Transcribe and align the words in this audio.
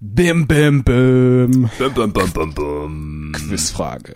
Bim, 0.00 0.46
bim, 0.46 0.84
bim. 0.84 1.70
Bum, 1.78 1.94
bum, 1.94 2.12
bum, 2.12 2.32
bum, 2.32 2.54
bum. 2.54 3.32
Quizfrage. 3.34 4.14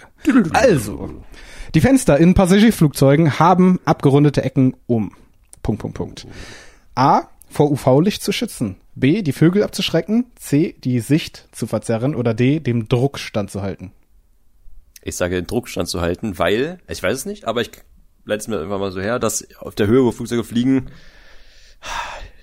Also, 0.53 1.25
die 1.75 1.81
Fenster 1.81 2.19
in 2.19 2.35
Passagierflugzeugen 2.35 3.41
haben 3.41 3.81
abgerundete 3.84 4.42
Ecken 4.42 4.76
um. 4.87 5.13
Punkt, 5.63 5.81
Punkt, 5.81 5.97
Punkt. 5.97 6.26
A. 6.95 7.23
Vor 7.49 7.71
UV-Licht 7.71 8.23
zu 8.23 8.32
schützen. 8.32 8.77
B. 8.95 9.23
Die 9.23 9.32
Vögel 9.32 9.64
abzuschrecken. 9.64 10.27
C. 10.37 10.77
Die 10.84 11.00
Sicht 11.00 11.48
zu 11.52 11.66
verzerren. 11.66 12.14
Oder 12.14 12.32
D. 12.32 12.60
Dem 12.60 12.88
Druck 12.88 13.18
standzuhalten. 13.18 13.90
Ich 15.02 15.16
sage, 15.16 15.34
den 15.34 15.48
Druckstand 15.48 15.88
zu 15.88 16.00
halten, 16.00 16.38
weil, 16.38 16.78
ich 16.88 17.02
weiß 17.02 17.18
es 17.18 17.26
nicht, 17.26 17.46
aber 17.46 17.60
ich 17.60 17.72
leite 18.24 18.42
es 18.42 18.48
mir 18.48 18.60
einfach 18.60 18.78
mal 18.78 18.92
so 18.92 19.00
her, 19.00 19.18
dass 19.18 19.44
auf 19.58 19.74
der 19.74 19.88
Höhe, 19.88 20.04
wo 20.04 20.12
Flugzeuge 20.12 20.44
fliegen, 20.44 20.90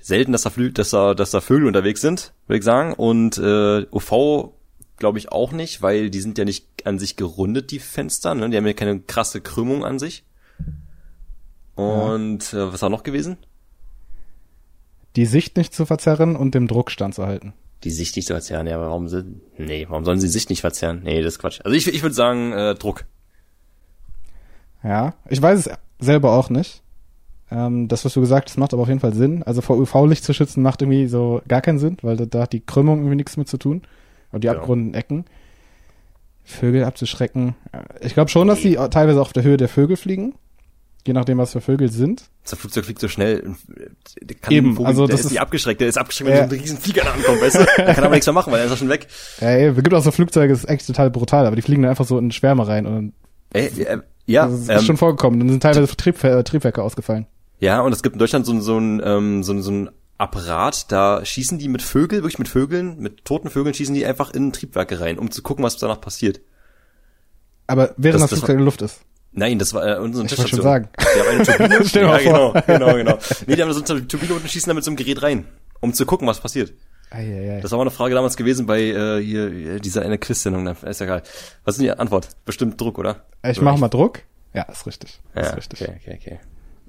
selten, 0.09 0.33
dass 0.33 0.41
da, 0.41 0.49
Flü 0.49 0.71
dass 0.71 0.89
da, 0.89 1.13
dass 1.13 1.31
da 1.31 1.39
Vögel 1.39 1.67
unterwegs 1.67 2.01
sind, 2.01 2.33
würde 2.47 2.59
ich 2.59 2.65
sagen. 2.65 2.93
Und 2.93 3.37
äh, 3.37 3.85
UV 3.91 4.51
glaube 4.97 5.17
ich 5.17 5.31
auch 5.31 5.53
nicht, 5.53 5.81
weil 5.81 6.09
die 6.09 6.19
sind 6.19 6.37
ja 6.37 6.43
nicht 6.43 6.67
an 6.85 6.99
sich 6.99 7.15
gerundet, 7.15 7.71
die 7.71 7.79
Fenster. 7.79 8.35
Ne? 8.35 8.49
Die 8.49 8.57
haben 8.57 8.67
ja 8.67 8.73
keine 8.73 8.99
krasse 8.99 9.39
Krümmung 9.39 9.85
an 9.85 9.97
sich. 9.97 10.25
Und 11.75 12.53
äh, 12.53 12.73
was 12.73 12.81
war 12.81 12.89
noch 12.89 13.03
gewesen? 13.03 13.37
Die 15.15 15.25
Sicht 15.25 15.55
nicht 15.55 15.73
zu 15.73 15.85
verzerren 15.85 16.35
und 16.35 16.53
dem 16.53 16.67
Druck 16.67 16.91
standzuhalten. 16.91 17.53
Die 17.85 17.91
Sicht 17.91 18.17
nicht 18.17 18.27
zu 18.27 18.33
verzerren, 18.33 18.67
ja, 18.67 18.75
aber 18.75 18.87
warum 18.87 19.07
sind. 19.07 19.41
Nee, 19.57 19.87
warum 19.89 20.03
sollen 20.03 20.19
sie 20.19 20.27
Sicht 20.27 20.49
nicht 20.49 20.61
verzerren? 20.61 21.01
Nee, 21.03 21.21
das 21.21 21.35
ist 21.35 21.39
Quatsch. 21.39 21.61
Also 21.63 21.75
ich, 21.75 21.87
ich 21.87 22.01
würde 22.01 22.13
sagen, 22.13 22.51
äh, 22.51 22.75
Druck. 22.75 23.05
Ja, 24.83 25.15
ich 25.29 25.41
weiß 25.41 25.67
es 25.67 25.69
selber 25.99 26.33
auch 26.33 26.49
nicht. 26.49 26.83
Ähm, 27.51 27.87
das, 27.87 28.05
was 28.05 28.13
du 28.13 28.21
gesagt 28.21 28.49
hast, 28.49 28.57
macht 28.57 28.73
aber 28.73 28.83
auf 28.83 28.87
jeden 28.89 28.99
Fall 28.99 29.13
Sinn. 29.13 29.41
Also 29.43 29.61
vor 29.61 29.77
UV-Licht 29.77 30.23
zu 30.23 30.33
schützen 30.33 30.61
macht 30.61 30.81
irgendwie 30.81 31.07
so 31.07 31.41
gar 31.47 31.61
keinen 31.61 31.79
Sinn, 31.79 31.97
weil 32.03 32.15
da, 32.17 32.25
da 32.25 32.41
hat 32.43 32.53
die 32.53 32.59
Krümmung 32.59 32.99
irgendwie 32.99 33.15
nichts 33.15 33.37
mit 33.37 33.47
zu 33.47 33.57
tun. 33.57 33.81
Und 34.31 34.43
die 34.43 34.47
Ja. 34.47 34.53
abgerunden 34.53 34.93
Ecken. 34.93 35.25
Vögel 36.43 36.83
abzuschrecken. 36.83 37.55
Äh, 37.71 37.79
Ich 38.05 38.13
glaube 38.13 38.29
schon, 38.29 38.47
dass 38.47 38.61
die 38.61 38.75
teilweise 38.91 39.21
auf 39.21 39.33
der 39.33 39.43
Höhe 39.43 39.57
der 39.57 39.69
Vögel 39.69 39.97
fliegen. 39.97 40.33
Je 41.07 41.13
nachdem, 41.13 41.37
was 41.37 41.53
für 41.53 41.61
Vögel 41.61 41.89
sind. 41.91 42.23
Das 42.43 42.59
Flugzeug 42.59 42.85
fliegt 42.85 42.99
so 42.99 43.07
schnell. 43.07 43.55
Der 44.21 44.35
kann 44.35 44.53
Eben, 44.53 44.73
Vogel, 44.75 44.85
also 44.87 45.05
der 45.07 45.11
das 45.13 45.21
ist 45.21 45.25
ist- 45.27 45.31
nicht 45.31 45.41
abgeschreckt, 45.41 45.79
der 45.81 45.87
ist 45.87 45.97
abgeschreckt, 45.97 46.29
wenn 46.29 46.37
Ja. 46.37 46.47
so 46.49 46.53
ein 46.55 46.59
riesen 46.59 46.77
Flieger 46.77 47.03
da 47.03 47.13
ankommt, 47.13 47.41
weißt 47.41 47.55
du? 47.55 47.59
Der 47.77 47.93
kann 47.95 48.03
aber 48.03 48.13
nichts 48.15 48.27
mehr 48.27 48.33
machen, 48.33 48.51
weil 48.51 48.59
er 48.59 48.65
ist 48.65 48.71
ja 48.71 48.77
schon 48.77 48.89
weg. 48.89 49.07
Ja, 49.39 49.47
ey, 49.47 49.67
es 49.69 49.75
gibt 49.75 49.93
auch 49.93 50.03
so 50.03 50.11
Flugzeuge, 50.11 50.51
das 50.53 50.63
ist 50.65 50.69
echt 50.69 50.85
total 50.85 51.09
brutal, 51.09 51.45
aber 51.45 51.55
die 51.55 51.61
fliegen 51.61 51.83
dann 51.83 51.89
einfach 51.91 52.05
so 52.05 52.19
in 52.19 52.31
Schwärme 52.31 52.67
rein 52.67 52.85
und 52.85 53.13
Ey, 53.53 53.67
äh, 53.81 53.99
ja, 54.25 54.45
das 54.47 54.59
ist 54.59 54.69
ähm, 54.69 54.79
schon 54.81 54.97
vorgekommen. 54.97 55.39
Dann 55.39 55.49
sind 55.49 55.63
teilweise 55.63 55.95
Trieb, 55.95 56.21
äh, 56.23 56.43
Triebwerke 56.43 56.83
ausgefallen. 56.83 57.25
Ja, 57.59 57.81
und 57.81 57.91
es 57.93 58.03
gibt 58.03 58.13
in 58.15 58.19
Deutschland 58.19 58.45
so, 58.45 58.53
ein- 58.53 58.61
so 58.61 58.77
ein, 58.77 59.01
ähm, 59.03 59.43
so, 59.43 59.53
ein- 59.53 59.61
so 59.61 59.71
ein 59.71 59.89
Apparat, 60.17 60.91
da 60.91 61.23
schießen 61.23 61.57
die 61.59 61.67
mit 61.69 61.81
Vögeln, 61.81 62.23
wirklich 62.23 62.39
mit 62.39 62.47
Vögeln, 62.49 62.99
mit 62.99 63.23
toten 63.25 63.49
Vögeln 63.49 63.73
schießen 63.73 63.95
die 63.95 64.05
einfach 64.05 64.33
in 64.33 64.51
Triebwerke 64.51 64.99
rein, 64.99 65.17
um 65.17 65.31
zu 65.31 65.41
gucken, 65.41 65.63
was 65.63 65.77
danach 65.77 66.01
passiert. 66.01 66.41
Aber 67.67 67.93
während 67.97 68.15
Das- 68.21 68.29
das, 68.29 68.39
Flugzeug 68.39 68.49
in 68.55 68.57
der 68.57 68.65
Luft 68.65 68.81
ist. 68.81 69.01
Nein, 69.31 69.59
das 69.59 69.73
war 69.75 69.85
äh, 69.87 69.99
unsere 69.99 70.25
Ich 70.25 70.29
Teststation. 70.31 70.57
schon 70.57 70.63
sagen. 70.63 70.89
Die 70.97 71.19
haben 71.19 71.27
eine 71.29 71.43
Turbine. 71.45 71.85
Stell 71.85 72.03
ja, 72.03 72.17
genau, 72.17 72.53
genau, 72.65 72.93
genau. 72.95 73.17
Nee, 73.45 73.55
die 73.55 73.61
haben 73.61 73.71
so 73.71 73.83
eine 73.93 74.07
Turbine 74.07 74.33
und 74.33 74.49
schießen 74.49 74.69
da 74.69 74.73
mit 74.73 74.83
so 74.83 74.89
einem 74.89 74.97
Gerät 74.97 75.21
rein, 75.21 75.45
um 75.79 75.93
zu 75.93 76.05
gucken, 76.07 76.27
was 76.27 76.39
passiert. 76.39 76.73
Eieiei. 77.11 77.59
Das 77.61 77.71
war 77.71 77.77
mal 77.77 77.83
eine 77.83 77.91
Frage 77.91 78.15
damals 78.15 78.37
gewesen 78.37 78.65
bei 78.65 78.81
äh, 78.81 79.23
hier 79.23 79.47
äh, 79.75 79.79
dieser 79.79 80.01
eine 80.01 80.17
Quiz-Sendung, 80.17 80.65
da 80.65 80.71
ist 80.71 80.99
ja 80.99 81.05
geil. 81.05 81.21
Was 81.63 81.75
ist 81.75 81.81
denn 81.81 81.93
die 81.93 81.99
Antwort? 81.99 82.27
Bestimmt 82.45 82.81
Druck, 82.81 82.97
oder? 82.97 83.25
Ich 83.47 83.61
mache 83.61 83.75
echt? 83.75 83.81
mal 83.81 83.87
Druck. 83.87 84.19
Ja, 84.53 84.63
ist 84.63 84.85
richtig. 84.87 85.19
Ja, 85.35 85.41
ist 85.41 85.57
richtig. 85.57 85.81
okay, 85.83 85.95
okay, 86.01 86.19
okay. 86.21 86.39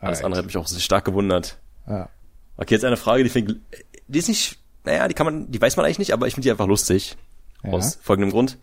Alles 0.00 0.18
Alright. 0.18 0.24
andere 0.24 0.38
hat 0.38 0.46
mich 0.46 0.56
auch 0.56 0.66
stark 0.68 1.04
gewundert. 1.04 1.58
Ja. 1.86 2.08
Okay, 2.56 2.74
jetzt 2.74 2.84
eine 2.84 2.96
Frage, 2.96 3.22
die 3.24 3.30
finde 3.30 3.60
ich, 3.70 3.84
die 4.08 4.18
ist 4.18 4.28
nicht, 4.28 4.58
naja, 4.84 5.08
die 5.08 5.14
kann 5.14 5.26
man, 5.26 5.50
die 5.50 5.60
weiß 5.60 5.76
man 5.76 5.86
eigentlich 5.86 5.98
nicht, 5.98 6.12
aber 6.12 6.26
ich 6.26 6.34
finde 6.34 6.46
die 6.46 6.50
einfach 6.50 6.66
lustig. 6.66 7.16
Ja. 7.62 7.72
Aus 7.72 7.98
folgendem 8.02 8.30
Grund. 8.30 8.58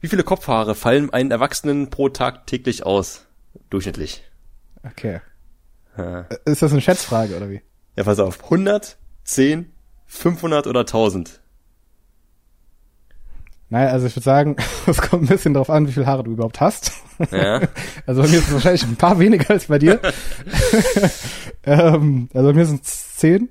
Wie 0.00 0.08
viele 0.08 0.22
Kopfhaare 0.24 0.74
fallen 0.74 1.12
einem 1.12 1.30
Erwachsenen 1.30 1.90
pro 1.90 2.08
Tag 2.08 2.46
täglich 2.46 2.84
aus? 2.84 3.26
Durchschnittlich. 3.70 4.22
Okay. 4.82 5.20
Ja, 5.96 6.20
Ist 6.44 6.62
das 6.62 6.72
eine 6.72 6.80
Schätzfrage 6.80 7.36
oder 7.36 7.50
wie? 7.50 7.60
Ja, 7.96 8.04
pass 8.04 8.18
auf. 8.18 8.44
100, 8.44 8.96
10, 9.24 9.72
500 10.06 10.66
oder 10.66 10.80
1000? 10.80 11.40
Naja, 13.70 13.90
also 13.90 14.06
ich 14.06 14.16
würde 14.16 14.24
sagen, 14.24 14.56
es 14.86 15.00
kommt 15.00 15.22
ein 15.22 15.28
bisschen 15.28 15.54
drauf 15.54 15.70
an, 15.70 15.86
wie 15.88 15.92
viel 15.92 16.06
Haare 16.06 16.24
du 16.24 16.32
überhaupt 16.32 16.60
hast. 16.60 16.92
Ja. 17.30 17.60
Also 18.06 18.22
bei 18.22 18.28
mir 18.28 18.38
ist 18.38 18.48
es 18.48 18.52
wahrscheinlich 18.54 18.82
ein 18.84 18.96
paar 18.96 19.18
weniger 19.18 19.50
als 19.50 19.66
bei 19.66 19.78
dir. 19.78 20.00
ähm, 21.64 22.28
also 22.34 22.48
bei 22.48 22.54
mir 22.54 22.66
sind 22.66 22.82
es 22.84 23.14
zehn. 23.16 23.48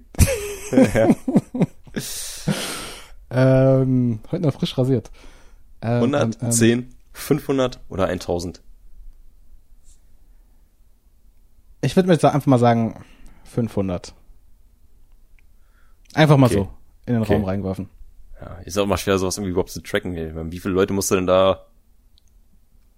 ähm, 3.29 4.19
heute 4.31 4.43
noch 4.43 4.53
frisch 4.53 4.77
rasiert. 4.77 5.11
Ähm, 5.81 6.13
100, 6.13 6.23
und, 6.23 6.43
ähm, 6.43 6.51
10, 6.51 6.95
500 7.13 7.79
oder 7.89 8.07
1000? 8.07 8.61
Ich 11.81 11.95
würde 11.95 12.07
mir 12.07 12.13
jetzt 12.13 12.25
einfach 12.25 12.47
mal 12.47 12.59
sagen 12.59 12.99
500. 13.45 14.13
Einfach 16.13 16.37
mal 16.37 16.47
Okay. 16.47 16.55
so 16.55 16.69
in 17.05 17.13
den 17.13 17.21
Okay. 17.23 17.33
Raum 17.33 17.45
reingeworfen. 17.45 17.89
Ja, 18.41 18.59
ist 18.63 18.77
auch 18.77 18.85
mal 18.85 18.97
schwer, 18.97 19.17
sowas 19.17 19.37
irgendwie 19.37 19.51
überhaupt 19.51 19.71
zu 19.71 19.81
tracken. 19.81 20.15
ey. 20.15 20.31
Wie 20.51 20.59
viele 20.59 20.73
Leute 20.73 20.93
musst 20.93 21.11
du 21.11 21.15
denn 21.15 21.27
da 21.27 21.65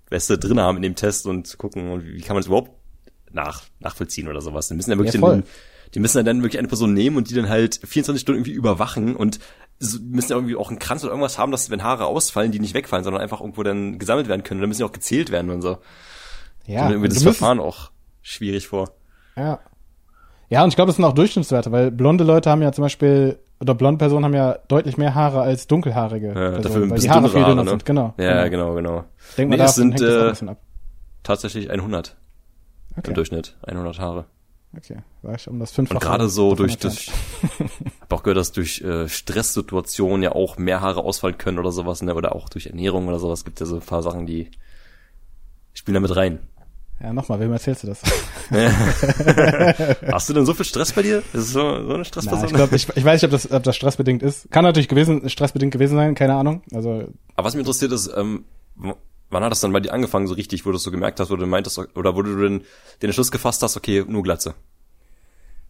Beste 0.10 0.38
drin 0.38 0.60
haben 0.60 0.76
in 0.76 0.84
dem 0.84 0.96
Test 0.96 1.26
und 1.26 1.48
zu 1.48 1.58
gucken, 1.58 1.92
und 1.92 2.06
wie 2.06 2.22
kann 2.22 2.36
man 2.36 2.42
es 2.42 2.48
überhaupt 2.48 2.72
nach, 3.32 3.64
nachvollziehen 3.80 4.28
oder 4.28 4.42
sowas. 4.42 4.68
Die 4.68 4.74
müssen 4.74 4.92
ja 4.92 4.98
wirklich 4.98 5.14
Ja, 5.14 5.36
den, 5.36 5.44
die 5.94 6.00
müssen 6.00 6.18
ja 6.18 6.24
dann 6.24 6.42
wirklich 6.44 6.60
eine 6.60 6.68
Person 6.68 6.94
nehmen 6.94 7.18
und 7.18 7.30
die 7.30 7.34
dann 7.34 7.50
halt 7.50 7.80
24 7.84 8.22
Stunden 8.22 8.40
irgendwie 8.40 8.52
überwachen 8.52 9.16
und 9.16 9.40
müssen 9.80 10.32
ja 10.32 10.36
irgendwie 10.36 10.56
auch 10.56 10.70
einen 10.70 10.80
Kranz 10.80 11.04
oder 11.04 11.12
irgendwas 11.12 11.38
haben, 11.38 11.52
dass 11.52 11.70
wenn 11.70 11.84
Haare 11.84 12.06
ausfallen, 12.06 12.52
die 12.52 12.60
nicht 12.60 12.74
wegfallen, 12.74 13.04
sondern 13.04 13.22
einfach 13.22 13.40
irgendwo 13.42 13.64
dann 13.64 14.00
gesammelt 14.00 14.28
werden 14.28 14.44
können. 14.44 14.60
Und 14.60 14.64
dann 14.64 14.70
müssen 14.70 14.82
die 14.82 14.86
auch 14.86 14.92
gezählt 14.92 15.32
werden 15.32 15.50
und 15.50 15.62
so. 15.62 15.80
Ja, 16.68 16.86
und 16.86 16.92
irgendwie 16.92 17.10
du 17.10 17.16
das 17.16 17.24
Verfahren 17.24 17.60
auch 17.60 17.90
schwierig 18.22 18.68
vor. 18.68 18.92
Ja. 19.36 19.60
Ja, 20.50 20.64
und 20.64 20.70
ich 20.70 20.76
glaube, 20.76 20.90
das 20.90 20.98
sind 20.98 21.06
auch 21.06 21.14
Durchschnittswerte, 21.14 21.72
weil 21.72 21.90
blonde 21.92 22.24
Leute 22.24 22.50
haben 22.50 22.62
ja 22.62 22.72
zum 22.74 22.84
Beispiel, 22.84 23.40
oder 23.62 23.76
blonde 23.76 24.00
Personen 24.00 24.26
haben 24.26 24.34
ja 24.34 24.58
deutlich 24.68 24.98
mehr 24.98 25.16
Haare 25.16 25.42
als 25.42 25.68
dunkelhaarige 25.68 26.28
Ja, 26.28 26.34
Personen, 26.34 26.62
dafür 26.64 26.84
ein 26.84 26.90
weil 26.90 27.00
die 27.00 27.10
Haare 27.10 27.30
viel 27.30 27.44
dünner 27.44 27.64
ne? 27.64 27.70
sind. 27.70 27.86
Genau. 27.86 28.14
Ja, 28.18 28.48
genau, 28.48 28.74
genau. 28.74 29.06
Ich 29.30 29.36
denke 29.36 29.56
mal, 29.56 29.58
Nee, 29.58 29.64
es 29.64 29.76
davon 29.76 29.92
sind, 29.92 30.02
hängt 30.02 30.02
das 30.16 30.26
äh, 30.26 30.30
bisschen 30.30 30.50
ab. 30.50 30.58
Tatsächlich 31.24 31.70
100 31.70 32.18
Okay. 32.98 33.10
im 33.10 33.14
Durchschnitt. 33.14 33.56
100 33.66 34.00
Haare. 34.00 34.26
Okay, 34.76 34.98
war 35.22 35.36
ich 35.36 35.48
um 35.48 35.60
das 35.60 35.72
fünffache. 35.72 35.98
Und 35.98 36.02
gerade 36.02 36.30
so 36.30 36.56
durch, 36.56 36.78
durch 36.78 37.12
hab 38.02 38.14
auch 38.14 38.24
gehört, 38.24 38.38
dass 38.38 38.52
durch 38.54 38.82
äh, 38.82 39.08
Stresssituationen 39.08 40.24
ja 40.24 40.32
auch 40.32 40.58
mehr 40.58 40.82
Haare 40.82 41.04
ausfallen 41.04 41.38
können 41.38 41.60
oder 41.60 41.72
sowas, 41.72 42.02
ne? 42.02 42.16
Oder 42.16 42.36
auch 42.36 42.48
durch 42.50 42.68
Ernährung 42.68 43.08
oder 43.08 43.20
sowas. 43.20 43.44
Gibt 43.46 43.60
ja 43.60 43.66
so 43.66 43.76
ein 43.76 43.82
paar 43.82 44.02
Sachen, 44.02 44.26
die 44.26 44.50
spielen 45.74 45.96
da 45.96 46.00
mit 46.00 46.16
rein. 46.16 46.40
Ja, 47.02 47.14
nochmal, 47.14 47.40
wem 47.40 47.52
erzählst 47.52 47.84
du 47.84 47.88
das? 47.88 48.02
Hast 50.12 50.30
du 50.30 50.34
denn 50.34 50.46
so 50.46 50.54
viel 50.54 50.66
Stress 50.66 50.92
bei 50.94 51.02
dir? 51.02 51.20
Ist 51.20 51.34
es 51.34 51.52
so, 51.52 51.62
so 51.62 51.66
eine 51.68 51.98
Na, 52.00 52.04
Stressperson? 52.04 52.46
ich 52.46 52.54
glaube, 52.54 52.76
ich, 52.76 52.88
ich 52.96 53.04
weiß 53.04 53.22
nicht, 53.22 53.26
ob 53.26 53.32
das, 53.32 53.52
ob 53.52 53.64
das 53.64 53.76
stressbedingt 53.76 54.22
ist. 54.22 54.52
Kann 54.52 54.64
natürlich 54.64 54.88
gewesen, 54.88 55.28
stressbedingt 55.30 55.74
gewesen 55.74 55.96
sein, 55.96 56.14
keine 56.16 56.36
Ahnung. 56.36 56.62
Also, 56.74 57.06
Aber 57.36 57.48
was 57.48 57.56
mich 57.56 57.62
interessiert 57.62 57.92
ist, 57.92 58.12
ähm, 58.16 58.46
wann 59.30 59.44
hat 59.44 59.52
das 59.52 59.62
dann 59.62 59.72
bei 59.74 59.80
dir 59.80 59.94
angefangen 59.94 60.28
so 60.28 60.36
richtig, 60.36 60.66
wo 60.66 60.70
du 60.72 60.78
es 60.78 60.84
so 60.84 60.92
gemerkt 60.92 61.20
hast, 61.20 61.32
wo 61.32 61.36
du 61.36 61.46
meintest, 61.48 61.80
oder 61.96 62.16
wo 62.16 62.22
du 62.22 62.36
den, 62.38 62.60
den 63.02 63.08
Entschluss 63.10 63.32
gefasst 63.32 63.64
hast, 63.64 63.78
okay, 63.78 64.04
nur 64.08 64.22
Glatze. 64.22 64.54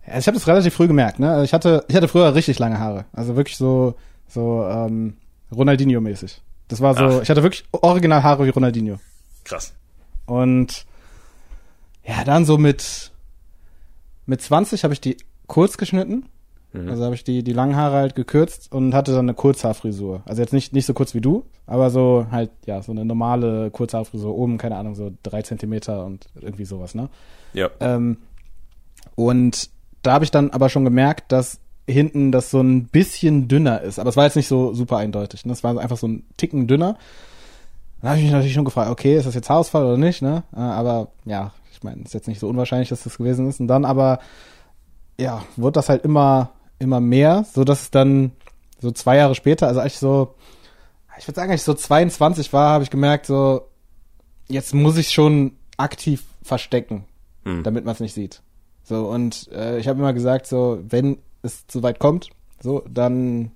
ja, 0.06 0.18
ich 0.18 0.28
habe 0.28 0.36
das 0.38 0.48
relativ 0.48 0.74
früh 0.74 0.88
gemerkt, 0.88 1.20
ne? 1.20 1.44
Ich 1.46 1.54
hatte, 1.54 1.86
ich 1.88 1.96
hatte 1.96 2.08
früher 2.10 2.36
richtig 2.36 2.60
lange 2.60 2.80
Haare. 2.80 3.06
Also 3.14 3.38
wirklich 3.38 3.56
so, 3.56 3.96
so, 4.28 4.66
ähm, 4.66 5.16
Ronaldinho-mäßig. 5.54 6.42
Das 6.68 6.82
war 6.82 6.94
so, 6.96 7.04
Ach. 7.04 7.22
ich 7.22 7.30
hatte 7.30 7.44
wirklich 7.44 7.64
original 7.72 8.24
Haare 8.24 8.46
wie 8.46 8.50
Ronaldinho. 8.50 8.98
Krass. 9.46 9.74
Und 10.26 10.86
ja, 12.06 12.24
dann 12.24 12.46
so 12.46 12.58
mit 12.58 13.12
mit 14.26 14.42
20 14.42 14.84
habe 14.84 14.94
ich 14.94 15.02
die 15.02 15.18
kurz 15.48 15.78
geschnitten. 15.78 16.26
Mhm. 16.74 16.90
Also 16.90 17.04
habe 17.04 17.16
ich 17.16 17.24
die 17.24 17.44
die 17.44 17.54
langen 17.54 17.76
Haare 17.76 17.98
halt 17.98 18.16
gekürzt 18.16 18.72
und 18.72 18.94
hatte 18.94 19.12
dann 19.12 19.26
eine 19.26 19.34
Kurzhaarfrisur. 19.34 20.22
Also 20.26 20.42
jetzt 20.42 20.54
nicht 20.54 20.74
nicht 20.74 20.86
so 20.86 20.94
kurz 20.94 21.14
wie 21.14 21.22
du, 21.22 21.46
aber 21.68 21.90
so 21.90 22.28
halt 22.32 22.52
ja 22.66 22.82
so 22.82 22.92
eine 22.92 23.06
normale 23.06 23.72
Kurzhaarfrisur 23.72 24.36
oben, 24.36 24.58
keine 24.58 24.78
Ahnung, 24.78 24.96
so 24.96 25.12
drei 25.24 25.42
Zentimeter 25.42 26.06
und 26.06 26.28
irgendwie 26.40 26.66
sowas, 26.66 26.96
ne? 26.96 27.10
Ja. 27.54 27.70
Ähm, 27.80 28.18
und 29.16 29.70
da 30.02 30.14
habe 30.14 30.24
ich 30.24 30.32
dann 30.32 30.52
aber 30.52 30.70
schon 30.70 30.86
gemerkt, 30.86 31.32
dass 31.32 31.60
hinten 31.88 32.32
das 32.32 32.50
so 32.50 32.62
ein 32.62 32.86
bisschen 32.86 33.48
dünner 33.48 33.82
ist. 33.82 34.00
Aber 34.00 34.10
es 34.10 34.18
war 34.18 34.26
jetzt 34.26 34.36
nicht 34.36 34.48
so 34.48 34.74
super 34.74 34.98
eindeutig. 34.98 35.46
Ne? 35.46 35.52
Es 35.54 35.64
war 35.64 35.78
einfach 35.78 35.98
so 35.98 36.08
ein 36.08 36.24
Ticken 36.38 36.68
dünner. 36.68 36.98
Dann 38.02 38.12
habe 38.12 38.20
ich 38.20 38.24
mich 38.24 38.32
natürlich 38.32 38.54
schon 38.54 38.66
gefragt, 38.66 38.90
okay, 38.90 39.18
ist 39.18 39.26
das 39.26 39.36
jetzt 39.36 39.50
Haarausfall 39.50 39.86
oder 39.86 39.98
nicht? 39.98 40.22
Ne? 40.22 40.44
Äh, 40.56 40.60
Aber 40.60 41.10
ja, 41.26 41.52
ich 41.82 41.84
meine, 41.84 42.04
ist 42.04 42.14
jetzt 42.14 42.28
nicht 42.28 42.40
so 42.40 42.48
unwahrscheinlich, 42.48 42.90
dass 42.90 43.02
das 43.04 43.18
gewesen 43.18 43.50
ist. 43.50 43.60
Und 43.60 43.68
dann 43.68 43.86
aber, 43.86 44.20
ja, 45.20 45.44
wurde 45.58 45.74
das 45.74 45.90
halt 45.90 46.04
immer, 46.06 46.52
immer 46.78 47.00
mehr, 47.00 47.44
so 47.52 47.64
dass 47.64 47.82
es 47.82 47.90
dann 47.92 48.34
so 48.80 48.92
zwei 48.92 49.18
Jahre 49.18 49.34
später, 49.34 49.68
also 49.68 49.80
als 49.80 49.94
ich 49.94 50.00
so, 50.00 50.36
ich 51.18 51.28
würde 51.28 51.36
sagen, 51.36 51.52
als 51.52 51.62
ich 51.62 51.66
so 51.66 51.74
22 51.74 52.54
war, 52.54 52.70
habe 52.70 52.84
ich 52.84 52.92
gemerkt, 52.92 53.26
so, 53.26 53.68
jetzt 54.48 54.76
muss 54.76 54.98
ich 54.98 55.10
schon 55.10 55.54
aktiv 55.78 56.24
verstecken 56.44 57.06
Mhm. 57.44 57.64
damit 57.64 57.84
man 57.86 57.96
es 57.96 58.00
nicht 58.00 58.14
sieht. 58.14 58.44
So, 58.84 59.08
und 59.08 59.50
äh, 59.52 59.80
ich 59.80 59.88
habe 59.88 59.98
immer 59.98 60.14
gesagt, 60.14 60.46
so, 60.46 60.78
wenn 60.88 61.18
es 61.42 61.64
so 61.68 61.82
weit 61.82 61.98
kommt, 61.98 62.30
so, 62.62 62.84
dann 62.88 63.50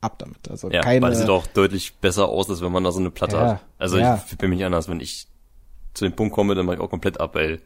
ab 0.00 0.16
damit. 0.18 0.48
Also 0.48 0.70
Ja, 0.70 0.80
keine. 0.82 1.02
weil 1.02 1.10
es 1.12 1.18
sieht 1.18 1.28
auch 1.28 1.48
deutlich 1.48 1.96
besser 1.96 2.28
aus, 2.28 2.48
als 2.48 2.60
wenn 2.60 2.70
man 2.70 2.84
da 2.84 2.92
so 2.92 3.00
eine 3.00 3.10
Platte 3.10 3.36
Ja, 3.36 3.46
hat. 3.54 3.60
Also 3.78 3.98
ja. 3.98 4.22
ich 4.30 4.38
bin 4.38 4.50
mir 4.50 4.56
nicht 4.56 4.64
anders, 4.64 4.88
wenn 4.88 5.00
ich 5.00 5.26
zu 5.96 6.04
dem 6.04 6.14
Punkt 6.14 6.34
komme, 6.34 6.54
dann 6.54 6.66
mache 6.66 6.76
ich 6.76 6.82
auch 6.82 6.90
komplett 6.90 7.20
ab, 7.20 7.34
weil 7.34 7.60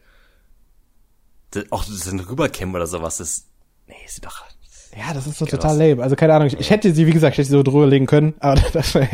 das, 1.50 1.64
auch 1.70 1.84
das 1.84 2.10
ein 2.10 2.20
Rüberkämmen 2.20 2.74
oder 2.74 2.86
sowas, 2.86 3.18
das 3.18 3.46
nee, 3.88 3.94
sieht 4.06 4.24
doch 4.24 4.44
Ja, 4.96 5.12
das 5.12 5.26
ist 5.26 5.38
so 5.38 5.46
total 5.46 5.76
lame. 5.76 6.02
Also 6.02 6.14
keine 6.14 6.34
Ahnung, 6.34 6.48
ich, 6.48 6.58
ich 6.58 6.70
hätte 6.70 6.92
sie, 6.94 7.06
wie 7.06 7.12
gesagt, 7.12 7.34
ich 7.34 7.38
hätte 7.38 7.48
sie 7.48 7.56
so 7.56 7.62
drüber 7.62 7.86
legen 7.86 8.06
können, 8.06 8.34
aber 8.40 8.60
das 8.72 8.94
war, 8.94 9.06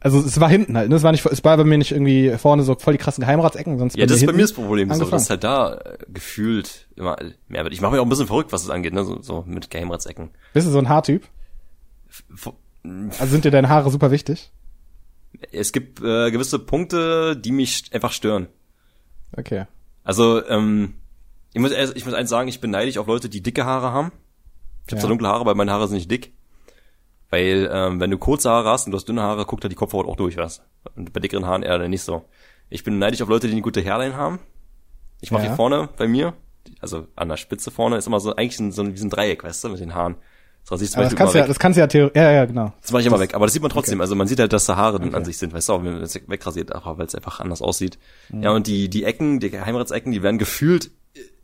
also 0.00 0.18
es 0.18 0.40
war 0.40 0.48
hinten 0.48 0.76
halt, 0.76 0.88
ne? 0.88 0.96
Es 0.96 1.02
war 1.02 1.12
nicht, 1.12 1.24
es 1.24 1.44
war 1.44 1.56
bei 1.56 1.64
mir 1.64 1.78
nicht 1.78 1.92
irgendwie 1.92 2.36
vorne 2.36 2.64
so 2.64 2.74
voll 2.74 2.94
die 2.94 2.98
krassen 2.98 3.22
Geheimratsecken, 3.22 3.78
sonst 3.78 3.96
Ja, 3.96 4.06
das 4.06 4.18
ist 4.18 4.26
bei 4.26 4.32
mir 4.32 4.42
das 4.42 4.52
Problem, 4.52 4.88
so, 4.88 4.94
angefangen. 4.94 5.12
dass 5.12 5.30
halt 5.30 5.44
da 5.44 5.74
äh, 5.74 5.98
gefühlt 6.08 6.88
immer 6.96 7.16
mehr 7.48 7.62
wird. 7.62 7.72
Ich 7.72 7.80
mache 7.80 7.92
mich 7.92 8.00
auch 8.00 8.06
ein 8.06 8.10
bisschen 8.10 8.26
verrückt, 8.26 8.52
was 8.52 8.62
das 8.62 8.70
angeht, 8.70 8.92
ne, 8.92 9.04
so, 9.04 9.22
so 9.22 9.44
mit 9.46 9.70
Geheimratsecken. 9.70 10.30
Bist 10.52 10.66
du 10.66 10.70
so 10.70 10.78
ein 10.78 10.88
Haartyp? 10.88 11.28
Also 13.18 13.32
sind 13.32 13.44
dir 13.44 13.50
deine 13.50 13.68
Haare 13.68 13.90
super 13.90 14.10
wichtig? 14.10 14.52
Es 15.52 15.72
gibt 15.72 16.00
äh, 16.00 16.30
gewisse 16.30 16.58
Punkte, 16.58 17.36
die 17.36 17.52
mich 17.52 17.84
einfach 17.92 18.12
stören. 18.12 18.48
Okay. 19.36 19.66
Also, 20.02 20.46
ähm, 20.48 20.94
ich 21.52 21.60
muss, 21.60 21.72
ich 21.72 22.04
muss 22.04 22.14
eins 22.14 22.30
sagen, 22.30 22.48
ich 22.48 22.60
bin 22.60 22.70
neidisch 22.70 22.98
auf 22.98 23.06
Leute, 23.06 23.28
die 23.28 23.42
dicke 23.42 23.64
Haare 23.64 23.92
haben. 23.92 24.12
Ich 24.86 24.92
habe 24.92 24.96
Ja. 24.96 25.00
zwar 25.00 25.08
dunkle 25.08 25.28
Haare, 25.28 25.40
aber 25.40 25.54
meine 25.54 25.72
Haare 25.72 25.88
sind 25.88 25.96
nicht 25.96 26.10
dick. 26.10 26.32
Weil, 27.30 27.68
ähm, 27.72 28.00
wenn 28.00 28.10
du 28.10 28.18
kurze 28.18 28.50
Haare 28.50 28.68
hast 28.70 28.86
und 28.86 28.92
du 28.92 28.96
hast 28.96 29.08
dünne 29.08 29.22
Haare, 29.22 29.44
guckt 29.46 29.64
da 29.64 29.68
die 29.68 29.74
Kopfhaut 29.74 30.06
auch 30.06 30.16
durch, 30.16 30.36
was. 30.36 30.62
Und 30.94 31.12
bei 31.12 31.20
dickeren 31.20 31.46
Haaren 31.46 31.62
eher 31.62 31.78
nicht 31.88 32.02
so. 32.02 32.24
Ich 32.70 32.84
bin 32.84 32.98
neidisch 32.98 33.22
auf 33.22 33.28
Leute, 33.28 33.46
die 33.46 33.52
eine 33.54 33.62
gute 33.62 33.82
Hairline 33.84 34.14
haben. 34.16 34.38
Ich 35.20 35.30
mache 35.30 35.42
Ja. 35.44 35.48
hier 35.48 35.56
vorne 35.56 35.88
bei 35.96 36.06
mir, 36.06 36.34
also 36.80 37.06
an 37.16 37.28
der 37.28 37.36
Spitze 37.36 37.70
vorne, 37.70 37.96
ist 37.96 38.06
immer 38.06 38.20
so 38.20 38.36
eigentlich 38.36 38.58
ein, 38.60 38.72
so 38.72 38.82
ein, 38.82 38.92
wie 38.92 38.98
so 38.98 39.06
ein 39.06 39.10
Dreieck, 39.10 39.42
weißt 39.42 39.64
du, 39.64 39.68
mit 39.70 39.80
den 39.80 39.94
Haaren. 39.94 40.16
Das 40.68 40.94
Aber 40.94 41.04
das 41.04 41.14
kannst 41.14 41.34
ja, 41.34 41.46
das 41.46 41.58
kannst 41.58 41.76
du 41.76 41.80
ja 41.80 41.86
theoretisch, 41.86 42.20
ja, 42.22 42.30
ja, 42.30 42.44
genau. 42.46 42.72
Das 42.80 42.90
mache 42.90 43.02
ich 43.02 43.06
immer 43.06 43.20
weg, 43.20 43.34
aber 43.34 43.44
das 43.44 43.52
sieht 43.52 43.60
man 43.60 43.70
trotzdem. 43.70 44.00
Also 44.00 44.14
man 44.14 44.26
sieht 44.26 44.40
halt, 44.40 44.52
dass 44.52 44.64
da 44.64 44.76
Haare 44.76 44.98
dann 44.98 45.08
an 45.10 45.14
Okay. 45.16 45.24
sich 45.26 45.38
sind, 45.38 45.52
weißt 45.52 45.68
du, 45.68 45.72
auch 45.74 45.84
wenn 45.84 45.92
man 45.92 46.00
das 46.00 46.14
wegrasiert, 46.14 46.74
aber 46.74 46.96
weil 46.96 47.06
es 47.06 47.14
einfach 47.14 47.40
anders 47.40 47.60
aussieht. 47.60 47.98
Ja, 48.32 48.50
und 48.52 48.66
die, 48.66 48.88
die 48.88 49.04
Ecken, 49.04 49.40
die 49.40 49.50
Geheimratsecken, 49.50 50.10
die 50.10 50.22
werden 50.22 50.38
gefühlt 50.38 50.90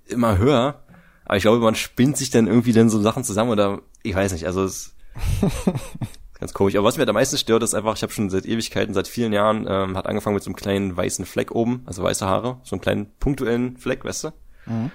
immer 0.06 0.38
höher. 0.38 0.82
Aber 1.26 1.37
ich 1.37 1.43
glaube, 1.43 1.58
man 1.58 1.75
spinnt 1.75 2.17
sich 2.17 2.31
dann 2.31 2.46
irgendwie 2.46 2.72
dann 2.72 2.88
so 2.88 3.00
Sachen 3.00 3.22
zusammen 3.22 3.50
oder 3.50 3.82
ich 4.02 4.14
weiß 4.14 4.32
nicht, 4.32 4.46
also 4.46 4.64
es 4.64 4.87
ist 4.87 4.94
ganz 6.40 6.55
komisch. 6.55 6.75
Aber 6.76 6.87
was 6.87 6.96
mir 6.96 7.06
am 7.06 7.14
meisten 7.14 7.37
stört, 7.37 7.62
ist 7.62 7.75
einfach, 7.75 7.96
ich 7.96 8.02
habe 8.02 8.12
schon 8.12 8.31
seit 8.31 8.46
Ewigkeiten, 8.46 8.94
seit 8.94 9.06
vielen 9.06 9.32
Jahren, 9.32 9.67
ähm, 9.69 9.96
hat 9.96 10.06
angefangen 10.06 10.34
mit 10.34 10.43
so 10.43 10.49
einem 10.49 10.56
kleinen 10.56 10.96
weißen 10.96 11.26
Fleck 11.26 11.50
oben, 11.52 11.82
also 11.87 12.02
weiße 12.02 12.26
Haare, 12.26 12.58
so 12.64 12.75
einen 12.75 12.81
kleinen 12.81 13.11
punktuellen 13.19 13.76
Fleck, 13.76 14.05
weißt 14.05 14.25
du? 14.25 14.28
Mhm. 14.67 14.90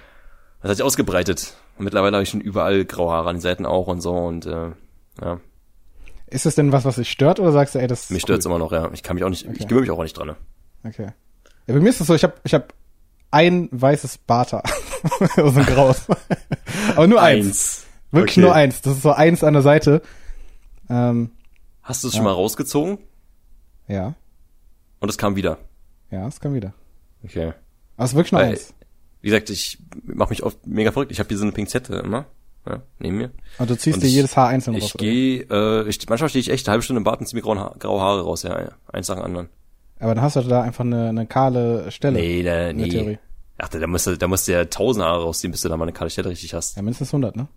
Das 0.62 0.70
hat 0.70 0.76
sich 0.78 0.84
ausgebreitet. 0.84 1.54
Und 1.78 1.84
mittlerweile 1.84 2.16
habe 2.16 2.22
ich 2.22 2.30
schon 2.30 2.40
überall 2.40 2.84
graue 2.84 3.12
Haare 3.12 3.28
an 3.28 3.36
den 3.36 3.40
Seiten 3.42 3.66
auch 3.66 3.86
und 3.86 4.00
so 4.00 4.12
und 4.14 4.46
äh, 4.46 4.70
ja. 5.22 5.40
Ist 6.28 6.44
das 6.46 6.54
denn 6.56 6.72
was, 6.72 6.84
was 6.84 6.96
dich 6.96 7.10
stört 7.10 7.38
oder 7.38 7.52
sagst 7.52 7.74
du, 7.74 7.78
ey, 7.78 7.86
das 7.86 8.10
Mich 8.10 8.22
stört's 8.22 8.46
immer 8.46 8.58
noch, 8.58 8.72
ja. 8.72 8.90
Ich 8.92 9.02
kann 9.02 9.14
mich 9.14 9.24
auch 9.24 9.28
nicht, 9.28 9.46
Okay. 9.46 9.56
ich 9.60 9.68
gewöhne 9.68 9.82
mich 9.82 9.90
auch 9.90 10.02
nicht 10.02 10.16
dran. 10.18 10.28
Ne? 10.28 10.36
Okay. 10.84 11.08
Ja, 11.66 11.74
bei 11.74 11.80
mir 11.80 11.90
ist 11.90 12.00
es 12.00 12.06
so, 12.06 12.14
ich 12.14 12.24
habe 12.24 12.34
ich 12.44 12.54
hab 12.54 12.72
ein 13.30 13.68
weißes 13.72 14.18
Barthaar. 14.18 14.62
so 15.36 15.44
ein 15.44 15.66
graues. 15.66 16.06
Aber 16.96 17.06
nur 17.06 17.20
eins. 17.22 17.84
Wirklich 18.10 18.38
Okay. 18.38 18.40
nur 18.46 18.54
eins. 18.54 18.80
Das 18.82 18.94
ist 18.96 19.02
so 19.02 19.12
eins 19.12 19.44
an 19.44 19.52
der 19.52 19.62
Seite. 19.62 20.00
Ähm, 20.88 21.30
Hast 21.82 22.02
du 22.02 22.08
es 22.08 22.14
schon 22.14 22.24
mal 22.24 22.32
rausgezogen 22.32 22.98
ja. 23.88 24.14
und 25.00 25.08
es 25.08 25.18
kam 25.18 25.36
wieder? 25.36 25.58
Ja, 26.10 26.26
es 26.26 26.40
kann 26.40 26.54
wieder. 26.54 26.72
Okay. 27.24 27.52
Aber 27.96 28.04
es 28.04 28.10
ist 28.10 28.16
wirklich 28.16 28.32
nur 28.32 28.40
Weil- 28.40 28.50
eins. 28.50 28.72
Wie 29.22 29.28
gesagt, 29.30 29.50
ich 29.50 29.78
mache 30.04 30.30
mich 30.30 30.42
oft 30.42 30.66
mega 30.66 30.92
verrückt. 30.92 31.10
Ich 31.12 31.18
habe 31.18 31.28
hier 31.28 31.38
so 31.38 31.44
eine 31.44 31.52
Pinzette 31.52 31.96
immer, 31.96 32.26
ja, 32.66 32.82
neben 32.98 33.16
mir. 33.16 33.30
Und 33.58 33.70
du 33.70 33.76
ziehst 33.76 33.96
und 33.96 34.02
dir 34.02 34.08
ich- 34.08 34.14
jedes 34.14 34.36
Haar 34.36 34.48
einzeln 34.48 34.74
raus. 34.74 34.84
Ich 34.84 34.94
gehe, 34.94 35.46
äh, 35.50 35.88
ich, 35.88 36.08
manchmal 36.08 36.28
stehe 36.28 36.40
ich 36.40 36.50
echt 36.50 36.66
eine 36.68 36.72
halbe 36.72 36.82
Stunde 36.82 36.98
im 36.98 37.04
Bad 37.04 37.20
und 37.20 37.26
ziehe 37.26 37.36
mir 37.36 37.42
graue, 37.42 37.74
graue 37.78 38.00
Haare 38.00 38.22
raus, 38.22 38.42
ja, 38.44 38.60
ja. 38.60 38.68
Eins 38.92 39.08
nach 39.08 39.16
dem 39.16 39.24
anderen. 39.24 39.48
Aber 39.98 40.14
dann 40.14 40.22
hast 40.22 40.36
du 40.36 40.42
da 40.42 40.62
einfach 40.62 40.84
eine, 40.84 41.08
eine 41.08 41.26
kahle 41.26 41.90
Stelle. 41.90 42.18
Nee, 42.18 42.42
da, 42.42 42.72
nee. 42.72 42.88
Theorie. 42.88 43.18
Ach, 43.58 43.68
da 43.68 43.86
musst 43.86 44.06
du, 44.06 44.16
da 44.18 44.28
musst 44.28 44.46
du 44.46 44.52
ja 44.52 44.64
tausend 44.66 45.04
Haare 45.04 45.22
rausziehen, 45.22 45.50
bis 45.50 45.62
du 45.62 45.68
da 45.70 45.76
mal 45.78 45.84
eine 45.84 45.92
kahle 45.94 46.10
Stelle 46.10 46.28
richtig 46.28 46.52
hast. 46.52 46.76
Ja, 46.76 46.82
mindestens 46.82 47.08
100, 47.08 47.36
ne? 47.36 47.48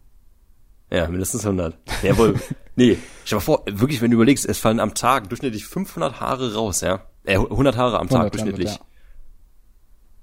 Ja, 0.92 1.08
mindestens 1.08 1.44
100. 1.46 1.78
Jawohl. 2.02 2.40
nee, 2.78 2.98
stell 3.26 3.38
mal 3.38 3.42
vor, 3.42 3.64
wirklich, 3.70 4.02
wenn 4.02 4.10
du 4.10 4.16
überlegst, 4.16 4.46
es 4.46 4.58
fallen 4.60 4.80
am 4.80 4.94
Tag 4.94 5.28
durchschnittlich 5.30 5.66
500 5.66 6.22
Haare 6.22 6.56
raus, 6.56 6.80
ja. 6.82 7.02
Äh, 7.26 7.36
100 7.36 7.76
Haare 7.76 8.00
am 8.00 8.08
Tag 8.08 8.20
100 8.34 8.40
damit, 8.40 8.58
durchschnittlich. 8.58 8.70
ja. 8.80 8.86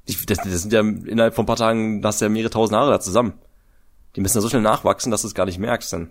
Ich, 0.07 0.25
das, 0.27 0.39
das 0.39 0.63
sind 0.63 0.73
ja 0.73 0.81
innerhalb 0.81 1.35
von 1.35 1.43
ein 1.43 1.47
paar 1.47 1.57
Tagen, 1.57 2.01
da 2.01 2.09
hast 2.09 2.21
du 2.21 2.25
ja 2.27 2.29
mehrere 2.29 2.51
tausend 2.51 2.77
Haare 2.79 2.91
da 2.93 3.01
zusammen. 3.01 3.35
Die 4.15 4.21
müssen 4.21 4.37
ja 4.39 4.41
so 4.41 4.49
schnell 4.49 4.63
nachwachsen, 4.63 5.11
dass 5.11 5.23
du 5.23 5.29
es 5.29 5.35
gar 5.35 5.45
nicht 5.47 5.59
merkst 5.59 5.93
dann. 5.93 6.11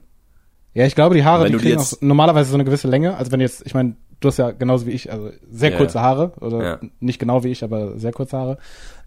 Ja, 0.73 0.85
ich 0.85 0.93
glaube, 0.95 1.15
die 1.15 1.23
Haare, 1.23 1.45
die 1.47 1.53
du 1.53 1.59
kriegen 1.59 1.79
jetzt- 1.79 1.97
auch 1.97 2.01
normalerweise 2.01 2.49
so 2.49 2.55
eine 2.55 2.65
gewisse 2.65 2.87
Länge. 2.89 3.15
Also 3.17 3.31
wenn 3.31 3.39
jetzt, 3.39 3.65
ich 3.65 3.73
meine, 3.73 3.95
du 4.19 4.27
hast 4.27 4.37
ja 4.37 4.51
genauso 4.51 4.85
wie 4.85 4.91
ich, 4.91 5.11
also 5.11 5.31
sehr 5.49 5.71
Ja, 5.71 5.77
kurze. 5.77 6.01
Haare 6.01 6.33
oder 6.41 6.63
Ja. 6.63 6.79
nicht 6.99 7.19
genau 7.19 7.43
wie 7.43 7.49
ich, 7.51 7.63
aber 7.63 7.97
sehr 7.97 8.11
kurze 8.11 8.37
Haare. 8.37 8.57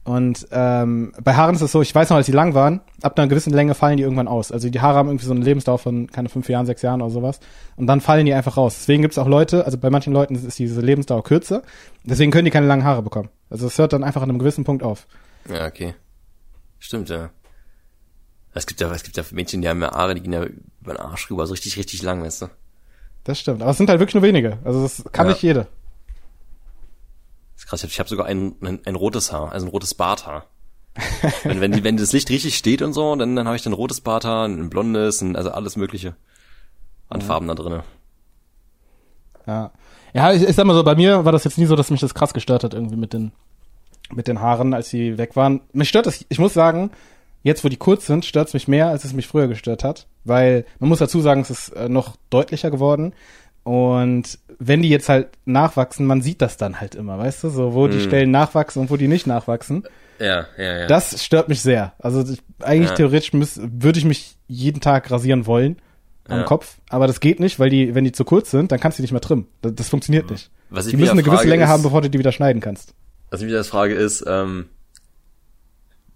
Und 0.08 0.48
ähm, 0.52 1.12
bei 1.22 1.34
Haaren 1.34 1.54
ist 1.54 1.60
es 1.60 1.70
so, 1.70 1.82
ich 1.82 1.94
weiß 1.94 2.08
noch, 2.08 2.16
als 2.16 2.24
die 2.24 2.32
lang 2.32 2.54
waren, 2.54 2.80
ab 3.02 3.18
einer 3.18 3.28
gewissen 3.28 3.52
Länge 3.52 3.74
fallen 3.74 3.98
die 3.98 4.04
irgendwann 4.04 4.26
aus. 4.26 4.50
Also 4.50 4.70
die 4.70 4.80
Haare 4.80 4.96
haben 4.96 5.08
irgendwie 5.08 5.26
so 5.26 5.32
eine 5.32 5.44
Lebensdauer 5.44 5.78
von 5.78 6.06
keine 6.06 6.30
fünf 6.30 6.48
Jahren, 6.48 6.64
sechs 6.64 6.80
Jahren 6.80 7.02
oder 7.02 7.10
sowas. 7.10 7.40
Und 7.76 7.86
dann 7.88 8.00
fallen 8.00 8.24
die 8.24 8.32
einfach 8.32 8.56
raus. 8.56 8.76
Deswegen 8.78 9.02
gibt 9.02 9.12
es 9.12 9.18
auch 9.18 9.26
Leute, 9.28 9.66
also 9.66 9.76
bei 9.76 9.90
manchen 9.90 10.14
Leuten 10.14 10.34
ist 10.34 10.58
diese 10.58 10.80
Lebensdauer 10.80 11.22
kürzer. 11.24 11.62
Deswegen 12.04 12.30
können 12.32 12.46
die 12.46 12.50
keine 12.50 12.66
langen 12.66 12.84
Haare 12.84 13.02
bekommen. 13.02 13.28
Also 13.50 13.66
es 13.66 13.76
hört 13.76 13.92
dann 13.92 14.02
einfach 14.02 14.22
an 14.22 14.30
einem 14.30 14.38
gewissen 14.38 14.64
Punkt 14.64 14.82
auf. 14.82 15.06
Ja, 15.52 15.66
okay. 15.66 15.94
Stimmt, 16.78 17.10
ja. 17.10 17.28
Es 18.54 18.66
gibt 18.66 18.80
ja, 18.80 18.90
es 18.90 19.02
gibt 19.02 19.18
ja 19.18 19.24
Mädchen, 19.32 19.60
die 19.60 19.68
haben 19.68 19.82
ja 19.82 19.90
Haare, 19.92 20.14
die 20.14 20.22
gehen 20.22 20.32
ja 20.32 20.42
über 20.80 20.94
den 20.94 21.00
Arsch 21.00 21.30
rüber, 21.30 21.46
so 21.46 21.52
richtig, 21.52 21.76
richtig 21.76 22.02
lang, 22.02 22.22
weißt 22.22 22.42
du. 22.42 22.46
Das 23.24 23.38
stimmt. 23.38 23.60
Aber 23.60 23.72
es 23.72 23.76
sind 23.76 23.90
halt 23.90 24.00
wirklich 24.00 24.14
nur 24.14 24.22
wenige. 24.22 24.56
Also 24.64 24.80
das 24.82 25.04
kann 25.12 25.26
Ja. 25.26 25.32
nicht 25.32 25.42
jede. 25.42 25.66
Das 27.58 27.64
ist 27.64 27.70
krass, 27.70 27.82
ich 27.82 27.98
habe 27.98 28.08
sogar 28.08 28.26
ein, 28.26 28.54
ein, 28.62 28.78
ein 28.84 28.94
rotes 28.94 29.32
Haar, 29.32 29.50
also 29.50 29.66
ein 29.66 29.70
rotes 29.70 29.92
Barthaar. 29.92 30.46
wenn, 31.42 31.60
wenn, 31.60 31.72
die, 31.72 31.82
wenn 31.82 31.96
das 31.96 32.12
Licht 32.12 32.30
richtig 32.30 32.56
steht 32.56 32.82
und 32.82 32.92
so, 32.92 33.16
dann, 33.16 33.34
dann 33.34 33.48
habe 33.48 33.56
ich 33.56 33.66
ein 33.66 33.72
rotes 33.72 34.00
Barthaar, 34.00 34.46
ein 34.46 34.70
blondes, 34.70 35.20
ein, 35.22 35.34
also 35.34 35.50
alles 35.50 35.74
mögliche 35.74 36.14
an 37.08 37.20
Farben 37.20 37.48
da 37.48 37.56
drinne. 37.56 37.82
Ja. 39.44 39.72
Ja, 40.14 40.32
ich, 40.32 40.44
ich 40.44 40.54
sag 40.54 40.66
mal 40.66 40.74
so, 40.74 40.84
bei 40.84 40.94
mir 40.94 41.24
war 41.24 41.32
das 41.32 41.42
jetzt 41.42 41.58
nie 41.58 41.66
so, 41.66 41.74
dass 41.74 41.90
mich 41.90 42.00
das 42.00 42.14
krass 42.14 42.32
gestört 42.32 42.62
hat 42.62 42.74
irgendwie 42.74 42.94
mit 42.94 43.12
den, 43.12 43.32
mit 44.12 44.28
den 44.28 44.40
Haaren, 44.40 44.72
als 44.72 44.88
sie 44.90 45.18
weg 45.18 45.34
waren. 45.34 45.62
Mich 45.72 45.88
stört 45.88 46.06
das, 46.06 46.24
ich 46.28 46.38
muss 46.38 46.54
sagen, 46.54 46.92
jetzt 47.42 47.64
wo 47.64 47.68
die 47.68 47.76
kurz 47.76 48.06
sind, 48.06 48.24
stört 48.24 48.46
es 48.46 48.54
mich 48.54 48.68
mehr, 48.68 48.86
als 48.86 49.04
es 49.04 49.14
mich 49.14 49.26
früher 49.26 49.48
gestört 49.48 49.82
hat. 49.82 50.06
Weil, 50.22 50.64
man 50.78 50.90
muss 50.90 51.00
dazu 51.00 51.20
sagen, 51.20 51.40
es 51.40 51.50
ist 51.50 51.70
äh, 51.70 51.88
noch 51.88 52.14
deutlicher 52.30 52.70
geworden. 52.70 53.14
Und 53.64 54.38
wenn 54.58 54.82
die 54.82 54.88
jetzt 54.88 55.08
halt 55.08 55.28
nachwachsen, 55.44 56.04
man 56.06 56.20
sieht 56.22 56.42
das 56.42 56.56
dann 56.56 56.80
halt 56.80 56.94
immer, 56.94 57.18
weißt 57.18 57.44
du, 57.44 57.50
so 57.50 57.74
wo 57.74 57.86
die 57.88 58.00
Stellen 58.00 58.30
nachwachsen 58.30 58.80
und 58.82 58.90
wo 58.90 58.96
die 58.96 59.08
nicht 59.08 59.26
nachwachsen. 59.26 59.84
Ja, 60.18 60.46
ja, 60.56 60.78
ja. 60.80 60.86
Das 60.88 61.22
stört 61.24 61.48
mich 61.48 61.62
sehr. 61.62 61.92
Also 61.98 62.24
ich, 62.32 62.40
eigentlich 62.60 62.90
Ja. 62.90 62.96
theoretisch 62.96 63.32
müß, 63.32 63.60
würde 63.62 63.98
ich 64.00 64.04
mich 64.04 64.36
jeden 64.48 64.80
Tag 64.80 65.10
rasieren 65.10 65.46
wollen 65.46 65.76
am 66.26 66.38
Ja. 66.40 66.44
Kopf, 66.44 66.78
aber 66.88 67.06
das 67.06 67.20
geht 67.20 67.38
nicht, 67.40 67.58
weil 67.60 67.70
die, 67.70 67.94
wenn 67.94 68.04
die 68.04 68.12
zu 68.12 68.24
kurz 68.24 68.50
sind, 68.50 68.72
dann 68.72 68.80
kannst 68.80 68.98
du 68.98 69.02
die 69.02 69.04
nicht 69.04 69.12
mehr 69.12 69.20
trimmen. 69.20 69.46
Das, 69.62 69.74
das 69.76 69.88
funktioniert 69.88 70.28
nicht. 70.30 70.50
Was 70.70 70.86
ich 70.86 70.90
Die 70.90 70.96
müssen 70.96 71.12
eine 71.12 71.22
gewisse 71.22 71.36
frage 71.38 71.48
Länge 71.50 71.62
ist- 71.64 71.68
haben, 71.70 71.82
bevor 71.84 72.02
du 72.02 72.10
die 72.10 72.18
wieder 72.18 72.32
schneiden 72.32 72.60
kannst. 72.60 72.94
Was 73.30 73.40
ich 73.40 73.46
mich 73.46 73.54
jetzt 73.54 73.68
frage 73.68 73.94
ist, 73.94 74.24
ähm, 74.26 74.66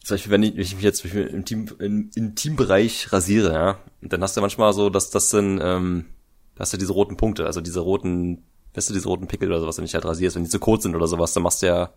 zum 0.04 0.14
Beispiel, 0.16 0.32
wenn 0.32 0.42
ich, 0.42 0.54
wenn 0.54 0.62
ich 0.62 0.74
mich 0.74 0.82
jetzt 0.84 1.04
im 1.04 1.44
Team, 1.44 1.66
im 1.78 2.10
Intimbereich 2.14 3.12
rasiere, 3.12 3.52
ja, 3.52 3.78
dann 4.02 4.20
hast 4.22 4.36
du 4.36 4.40
ja 4.40 4.42
manchmal 4.42 4.72
so, 4.72 4.90
dass 4.90 5.10
das 5.10 5.30
sind, 5.30 5.60
ähm, 5.62 6.06
da 6.54 6.60
hast 6.60 6.72
du 6.72 6.76
diese 6.76 6.92
roten 6.92 7.16
Punkte, 7.16 7.46
also 7.46 7.60
diese 7.60 7.80
roten, 7.80 8.42
weißt 8.74 8.90
du, 8.90 8.94
diese 8.94 9.08
roten 9.08 9.26
Pickel 9.26 9.48
oder 9.48 9.60
sowas, 9.60 9.78
wenn 9.78 9.84
ich 9.84 9.94
halt 9.94 10.04
rasierst, 10.04 10.36
wenn 10.36 10.44
die 10.44 10.50
zu 10.50 10.58
kurz 10.58 10.82
sind 10.82 10.94
oder 10.94 11.06
sowas, 11.08 11.32
dann 11.32 11.42
machst 11.42 11.62
du 11.62 11.66
ja, 11.66 11.90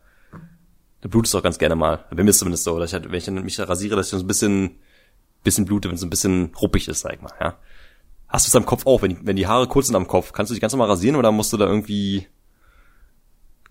da 1.01 1.09
blutest 1.09 1.33
du 1.33 1.37
auch 1.39 1.43
ganz 1.43 1.57
gerne 1.57 1.75
mal. 1.75 2.05
Bei 2.09 2.23
mir 2.23 2.29
ist 2.29 2.37
es 2.37 2.39
zumindest 2.39 2.63
so, 2.63 2.79
dass 2.79 2.89
ich 2.89 2.93
halt, 2.93 3.05
wenn 3.11 3.17
ich 3.17 3.25
dann 3.25 3.43
mich 3.43 3.59
rasiere, 3.59 3.95
dass 3.95 4.07
ich 4.07 4.11
so 4.11 4.17
ein 4.17 4.27
bisschen, 4.27 4.77
bisschen 5.43 5.65
blute, 5.65 5.87
wenn 5.89 5.95
es 5.95 6.01
so 6.01 6.07
ein 6.07 6.09
bisschen 6.09 6.51
ruppig 6.61 6.87
ist, 6.87 7.01
sag 7.01 7.13
ich 7.13 7.21
mal, 7.21 7.31
ja. 7.39 7.55
Hast 8.27 8.47
du 8.47 8.49
es 8.49 8.55
am 8.55 8.65
Kopf 8.65 8.85
auch, 8.87 9.01
wenn 9.03 9.11
die, 9.11 9.17
wenn 9.25 9.35
die 9.35 9.45
Haare 9.47 9.67
kurz 9.67 9.87
sind 9.87 9.95
am 9.95 10.07
Kopf, 10.07 10.33
kannst 10.33 10.49
du 10.49 10.53
dich 10.55 10.61
ganz 10.61 10.73
normal 10.73 10.89
rasieren 10.89 11.15
oder 11.15 11.31
musst 11.31 11.53
du 11.53 11.57
da 11.57 11.65
irgendwie, 11.67 12.25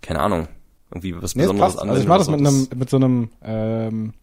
keine 0.01 0.21
Ahnung, 0.21 0.49
irgendwie 0.91 1.21
was 1.21 1.35
Nee, 1.35 1.43
Besonderes 1.43 1.75
passt. 1.77 1.89
Also 1.89 2.01
ich 2.01 2.07
mache 2.07 2.19
das 2.19 2.29
mit 2.31 2.41
einem, 2.41 2.69
mit 2.77 2.89
so 2.91 2.97
einem, 2.97 3.31
ähm, 3.43 4.15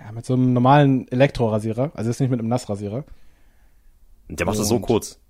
ja, 0.00 0.12
mit 0.12 0.26
so 0.26 0.34
einem 0.34 0.52
normalen 0.52 1.06
Elektrorasierer. 1.08 1.92
Also 1.94 2.10
jetzt 2.10 2.20
nicht 2.20 2.30
mit 2.30 2.40
einem 2.40 2.48
Nassrasierer. 2.48 3.04
Der 4.28 4.44
macht 4.46 4.58
das 4.58 4.68
so 4.68 4.76
Und- 4.76 4.82
kurz. 4.82 5.20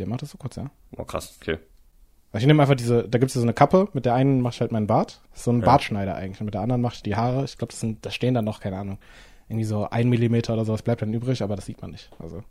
Der 0.00 0.08
macht 0.08 0.22
das 0.22 0.30
so 0.30 0.38
kurz, 0.38 0.56
ja. 0.56 0.70
Oh, 0.96 1.04
krass, 1.04 1.36
okay. 1.40 1.58
Also 2.32 2.44
ich 2.44 2.46
nehme 2.46 2.62
einfach 2.62 2.76
diese, 2.76 3.08
da 3.08 3.18
gibt's 3.18 3.34
ja 3.34 3.40
so 3.40 3.44
eine 3.44 3.54
Kappe, 3.54 3.88
mit 3.92 4.04
der 4.06 4.14
einen 4.14 4.40
mache 4.40 4.54
ich 4.54 4.60
halt 4.60 4.70
meinen 4.72 4.86
Bart. 4.86 5.20
Das 5.30 5.40
ist 5.40 5.44
so 5.44 5.50
ein 5.52 5.62
Bartschneider 5.62 6.14
eigentlich. 6.14 6.40
Und 6.40 6.44
mit 6.46 6.54
der 6.54 6.60
anderen 6.60 6.80
mache 6.80 6.94
ich 6.94 7.02
die 7.02 7.16
Haare. 7.16 7.44
Ich 7.44 7.58
glaube, 7.58 7.72
das 7.72 7.80
sind, 7.80 8.06
da 8.06 8.10
stehen 8.10 8.34
dann 8.34 8.44
noch, 8.44 8.60
keine 8.60 8.76
Ahnung, 8.78 8.98
irgendwie 9.48 9.64
so 9.64 9.88
ein 9.90 10.08
Millimeter 10.08 10.52
oder 10.52 10.64
sowas 10.64 10.82
bleibt 10.82 11.02
dann 11.02 11.12
übrig, 11.12 11.42
aber 11.42 11.56
das 11.56 11.66
sieht 11.66 11.82
man 11.82 11.90
nicht. 11.90 12.10
Also. 12.20 12.42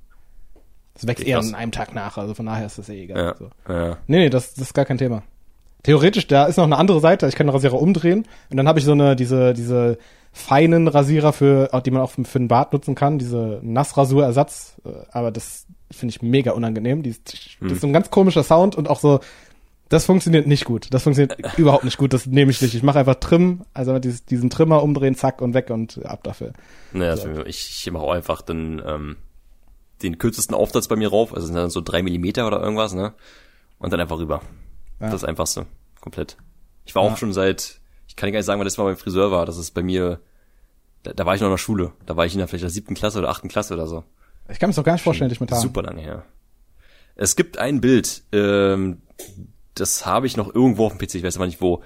Das 0.95 1.07
wächst 1.07 1.23
eher 1.25 1.39
an 1.39 1.55
einem 1.55 1.71
Tag 1.71 1.95
nach, 1.95 2.17
also 2.17 2.33
von 2.33 2.45
daher 2.45 2.65
ist 2.65 2.77
das 2.77 2.89
eh 2.89 3.03
egal. 3.03 3.17
Ja, 3.17 3.35
So. 3.37 3.49
ja. 3.73 3.97
Nee, 4.07 4.17
nee, 4.19 4.29
das, 4.29 4.53
das 4.53 4.65
ist 4.65 4.73
gar 4.73 4.83
kein 4.83 4.97
Thema. 4.97 5.23
Theoretisch, 5.83 6.27
da 6.27 6.45
ist 6.45 6.57
noch 6.57 6.65
eine 6.65 6.75
andere 6.77 6.99
Seite. 6.99 7.25
Ich 7.27 7.35
kann 7.35 7.47
den 7.47 7.53
Rasierer 7.53 7.81
umdrehen 7.81 8.27
und 8.49 8.57
dann 8.57 8.67
habe 8.67 8.79
ich 8.79 8.85
so 8.85 8.91
eine, 8.91 9.15
diese, 9.15 9.53
diese 9.53 9.97
feinen 10.33 10.89
Rasierer 10.89 11.31
für, 11.31 11.69
die 11.85 11.91
man 11.91 12.01
auch 12.01 12.09
für, 12.11 12.25
für 12.25 12.37
den 12.39 12.49
Bart 12.49 12.73
nutzen 12.73 12.95
kann, 12.95 13.17
diese 13.17 13.61
Nassrasurersatz. 13.63 14.75
Äh, 14.83 14.89
Aber 15.11 15.31
das, 15.31 15.67
finde 15.91 16.13
ich 16.13 16.21
mega 16.21 16.51
unangenehm. 16.51 17.03
Die 17.03 17.09
ist, 17.09 17.33
Das 17.61 17.71
ist 17.71 17.81
so 17.81 17.87
ein 17.87 17.93
ganz 17.93 18.09
komischer 18.09 18.43
Sound 18.43 18.75
und 18.75 18.89
auch 18.89 18.99
so, 18.99 19.19
das 19.89 20.05
funktioniert 20.05 20.45
nicht 20.45 20.65
gut. 20.65 20.87
Das 20.91 21.03
funktioniert 21.03 21.37
überhaupt 21.57 21.83
nicht 21.83 21.97
gut. 21.97 22.13
Das 22.13 22.27
nehme 22.27 22.51
ich 22.51 22.61
nicht. 22.61 22.75
Ich 22.75 22.83
mache 22.83 22.99
einfach 22.99 23.15
Trim, 23.15 23.63
also 23.73 23.97
dieses, 23.99 24.23
diesen 24.23 24.49
Trimmer 24.49 24.83
umdrehen, 24.83 25.15
zack 25.15 25.41
und 25.41 25.53
weg 25.53 25.71
und 25.71 26.05
ab 26.05 26.23
dafür. 26.23 26.53
Naja, 26.93 27.17
so. 27.17 27.45
ich, 27.45 27.85
ich 27.85 27.91
mache 27.91 28.03
auch 28.03 28.13
einfach 28.13 28.41
den, 28.43 28.81
ähm, 28.85 29.17
den 30.03 30.19
kürzesten 30.19 30.55
Aufsatz 30.55 30.87
bei 30.87 30.95
mir 30.95 31.09
rauf, 31.09 31.33
also 31.33 31.47
sind 31.47 31.55
dann 31.55 31.71
so 31.71 31.81
drei 31.81 32.03
Millimeter 32.03 32.47
oder 32.47 32.61
irgendwas, 32.61 32.93
ne? 32.93 33.13
Und 33.79 33.91
dann 33.91 33.99
einfach 33.99 34.19
rüber. 34.19 34.41
Ja. 34.99 35.09
Das 35.09 35.23
einfachste. 35.23 35.65
Komplett. 36.01 36.37
Ich 36.85 36.95
war 36.95 37.03
ja. 37.03 37.11
auch 37.11 37.17
schon 37.17 37.33
seit, 37.33 37.79
ich 38.07 38.15
kann 38.15 38.31
gar 38.31 38.39
nicht 38.39 38.45
sagen, 38.45 38.59
wann 38.59 38.65
das 38.65 38.77
mal 38.77 38.85
beim 38.85 38.97
Friseur 38.97 39.31
war. 39.31 39.45
Das 39.45 39.57
ist 39.57 39.71
bei 39.71 39.81
mir, 39.81 40.19
da, 41.03 41.13
da 41.13 41.25
war 41.25 41.35
ich 41.35 41.41
noch 41.41 41.47
in 41.47 41.53
der 41.53 41.57
Schule. 41.57 41.93
Da 42.05 42.15
war 42.15 42.25
ich 42.25 42.33
in 42.33 42.39
der 42.39 42.47
vielleicht 42.47 42.63
der 42.63 42.69
siebten 42.69 42.93
Klasse 42.93 43.19
oder 43.19 43.29
achten 43.29 43.47
Klasse 43.47 43.73
oder 43.73 43.87
so. 43.87 44.03
Ich 44.51 44.59
kann 44.59 44.67
mir 44.67 44.71
das 44.71 44.77
doch 44.77 44.83
gar 44.83 44.93
nicht 44.93 45.03
vorstellen, 45.03 45.29
dich 45.29 45.39
mit 45.39 45.51
Haaren. 45.51 45.61
Super 45.61 45.83
lange 45.83 46.01
her. 46.01 46.25
Es 47.15 47.35
gibt 47.35 47.57
ein 47.57 47.81
Bild, 47.81 48.23
ähm, 48.31 49.01
das 49.75 50.05
habe 50.05 50.27
ich 50.27 50.37
noch 50.37 50.53
irgendwo 50.53 50.85
auf 50.85 50.97
dem 50.97 51.05
PC, 51.05 51.15
ich 51.15 51.23
weiß 51.23 51.35
aber 51.35 51.45
nicht 51.45 51.61
wo. 51.61 51.83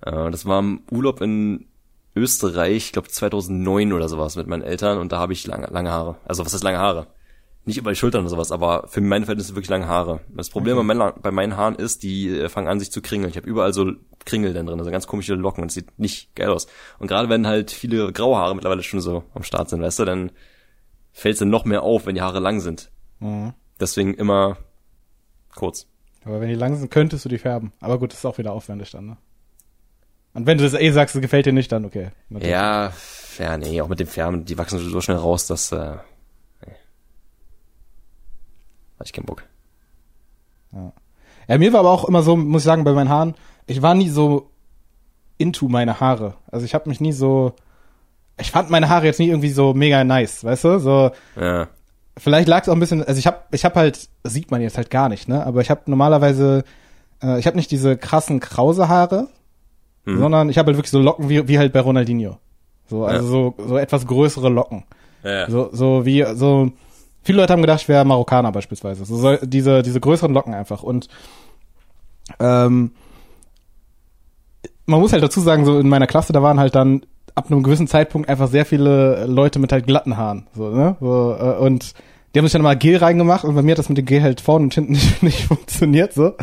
Äh, 0.00 0.30
das 0.30 0.46
war 0.46 0.58
im 0.58 0.82
Urlaub 0.90 1.20
in 1.20 1.66
Österreich, 2.16 2.86
ich 2.86 2.92
glaube 2.92 3.08
2009 3.08 3.92
oder 3.92 4.08
sowas 4.08 4.36
mit 4.36 4.46
meinen 4.46 4.62
Eltern 4.62 4.98
und 4.98 5.12
da 5.12 5.18
habe 5.18 5.32
ich 5.32 5.46
lange, 5.46 5.66
lange 5.66 5.90
Haare. 5.90 6.16
Also 6.24 6.44
was 6.44 6.54
ist 6.54 6.64
lange 6.64 6.78
Haare? 6.78 7.08
Nicht 7.66 7.76
über 7.76 7.90
die 7.90 7.96
Schultern 7.96 8.22
oder 8.22 8.30
sowas, 8.30 8.52
aber 8.52 8.88
für 8.88 9.02
meine 9.02 9.26
Verhältnisse 9.26 9.54
wirklich 9.54 9.68
lange 9.68 9.86
Haare. 9.86 10.20
Das 10.30 10.48
Problem 10.48 10.78
okay. 10.78 10.86
bei, 10.86 10.94
meinen, 10.94 11.12
bei 11.20 11.30
meinen 11.30 11.56
Haaren 11.56 11.74
ist, 11.74 12.02
die 12.02 12.28
äh, 12.28 12.48
fangen 12.48 12.68
an 12.68 12.80
sich 12.80 12.90
zu 12.90 13.02
kringeln. 13.02 13.30
Ich 13.30 13.36
habe 13.36 13.48
überall 13.48 13.72
so 13.72 13.92
Kringel 14.24 14.54
dann 14.54 14.66
drin, 14.66 14.78
also 14.78 14.90
ganz 14.90 15.06
komische 15.06 15.34
Locken 15.34 15.62
und 15.62 15.70
sieht 15.70 15.98
nicht 15.98 16.34
geil 16.34 16.48
aus. 16.48 16.66
Und 16.98 17.06
gerade 17.06 17.28
wenn 17.28 17.46
halt 17.46 17.70
viele 17.70 18.12
graue 18.12 18.38
Haare 18.38 18.54
mittlerweile 18.54 18.82
schon 18.82 19.00
so 19.00 19.24
am 19.34 19.42
Start 19.42 19.68
sind, 19.68 19.82
weißt 19.82 19.98
du, 19.98 20.04
dann 20.04 20.32
fällt 21.12 21.34
es 21.34 21.38
dann 21.40 21.50
noch 21.50 21.64
mehr 21.64 21.82
auf, 21.82 22.06
wenn 22.06 22.14
die 22.14 22.22
Haare 22.22 22.40
lang 22.40 22.60
sind. 22.60 22.90
Mhm. 23.20 23.52
Deswegen 23.78 24.14
immer 24.14 24.58
kurz. 25.54 25.86
Aber 26.24 26.40
wenn 26.40 26.48
die 26.48 26.54
lang 26.54 26.76
sind, 26.76 26.90
könntest 26.90 27.24
du 27.24 27.28
die 27.28 27.38
färben. 27.38 27.72
Aber 27.80 27.98
gut, 27.98 28.12
das 28.12 28.18
ist 28.20 28.26
auch 28.26 28.38
wieder 28.38 28.52
aufwendig 28.52 28.90
dann, 28.90 29.06
ne? 29.06 29.16
Und 30.32 30.46
wenn 30.46 30.58
du 30.58 30.64
das 30.64 30.74
eh 30.74 30.90
sagst, 30.92 31.16
es 31.16 31.22
gefällt 31.22 31.46
dir 31.46 31.52
nicht, 31.52 31.72
dann 31.72 31.84
okay. 31.84 32.10
Natürlich. 32.28 32.52
Ja, 32.52 32.92
ja, 33.38 33.56
nee, 33.56 33.80
auch 33.80 33.88
mit 33.88 33.98
dem 33.98 34.06
Färben, 34.06 34.44
die 34.44 34.56
wachsen 34.58 34.78
so 34.78 35.00
schnell 35.00 35.16
raus, 35.16 35.46
dass, 35.46 35.72
äh, 35.72 35.96
nee. 36.64 36.74
Hatte 38.98 39.06
ich 39.06 39.12
keinen 39.12 39.26
Bock. 39.26 39.42
Ja. 40.72 40.92
ja, 41.48 41.58
mir 41.58 41.72
war 41.72 41.80
aber 41.80 41.90
auch 41.90 42.04
immer 42.04 42.22
so, 42.22 42.36
muss 42.36 42.62
ich 42.62 42.66
sagen, 42.66 42.84
bei 42.84 42.92
meinen 42.92 43.08
Haaren, 43.08 43.34
ich 43.66 43.82
war 43.82 43.94
nie 43.94 44.08
so 44.08 44.50
into 45.36 45.68
meine 45.68 45.98
Haare. 45.98 46.34
Also 46.46 46.64
ich 46.64 46.74
habe 46.74 46.88
mich 46.88 47.00
nie 47.00 47.12
so, 47.12 47.54
ich 48.40 48.50
fand 48.50 48.70
meine 48.70 48.88
Haare 48.88 49.06
jetzt 49.06 49.20
nie 49.20 49.28
irgendwie 49.28 49.50
so 49.50 49.74
mega 49.74 50.02
nice, 50.04 50.44
weißt 50.44 50.64
du? 50.64 50.78
So, 50.78 51.10
ja. 51.40 51.68
Vielleicht 52.18 52.48
lag 52.48 52.62
es 52.62 52.68
auch 52.68 52.74
ein 52.74 52.80
bisschen, 52.80 53.02
also 53.04 53.18
ich 53.18 53.26
habe 53.26 53.38
ich 53.52 53.64
hab 53.64 53.76
halt, 53.76 54.08
sieht 54.24 54.50
man 54.50 54.60
jetzt 54.60 54.76
halt 54.76 54.90
gar 54.90 55.08
nicht, 55.08 55.28
ne? 55.28 55.46
Aber 55.46 55.60
ich 55.60 55.70
habe 55.70 55.82
normalerweise, 55.86 56.64
äh, 57.22 57.38
ich 57.38 57.46
habe 57.46 57.56
nicht 57.56 57.70
diese 57.70 57.96
krassen 57.96 58.40
krause 58.40 58.88
Haare, 58.88 59.28
mhm. 60.04 60.18
sondern 60.18 60.48
ich 60.50 60.58
habe 60.58 60.66
halt 60.66 60.76
wirklich 60.76 60.90
so 60.90 61.00
Locken 61.00 61.28
wie, 61.28 61.48
wie 61.48 61.58
halt 61.58 61.72
bei 61.72 61.80
Ronaldinho. 61.80 62.38
So, 62.88 63.04
also 63.04 63.24
ja. 63.24 63.30
so, 63.30 63.54
so 63.66 63.78
etwas 63.78 64.06
größere 64.06 64.48
Locken. 64.48 64.84
Ja. 65.22 65.48
So, 65.48 65.70
so 65.72 66.04
wie, 66.04 66.26
so, 66.34 66.72
viele 67.22 67.38
Leute 67.38 67.52
haben 67.52 67.62
gedacht, 67.62 67.82
ich 67.82 67.88
wäre 67.88 68.04
Marokkaner 68.04 68.52
beispielsweise. 68.52 69.04
So, 69.04 69.16
so 69.16 69.36
diese, 69.42 69.82
diese 69.82 70.00
größeren 70.00 70.32
Locken 70.32 70.54
einfach. 70.54 70.82
Und 70.82 71.08
ähm, 72.38 72.92
man 74.86 75.00
muss 75.00 75.12
halt 75.12 75.22
dazu 75.22 75.40
sagen, 75.40 75.64
so 75.64 75.78
in 75.78 75.88
meiner 75.88 76.06
Klasse, 76.06 76.32
da 76.32 76.42
waren 76.42 76.58
halt 76.58 76.74
dann 76.74 77.06
ab 77.34 77.50
einem 77.50 77.62
gewissen 77.62 77.86
Zeitpunkt 77.86 78.28
einfach 78.28 78.48
sehr 78.48 78.66
viele 78.66 79.26
Leute 79.26 79.58
mit 79.58 79.72
halt 79.72 79.86
glatten 79.86 80.16
Haaren. 80.16 80.46
So, 80.54 80.70
ne? 80.70 80.96
So, 81.00 81.36
äh, 81.38 81.58
und 81.58 81.94
die 82.34 82.38
haben 82.38 82.46
sich 82.46 82.52
dann 82.52 82.62
mal 82.62 82.76
Gel 82.76 82.96
reingemacht 82.96 83.44
und 83.44 83.56
bei 83.56 83.62
mir 83.62 83.72
hat 83.72 83.78
das 83.78 83.88
mit 83.88 83.98
dem 83.98 84.04
Gel 84.04 84.22
halt 84.22 84.40
vorne 84.40 84.64
und 84.64 84.74
hinten 84.74 84.92
nicht, 84.92 85.22
nicht 85.22 85.44
funktioniert. 85.44 86.12
So. 86.12 86.34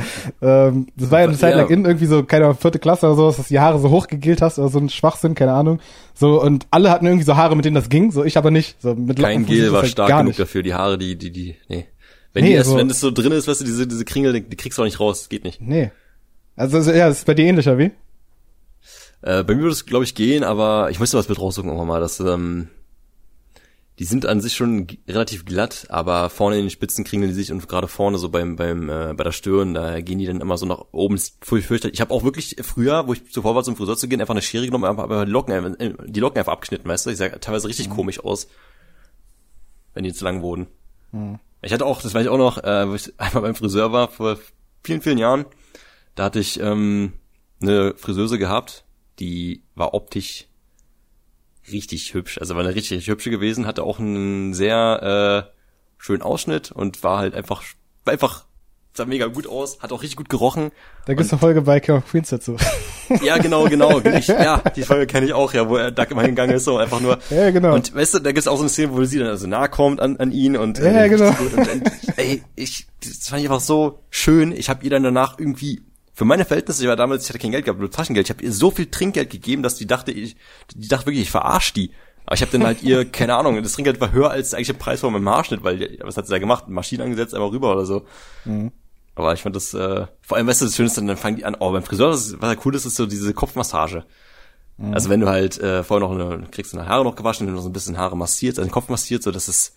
Ähm, 0.42 0.88
das 0.98 1.12
war 1.12 1.22
ja 1.22 1.28
eine 1.28 1.38
Zeit 1.38 1.56
lang 1.56 1.70
in 1.70 1.86
irgendwie 1.86 2.08
so, 2.08 2.24
keine 2.24 2.46
Ahnung, 2.46 2.58
vierte 2.58 2.80
Klasse 2.80 3.08
oder 3.08 3.16
so, 3.16 3.28
dass 3.28 3.38
du 3.38 3.44
die 3.44 3.60
Haare 3.60 3.80
so 3.80 3.90
hochgegelt 3.90 4.42
hast 4.42 4.60
oder 4.60 4.70
so 4.70 4.80
ein 4.80 4.90
Schwachsinn, 4.90 5.34
keine 5.36 5.54
Ahnung. 5.54 5.80
So, 6.14 6.42
und 6.42 6.68
alle 6.72 6.92
hatten 6.92 7.06
irgendwie 7.06 7.24
so 7.24 7.38
Haare, 7.38 7.56
mit 7.56 7.64
denen 7.64 7.76
das 7.76 7.90
ging, 7.90 8.12
so 8.12 8.26
ich 8.26 8.38
aber 8.38 8.52
nicht. 8.52 8.82
So, 8.82 8.96
mit 8.96 9.20
Kein 9.20 9.46
Gel 9.46 9.72
war 9.72 9.82
halt 9.82 9.92
stark 9.92 10.10
genug 10.10 10.26
nicht. 10.26 10.40
dafür, 10.40 10.64
die 10.64 10.74
Haare, 10.74 10.98
die, 10.98 11.18
die, 11.18 11.32
die, 11.32 11.56
nee. 11.70 11.86
Wenn 12.34 12.44
nee, 12.44 12.50
die 12.50 12.56
erst, 12.56 12.70
so, 12.70 12.78
wenn 12.78 12.90
das 12.90 13.00
so 13.00 13.10
drin 13.10 13.32
ist, 13.32 13.48
weißt 13.48 13.62
du, 13.62 13.66
diese, 13.66 13.88
diese 13.88 14.04
Kringel, 14.04 14.34
die, 14.34 14.42
die 14.42 14.58
kriegst 14.58 14.78
du 14.78 14.82
auch 14.82 14.86
nicht 14.86 15.00
raus, 15.00 15.30
geht 15.30 15.44
nicht. 15.46 15.62
Nee. 15.62 15.92
Also, 16.58 16.78
ja, 16.92 17.08
das 17.08 17.20
ist 17.20 17.26
bei 17.26 17.34
dir 17.34 17.46
ähnlicher, 17.46 17.78
wie? 17.78 17.92
Äh, 19.28 19.44
bei 19.44 19.56
mir 19.56 19.64
würde 19.64 19.74
es, 19.74 19.86
glaube 19.86 20.06
ich, 20.06 20.16
gehen, 20.16 20.46
aber 20.46 20.90
ich 20.90 21.02
müsste 21.02 21.18
was 21.18 21.28
mit 21.28 21.38
raussuchen 21.38 21.68
irgendwann 21.68 21.90
mal. 21.90 22.00
Das, 22.00 22.22
ähm, 22.22 22.70
die 24.00 24.06
sind 24.06 24.26
an 24.26 24.40
sich 24.40 24.56
schon 24.56 24.88
relativ 25.06 25.44
glatt, 25.44 25.88
aber 25.90 26.30
vorne 26.30 26.56
in 26.56 26.64
den 26.64 26.70
Spitzen 26.70 27.04
kriegen 27.04 27.24
die 27.24 27.34
sich 27.34 27.52
und 27.52 27.68
gerade 27.68 27.90
vorne 27.90 28.20
so 28.20 28.30
beim 28.30 28.56
beim 28.56 28.90
äh, 28.90 29.14
bei 29.14 29.26
der 29.26 29.34
Stirn, 29.34 29.74
da 29.74 30.00
gehen 30.00 30.20
die 30.20 30.28
dann 30.28 30.40
immer 30.40 30.58
so 30.58 30.66
nach 30.66 30.86
oben. 30.94 31.20
Fürchterlich. 31.42 31.96
Ich 31.96 32.00
habe 32.00 32.14
auch 32.14 32.24
wirklich 32.24 32.56
früher, 32.62 33.06
wo 33.06 33.12
ich 33.12 33.30
zuvor 33.30 33.54
war 33.54 33.64
zum 33.64 33.76
Friseur 33.76 33.98
zu 33.98 34.08
gehen, 34.08 34.22
einfach 34.22 34.34
eine 34.34 34.42
Schere 34.42 34.66
genommen, 34.66 34.86
einfach 34.86 35.04
aber 35.04 35.26
die 35.26 35.32
Locken, 35.32 35.76
äh, 35.78 35.94
die 36.06 36.22
Locken 36.22 36.38
einfach 36.38 36.54
abgeschnitten, 36.54 36.88
weißt 36.88 37.06
du? 37.06 37.10
Ich 37.10 37.18
sah 37.18 37.28
teilweise 37.28 37.68
richtig 37.68 37.90
mhm. 37.90 37.96
komisch 37.96 38.22
aus, 38.22 38.48
wenn 39.94 40.06
die 40.06 40.14
zu 40.14 40.24
lang 40.24 40.42
wurden. 40.42 40.68
Mhm. 41.12 41.40
Ich 41.62 41.74
hatte 41.74 41.86
auch, 41.86 42.02
das 42.02 42.14
weiß 42.14 42.24
ich 42.24 42.30
auch 42.30 42.38
noch, 42.38 42.64
äh, 42.64 42.88
wo 42.88 42.96
ich 42.96 43.12
einmal 43.18 43.42
beim 43.42 43.56
Friseur 43.56 43.92
war 43.92 44.08
vor 44.08 44.38
vielen 44.86 45.02
vielen 45.02 45.18
Jahren, 45.18 45.44
da 46.16 46.24
hatte 46.24 46.40
ich 46.40 46.62
ähm, 46.62 47.12
eine 47.62 47.94
Friseuse 47.98 48.38
gehabt, 48.38 48.86
die 49.20 49.64
war 49.76 49.94
optisch 49.94 50.48
richtig 51.72 52.14
hübsch. 52.14 52.38
Also 52.38 52.56
war 52.56 52.64
eine 52.64 52.76
richtig, 52.76 52.98
richtig 52.98 53.08
hübsche 53.08 53.30
gewesen, 53.30 53.66
hatte 53.66 53.84
auch 53.84 54.00
einen 54.00 54.54
sehr 54.54 55.50
äh, 55.50 55.54
schönen 55.98 56.22
Ausschnitt 56.22 56.72
und 56.72 57.04
war 57.04 57.20
halt 57.20 57.36
einfach, 57.36 57.64
war 58.06 58.14
einfach 58.14 58.46
sah 58.98 59.06
mega 59.06 59.28
gut 59.28 59.48
aus, 59.48 59.80
hat 59.80 59.92
auch 59.92 60.02
richtig 60.02 60.18
gut 60.18 60.30
gerochen. 60.30 60.72
Da 61.06 61.14
gibt's 61.14 61.32
eine 61.32 61.40
Folge 61.40 61.62
bei 61.62 61.80
King 61.80 61.98
of 61.98 62.10
Queens 62.10 62.30
dazu. 62.30 62.58
Ja, 63.24 63.38
genau, 63.38 63.70
genau. 63.70 64.02
Ich, 64.04 64.28
ja, 64.28 64.62
die 64.76 64.82
Folge 64.82 65.08
kenne 65.08 65.28
ich 65.28 65.34
auch, 65.34 65.54
ja, 65.54 65.70
wo 65.70 65.78
er 65.78 65.92
da 65.92 66.04
immer 66.04 66.24
hingegangen 66.24 66.58
ist, 66.58 66.66
so 66.66 66.76
einfach 66.78 67.00
nur. 67.00 67.18
Ja, 67.30 67.52
genau. 67.52 67.74
Und 67.74 67.96
weißt 67.96 68.16
du, 68.16 68.20
da 68.20 68.34
gibt's 68.34 68.50
auch 68.50 68.58
so 68.58 68.64
eine 68.64 68.70
Szene, 68.70 68.92
wo 68.92 69.02
sie 69.06 69.20
dann 69.20 69.30
also 69.30 69.48
nahe 69.48 69.70
kommt 69.70 70.02
an, 70.02 70.18
an 70.18 70.34
ihn 70.34 70.58
und 70.58 70.78
ja, 70.80 71.06
äh, 71.06 71.08
genau. 71.08 71.30
Und, 71.30 71.70
und, 71.70 71.92
ey, 72.18 72.44
ich, 72.58 72.86
das 73.00 73.30
fand 73.30 73.42
ich 73.42 73.48
einfach 73.48 73.62
so 73.62 74.04
schön. 74.10 74.52
Ich 74.52 74.68
habe 74.70 74.84
ihr 74.84 74.90
dann 74.90 75.04
danach 75.04 75.40
irgendwie 75.40 75.84
für 76.18 76.26
meine 76.26 76.46
Verhältnisse, 76.46 76.82
ich 76.82 76.90
war 76.90 76.96
damals, 76.96 77.26
ich 77.26 77.30
hatte 77.30 77.38
kein 77.38 77.52
Geld 77.52 77.66
gehabt, 77.66 77.80
nur 77.80 77.92
Taschengeld, 77.92 78.26
ich 78.26 78.32
habe 78.32 78.44
ihr 78.44 78.52
so 78.52 78.72
viel 78.72 78.88
Trinkgeld 78.88 79.30
gegeben, 79.30 79.62
dass 79.62 79.76
die 79.76 79.86
dachte, 79.86 80.12
ich, 80.12 80.36
die 80.74 80.88
dachte 80.88 81.06
wirklich, 81.06 81.22
ich 81.22 81.30
verarsch 81.30 81.74
die. 81.74 81.92
Aber 82.26 82.34
ich 82.34 82.42
habe 82.42 82.52
dann 82.52 82.64
halt 82.64 82.82
ihr, 82.82 83.06
keine 83.12 83.36
Ahnung, 83.36 83.62
das 83.62 83.74
Trinkgeld 83.74 84.02
war 84.02 84.12
höher 84.12 84.32
als 84.32 84.50
der 84.50 84.58
eigentliche 84.58 84.80
Preis 84.80 85.02
von 85.02 85.14
meinem 85.14 85.30
Haarschnitt, 85.30 85.64
weil, 85.64 86.00
was 86.02 86.18
hat 86.18 86.26
sie 86.26 86.32
da 86.32 86.40
gemacht? 86.40 86.70
Maschine 86.70 87.04
angesetzt, 87.04 87.36
einmal 87.36 87.52
rüber 87.52 87.72
oder 87.72 87.86
so. 87.86 88.08
Mhm. 88.46 88.72
Aber 89.14 89.32
ich 89.34 89.44
fand 89.44 89.56
das, 89.56 89.76
äh, 89.76 90.08
vor 90.22 90.38
allem, 90.38 90.48
weißt 90.48 90.62
du, 90.62 90.66
das 90.66 90.76
Schöne 90.76 90.88
ist 90.88 90.98
dann, 90.98 91.06
dann 91.06 91.18
fangen 91.18 91.38
die 91.38 91.46
an, 91.46 91.56
oh, 91.60 91.72
beim 91.72 91.84
Friseur, 91.84 92.10
was 92.10 92.36
halt 92.42 92.66
cool 92.66 92.74
ist, 92.74 92.86
ist 92.86 92.96
so 92.96 93.06
diese 93.06 93.36
Kopfmassage. 93.36 94.04
Mhm. 94.78 94.96
Also 94.96 95.12
wenn 95.12 95.20
du 95.20 95.30
halt 95.30 95.60
äh, 95.60 95.84
vorher 95.84 96.08
noch 96.08 96.16
eine, 96.16 96.48
kriegst 96.50 96.74
du 96.74 96.80
eine 96.80 96.90
Haare 96.90 97.04
noch 97.04 97.16
gewaschen, 97.16 97.46
wenn 97.46 97.54
du 97.54 97.58
noch 97.58 97.64
so 97.64 97.70
ein 97.70 97.74
bisschen 97.74 98.00
Haare 98.00 98.18
massiert, 98.18 98.58
also 98.58 98.68
den 98.68 98.74
Kopf 98.74 98.90
massiert, 98.90 99.22
so 99.22 99.30
das 99.30 99.48
ist, 99.48 99.76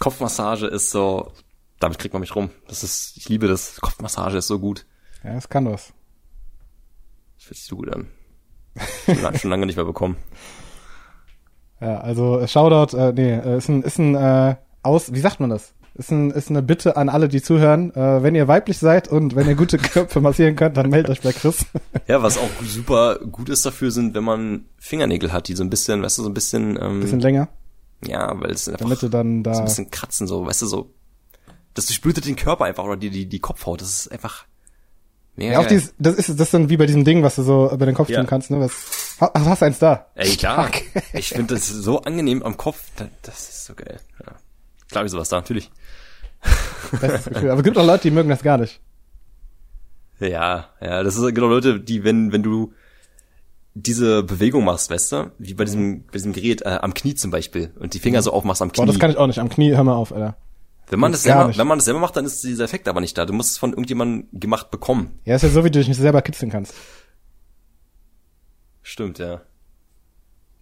Kopfmassage 0.00 0.68
ist 0.68 0.90
so, 0.90 1.32
damit 1.80 1.98
kriegt 1.98 2.14
man 2.14 2.20
mich 2.22 2.34
rum. 2.34 2.48
Das 2.66 2.82
ist, 2.82 3.18
ich 3.18 3.28
liebe 3.28 3.46
das, 3.46 3.78
Kopfmassage 3.82 4.38
ist 4.38 4.46
so 4.46 4.58
gut. 4.58 4.86
Ja, 5.24 5.34
das 5.34 5.48
kann 5.48 5.66
was. 5.66 5.92
Das 7.36 7.44
fühlt 7.44 7.56
sich 7.58 7.66
so 7.66 7.76
gut 7.76 7.94
an. 7.94 8.08
Schon, 9.06 9.38
schon 9.38 9.50
lange 9.50 9.66
nicht 9.66 9.76
mehr 9.76 9.84
bekommen. 9.84 10.16
Ja, 11.80 11.98
also 12.00 12.40
äh, 12.40 12.48
Shoutout, 12.48 12.96
äh, 12.96 13.12
nee, 13.12 13.34
äh, 13.34 13.58
ist 13.58 13.68
ein, 13.68 13.82
ist 13.82 13.98
ein 13.98 14.14
äh, 14.14 14.56
aus, 14.82 15.12
wie 15.12 15.20
sagt 15.20 15.38
man 15.40 15.50
das? 15.50 15.74
Ist, 15.94 16.10
ein, 16.12 16.30
ist 16.30 16.50
eine 16.50 16.62
Bitte 16.62 16.96
an 16.96 17.08
alle, 17.08 17.28
die 17.28 17.42
zuhören. 17.42 17.94
Äh, 17.94 18.22
wenn 18.22 18.34
ihr 18.34 18.46
weiblich 18.48 18.78
seid 18.78 19.08
und 19.08 19.34
wenn 19.34 19.48
ihr 19.48 19.54
gute 19.54 19.78
Köpfe 19.78 20.20
massieren 20.20 20.54
könnt, 20.56 20.76
dann 20.76 20.90
meldet 20.90 21.10
euch 21.10 21.20
bei 21.20 21.32
Chris. 21.32 21.66
Ja, 22.06 22.22
was 22.22 22.38
auch 22.38 22.48
super 22.64 23.18
gut 23.18 23.48
ist 23.50 23.66
dafür 23.66 23.90
sind, 23.90 24.14
wenn 24.14 24.24
man 24.24 24.64
Fingernägel 24.78 25.30
hat, 25.30 25.48
die 25.48 25.54
so 25.54 25.62
ein 25.62 25.68
bisschen, 25.68 26.02
weißt 26.02 26.18
du, 26.18 26.22
so 26.22 26.30
ein 26.30 26.34
bisschen 26.34 26.78
ähm, 26.80 27.00
bisschen 27.00 27.20
länger. 27.20 27.48
Ja, 28.04 28.32
weil 28.40 28.50
es 28.50 28.66
einfach 28.66 28.80
Damit 28.80 29.02
du 29.02 29.08
dann 29.08 29.42
da 29.42 29.52
so 29.54 29.60
ein 29.60 29.66
bisschen 29.66 29.90
kratzen 29.90 30.26
so, 30.26 30.46
weißt 30.46 30.62
du, 30.62 30.66
so 30.66 30.94
das 31.74 31.86
durchblutet 31.86 32.24
den 32.24 32.36
Körper 32.36 32.64
einfach 32.64 32.84
oder 32.84 32.96
die 32.96 33.10
die 33.10 33.28
die 33.28 33.40
Kopfhaut, 33.40 33.82
das 33.82 33.90
ist 33.90 34.08
einfach 34.12 34.46
Mega 35.38 35.52
ja, 35.52 35.60
auch 35.60 35.66
dieses, 35.66 35.94
das 36.00 36.16
ist 36.16 36.30
das 36.30 36.48
ist 36.48 36.54
dann 36.54 36.68
wie 36.68 36.76
bei 36.76 36.86
diesem 36.86 37.04
Ding, 37.04 37.22
was 37.22 37.36
du 37.36 37.44
so 37.44 37.70
über 37.70 37.86
den 37.86 37.94
Kopf 37.94 38.08
ja. 38.08 38.18
tun 38.18 38.26
kannst, 38.26 38.50
ne? 38.50 38.58
Was, 38.58 39.20
hast, 39.20 39.46
hast 39.46 39.62
eins 39.62 39.78
da? 39.78 40.06
Ey, 40.16 40.34
klar. 40.34 40.68
ich 41.12 41.28
finde 41.28 41.54
das 41.54 41.68
so 41.68 42.02
angenehm 42.02 42.42
am 42.42 42.56
Kopf, 42.56 42.82
das 43.22 43.48
ist 43.48 43.64
so 43.66 43.74
geil. 43.76 44.00
Ja. 44.18 44.32
Klar, 44.90 45.04
wie 45.04 45.08
sowas 45.08 45.28
da, 45.28 45.36
natürlich. 45.36 45.70
Bestes 47.00 47.26
Gefühl. 47.26 47.50
Aber 47.50 47.60
es 47.60 47.64
gibt 47.64 47.78
auch 47.78 47.86
Leute, 47.86 48.02
die 48.02 48.10
mögen 48.10 48.28
das 48.28 48.42
gar 48.42 48.58
nicht. 48.58 48.80
Ja, 50.18 50.70
ja, 50.80 51.04
das 51.04 51.14
ist 51.14 51.34
genau 51.36 51.46
Leute, 51.46 51.78
die, 51.78 52.02
wenn, 52.02 52.32
wenn 52.32 52.42
du 52.42 52.72
diese 53.74 54.24
Bewegung 54.24 54.64
machst, 54.64 54.90
weißt 54.90 55.12
du, 55.12 55.30
wie 55.38 55.54
bei 55.54 55.64
diesem, 55.66 56.02
bei 56.06 56.14
diesem 56.14 56.32
Gerät, 56.32 56.62
äh, 56.62 56.80
am 56.82 56.94
Knie 56.94 57.14
zum 57.14 57.30
Beispiel, 57.30 57.70
und 57.78 57.94
die 57.94 58.00
Finger 58.00 58.22
so 58.22 58.32
aufmachst 58.32 58.60
am 58.60 58.72
Knie. 58.72 58.86
Boah, 58.86 58.86
das 58.86 58.98
kann 58.98 59.12
ich 59.12 59.16
auch 59.16 59.28
nicht, 59.28 59.38
am 59.38 59.50
Knie, 59.50 59.76
hör 59.76 59.84
mal 59.84 59.94
auf, 59.94 60.12
Alter. 60.12 60.36
Wenn 60.90 61.00
man 61.00 61.12
das 61.12 61.22
selber, 61.22 61.52
wenn 61.56 61.66
man 61.66 61.78
das 61.78 61.84
selber 61.84 62.00
macht, 62.00 62.16
dann 62.16 62.24
ist 62.24 62.42
dieser 62.42 62.64
Effekt 62.64 62.88
aber 62.88 63.00
nicht 63.00 63.16
da. 63.18 63.26
Du 63.26 63.32
musst 63.32 63.50
es 63.52 63.58
von 63.58 63.70
irgendjemandem 63.70 64.28
gemacht 64.38 64.70
bekommen. 64.70 65.18
Ja, 65.24 65.36
ist 65.36 65.42
ja 65.42 65.48
so, 65.50 65.64
wie 65.64 65.70
du 65.70 65.78
dich 65.78 65.88
nicht 65.88 65.98
selber 65.98 66.22
kitzeln 66.22 66.50
kannst. 66.50 66.74
Stimmt, 68.82 69.18
ja. 69.18 69.42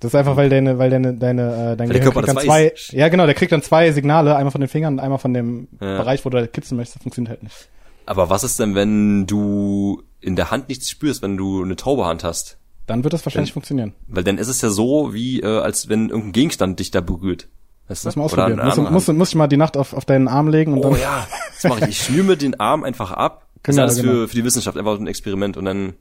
Das 0.00 0.10
ist 0.10 0.14
einfach, 0.14 0.36
weil 0.36 0.50
deine, 0.50 0.78
weil 0.78 0.90
deine, 0.90 1.14
deine, 1.14 1.42
äh, 1.72 1.76
dein 1.76 1.88
Weil 1.88 1.98
Gehirn 1.98 2.02
Körper 2.02 2.22
kriegt 2.22 2.36
dann 2.36 2.44
zwei, 2.44 2.66
weiß. 2.72 2.90
ja 2.92 3.08
genau, 3.08 3.24
der 3.24 3.34
kriegt 3.34 3.52
dann 3.52 3.62
zwei 3.62 3.90
Signale, 3.92 4.36
einmal 4.36 4.50
von 4.50 4.60
den 4.60 4.68
Fingern 4.68 4.94
und 4.94 5.00
einmal 5.00 5.18
von 5.18 5.32
dem 5.32 5.68
Ja. 5.80 5.96
Bereich, 5.98 6.24
wo 6.24 6.30
du 6.30 6.38
halt 6.38 6.52
kitzeln 6.52 6.76
möchtest, 6.76 6.96
das 6.96 7.02
funktioniert 7.02 7.30
halt 7.30 7.42
nicht. 7.42 7.68
Aber 8.04 8.28
was 8.28 8.44
ist 8.44 8.58
denn, 8.60 8.74
wenn 8.74 9.26
du 9.26 10.02
in 10.20 10.36
der 10.36 10.50
Hand 10.50 10.68
nichts 10.68 10.90
spürst, 10.90 11.22
wenn 11.22 11.36
du 11.36 11.62
eine 11.62 11.76
taube 11.76 12.04
Hand 12.04 12.24
hast? 12.24 12.58
Dann 12.86 13.02
wird 13.04 13.14
das 13.14 13.24
wahrscheinlich 13.24 13.52
funktionieren. 13.52 13.94
Weil 14.06 14.22
dann 14.22 14.38
ist 14.38 14.48
es 14.48 14.60
ja 14.60 14.70
so, 14.70 15.12
wie 15.14 15.40
äh, 15.40 15.46
als 15.58 15.88
wenn 15.88 16.08
irgendein 16.10 16.32
Gegenstand 16.32 16.78
dich 16.78 16.90
da 16.90 17.00
berührt. 17.00 17.48
Weißt 17.88 18.02
du? 18.04 18.08
Lass 18.08 18.16
mal 18.16 18.24
ausprobieren. 18.24 18.60
musst, 18.92 19.08
du- 19.08 19.12
musst 19.12 19.34
du 19.34 19.38
mal 19.38 19.46
die 19.46 19.56
Nacht 19.56 19.76
auf, 19.76 19.92
auf 19.92 20.04
deinen 20.04 20.26
Arm 20.28 20.48
legen 20.48 20.72
und 20.72 20.78
Oh 20.84 20.90
dann, 20.90 21.00
ja, 21.00 21.26
das 21.54 21.64
mache 21.70 21.84
ich. 21.84 21.90
Ich 21.90 22.02
schnür 22.04 22.24
mir 22.24 22.36
den 22.36 22.58
Arm 22.60 22.84
einfach 22.84 23.10
ab. 23.12 23.42
Das 23.62 23.74
Genau, 23.74 23.86
ist 23.86 23.92
alles 23.94 24.02
genau. 24.04 24.12
für, 24.22 24.28
für 24.28 24.34
die 24.36 24.44
Wissenschaft, 24.44 24.76
einfach 24.78 24.94
so 24.94 25.00
ein 25.00 25.06
Experiment. 25.08 25.56
Und 25.56 25.64
dann, 25.64 25.94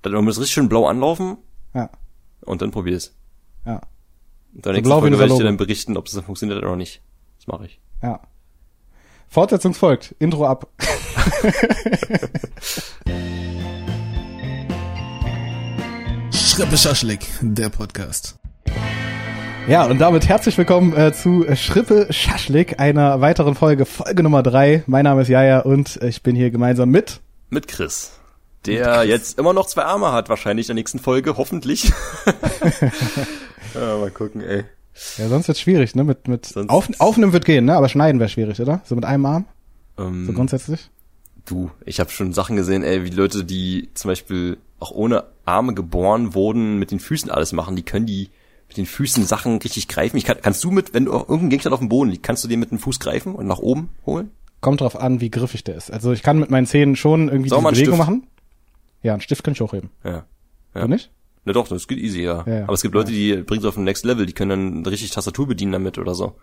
dann 0.00 0.12
muss 0.24 0.36
es 0.36 0.40
richtig 0.40 0.54
schön 0.54 0.68
blau 0.70 0.86
anlaufen 0.86 1.36
ja, 1.74 1.90
und 2.40 2.62
dann 2.62 2.70
probier 2.70 2.96
es. 2.96 3.14
ja, 3.66 3.74
Und 4.54 4.64
dann 4.64 4.70
So 4.70 4.70
nächste 4.72 4.82
blau 4.88 5.00
Folge 5.00 5.18
werde 5.18 5.32
ich 5.34 5.38
dir 5.38 5.44
dann 5.44 5.58
berichten, 5.58 5.98
ob 5.98 6.06
es 6.06 6.12
dann 6.14 6.24
funktioniert 6.24 6.62
oder 6.62 6.74
nicht. 6.76 7.02
Das 7.36 7.46
mache 7.46 7.66
ich. 7.66 7.78
ja. 8.02 8.20
Fortsetzung 9.28 9.74
folgt. 9.74 10.14
Intro 10.18 10.46
ab. 10.46 10.68
Schrippe 16.32 16.76
Schaschlik, 16.76 17.26
der 17.40 17.68
Podcast. 17.70 18.36
Ja, 19.68 19.86
und 19.86 19.98
damit 20.00 20.28
herzlich 20.28 20.58
willkommen 20.58 20.94
äh, 20.96 21.12
zu 21.12 21.46
Schrippe 21.54 22.08
Schaschlik, 22.10 22.78
einer 22.80 23.20
weiteren 23.20 23.54
Folge, 23.54 23.86
Folge 23.86 24.22
Nummer 24.22 24.42
drei. 24.42 24.82
Mein 24.86 25.04
Name 25.04 25.22
ist 25.22 25.28
Jaja 25.28 25.60
und 25.60 25.96
ich 26.02 26.22
bin 26.22 26.36
hier 26.36 26.50
gemeinsam 26.50 26.90
mit 26.90 27.20
Mit 27.48 27.68
Chris. 27.68 28.12
Der 28.66 29.04
jetzt 29.04 29.38
immer 29.38 29.52
noch 29.52 29.66
zwei 29.66 29.84
Arme 29.84 30.12
hat, 30.12 30.28
wahrscheinlich 30.28 30.66
in 30.66 30.76
der 30.76 30.80
nächsten 30.80 30.98
Folge, 30.98 31.36
hoffentlich. 31.36 31.84
ja, 33.74 33.96
mal 33.98 34.10
gucken, 34.10 34.40
ey. 34.42 34.64
Ja, 35.16 35.28
sonst 35.28 35.48
wird's 35.48 35.60
schwierig, 35.60 35.94
ne? 35.94 36.04
Mit, 36.04 36.28
mit 36.28 36.46
Sonst- 36.46 36.70
auf, 36.70 36.88
Aufnehmen 36.98 37.32
wird 37.32 37.44
gehen, 37.44 37.64
ne? 37.64 37.74
Aber 37.76 37.88
schneiden 37.88 38.20
wäre 38.20 38.28
schwierig, 38.28 38.60
oder? 38.60 38.82
So 38.84 38.94
mit 38.94 39.04
einem 39.04 39.24
Arm, 39.26 39.46
Ähm, 39.98 40.26
so 40.26 40.32
grundsätzlich. 40.32 40.90
Du, 41.46 41.70
ich 41.86 41.98
habe 41.98 42.10
schon 42.10 42.32
Sachen 42.32 42.56
gesehen, 42.56 42.84
ey, 42.84 43.04
wie 43.04 43.10
Leute, 43.10 43.44
die 43.44 43.88
zum 43.94 44.10
Beispiel 44.10 44.58
auch 44.78 44.90
ohne 44.92 45.24
Arme 45.44 45.72
geboren 45.74 46.34
wurden, 46.34 46.78
mit 46.78 46.90
den 46.90 47.00
Füßen 47.00 47.30
alles 47.30 47.52
machen, 47.52 47.74
die 47.74 47.82
können 47.82 48.06
die 48.06 48.28
mit 48.72 48.86
den 48.86 48.86
Füßen 48.86 49.24
Sachen 49.24 49.58
richtig 49.58 49.88
greifen. 49.88 50.16
Ich 50.16 50.24
kann, 50.24 50.38
kannst 50.42 50.62
du 50.64 50.70
mit, 50.70 50.94
wenn 50.94 51.04
du 51.06 51.12
irgendein 51.12 51.50
Gegenstand 51.50 51.72
auf 51.74 51.80
dem 51.80 51.88
Boden 51.88 52.10
liegt, 52.10 52.22
kannst 52.22 52.42
du 52.44 52.48
den 52.48 52.60
mit 52.60 52.70
dem 52.70 52.78
Fuß 52.78 53.00
greifen 53.00 53.34
und 53.34 53.46
nach 53.46 53.58
oben 53.58 53.90
holen? 54.06 54.30
Kommt 54.60 54.80
drauf 54.80 54.98
an, 55.00 55.20
wie 55.20 55.30
griffig 55.30 55.64
der 55.64 55.74
ist. 55.76 55.90
Also 55.92 56.12
ich 56.12 56.22
kann 56.22 56.38
mit 56.38 56.50
meinen 56.50 56.66
Zähnen 56.66 56.96
schon 56.96 57.28
irgendwie 57.28 57.52
einen 57.52 57.62
Bewegung 57.64 57.74
Stift. 57.94 57.98
machen. 57.98 58.26
Ja, 59.02 59.12
einen 59.12 59.20
Stift 59.22 59.42
kann 59.44 59.52
ich 59.54 59.60
hochheben. 59.60 59.90
Ja. 60.04 60.24
Du 60.74 60.80
Ja. 60.80 60.86
nicht? 60.88 61.10
Na 61.44 61.52
doch, 61.52 61.66
das 61.66 61.88
geht 61.88 61.98
easy, 61.98 62.22
ja. 62.22 62.44
Ja, 62.46 62.54
ja. 62.58 62.62
Aber 62.64 62.74
es 62.74 62.82
gibt 62.82 62.94
Leute, 62.94 63.10
die 63.10 63.34
bringen 63.36 63.60
es 63.62 63.66
auf 63.66 63.74
den 63.74 63.84
Next 63.84 64.04
Level, 64.04 64.26
die 64.26 64.32
können 64.32 64.50
dann 64.84 64.86
richtig 64.86 65.10
Tastatur 65.10 65.48
bedienen 65.48 65.72
damit 65.72 65.98
oder 65.98 66.14
so. 66.14 66.36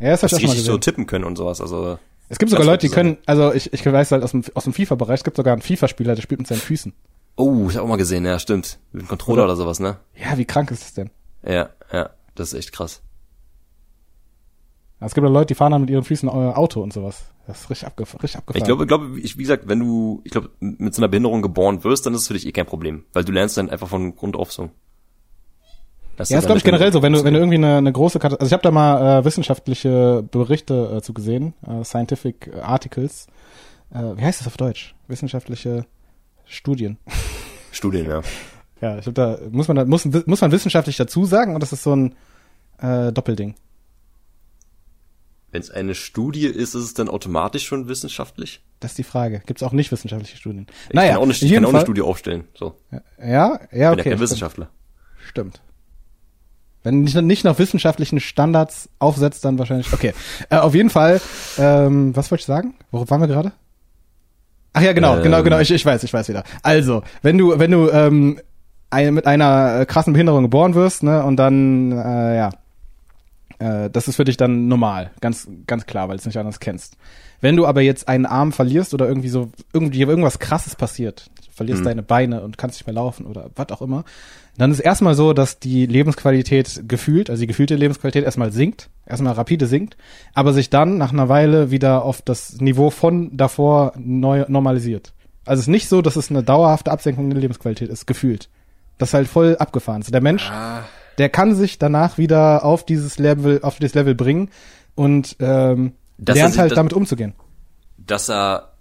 Ja, 0.00 0.10
das 0.10 0.22
hab 0.24 0.32
ich 0.32 0.38
die 0.38 0.44
auch 0.44 0.48
mal 0.48 0.52
richtig 0.54 0.66
so 0.66 0.78
tippen 0.78 1.06
können 1.06 1.24
und 1.24 1.36
sowas. 1.36 1.60
Also 1.60 1.98
es 2.28 2.38
gibt 2.38 2.50
sogar 2.50 2.66
Leute, 2.66 2.86
die 2.88 2.92
können, 2.92 3.18
also 3.26 3.52
ich, 3.54 3.72
ich 3.72 3.86
weiß 3.86 4.10
halt 4.12 4.24
aus 4.24 4.32
dem, 4.32 4.42
aus 4.54 4.64
dem 4.64 4.72
FIFA-Bereich, 4.72 5.20
es 5.20 5.24
gibt 5.24 5.36
sogar 5.36 5.52
einen 5.52 5.62
FIFA-Spieler, 5.62 6.14
der 6.16 6.22
spielt 6.22 6.40
mit 6.40 6.48
seinen 6.48 6.60
Füßen. 6.60 6.92
Oh, 7.36 7.68
ich 7.70 7.76
hab 7.76 7.84
auch 7.84 7.88
mal 7.88 7.96
gesehen, 7.96 8.24
ja, 8.24 8.38
stimmt. 8.38 8.78
Mit 8.92 9.02
dem 9.02 9.08
Controller 9.08 9.44
Oder? 9.44 9.52
oder 9.52 9.56
sowas, 9.56 9.78
ne? 9.78 9.98
Ja, 10.20 10.36
wie 10.36 10.44
krank 10.44 10.70
ist 10.72 10.82
das 10.82 10.94
denn? 10.94 11.10
Ja, 11.42 11.70
ja. 11.92 12.10
Das 12.34 12.52
ist 12.52 12.58
echt 12.58 12.72
krass. 12.72 13.02
Es 15.00 15.14
gibt 15.14 15.26
ja 15.26 15.32
Leute, 15.32 15.46
die 15.46 15.54
fahren 15.54 15.72
dann 15.72 15.80
mit 15.80 15.90
ihren 15.90 16.04
Füßen 16.04 16.28
Auto 16.28 16.82
und 16.82 16.92
sowas. 16.92 17.24
Das 17.46 17.62
ist 17.62 17.70
richtig, 17.70 17.86
abgef 17.86 18.14
richtig 18.22 18.36
abgefahren. 18.36 18.60
Ich 18.60 18.66
glaube, 18.66 18.86
glaube, 18.86 19.18
ich, 19.18 19.38
wie 19.38 19.42
gesagt, 19.42 19.66
wenn 19.66 19.80
du, 19.80 20.20
ich 20.24 20.30
glaube, 20.30 20.50
mit 20.60 20.94
so 20.94 21.00
einer 21.00 21.08
Behinderung 21.08 21.42
geboren 21.42 21.82
wirst, 21.84 22.04
dann 22.06 22.14
ist 22.14 22.22
es 22.22 22.28
für 22.28 22.34
dich 22.34 22.46
eh 22.46 22.52
kein 22.52 22.66
Problem, 22.66 23.04
weil 23.12 23.24
du 23.24 23.32
lernst 23.32 23.56
dann 23.56 23.70
einfach 23.70 23.88
von 23.88 24.14
Grund 24.14 24.36
auf 24.36 24.52
so. 24.52 24.70
Dass 26.16 26.28
Ja, 26.28 26.38
ist 26.38 26.44
glaube 26.44 26.58
ich 26.58 26.64
generell 26.64 26.92
so, 26.92 27.02
wenn 27.02 27.14
du, 27.14 27.24
wenn 27.24 27.32
du 27.32 27.40
irgendwie 27.40 27.56
eine, 27.56 27.78
eine 27.78 27.92
große 27.92 28.18
Karte, 28.18 28.38
also 28.38 28.46
ich 28.46 28.52
habe 28.52 28.62
da 28.62 28.70
mal 28.70 29.20
äh, 29.20 29.24
wissenschaftliche 29.24 30.22
Berichte 30.30 30.96
äh, 30.98 31.02
zu 31.02 31.14
gesehen, 31.14 31.54
äh, 31.66 31.82
Scientific 31.82 32.50
Articles. 32.62 33.26
Äh, 33.92 34.16
wie 34.16 34.22
heißt 34.22 34.40
das 34.40 34.46
auf 34.46 34.58
Deutsch? 34.58 34.94
Wissenschaftliche 35.08 35.86
Studien. 36.44 36.98
Studien, 37.72 38.06
ja. 38.06 38.20
Ja, 38.80 38.98
ich 38.98 39.06
habe 39.06 39.12
da 39.12 39.38
muss 39.50 39.68
man 39.68 39.88
muss 39.88 40.04
muss 40.04 40.40
man 40.40 40.52
wissenschaftlich 40.52 40.96
dazu 40.96 41.24
sagen 41.24 41.54
und 41.54 41.62
das 41.62 41.72
ist 41.72 41.82
so 41.82 41.94
ein 41.94 42.14
äh, 42.80 43.12
Doppelding. 43.12 43.54
Wenn 45.52 45.60
es 45.62 45.70
eine 45.70 45.94
Studie 45.94 46.46
ist, 46.46 46.74
ist 46.74 46.82
es 46.82 46.94
dann 46.94 47.08
automatisch 47.08 47.66
schon 47.66 47.88
wissenschaftlich? 47.88 48.62
Das 48.78 48.92
ist 48.92 48.98
die 48.98 49.04
Frage. 49.04 49.42
Gibt 49.46 49.60
es 49.60 49.66
auch 49.66 49.72
nicht 49.72 49.90
wissenschaftliche 49.90 50.36
Studien? 50.36 50.66
Ich 50.88 50.94
naja, 50.94 51.08
kann 51.08 51.18
auch 51.18 51.22
eine, 51.24 51.32
in 51.32 51.46
ich 51.46 51.52
kann 51.52 51.64
auch 51.64 51.70
eine 51.70 51.80
Studie 51.80 52.02
aufstellen. 52.02 52.44
So. 52.54 52.76
Ja, 52.90 53.00
ja, 53.20 53.54
Ich 53.54 53.70
bin 53.70 53.80
ja 53.80 53.92
okay. 53.92 54.10
kein. 54.10 54.20
Wissenschaftler. 54.20 54.68
Stimmt. 55.28 55.60
Wenn 56.82 57.02
nicht, 57.02 57.20
nicht 57.20 57.44
nach 57.44 57.58
wissenschaftlichen 57.58 58.20
Standards 58.20 58.88
aufsetzt, 59.00 59.44
dann 59.44 59.58
wahrscheinlich. 59.58 59.92
Okay. 59.92 60.14
Äh, 60.48 60.56
auf 60.56 60.74
jeden 60.74 60.88
Fall, 60.88 61.20
ähm, 61.58 62.16
was 62.16 62.30
wollte 62.30 62.40
ich 62.40 62.46
sagen? 62.46 62.74
Worauf 62.90 63.10
waren 63.10 63.20
wir 63.20 63.28
gerade? 63.28 63.52
Ach 64.72 64.80
ja, 64.82 64.92
genau, 64.92 65.16
Ähm. 65.16 65.22
genau, 65.24 65.42
genau. 65.42 65.58
Ich, 65.58 65.70
ich 65.70 65.84
weiß, 65.84 66.04
ich 66.04 66.12
weiß 66.12 66.28
wieder. 66.28 66.44
Also, 66.62 67.02
wenn 67.22 67.36
du, 67.36 67.58
wenn 67.58 67.72
du 67.72 67.90
ähm, 67.90 68.40
ein, 68.90 69.14
mit 69.14 69.26
einer 69.26 69.80
äh, 69.80 69.86
krassen 69.86 70.12
Behinderung 70.12 70.42
geboren 70.42 70.74
wirst, 70.74 71.02
ne, 71.02 71.24
und 71.24 71.36
dann, 71.36 71.92
äh, 71.92 72.36
ja, 72.36 72.50
äh, 73.58 73.90
das 73.90 74.08
ist 74.08 74.16
für 74.16 74.24
dich 74.24 74.36
dann 74.36 74.68
normal, 74.68 75.10
ganz, 75.20 75.48
ganz 75.66 75.86
klar, 75.86 76.08
weil 76.08 76.16
du 76.16 76.20
es 76.20 76.26
nicht 76.26 76.38
anders 76.38 76.60
kennst. 76.60 76.96
Wenn 77.40 77.56
du 77.56 77.66
aber 77.66 77.80
jetzt 77.80 78.08
einen 78.08 78.26
Arm 78.26 78.52
verlierst 78.52 78.92
oder 78.92 79.08
irgendwie 79.08 79.28
so, 79.28 79.50
irgendwie 79.72 80.00
irgendwas 80.02 80.38
krasses 80.38 80.76
passiert, 80.76 81.30
verlierst 81.52 81.80
Mhm. 81.82 81.86
deine 81.86 82.02
Beine 82.02 82.42
und 82.42 82.58
kannst 82.58 82.78
nicht 82.78 82.86
mehr 82.86 82.94
laufen 82.94 83.26
oder 83.26 83.50
was 83.54 83.70
auch 83.70 83.82
immer, 83.82 84.04
dann 84.58 84.70
ist 84.70 84.80
erstmal 84.80 85.14
so, 85.14 85.32
dass 85.32 85.58
die 85.58 85.86
Lebensqualität 85.86 86.82
gefühlt, 86.86 87.30
also 87.30 87.40
die 87.40 87.46
gefühlte 87.46 87.76
Lebensqualität 87.76 88.24
erstmal 88.24 88.52
sinkt, 88.52 88.90
erstmal 89.06 89.32
rapide 89.32 89.66
sinkt, 89.66 89.96
aber 90.34 90.52
sich 90.52 90.68
dann 90.68 90.98
nach 90.98 91.12
einer 91.12 91.28
Weile 91.28 91.70
wieder 91.70 92.04
auf 92.04 92.20
das 92.22 92.60
Niveau 92.60 92.90
von 92.90 93.36
davor 93.36 93.92
neu 93.96 94.44
normalisiert. 94.48 95.12
Also 95.46 95.60
es 95.60 95.66
ist 95.66 95.72
nicht 95.72 95.88
so, 95.88 96.02
dass 96.02 96.16
es 96.16 96.30
eine 96.30 96.42
dauerhafte 96.42 96.90
Absenkung 96.90 97.30
der 97.30 97.40
Lebensqualität 97.40 97.88
ist, 97.88 98.06
gefühlt. 98.06 98.48
Das 99.00 99.08
ist 99.10 99.14
halt 99.14 99.26
voll 99.28 99.56
abgefahren. 99.56 100.02
So 100.02 100.12
der 100.12 100.20
Mensch, 100.20 100.48
der 101.18 101.28
kann 101.28 101.54
sich 101.56 101.78
danach 101.78 102.16
wieder 102.18 102.64
auf 102.64 102.84
dieses 102.86 103.18
Level, 103.18 103.60
auf 103.62 103.78
dieses 103.78 103.94
Level 103.94 104.14
bringen 104.14 104.50
und 104.94 105.36
ähm, 105.40 105.92
Dass 106.18 106.36
er 106.36 106.42
lernt 106.42 106.52
sich- 106.54 106.60
halt 106.60 106.70
das- 106.72 106.76
damit 106.76 106.92
umzugehen. 106.92 107.34
Dass 107.98 108.28
er 108.30 108.72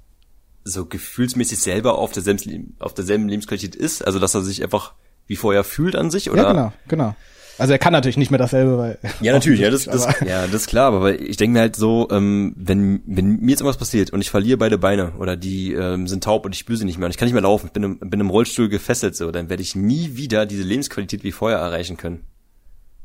so 0.63 0.85
gefühlsmäßig 0.85 1.59
selber 1.59 1.97
auf 1.97 2.11
derselben, 2.11 2.75
auf 2.79 2.93
derselben 2.93 3.27
Lebensqualität 3.27 3.75
ist, 3.75 4.05
also 4.05 4.19
dass 4.19 4.35
er 4.35 4.41
sich 4.41 4.61
einfach 4.63 4.93
wie 5.25 5.35
vorher 5.35 5.63
fühlt 5.63 5.95
an 5.95 6.11
sich, 6.11 6.29
oder? 6.31 6.43
Ja, 6.43 6.51
genau, 6.51 6.73
genau. 6.87 7.15
Also 7.59 7.73
er 7.73 7.79
kann 7.79 7.93
natürlich 7.93 8.17
nicht 8.17 8.31
mehr 8.31 8.37
dasselbe, 8.37 8.77
weil 8.77 8.97
Ja, 9.21 9.33
natürlich, 9.33 9.59
ja, 9.59 9.69
das, 9.69 9.85
das, 9.85 10.07
ja, 10.25 10.45
das 10.47 10.53
ist 10.53 10.67
klar, 10.67 10.93
aber 10.93 11.19
ich 11.19 11.37
denke 11.37 11.53
mir 11.53 11.59
halt 11.59 11.75
so, 11.75 12.07
ähm, 12.11 12.53
wenn, 12.57 13.01
wenn 13.05 13.39
mir 13.39 13.51
jetzt 13.51 13.61
irgendwas 13.61 13.77
passiert 13.77 14.11
und 14.11 14.21
ich 14.21 14.29
verliere 14.29 14.57
beide 14.57 14.77
Beine 14.77 15.11
oder 15.19 15.35
die 15.35 15.73
ähm, 15.73 16.07
sind 16.07 16.23
taub 16.23 16.45
und 16.45 16.53
ich 16.53 16.59
spüre 16.59 16.77
sie 16.77 16.85
nicht 16.85 16.97
mehr 16.97 17.05
und 17.05 17.11
ich 17.11 17.17
kann 17.17 17.27
nicht 17.27 17.33
mehr 17.33 17.43
laufen, 17.43 17.67
ich 17.67 17.73
bin 17.73 17.83
im, 17.83 17.99
bin 17.99 18.19
im 18.19 18.29
Rollstuhl 18.29 18.69
gefesselt 18.69 19.15
so, 19.15 19.31
dann 19.31 19.49
werde 19.49 19.61
ich 19.61 19.75
nie 19.75 20.15
wieder 20.15 20.45
diese 20.45 20.63
Lebensqualität 20.63 21.23
wie 21.23 21.31
vorher 21.31 21.59
erreichen 21.59 21.97
können. 21.97 22.23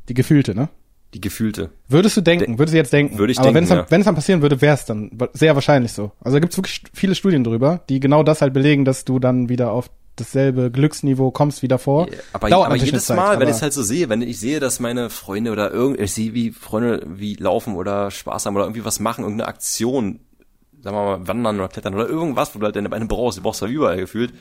die 0.09 0.13
gefühlte, 0.13 0.55
ne? 0.55 0.69
Die 1.13 1.21
gefühlte. 1.21 1.69
Würdest 1.87 2.17
du 2.17 2.21
denken, 2.21 2.59
würdest 2.59 2.73
du 2.73 2.77
jetzt 2.77 2.91
denken. 2.91 3.17
Würde 3.17 3.31
ich 3.31 3.39
aber 3.39 3.53
denken, 3.53 3.55
wenn 3.55 3.63
es 3.63 3.69
dann, 3.69 3.77
ja. 3.77 3.85
wenn 3.89 4.01
es 4.01 4.05
dann 4.05 4.15
passieren 4.15 4.41
würde, 4.41 4.59
wäre 4.61 4.73
es 4.73 4.85
dann 4.85 5.11
sehr 5.33 5.55
wahrscheinlich 5.55 5.93
so. 5.93 6.11
Also 6.19 6.35
da 6.35 6.39
gibt's 6.39 6.57
wirklich 6.57 6.81
viele 6.93 7.15
Studien 7.15 7.43
drüber, 7.43 7.81
die 7.87 7.99
genau 7.99 8.23
das 8.23 8.41
halt 8.41 8.53
belegen, 8.53 8.83
dass 8.83 9.05
du 9.05 9.19
dann 9.19 9.47
wieder 9.47 9.71
auf 9.71 9.89
dasselbe 10.15 10.71
Glücksniveau 10.71 11.31
kommst 11.31 11.61
wie 11.61 11.67
davor. 11.67 12.07
Aber, 12.33 12.49
Dauert 12.49 12.67
aber 12.67 12.75
jedes 12.75 13.05
Zeit, 13.05 13.17
Mal, 13.17 13.31
wenn 13.31 13.43
aber- 13.43 13.49
ich 13.49 13.55
es 13.57 13.61
halt 13.61 13.73
so 13.73 13.83
sehe, 13.83 14.09
wenn 14.09 14.21
ich 14.21 14.39
sehe, 14.39 14.59
dass 14.59 14.79
meine 14.79 15.09
Freunde 15.09 15.51
oder 15.51 15.71
irgend, 15.71 15.99
ich 15.99 16.13
sehe, 16.13 16.33
wie 16.33 16.51
Freunde 16.51 17.03
wie 17.07 17.35
laufen 17.35 17.75
oder 17.75 18.11
Spaß 18.11 18.45
haben 18.45 18.55
oder 18.55 18.65
irgendwie 18.65 18.85
was 18.85 18.99
machen, 18.99 19.23
irgendeine 19.23 19.47
Aktion, 19.49 20.19
sagen 20.81 20.95
wir 20.95 21.03
mal, 21.17 21.27
wandern 21.27 21.57
oder 21.57 21.67
klettern 21.67 21.93
oder 21.95 22.07
irgendwas, 22.07 22.55
wo 22.55 22.59
du 22.59 22.65
halt 22.65 22.75
deine 22.75 22.89
Beine 22.89 23.05
brauchst, 23.05 23.37
du 23.37 23.41
brauchst 23.41 23.61
ja 23.61 23.67
überall 23.67 23.97
gefühlt. 23.97 24.33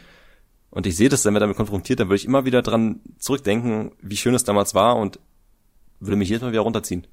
Und 0.71 0.87
ich 0.87 0.97
sehe 0.97 1.09
das 1.09 1.23
dann, 1.23 1.35
wenn 1.35 1.41
damit 1.41 1.57
konfrontiert, 1.57 2.01
dann 2.01 2.09
würde 2.09 2.17
ich 2.17 2.25
immer 2.25 2.45
wieder 2.45 2.61
dran 2.63 3.01
zurückdenken, 3.19 3.93
wie 4.03 4.17
schön 4.17 4.35
es 4.35 4.43
damals 4.45 4.75
war 4.75 4.97
und 4.97 5.21
würde 6.01 6.17
mich 6.17 6.29
jedes 6.29 6.43
Mal 6.43 6.51
wieder 6.53 6.63
runterziehen. 6.63 7.07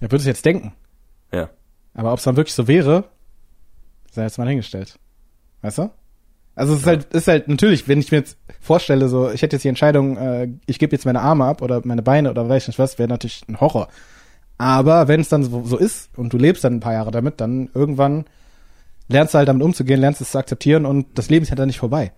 Ja, 0.00 0.10
würdest 0.10 0.26
du 0.26 0.30
jetzt 0.30 0.44
denken. 0.44 0.72
Ja. 1.32 1.50
Aber 1.94 2.12
ob 2.12 2.18
es 2.18 2.24
dann 2.24 2.36
wirklich 2.36 2.54
so 2.54 2.68
wäre, 2.68 3.04
sei 4.12 4.22
jetzt 4.22 4.38
mal 4.38 4.48
hingestellt. 4.48 4.98
Weißt 5.62 5.78
du? 5.78 5.90
Also 6.58 6.74
es 6.74 6.80
ist 6.80 6.86
halt, 6.86 7.04
ist 7.14 7.28
halt 7.28 7.48
natürlich, 7.48 7.86
wenn 7.86 8.00
ich 8.00 8.10
mir 8.10 8.18
jetzt 8.18 8.36
vorstelle, 8.60 9.08
so, 9.08 9.30
ich 9.30 9.42
hätte 9.42 9.56
jetzt 9.56 9.62
die 9.62 9.68
Entscheidung, 9.68 10.16
äh, 10.16 10.48
ich 10.66 10.78
gebe 10.80 10.94
jetzt 10.94 11.06
meine 11.06 11.20
Arme 11.20 11.44
ab 11.44 11.62
oder 11.62 11.80
meine 11.84 12.02
Beine 12.02 12.30
oder 12.30 12.48
weiß 12.48 12.66
nicht 12.66 12.78
was, 12.78 12.98
wäre 12.98 13.08
natürlich 13.08 13.42
ein 13.48 13.60
Horror. 13.60 13.88
Aber 14.58 15.06
wenn 15.06 15.20
es 15.20 15.28
dann 15.28 15.44
so, 15.44 15.64
so 15.64 15.76
ist 15.76 16.10
und 16.16 16.32
du 16.32 16.36
lebst 16.36 16.64
dann 16.64 16.74
ein 16.74 16.80
paar 16.80 16.94
Jahre 16.94 17.12
damit, 17.12 17.40
dann 17.40 17.70
irgendwann 17.74 18.24
lernst 19.06 19.34
du 19.34 19.38
halt 19.38 19.48
damit 19.48 19.62
umzugehen, 19.62 20.00
lernst 20.00 20.20
es 20.20 20.32
zu 20.32 20.38
akzeptieren 20.38 20.84
und 20.84 21.06
das 21.14 21.30
Leben 21.30 21.44
ist 21.44 21.50
ja 21.50 21.54
dann 21.54 21.68
nicht 21.68 21.78
vorbei. 21.78 22.12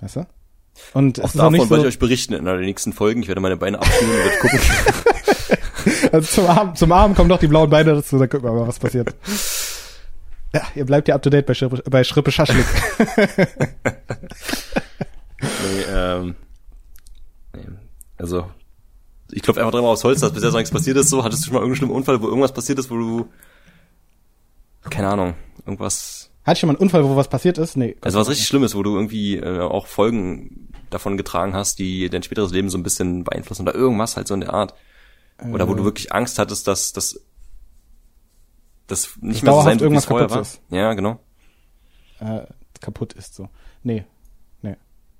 Weißt 0.00 0.16
du? 0.16 0.26
Und 0.92 1.22
Auch 1.22 1.30
davon 1.30 1.54
werde 1.54 1.66
so, 1.68 1.76
ich 1.76 1.86
euch 1.86 1.98
berichten 2.00 2.34
in 2.34 2.40
einer 2.40 2.58
der 2.58 2.66
nächsten 2.66 2.92
Folgen. 2.92 3.22
Ich 3.22 3.28
werde 3.28 3.40
meine 3.40 3.56
Beine 3.56 3.78
abtun 3.78 4.08
und 4.08 4.16
werde 4.18 4.38
gucken. 4.40 4.60
also 6.12 6.28
zum 6.28 6.46
Arm, 6.46 6.74
zum 6.74 6.92
Arm 6.92 7.14
kommen 7.14 7.28
doch 7.28 7.38
die 7.38 7.46
blauen 7.46 7.70
Beine 7.70 7.94
dazu, 7.94 8.18
dann 8.18 8.28
gucken 8.28 8.48
wir 8.48 8.52
mal, 8.52 8.66
was 8.66 8.80
passiert. 8.80 9.14
Ja, 10.54 10.62
ihr 10.74 10.84
bleibt 10.86 11.08
ja 11.08 11.14
up 11.14 11.22
to 11.22 11.30
date 11.30 11.46
bei 11.46 11.54
Schrippe, 11.54 11.82
bei 11.90 12.02
Schrippe 12.04 12.30
Schaschlik. 12.30 12.64
nee, 15.40 15.82
ähm, 15.92 16.34
nee. 17.54 17.62
Also, 18.16 18.50
ich 19.30 19.42
klopfe 19.42 19.60
einfach 19.60 19.72
dreimal 19.72 19.92
aufs 19.92 20.04
Holz, 20.04 20.20
dass 20.20 20.32
bisher 20.32 20.50
so 20.50 20.56
nichts 20.58 20.70
passiert 20.70 20.96
ist. 20.96 21.10
So, 21.10 21.24
hattest 21.24 21.42
du 21.42 21.46
schon 21.46 21.54
mal 21.54 21.60
irgendeinen 21.60 21.76
schlimmen 21.76 21.92
Unfall, 21.94 22.22
wo 22.22 22.28
irgendwas 22.28 22.52
passiert 22.54 22.78
ist, 22.78 22.90
wo 22.90 22.96
du, 22.96 23.28
keine 24.88 25.08
Ahnung, 25.08 25.34
irgendwas, 25.66 26.30
Hatte 26.44 26.54
ich 26.54 26.60
schon 26.60 26.68
mal 26.68 26.74
einen 26.74 26.80
Unfall, 26.82 27.04
wo 27.04 27.16
was 27.16 27.28
passiert 27.28 27.58
ist? 27.58 27.76
Nee. 27.76 27.96
also 28.00 28.18
was 28.18 28.28
richtig 28.28 28.46
Schlimmes, 28.46 28.74
wo 28.74 28.82
du 28.82 28.94
irgendwie 28.94 29.36
äh, 29.36 29.60
auch 29.60 29.86
Folgen 29.86 30.68
davon 30.90 31.16
getragen 31.16 31.54
hast, 31.54 31.78
die 31.80 32.08
dein 32.08 32.22
späteres 32.22 32.52
Leben 32.52 32.70
so 32.70 32.78
ein 32.78 32.82
bisschen 32.84 33.24
beeinflussen 33.24 33.62
oder 33.62 33.74
irgendwas 33.74 34.16
halt 34.16 34.28
so 34.28 34.34
in 34.34 34.40
der 34.40 34.54
Art. 34.54 34.74
Oder 35.52 35.68
wo 35.68 35.74
Äh. 35.74 35.76
du 35.76 35.84
wirklich 35.84 36.12
Angst 36.12 36.38
hattest, 36.38 36.66
dass 36.68 36.92
dass 36.92 37.20
das 38.86 39.16
nicht 39.20 39.42
mehr 39.42 39.52
so 39.52 39.60
sein 39.62 39.66
wird, 39.66 39.74
wie 39.74 39.76
es 39.76 39.82
irgendwas 39.82 40.04
vorher 40.06 40.26
kaputt 40.28 40.36
war. 40.36 40.42
ist. 40.42 40.60
Ja, 40.70 40.92
genau. 40.94 41.18
äh, 42.20 42.46
kaputt 42.80 43.12
ist 43.14 43.34
so. 43.34 43.48
Nee. 43.82 44.04
Nee. 44.62 44.76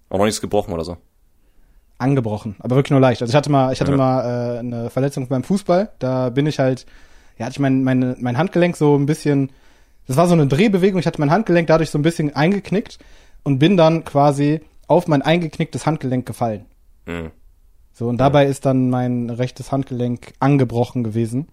Auch 0.09 0.19
noch 0.19 0.25
nichts 0.25 0.41
gebrochen 0.41 0.73
oder 0.73 0.85
so. 0.85 0.97
angebrochen, 1.99 2.57
aber 2.59 2.77
wirklich 2.77 2.91
nur 2.91 3.01
leicht. 3.01 3.23
Also 3.23 3.31
ich 3.33 3.37
hatte 3.37 3.51
mal, 3.51 3.73
ich 3.73 3.81
hatte 3.81 3.93
Ja. 3.93 3.97
mal 3.97 4.57
äh, 4.57 4.59
eine 4.59 4.91
Verletzung 4.91 5.29
beim 5.29 5.43
Fußball. 5.45 5.93
Da 5.99 6.29
bin 6.31 6.47
ich 6.47 6.59
halt, 6.59 6.85
ja, 7.39 7.47
hatte 7.47 7.55
ich 7.55 7.59
mein, 7.59 7.83
meine, 7.85 8.17
mein 8.21 8.37
Handgelenk 8.37 8.77
so 8.77 8.97
ein 8.97 9.07
bisschen, 9.07 9.51
das 10.07 10.17
war 10.17 10.27
so 10.27 10.35
eine 10.35 10.47
Drehbewegung. 10.47 11.01
Ich 11.01 11.07
hatte 11.07 11.21
mein 11.21 11.31
Handgelenk 11.31 11.67
dadurch 11.69 11.91
so 11.91 11.99
ein 11.99 12.03
bisschen 12.03 12.35
eingeknickt 12.37 12.99
und 13.45 13.59
bin 13.59 13.77
dann 13.79 14.05
quasi 14.05 14.61
auf 14.89 15.09
mein 15.09 15.23
eingeknicktes 15.23 15.87
Handgelenk 15.87 16.27
gefallen. 16.27 16.67
Mhm. 17.07 17.31
So 17.93 18.09
und 18.09 18.19
dabei 18.19 18.45
ist 18.47 18.67
dann 18.67 18.91
mein 18.91 19.31
rechtes 19.31 19.73
Handgelenk 19.73 20.35
angebrochen 20.39 21.03
gewesen. 21.03 21.49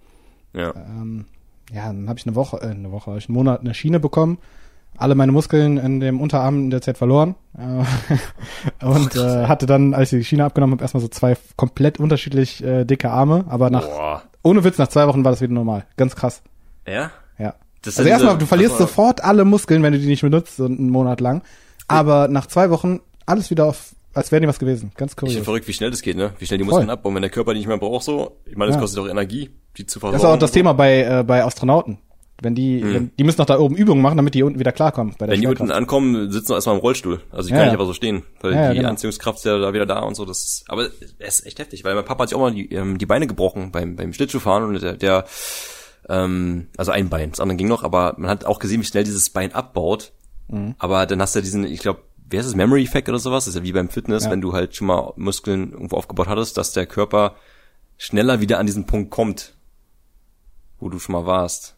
Ja. 0.54 0.73
Ähm, 0.76 1.26
ja, 1.73 1.88
dann 1.88 2.07
habe 2.07 2.19
ich 2.19 2.27
eine 2.27 2.36
Woche, 2.36 2.57
äh, 2.62 2.69
eine 2.69 2.91
Woche, 2.91 3.17
ich 3.17 3.27
einen 3.27 3.36
Monat 3.36 3.62
eine 3.62 3.73
Schiene 3.73 3.99
bekommen. 3.99 4.38
Alle 4.95 5.15
meine 5.15 5.31
Muskeln 5.31 5.77
in 5.77 5.99
dem 5.99 6.21
Unterarm 6.21 6.65
in 6.65 6.69
der 6.69 6.81
Zeit 6.81 6.99
verloren. 6.99 7.33
Äh, 7.57 8.86
und 8.86 9.15
äh, 9.15 9.47
hatte 9.47 9.65
dann, 9.65 9.95
als 9.95 10.13
ich 10.13 10.19
die 10.19 10.25
Schiene 10.25 10.45
abgenommen 10.45 10.75
habe, 10.75 10.83
erstmal 10.83 11.01
so 11.01 11.07
zwei 11.07 11.36
komplett 11.55 11.99
unterschiedlich 11.99 12.63
äh, 12.63 12.86
dicke 12.86 13.09
Arme. 13.09 13.45
Aber 13.49 13.71
nach, 13.71 13.88
Boah. 13.88 14.23
ohne 14.43 14.63
Witz, 14.63 14.77
nach 14.77 14.89
zwei 14.89 15.07
Wochen 15.07 15.25
war 15.25 15.31
das 15.31 15.41
wieder 15.41 15.53
normal. 15.53 15.86
Ganz 15.97 16.15
krass. 16.15 16.43
Ja? 16.88 17.09
Ja. 17.39 17.55
Das 17.81 17.97
also 17.97 18.07
erstmal, 18.07 18.38
du 18.38 18.45
verlierst 18.45 18.77
sofort 18.77 19.23
alle 19.23 19.45
Muskeln, 19.45 19.81
wenn 19.81 19.93
du 19.93 19.99
die 19.99 20.07
nicht 20.07 20.21
benutzt, 20.21 20.57
so 20.57 20.65
einen 20.65 20.91
Monat 20.91 21.21
lang. 21.21 21.41
Aber 21.88 22.27
nach 22.27 22.45
zwei 22.45 22.69
Wochen 22.69 22.99
alles 23.25 23.49
wieder 23.49 23.65
auf, 23.65 23.95
als 24.13 24.32
wäre 24.32 24.41
nie 24.41 24.47
was 24.47 24.60
gewesen. 24.60 24.91
Ganz 24.95 25.12
Ich 25.13 25.15
bin 25.17 25.28
kurios. 25.30 25.43
verrückt, 25.45 25.67
wie 25.67 25.73
schnell 25.73 25.91
das 25.91 26.02
geht, 26.02 26.17
ne? 26.17 26.34
Wie 26.39 26.45
schnell 26.45 26.58
die 26.60 26.63
Voll. 26.65 26.71
Muskeln 26.73 26.89
abbauen, 26.89 27.15
wenn 27.15 27.21
der 27.21 27.32
Körper 27.32 27.54
die 27.54 27.60
nicht 27.60 27.67
mehr 27.67 27.78
braucht, 27.78 28.04
so. 28.04 28.38
Ich 28.45 28.56
meine, 28.56 28.69
das 28.69 28.76
Ja. 28.78 28.82
kostet 28.82 28.99
auch 29.04 29.08
Energie, 29.08 29.49
die 29.78 29.86
zu 29.86 29.99
versorgen. 29.99 30.21
Das 30.21 30.30
ist 30.30 30.36
auch 30.36 30.39
das 30.39 30.52
Thema 30.52 30.73
bei, 30.73 31.04
äh, 31.04 31.23
bei 31.23 31.43
Astronauten. 31.43 31.99
Wenn 32.41 32.56
die, 32.56 32.84
wenn, 32.84 33.12
die 33.17 33.23
müssen 33.23 33.39
noch 33.39 33.45
da 33.45 33.58
oben 33.58 33.76
Übungen 33.76 34.02
machen, 34.02 34.17
damit 34.17 34.34
die 34.34 34.43
unten 34.43 34.60
wieder 34.60 34.73
klarkommen. 34.73 35.13
Bei 35.17 35.28
der 35.28 35.28
Mhm. 35.28 35.32
Wenn 35.32 35.41
die 35.41 35.47
unten 35.62 35.71
ankommen, 35.71 36.30
sitzen 36.32 36.49
wir 36.49 36.56
erstmal 36.56 36.76
im 36.76 36.82
Rollstuhl. 36.82 37.21
Also 37.32 37.47
ich 37.47 37.52
Ja, 37.52 37.58
kann 37.58 37.60
ja. 37.67 37.71
nicht 37.71 37.73
einfach 37.73 37.86
so 37.86 37.93
stehen, 37.93 38.23
weil 38.41 38.54
Ja, 38.54 38.71
die 38.71 38.78
genau. 38.78 38.89
Anziehungskraft 38.89 39.38
ist 39.38 39.45
ja 39.45 39.58
da 39.60 39.71
wieder 39.73 39.86
da 39.86 39.99
und 39.99 40.15
so. 40.15 40.26
Das 40.26 40.39
ist, 40.43 40.65
aber 40.67 40.89
es 41.19 41.39
ist 41.39 41.45
echt 41.45 41.60
heftig, 41.60 41.86
weil 41.86 41.95
mein 41.95 42.04
Papa 42.04 42.23
hat 42.23 42.30
sich 42.30 42.36
auch 42.36 42.41
mal 42.41 42.52
die, 42.54 42.69
ähm, 42.73 42.97
die 42.97 43.06
Beine 43.06 43.28
gebrochen 43.28 43.71
beim, 43.71 43.95
beim 43.95 44.12
Schlittschuhfahren 44.13 44.63
und 44.65 44.82
der, 44.82 44.93
der 44.97 45.26
ähm, 46.10 46.67
also 46.76 46.91
ein 46.91 47.08
Bein, 47.10 47.30
das 47.32 47.39
andere 47.39 47.56
ging 47.56 47.67
noch, 47.69 47.84
aber 47.84 48.15
man 48.17 48.30
hat 48.30 48.45
auch 48.45 48.60
gesehen, 48.60 48.82
wie 48.82 48.86
schnell 48.86 49.04
dieses 49.06 49.30
Bein 49.30 49.54
abbaut. 49.54 50.12
Mhm. 50.49 50.76
Aber 50.80 51.06
dann 51.06 51.21
hast 51.21 51.36
du 51.36 51.39
ja 51.39 51.43
diesen, 51.43 51.63
ich 51.63 51.80
glaube, 51.80 52.02
wer 52.34 52.41
ist 52.41 52.48
es, 52.48 52.56
Memory 52.56 52.84
Effect 52.84 53.08
oder 53.08 53.19
sowas? 53.19 53.46
Das 53.46 53.54
ist 53.54 53.60
ja 53.60 53.63
wie 53.63 53.72
beim 53.72 53.89
Fitness, 53.89 54.26
Ja. 54.26 54.32
wenn 54.32 54.41
du 54.41 54.52
halt 54.54 54.76
schon 54.76 54.88
mal 54.88 55.13
Muskeln 55.15 55.72
irgendwo 55.72 55.96
aufgebaut 55.96 56.28
hattest, 56.28 56.58
dass 56.58 56.74
der 56.74 56.86
Körper 56.86 57.36
schneller 57.98 58.41
wieder 58.41 58.60
an 58.60 58.65
diesen 58.65 58.86
Punkt 58.86 59.12
kommt, 59.12 59.56
wo 60.80 60.89
du 60.89 61.00
schon 61.00 61.13
mal 61.13 61.26
warst. 61.26 61.76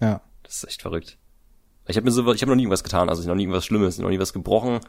Ja. 0.00 0.20
Das 0.44 0.54
ist 0.56 0.64
echt 0.68 0.82
verrückt. 0.82 1.18
Ich 1.86 1.96
habe 1.96 2.04
mir 2.04 2.12
so, 2.12 2.32
ich 2.32 2.40
habe 2.42 2.50
noch 2.52 2.56
nie 2.56 2.70
was 2.70 2.84
getan, 2.84 3.08
also 3.08 3.26
noch 3.28 3.34
nie 3.34 3.48
was 3.50 3.66
Schlimmes, 3.66 3.98
noch 3.98 4.08
nie 4.08 4.18
was 4.20 4.32
gebrochen. 4.32 4.80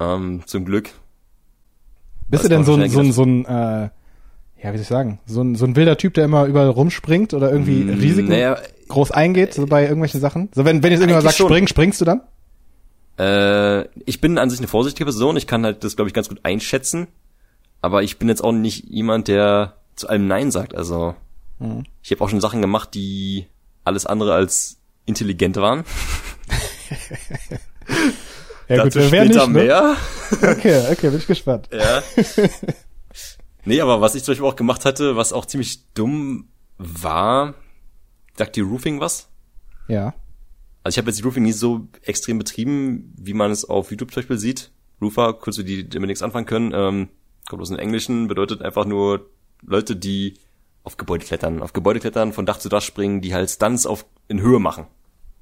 Ähm, 0.00 0.42
zum 0.46 0.64
Glück. 0.64 0.90
Bist 2.28 2.44
du 2.44 2.48
denn 2.48 2.64
so 2.64 2.74
ein, 2.74 2.88
so 2.90 3.00
ein, 3.00 3.12
so 3.12 3.22
ein, 3.22 3.44
äh, 3.46 3.82
ja, 4.62 4.72
wie 4.72 4.76
soll 4.76 4.80
ich 4.80 4.86
sagen, 4.88 5.20
so 5.26 5.42
ein, 5.42 5.54
so 5.56 5.64
ein 5.66 5.76
wilder 5.76 5.96
Typ, 5.96 6.14
der 6.14 6.24
immer 6.24 6.44
überall 6.46 6.68
rumspringt 6.68 7.32
oder 7.34 7.50
irgendwie 7.52 7.84
Mm, 7.84 7.90
Risiken 8.00 8.28
naja. 8.28 8.58
groß 8.88 9.10
eingeht, 9.10 9.54
so 9.54 9.66
bei 9.66 9.82
irgendwelchen 9.82 10.20
Sachen? 10.20 10.48
So, 10.54 10.64
wenn, 10.64 10.82
wenn 10.82 10.90
jetzt 10.92 11.00
irgendjemand 11.00 11.24
sagt, 11.24 11.36
schon. 11.36 11.48
spring, 11.48 11.66
springst 11.66 12.00
du 12.00 12.04
dann? 12.04 12.22
Äh, 13.18 13.82
ich 14.04 14.20
bin 14.20 14.38
an 14.38 14.50
sich 14.50 14.58
eine 14.60 14.68
vorsichtige 14.68 15.04
Person, 15.04 15.36
ich 15.36 15.46
kann 15.46 15.64
halt 15.64 15.84
das, 15.84 15.96
glaube 15.96 16.08
ich, 16.08 16.14
ganz 16.14 16.28
gut 16.28 16.40
einschätzen. 16.42 17.08
Aber 17.80 18.02
ich 18.02 18.18
bin 18.18 18.28
jetzt 18.28 18.42
auch 18.42 18.52
nicht 18.52 18.84
jemand, 18.88 19.28
der 19.28 19.76
zu 19.94 20.08
allem 20.08 20.26
Nein 20.26 20.50
sagt. 20.50 20.74
Also 20.74 21.14
Mhm. 21.60 21.84
ich 22.02 22.10
habe 22.10 22.22
auch 22.24 22.28
schon 22.28 22.40
Sachen 22.40 22.60
gemacht, 22.60 22.94
die 22.94 23.46
alles 23.84 24.06
andere 24.06 24.34
als 24.34 24.78
intelligent 25.06 25.56
waren. 25.56 25.84
Ja 28.68 28.76
Dazu 28.78 28.98
wer 28.98 29.08
später 29.08 29.46
nicht, 29.46 29.56
ne? 29.56 29.62
mehr. 29.64 29.96
Okay, 30.42 30.86
okay, 30.90 31.10
bin 31.10 31.18
ich 31.18 31.26
gespannt. 31.26 31.68
Ja. 31.70 32.02
nee, 33.66 33.78
aber 33.80 34.00
was 34.00 34.14
ich 34.14 34.24
zum 34.24 34.32
Beispiel 34.32 34.46
auch 34.48 34.56
gemacht 34.56 34.86
hatte, 34.86 35.16
was 35.16 35.34
auch 35.34 35.44
ziemlich 35.44 35.92
dumm 35.92 36.48
war, 36.78 37.52
sagt 38.38 38.56
die 38.56 38.62
Roofing 38.62 39.00
was? 39.00 39.28
Ja. 39.86 40.14
Also 40.84 40.94
ich 40.94 40.98
habe 40.98 41.10
jetzt 41.10 41.18
die 41.18 41.22
Roofing 41.24 41.42
nie 41.42 41.52
so 41.52 41.88
extrem 42.02 42.38
betrieben, 42.38 43.12
wie 43.16 43.32
man 43.32 43.50
es 43.50 43.64
auf 43.64 43.90
YouTube 43.90 44.12
zum 44.12 44.20
Beispiel 44.20 44.38
sieht. 44.38 44.70
Roofer, 45.00 45.32
kurz 45.32 45.56
für 45.56 45.64
die, 45.64 45.84
die 45.84 45.88
damit 45.88 46.08
nichts 46.08 46.22
anfangen 46.22 46.46
können, 46.46 46.72
ähm, 46.74 47.08
kommt 47.48 47.62
aus 47.62 47.70
dem 47.70 47.78
Englischen, 47.78 48.28
bedeutet 48.28 48.62
einfach 48.62 48.84
nur 48.84 49.30
Leute, 49.62 49.96
die 49.96 50.34
auf 50.84 50.98
Gebäude 50.98 51.24
klettern, 51.24 51.62
auf 51.62 51.72
Gebäude 51.72 52.00
klettern, 52.00 52.34
von 52.34 52.44
Dach 52.44 52.58
zu 52.58 52.68
Dach 52.68 52.82
springen, 52.82 53.22
die 53.22 53.34
halt 53.34 53.50
Stunts 53.50 53.86
auf, 53.86 54.04
in 54.28 54.40
Höhe 54.40 54.60
machen. 54.60 54.86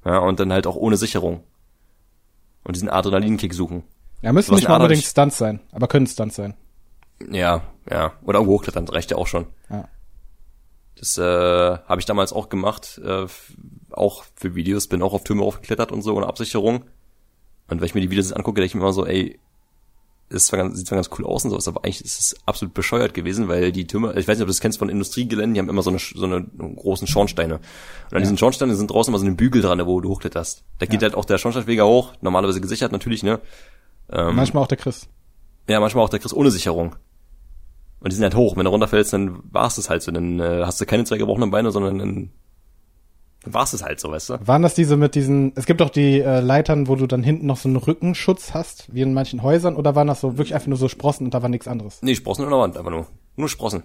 Ja, 0.05 0.19
und 0.19 0.39
dann 0.39 0.51
halt 0.51 0.65
auch 0.65 0.77
ohne 0.77 0.95
Sicherung. 0.95 1.43
Und 2.63 2.77
diesen 2.77 2.89
Adrenalinkick 2.89 3.53
suchen. 3.53 3.83
Ja, 4.21 4.31
müssen 4.31 4.55
nicht 4.55 4.69
mal 4.69 4.77
unbedingt 4.77 5.03
Stunts 5.03 5.37
sein, 5.37 5.59
aber 5.73 5.89
können 5.89 6.07
Stunts 6.07 6.37
sein. 6.37 6.53
Ja, 7.29 7.61
ja. 7.89 8.13
Oder 8.23 8.39
irgendwo 8.39 8.53
hochklettern, 8.53 8.87
reicht 8.87 9.11
ja 9.11 9.17
auch 9.17 9.27
schon. 9.27 9.47
Ja. 9.69 9.89
Das 10.95 11.17
äh, 11.17 11.21
habe 11.21 11.99
ich 11.99 12.05
damals 12.05 12.31
auch 12.31 12.47
gemacht, 12.47 13.01
äh, 13.03 13.25
auch 13.93 14.23
für 14.35 14.55
Videos, 14.55 14.87
bin 14.87 15.01
auch 15.01 15.13
auf 15.13 15.23
Türme 15.23 15.43
aufgeklettert 15.43 15.91
und 15.91 16.01
so 16.01 16.15
ohne 16.15 16.27
Absicherung. 16.27 16.83
Und 17.69 17.79
wenn 17.81 17.85
ich 17.85 17.95
mir 17.95 18.01
die 18.01 18.09
Videos 18.11 18.31
angucke, 18.33 18.55
denke 18.61 18.67
ich 18.67 18.75
mir 18.75 18.81
immer 18.81 18.93
so, 18.93 19.05
ey, 19.05 19.39
zwar 20.35 20.57
ganz, 20.59 20.77
sieht 20.77 20.87
zwar 20.87 20.95
ganz 20.97 21.09
cool 21.17 21.25
aus 21.25 21.45
und 21.45 21.51
so, 21.51 21.69
aber 21.69 21.83
eigentlich 21.85 22.01
ist 22.03 22.19
es 22.19 22.35
absolut 22.47 22.73
bescheuert 22.73 23.13
gewesen, 23.13 23.47
weil 23.49 23.71
die 23.71 23.85
Türme, 23.85 24.09
ich 24.17 24.27
weiß 24.27 24.37
nicht, 24.37 24.41
ob 24.41 24.47
du 24.47 24.53
das 24.53 24.61
kennst 24.61 24.79
von 24.79 24.89
Industriegeländen, 24.89 25.53
die 25.53 25.59
haben 25.59 25.69
immer 25.69 25.83
so 25.83 25.91
eine, 25.91 25.99
so 25.99 26.25
eine 26.25 26.43
großen 26.43 27.07
Schornsteine. 27.07 27.55
Und 28.09 28.13
an 28.17 28.21
diesen 28.23 28.37
Schornsteinen 28.37 28.75
sind 28.75 28.89
draußen 28.89 29.11
immer 29.11 29.19
so 29.19 29.25
eine 29.25 29.35
Bügel 29.35 29.61
dran, 29.61 29.85
wo 29.85 30.01
du 30.01 30.09
hochkletterst. 30.09 30.63
Da 30.79 30.85
geht 30.87 31.01
Ja. 31.01 31.07
halt 31.07 31.15
auch 31.15 31.25
der 31.25 31.37
Schornsteinfeger 31.37 31.85
hoch, 31.85 32.13
normalerweise 32.21 32.61
gesichert 32.61 32.91
natürlich, 32.91 33.21
ne? 33.23 33.39
Ähm, 34.11 34.35
Manchmal 34.35 34.63
auch 34.63 34.67
der 34.67 34.77
Chris. 34.77 35.07
ja, 35.69 35.79
manchmal 35.79 36.03
auch 36.03 36.09
der 36.09 36.19
Chris 36.19 36.33
ohne 36.33 36.49
Sicherung. 36.51 36.95
Und 37.99 38.11
die 38.11 38.15
sind 38.15 38.23
halt 38.23 38.35
hoch. 38.35 38.57
Wenn 38.57 38.65
du 38.65 38.71
runterfällst, 38.71 39.13
dann 39.13 39.39
war's 39.51 39.75
das 39.77 39.89
halt 39.89 40.01
so. 40.01 40.11
Dann 40.11 40.39
äh, 40.39 40.63
hast 40.65 40.81
du 40.81 40.85
keine 40.85 41.05
zwei 41.05 41.17
gebrochenen 41.17 41.51
Beine, 41.51 41.71
sondern 41.71 41.99
dann, 41.99 42.29
dann 43.43 43.53
war's 43.53 43.71
das 43.71 43.83
halt 43.83 43.99
so, 43.99 44.11
weißt 44.11 44.29
du? 44.29 44.47
Waren 44.47 44.61
das 44.61 44.73
diese 44.73 44.97
mit 44.97 45.15
diesen, 45.15 45.51
es 45.55 45.65
gibt 45.65 45.81
doch 45.81 45.89
die 45.89 46.21
äh, 46.21 46.39
Leitern, 46.39 46.87
wo 46.87 46.95
du 46.95 47.07
dann 47.07 47.23
hinten 47.23 47.45
noch 47.45 47.57
so 47.57 47.69
einen 47.69 47.77
Rückenschutz 47.77 48.53
hast, 48.53 48.93
wie 48.93 49.01
in 49.01 49.13
manchen 49.13 49.43
Häusern, 49.43 49.75
oder 49.75 49.95
waren 49.95 50.07
das 50.07 50.21
so 50.21 50.37
wirklich 50.37 50.55
einfach 50.55 50.67
nur 50.67 50.77
so 50.77 50.87
Sprossen 50.87 51.25
und 51.25 51.33
da 51.33 51.41
war 51.41 51.49
nichts 51.49 51.67
anderes? 51.67 51.99
Nee, 52.01 52.15
Sprossen 52.15 52.45
an 52.45 52.51
der 52.51 52.59
Wand, 52.59 52.77
einfach 52.77 52.91
nur. 52.91 53.07
Nur 53.35 53.49
Sprossen. 53.49 53.83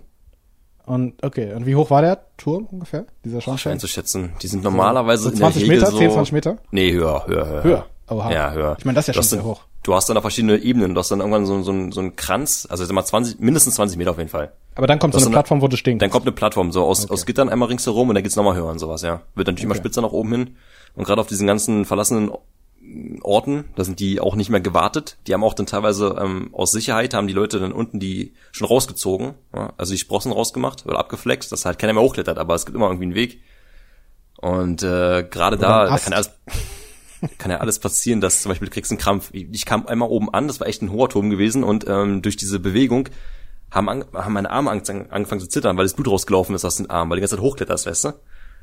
Und 0.86 1.22
okay, 1.22 1.52
und 1.52 1.66
wie 1.66 1.76
hoch 1.76 1.90
war 1.90 2.00
der 2.00 2.24
Turm 2.38 2.66
ungefähr, 2.70 3.06
dieser 3.24 3.42
Schornstein? 3.42 3.74
Einzuschätzen. 3.74 4.32
Die 4.40 4.46
sind 4.46 4.64
normalerweise 4.64 5.24
so 5.24 5.28
in 5.28 5.34
der 5.34 5.50
20 5.50 5.62
Regel 5.64 5.76
Meter, 5.76 5.90
so, 5.90 5.98
10, 5.98 6.10
20 6.12 6.32
Meter? 6.32 6.56
Nee, 6.70 6.92
höher, 6.92 7.26
höher, 7.26 7.46
höher. 7.46 7.64
Höher. 7.64 7.86
Oha. 8.10 8.32
Ja, 8.32 8.52
höher. 8.52 8.76
Ich 8.78 8.84
meine, 8.84 8.96
das 8.96 9.04
ist 9.04 9.08
ja 9.08 9.12
Du 9.14 9.16
schon 9.22 9.28
sehr 9.28 9.38
dann- 9.40 9.46
hoch. 9.48 9.60
Du 9.82 9.94
hast 9.94 10.08
dann 10.08 10.16
da 10.16 10.20
verschiedene 10.20 10.56
Ebenen. 10.58 10.94
Du 10.94 10.98
hast 10.98 11.10
dann 11.10 11.20
irgendwann 11.20 11.46
so, 11.46 11.62
so, 11.62 11.90
so, 11.90 12.00
einen 12.00 12.16
Kranz, 12.16 12.66
also 12.68 12.84
sag 12.84 12.92
mal 12.94 13.04
20, 13.04 13.38
mindestens 13.40 13.76
20 13.76 13.96
Meter 13.96 14.10
auf 14.10 14.18
jeden 14.18 14.28
Fall. 14.28 14.52
Aber 14.74 14.86
dann 14.86 14.98
kommt 14.98 15.14
so 15.14 15.18
eine 15.18 15.26
eine- 15.26 15.32
Plattform, 15.34 15.62
wo 15.62 15.68
du 15.68 15.76
stehen 15.76 15.98
Dann 15.98 16.10
kommt 16.10 16.24
eine 16.26 16.32
Plattform, 16.32 16.72
so 16.72 16.84
aus, 16.84 17.04
Okay. 17.04 17.12
aus 17.12 17.26
Gittern 17.26 17.48
einmal 17.48 17.68
ringsherum 17.68 18.08
und 18.08 18.14
dann 18.14 18.22
geht's 18.22 18.36
nochmal 18.36 18.54
höher 18.56 18.66
und 18.66 18.78
sowas, 18.78 19.02
ja. 19.02 19.22
Wird 19.34 19.46
natürlich 19.46 19.64
immer 19.64 19.72
Okay. 19.74 19.80
spitzer 19.82 20.02
nach 20.02 20.12
oben 20.12 20.30
hin. 20.32 20.56
Und 20.94 21.04
gerade 21.04 21.20
auf 21.20 21.26
diesen 21.26 21.46
ganzen 21.46 21.84
verlassenen 21.84 22.30
Orten, 23.22 23.64
da 23.76 23.84
sind 23.84 24.00
die 24.00 24.20
auch 24.20 24.34
nicht 24.34 24.50
mehr 24.50 24.60
gewartet. 24.60 25.16
Die 25.26 25.34
haben 25.34 25.44
auch 25.44 25.54
dann 25.54 25.66
teilweise 25.66 26.16
ähm, 26.20 26.50
aus 26.52 26.70
Sicherheit 26.72 27.12
haben 27.14 27.26
die 27.26 27.34
Leute 27.34 27.58
dann 27.60 27.72
unten 27.72 28.00
die 28.00 28.32
schon 28.52 28.66
rausgezogen, 28.66 29.34
ja? 29.54 29.72
also 29.76 29.92
die 29.92 29.98
Sprossen 29.98 30.32
rausgemacht 30.32 30.86
oder 30.86 30.98
abgeflext, 30.98 31.52
dass 31.52 31.64
halt 31.66 31.78
keiner 31.78 31.92
mehr 31.92 32.02
hochklettert, 32.02 32.38
aber 32.38 32.54
es 32.54 32.64
gibt 32.66 32.76
immer 32.76 32.86
irgendwie 32.86 33.04
einen 33.04 33.14
Weg. 33.14 33.40
Und 34.40 34.82
äh, 34.82 35.24
gerade 35.30 35.58
da, 35.58 35.86
da 35.88 35.98
kann 35.98 36.12
alles, 36.14 36.30
kann 37.38 37.50
ja 37.50 37.59
alles 37.59 37.78
passieren, 37.78 38.20
dass 38.20 38.42
zum 38.42 38.50
Beispiel 38.50 38.68
du 38.68 38.74
kriegst 38.74 38.90
einen 38.90 38.98
Krampf. 38.98 39.31
Ich 39.33 39.64
kam 39.66 39.87
einmal 39.87 40.09
oben 40.09 40.33
an, 40.33 40.48
das 40.48 40.61
war 40.61 40.66
echt 40.66 40.83
ein 40.83 40.92
hoher 40.92 41.09
Turm 41.09 41.31
gewesen 41.31 41.64
und 41.64 41.87
ähm, 41.88 42.22
durch 42.22 42.37
diese 42.37 42.61
Bewegung 42.61 43.09
haben, 43.70 43.88
an, 43.88 44.04
haben 44.14 44.33
meine 44.33 44.50
Arme 44.50 44.70
angefangen, 44.70 45.40
zu 45.40 45.48
zittern, 45.48 45.76
weil 45.76 45.85
das 45.85 45.94
Blut 45.94 46.09
rausgelaufen 46.09 46.54
ist 46.54 46.64
aus 46.64 46.76
den 46.76 46.88
Armen, 46.90 47.11
weil 47.11 47.16
du 47.16 47.20
die 47.20 47.22
ganze 47.22 47.37
Zeit 47.37 47.44
hochkletterst, 47.44 47.87
weißt 47.87 48.04
du? 48.04 48.12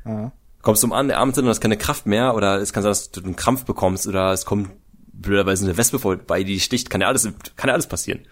Ja. 0.06 0.32
Kommst 0.62 0.82
du 0.82 0.92
an, 0.92 1.08
der 1.08 1.18
Arm 1.18 1.30
zittert 1.30 1.44
und 1.44 1.50
hast 1.50 1.60
keine 1.60 1.76
Kraft 1.76 2.06
mehr 2.06 2.34
oder 2.34 2.60
es 2.60 2.72
kann 2.72 2.82
sein, 2.82 2.90
dass 2.90 3.10
du 3.12 3.22
einen 3.22 3.36
Krampf 3.36 3.64
bekommst 3.64 4.06
oder 4.08 4.32
es 4.32 4.44
kommt 4.46 4.70
blöderweise 5.12 5.64
eine 5.64 5.76
Wespe 5.76 5.98
vorbei, 5.98 6.42
die 6.42 6.54
dich 6.54 6.64
sticht, 6.64 6.90
kann 6.90 7.00
ja 7.00 7.06
alles, 7.08 7.28
kann 7.56 7.68
ja 7.68 7.74
alles 7.74 7.86
passieren. 7.86 8.26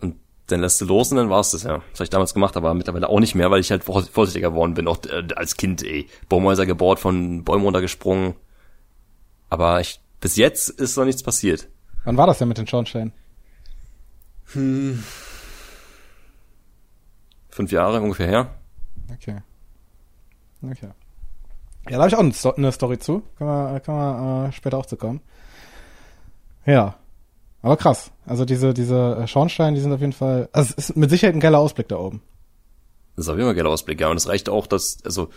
Und 0.00 0.16
dann 0.48 0.60
lässt 0.60 0.80
du 0.80 0.84
los 0.86 1.10
und 1.12 1.18
dann 1.18 1.30
war's 1.30 1.52
das, 1.52 1.62
ja. 1.62 1.78
Das 1.90 2.00
habe 2.00 2.04
ich 2.04 2.10
damals 2.10 2.34
gemacht, 2.34 2.56
aber 2.56 2.74
mittlerweile 2.74 3.08
auch 3.08 3.20
nicht 3.20 3.34
mehr, 3.34 3.50
weil 3.50 3.60
ich 3.60 3.70
halt 3.70 3.84
vor- 3.84 4.02
vorsichtiger 4.02 4.50
geworden 4.50 4.74
bin, 4.74 4.88
auch 4.88 4.98
äh, 5.04 5.26
als 5.36 5.56
Kind, 5.56 5.82
ey. 5.84 6.08
Baumhäuser 6.28 6.66
gebaut, 6.66 6.98
von 6.98 7.44
Bäumen 7.44 7.64
runtergesprungen. 7.64 8.34
Aber 9.52 9.82
ich, 9.82 10.00
bis 10.18 10.36
jetzt 10.36 10.70
ist 10.70 10.96
noch 10.96 11.04
nichts 11.04 11.22
passiert. 11.22 11.68
Wann 12.04 12.16
war 12.16 12.26
das 12.26 12.38
denn 12.38 12.48
mit 12.48 12.56
den 12.56 12.66
Schornsteinen? 12.66 13.12
Hm. 14.54 15.04
Fünf 17.50 17.70
Jahre 17.70 18.00
ungefähr 18.00 18.28
her. 18.28 18.54
Okay. 19.12 19.42
Okay. 20.62 20.88
Ja, 21.84 21.90
da 21.90 21.98
habe 21.98 22.08
ich 22.08 22.14
auch 22.14 22.20
eine, 22.20 22.32
Sto 22.32 22.52
eine 22.52 22.72
Story 22.72 22.98
zu. 22.98 23.24
Kann 23.36 23.46
man, 23.46 23.82
kann 23.82 23.94
man 23.94 24.48
äh, 24.48 24.52
später 24.52 24.78
auch 24.78 24.86
zu 24.86 24.96
kommen. 24.96 25.20
Ja. 26.64 26.96
Aber 27.60 27.76
krass. 27.76 28.10
Also 28.24 28.46
diese, 28.46 28.72
diese 28.72 29.16
äh, 29.16 29.26
Schornsteine, 29.26 29.76
die 29.76 29.82
sind 29.82 29.92
auf 29.92 30.00
jeden 30.00 30.14
Fall. 30.14 30.48
Also 30.52 30.72
es 30.78 30.88
ist 30.88 30.96
mit 30.96 31.10
Sicherheit 31.10 31.34
ein 31.34 31.40
geiler 31.40 31.58
Ausblick 31.58 31.88
da 31.88 31.98
oben. 31.98 32.22
Das 33.16 33.26
ist 33.26 33.28
auf 33.28 33.36
jeden 33.36 33.48
Fall 33.48 33.52
ein 33.52 33.58
geiler 33.58 33.68
Ausblick, 33.68 34.00
ja. 34.00 34.08
Und 34.08 34.16
es 34.16 34.28
reicht 34.28 34.48
auch, 34.48 34.66
dass, 34.66 35.04
also, 35.04 35.28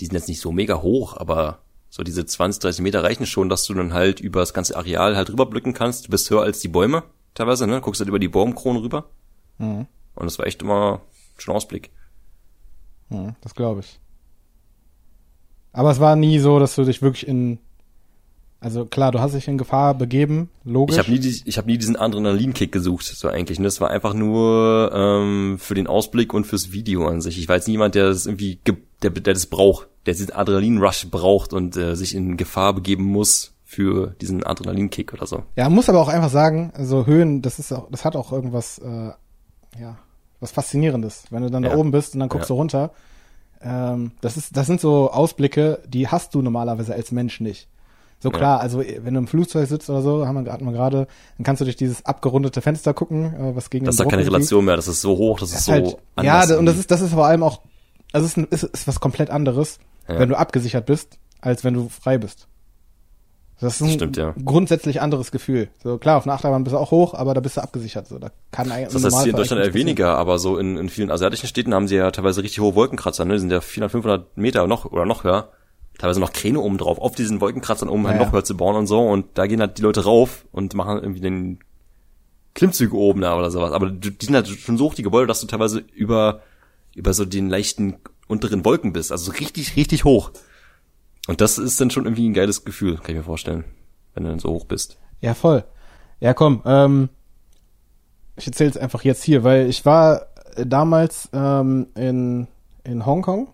die 0.00 0.06
sind 0.06 0.14
jetzt 0.14 0.26
nicht 0.26 0.40
so 0.40 0.50
mega 0.50 0.82
hoch, 0.82 1.16
aber 1.16 1.60
so 1.96 2.02
diese 2.02 2.26
20, 2.26 2.60
30 2.60 2.82
Meter 2.82 3.02
reichen 3.02 3.24
schon, 3.24 3.48
dass 3.48 3.64
du 3.64 3.72
dann 3.72 3.94
halt 3.94 4.20
über 4.20 4.40
das 4.40 4.52
ganze 4.52 4.76
Areal 4.76 5.16
halt 5.16 5.30
rüberblicken 5.30 5.72
kannst. 5.72 6.06
Du 6.06 6.10
bist 6.10 6.28
höher 6.28 6.42
als 6.42 6.60
die 6.60 6.68
Bäume, 6.68 7.04
teilweise, 7.32 7.66
ne? 7.66 7.80
Guckst 7.80 8.02
halt 8.02 8.08
über 8.10 8.18
die 8.18 8.28
Baumkronen 8.28 8.82
rüber. 8.82 9.08
Mhm. 9.56 9.86
Und 10.14 10.26
das 10.26 10.38
war 10.38 10.46
echt 10.46 10.60
immer 10.60 11.00
schon 11.38 11.54
Ausblick. 11.54 11.90
Mhm, 13.08 13.34
das 13.40 13.54
glaube 13.54 13.80
ich. 13.80 13.98
Aber 15.72 15.90
es 15.90 15.98
war 15.98 16.16
nie 16.16 16.38
so, 16.38 16.58
dass 16.58 16.74
du 16.74 16.84
dich 16.84 17.00
wirklich 17.00 17.26
in 17.26 17.60
also 18.58 18.86
klar, 18.86 19.12
du 19.12 19.20
hast 19.20 19.34
dich 19.34 19.48
in 19.48 19.58
Gefahr 19.58 19.94
begeben, 19.94 20.50
logisch. 20.64 20.96
Ich 20.96 20.98
habe 20.98 21.10
nie, 21.10 21.42
ich 21.44 21.58
hab 21.58 21.66
nie 21.66 21.78
diesen 21.78 21.96
Adrenalinkick 21.96 22.72
gesucht, 22.72 23.04
so 23.04 23.28
eigentlich. 23.28 23.58
Ne? 23.58 23.64
Das 23.64 23.80
war 23.80 23.90
einfach 23.90 24.14
nur 24.14 24.90
ähm, 24.94 25.56
für 25.58 25.74
den 25.74 25.86
Ausblick 25.86 26.32
und 26.32 26.46
fürs 26.46 26.72
Video 26.72 27.06
an 27.06 27.20
sich. 27.20 27.38
Ich 27.38 27.48
war 27.48 27.56
jetzt 27.56 27.68
niemand, 27.68 27.94
der 27.94 28.08
das 28.08 28.26
irgendwie, 28.26 28.58
der, 29.02 29.10
der 29.10 29.34
das 29.34 29.46
braucht, 29.46 29.88
der 30.06 30.14
diesen 30.14 30.32
Adrenalin-Rush 30.32 31.10
braucht 31.10 31.52
und 31.52 31.76
äh, 31.76 31.94
sich 31.96 32.14
in 32.14 32.36
Gefahr 32.36 32.72
begeben 32.72 33.04
muss 33.04 33.52
für 33.62 34.14
diesen 34.20 34.42
Adrenalinkick 34.44 35.12
oder 35.12 35.26
so. 35.26 35.42
Ja, 35.56 35.68
muss 35.68 35.88
aber 35.88 36.00
auch 36.00 36.08
einfach 36.08 36.30
sagen, 36.30 36.72
also 36.74 37.04
Höhen, 37.04 37.42
das 37.42 37.58
ist 37.58 37.72
auch, 37.72 37.90
das 37.90 38.04
hat 38.04 38.16
auch 38.16 38.32
irgendwas, 38.32 38.78
äh, 38.78 39.10
ja, 39.78 39.98
was 40.40 40.52
Faszinierendes. 40.52 41.24
Wenn 41.30 41.42
du 41.42 41.50
dann 41.50 41.62
ja. 41.62 41.70
da 41.70 41.76
oben 41.76 41.90
bist 41.90 42.14
und 42.14 42.20
dann 42.20 42.28
guckst 42.30 42.48
ja. 42.48 42.54
du 42.54 42.58
runter, 42.58 42.90
ähm, 43.60 44.12
das 44.20 44.36
ist, 44.36 44.56
das 44.56 44.66
sind 44.66 44.80
so 44.80 45.10
Ausblicke, 45.10 45.82
die 45.86 46.08
hast 46.08 46.34
du 46.34 46.42
normalerweise 46.42 46.94
als 46.94 47.12
Mensch 47.12 47.40
nicht. 47.40 47.68
So 48.18 48.30
klar, 48.30 48.58
ja. 48.58 48.62
also 48.62 48.80
wenn 48.80 49.14
du 49.14 49.20
im 49.20 49.26
Flugzeug 49.26 49.68
sitzt 49.68 49.90
oder 49.90 50.00
so, 50.00 50.26
haben 50.26 50.34
wir 50.36 50.42
gerade 50.42 50.64
mal 50.64 50.72
gerade, 50.72 51.06
dann 51.36 51.44
kannst 51.44 51.60
du 51.60 51.64
durch 51.64 51.76
dieses 51.76 52.04
abgerundete 52.06 52.62
Fenster 52.62 52.94
gucken, 52.94 53.34
äh, 53.34 53.54
was 53.54 53.68
gegen 53.68 53.84
Das 53.84 53.94
ist 53.94 54.00
da 54.00 54.04
keine 54.06 54.24
Relation 54.24 54.64
mehr, 54.64 54.76
das 54.76 54.88
ist 54.88 55.02
so 55.02 55.16
hoch, 55.16 55.38
das, 55.38 55.50
das 55.50 55.60
ist 55.60 55.64
so 55.66 55.72
halt, 55.72 55.96
anders. 56.16 56.50
Ja, 56.50 56.58
und 56.58 56.66
das 56.66 56.78
ist 56.78 56.90
das 56.90 57.02
ist 57.02 57.12
vor 57.12 57.26
allem 57.26 57.42
auch 57.42 57.60
also 58.12 58.26
es 58.26 58.36
ist, 58.36 58.52
ist, 58.52 58.62
ist 58.62 58.88
was 58.88 59.00
komplett 59.00 59.30
anderes, 59.30 59.78
ja. 60.08 60.18
wenn 60.18 60.28
du 60.28 60.38
abgesichert 60.38 60.86
bist, 60.86 61.18
als 61.40 61.64
wenn 61.64 61.74
du 61.74 61.88
frei 61.88 62.18
bist. 62.18 62.48
Das 63.60 63.76
ist 63.76 63.80
ein 63.82 63.90
Stimmt, 63.90 64.18
ja. 64.18 64.34
grundsätzlich 64.44 65.00
anderes 65.00 65.30
Gefühl. 65.30 65.68
So 65.82 65.96
klar, 65.96 66.18
auf 66.18 66.26
einer 66.26 66.34
Achterbahn 66.34 66.62
bist 66.64 66.74
du 66.74 66.78
auch 66.78 66.90
hoch, 66.90 67.14
aber 67.14 67.32
da 67.32 67.40
bist 67.40 67.56
du 67.56 67.62
abgesichert. 67.62 68.06
So, 68.06 68.18
da 68.18 68.30
kann 68.50 68.70
eigentlich 68.70 68.92
Das 68.92 69.02
heißt 69.02 69.22
hier 69.22 69.30
in 69.32 69.36
Deutschland 69.36 69.64
eher 69.64 69.72
weniger, 69.72 70.16
aber 70.18 70.38
so 70.38 70.58
in, 70.58 70.76
in 70.76 70.90
vielen 70.90 71.10
asiatischen 71.10 71.46
Städten 71.46 71.72
haben 71.72 71.88
sie 71.88 71.96
ja 71.96 72.10
teilweise 72.10 72.42
richtig 72.42 72.60
hohe 72.60 72.74
Wolkenkratzer, 72.74 73.24
ne? 73.24 73.34
Die 73.34 73.40
sind 73.40 73.50
ja 73.50 73.62
400, 73.62 73.92
500 73.92 74.36
Meter 74.36 74.66
noch 74.66 74.84
oder 74.84 75.06
noch 75.06 75.24
höher 75.24 75.50
teilweise 75.98 76.20
noch 76.20 76.32
Kräne 76.32 76.60
oben 76.60 76.78
drauf, 76.78 76.98
auf 76.98 77.14
diesen 77.14 77.40
Wolkenkratzern, 77.40 77.90
halt 77.90 78.18
ja, 78.18 78.24
noch 78.24 78.32
höher 78.32 78.44
zu 78.44 78.56
bauen 78.56 78.76
und 78.76 78.86
so. 78.86 79.00
Und 79.00 79.26
da 79.34 79.46
gehen 79.46 79.60
halt 79.60 79.78
die 79.78 79.82
Leute 79.82 80.04
rauf 80.04 80.46
und 80.52 80.74
machen 80.74 80.98
irgendwie 80.98 81.20
den 81.20 81.58
Klimmzüge 82.54 82.96
oben 82.96 83.20
da 83.20 83.36
oder 83.36 83.50
sowas. 83.50 83.72
Aber 83.72 83.90
die 83.90 84.14
sind 84.20 84.34
halt 84.34 84.48
schon 84.48 84.78
so 84.78 84.86
hoch, 84.86 84.94
die 84.94 85.02
Gebäude, 85.02 85.26
dass 85.26 85.40
du 85.40 85.46
teilweise 85.46 85.84
über, 85.94 86.42
über 86.94 87.12
so 87.12 87.24
den 87.24 87.48
leichten 87.48 87.96
unteren 88.28 88.64
Wolken 88.64 88.92
bist. 88.92 89.12
Also 89.12 89.32
richtig, 89.32 89.76
richtig 89.76 90.04
hoch. 90.04 90.32
Und 91.26 91.40
das 91.40 91.58
ist 91.58 91.80
dann 91.80 91.90
schon 91.90 92.04
irgendwie 92.04 92.28
ein 92.28 92.34
geiles 92.34 92.64
Gefühl, 92.64 92.96
kann 92.96 93.10
ich 93.10 93.16
mir 93.16 93.24
vorstellen, 93.24 93.64
wenn 94.14 94.24
du 94.24 94.30
dann 94.30 94.38
so 94.38 94.50
hoch 94.50 94.64
bist. 94.64 94.98
Ja, 95.20 95.34
voll. 95.34 95.64
Ja, 96.20 96.34
komm, 96.34 96.62
ähm, 96.64 97.08
ich 98.36 98.46
erzähl's 98.46 98.76
einfach 98.76 99.02
jetzt 99.02 99.22
hier, 99.22 99.44
weil 99.44 99.68
ich 99.68 99.84
war 99.84 100.26
damals 100.56 101.28
ähm, 101.32 101.88
in, 101.94 102.46
in 102.84 103.04
Hongkong 103.04 103.48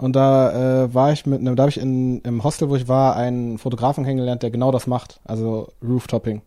und 0.00 0.16
da 0.16 0.84
äh, 0.84 0.94
war 0.94 1.12
ich 1.12 1.26
mit 1.26 1.40
einem, 1.40 1.56
da 1.56 1.64
habe 1.64 1.70
ich 1.70 1.78
in, 1.78 2.20
im 2.22 2.42
Hostel, 2.42 2.70
wo 2.70 2.76
ich 2.76 2.88
war, 2.88 3.16
einen 3.16 3.58
Fotografen 3.58 4.04
kennengelernt, 4.04 4.42
der 4.42 4.50
genau 4.50 4.72
das 4.72 4.86
macht, 4.86 5.20
also 5.24 5.68
Rooftopping. 5.86 6.40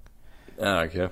Ah, 0.59 0.83
okay. 0.83 1.09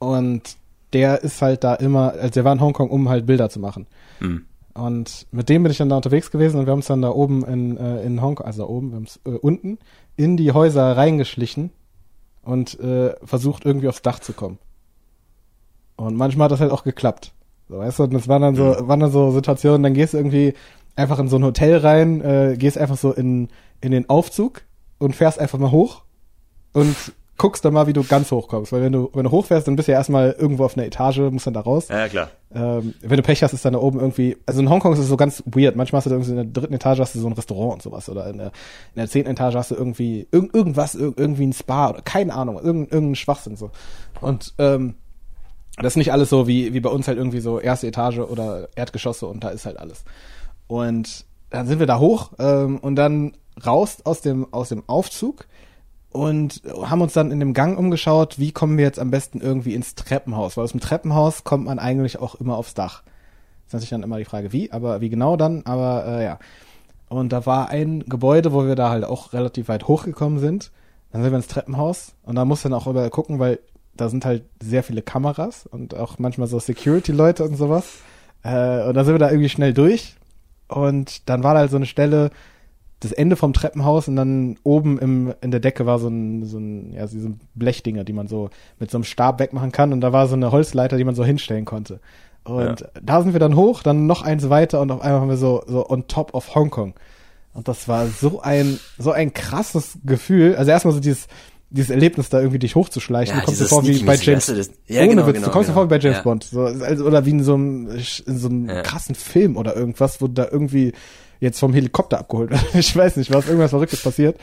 Und 0.00 0.56
der 0.92 1.22
ist 1.22 1.40
halt 1.40 1.62
da 1.62 1.74
immer, 1.74 2.14
also 2.14 2.30
der 2.30 2.44
war 2.44 2.52
in 2.52 2.60
Hongkong, 2.60 2.90
um 2.90 3.08
halt 3.08 3.26
Bilder 3.26 3.48
zu 3.48 3.60
machen. 3.60 3.86
Hm. 4.18 4.44
Und 4.74 5.26
mit 5.30 5.48
dem 5.48 5.62
bin 5.62 5.70
ich 5.70 5.78
dann 5.78 5.88
da 5.88 5.96
unterwegs 5.96 6.32
gewesen 6.32 6.58
und 6.58 6.66
wir 6.66 6.72
haben 6.72 6.80
uns 6.80 6.86
dann 6.86 7.02
da 7.02 7.10
oben 7.10 7.44
in, 7.44 7.76
äh, 7.76 8.02
in 8.02 8.20
Hongkong, 8.20 8.46
also 8.46 8.62
da 8.62 8.68
oben, 8.68 8.90
wir 8.90 8.96
haben 8.96 9.04
uns 9.04 9.20
äh, 9.24 9.30
unten 9.30 9.78
in 10.16 10.36
die 10.36 10.50
Häuser 10.50 10.96
reingeschlichen 10.96 11.70
und 12.42 12.78
äh, 12.80 13.14
versucht 13.24 13.64
irgendwie 13.64 13.88
aufs 13.88 14.02
Dach 14.02 14.18
zu 14.18 14.32
kommen. 14.32 14.58
Und 15.94 16.16
manchmal 16.16 16.46
hat 16.46 16.52
das 16.52 16.60
halt 16.60 16.72
auch 16.72 16.82
geklappt. 16.82 17.32
So, 17.68 17.78
weißt 17.78 17.98
du, 17.98 18.04
und 18.04 18.14
das 18.14 18.26
waren 18.26 18.42
dann 18.42 18.56
so, 18.56 18.76
hm. 18.76 18.88
waren 18.88 19.00
dann 19.00 19.12
so 19.12 19.30
Situationen, 19.30 19.84
dann 19.84 19.94
gehst 19.94 20.14
du 20.14 20.18
irgendwie 20.18 20.54
einfach 20.98 21.18
in 21.18 21.28
so 21.28 21.36
ein 21.36 21.44
Hotel 21.44 21.78
rein, 21.78 22.20
äh, 22.20 22.56
gehst 22.58 22.76
einfach 22.76 22.98
so 22.98 23.12
in, 23.12 23.48
in 23.80 23.92
den 23.92 24.08
Aufzug 24.08 24.62
und 24.98 25.14
fährst 25.14 25.38
einfach 25.38 25.58
mal 25.58 25.70
hoch 25.70 26.02
und 26.72 26.96
guckst 27.38 27.64
dann 27.64 27.72
mal, 27.72 27.86
wie 27.86 27.92
du 27.92 28.02
ganz 28.02 28.32
hoch 28.32 28.48
kommst. 28.48 28.72
Weil 28.72 28.82
wenn 28.82 28.92
du, 28.92 29.10
wenn 29.14 29.22
du 29.22 29.30
hochfährst, 29.30 29.68
dann 29.68 29.76
bist 29.76 29.86
du 29.86 29.92
ja 29.92 29.98
erstmal 29.98 30.32
irgendwo 30.32 30.64
auf 30.64 30.76
einer 30.76 30.86
Etage, 30.86 31.18
musst 31.30 31.46
dann 31.46 31.54
da 31.54 31.60
raus. 31.60 31.86
Ja, 31.88 32.08
klar. 32.08 32.30
Ähm, 32.52 32.94
wenn 33.00 33.16
du 33.16 33.22
Pech 33.22 33.42
hast, 33.44 33.52
ist 33.52 33.64
dann 33.64 33.74
da 33.74 33.78
oben 33.78 34.00
irgendwie, 34.00 34.36
also 34.44 34.60
in 34.60 34.68
Hongkong 34.68 34.92
ist 34.92 34.98
es 34.98 35.06
so 35.06 35.16
ganz 35.16 35.42
weird. 35.46 35.76
Manchmal 35.76 35.98
hast 35.98 36.06
du 36.06 36.10
irgendwie 36.10 36.30
in 36.30 36.36
der 36.36 36.44
dritten 36.46 36.74
Etage 36.74 36.98
hast 36.98 37.14
du 37.14 37.20
so 37.20 37.28
ein 37.28 37.32
Restaurant 37.32 37.74
und 37.74 37.82
sowas. 37.82 38.08
Oder 38.08 38.28
in 38.28 38.38
der, 38.38 38.46
in 38.46 38.96
der 38.96 39.08
zehnten 39.08 39.30
Etage 39.30 39.54
hast 39.54 39.70
du 39.70 39.76
irgendwie 39.76 40.26
irg 40.32 40.52
irgendwas, 40.52 40.96
irg 40.96 41.14
irgendwie 41.16 41.46
ein 41.46 41.52
Spa 41.52 41.90
oder 41.90 42.02
keine 42.02 42.34
Ahnung, 42.34 42.56
irgendein, 42.56 42.92
irgendein 42.92 43.14
Schwachsinn 43.14 43.56
so. 43.56 43.70
Und 44.20 44.54
ähm, 44.58 44.96
das 45.76 45.92
ist 45.92 45.96
nicht 45.96 46.12
alles 46.12 46.28
so 46.28 46.48
wie, 46.48 46.74
wie 46.74 46.80
bei 46.80 46.90
uns 46.90 47.06
halt 47.06 47.18
irgendwie 47.18 47.38
so 47.38 47.60
erste 47.60 47.86
Etage 47.86 48.18
oder 48.18 48.68
Erdgeschosse 48.74 49.26
und 49.26 49.44
da 49.44 49.50
ist 49.50 49.64
halt 49.64 49.78
alles. 49.78 50.04
Und 50.68 51.26
dann 51.50 51.66
sind 51.66 51.80
wir 51.80 51.86
da 51.86 51.98
hoch 51.98 52.32
ähm, 52.38 52.78
und 52.78 52.94
dann 52.96 53.32
raus 53.64 53.98
aus 54.04 54.20
dem, 54.20 54.52
aus 54.52 54.68
dem 54.68 54.84
Aufzug 54.86 55.46
und 56.10 56.62
haben 56.82 57.02
uns 57.02 57.12
dann 57.12 57.32
in 57.32 57.40
dem 57.40 57.54
Gang 57.54 57.78
umgeschaut, 57.78 58.38
wie 58.38 58.52
kommen 58.52 58.78
wir 58.78 58.84
jetzt 58.84 58.98
am 58.98 59.10
besten 59.10 59.40
irgendwie 59.40 59.74
ins 59.74 59.94
Treppenhaus, 59.94 60.56
weil 60.56 60.64
aus 60.64 60.72
dem 60.72 60.80
Treppenhaus 60.80 61.44
kommt 61.44 61.64
man 61.64 61.78
eigentlich 61.78 62.18
auch 62.18 62.34
immer 62.36 62.56
aufs 62.56 62.74
Dach. 62.74 63.02
Das 63.02 63.68
ist 63.68 63.72
natürlich 63.74 63.90
dann 63.90 64.02
immer 64.02 64.18
die 64.18 64.24
Frage, 64.24 64.52
wie, 64.52 64.72
aber 64.72 65.00
wie 65.00 65.10
genau 65.10 65.36
dann, 65.36 65.62
aber 65.64 66.06
äh, 66.06 66.24
ja. 66.24 66.38
Und 67.08 67.32
da 67.32 67.46
war 67.46 67.70
ein 67.70 68.04
Gebäude, 68.06 68.52
wo 68.52 68.66
wir 68.66 68.76
da 68.76 68.90
halt 68.90 69.04
auch 69.04 69.32
relativ 69.32 69.68
weit 69.68 69.88
hochgekommen 69.88 70.38
sind. 70.38 70.70
Dann 71.10 71.22
sind 71.22 71.32
wir 71.32 71.38
ins 71.38 71.48
Treppenhaus 71.48 72.14
und 72.22 72.36
da 72.36 72.44
muss 72.44 72.62
dann 72.62 72.74
auch 72.74 72.86
überall 72.86 73.10
gucken, 73.10 73.38
weil 73.38 73.60
da 73.96 74.10
sind 74.10 74.26
halt 74.26 74.44
sehr 74.62 74.82
viele 74.82 75.00
Kameras 75.00 75.66
und 75.66 75.94
auch 75.94 76.18
manchmal 76.18 76.48
so 76.48 76.58
Security-Leute 76.58 77.44
und 77.44 77.56
sowas. 77.56 78.00
Äh, 78.42 78.86
und 78.86 78.94
dann 78.94 79.04
sind 79.06 79.14
wir 79.14 79.18
da 79.18 79.30
irgendwie 79.30 79.48
schnell 79.48 79.72
durch 79.72 80.17
und 80.68 81.28
dann 81.28 81.42
war 81.42 81.54
da 81.54 81.60
halt 81.60 81.70
so 81.70 81.76
eine 81.76 81.86
Stelle, 81.86 82.30
das 83.00 83.12
Ende 83.12 83.36
vom 83.36 83.52
Treppenhaus 83.52 84.08
und 84.08 84.16
dann 84.16 84.56
oben 84.64 84.98
im, 84.98 85.34
in 85.40 85.50
der 85.50 85.60
Decke 85.60 85.86
war 85.86 85.98
so 85.98 86.08
ein, 86.08 86.44
so 86.44 86.58
ein, 86.58 86.92
ja, 86.92 87.06
so 87.06 87.34
Blechdinger, 87.54 88.04
die 88.04 88.12
man 88.12 88.26
so 88.26 88.50
mit 88.78 88.90
so 88.90 88.98
einem 88.98 89.04
Stab 89.04 89.38
wegmachen 89.38 89.70
kann 89.70 89.92
und 89.92 90.00
da 90.00 90.12
war 90.12 90.26
so 90.26 90.34
eine 90.34 90.50
Holzleiter, 90.50 90.96
die 90.96 91.04
man 91.04 91.14
so 91.14 91.24
hinstellen 91.24 91.64
konnte. 91.64 92.00
Und 92.44 92.80
ja. 92.80 92.86
da 93.02 93.22
sind 93.22 93.34
wir 93.34 93.40
dann 93.40 93.56
hoch, 93.56 93.82
dann 93.82 94.06
noch 94.06 94.22
eins 94.22 94.48
weiter 94.50 94.80
und 94.80 94.90
auf 94.90 95.00
einmal 95.00 95.20
haben 95.20 95.28
wir 95.28 95.36
so, 95.36 95.62
so 95.66 95.88
on 95.88 96.08
top 96.08 96.34
of 96.34 96.54
Hongkong. 96.54 96.94
Und 97.52 97.68
das 97.68 97.88
war 97.88 98.06
so 98.06 98.40
ein, 98.40 98.80
so 98.98 99.12
ein 99.12 99.32
krasses 99.32 99.98
Gefühl. 100.04 100.56
Also 100.56 100.70
erstmal 100.70 100.94
so 100.94 101.00
dieses, 101.00 101.28
dieses 101.70 101.90
Erlebnis 101.90 102.28
da 102.28 102.38
irgendwie 102.38 102.58
dich 102.58 102.74
hochzuschleichen. 102.74 103.34
Ja, 103.34 103.40
du 103.40 103.46
kommst 103.46 103.60
dir 103.60 103.66
vor 103.66 103.86
wie 103.86 104.02
bei 104.02 104.16
James, 104.16 104.46
ja, 104.86 105.02
ohne 105.02 105.08
genau, 105.08 105.26
Witz, 105.26 105.34
genau, 105.34 105.46
du 105.46 105.52
kommst 105.52 105.68
dir 105.68 105.72
genau. 105.72 105.74
vor 105.74 105.84
wie 105.84 105.88
bei 105.88 105.98
James 105.98 106.16
ja. 106.18 106.22
Bond, 106.22 106.44
so, 106.44 106.62
also, 106.62 107.04
oder 107.04 107.26
wie 107.26 107.30
in 107.30 107.42
so 107.42 107.54
einem, 107.54 107.88
in 108.26 108.38
so 108.38 108.48
einem 108.48 108.82
krassen 108.82 109.14
Film 109.14 109.56
oder 109.56 109.76
irgendwas, 109.76 110.20
wo 110.20 110.28
da 110.28 110.48
irgendwie 110.50 110.92
jetzt 111.40 111.60
vom 111.60 111.74
Helikopter 111.74 112.18
abgeholt 112.18 112.50
wird. 112.50 112.62
ich 112.74 112.94
weiß 112.94 113.16
nicht, 113.16 113.32
was 113.32 113.46
irgendwas 113.46 113.70
Verrücktes 113.70 114.02
passiert. 114.02 114.38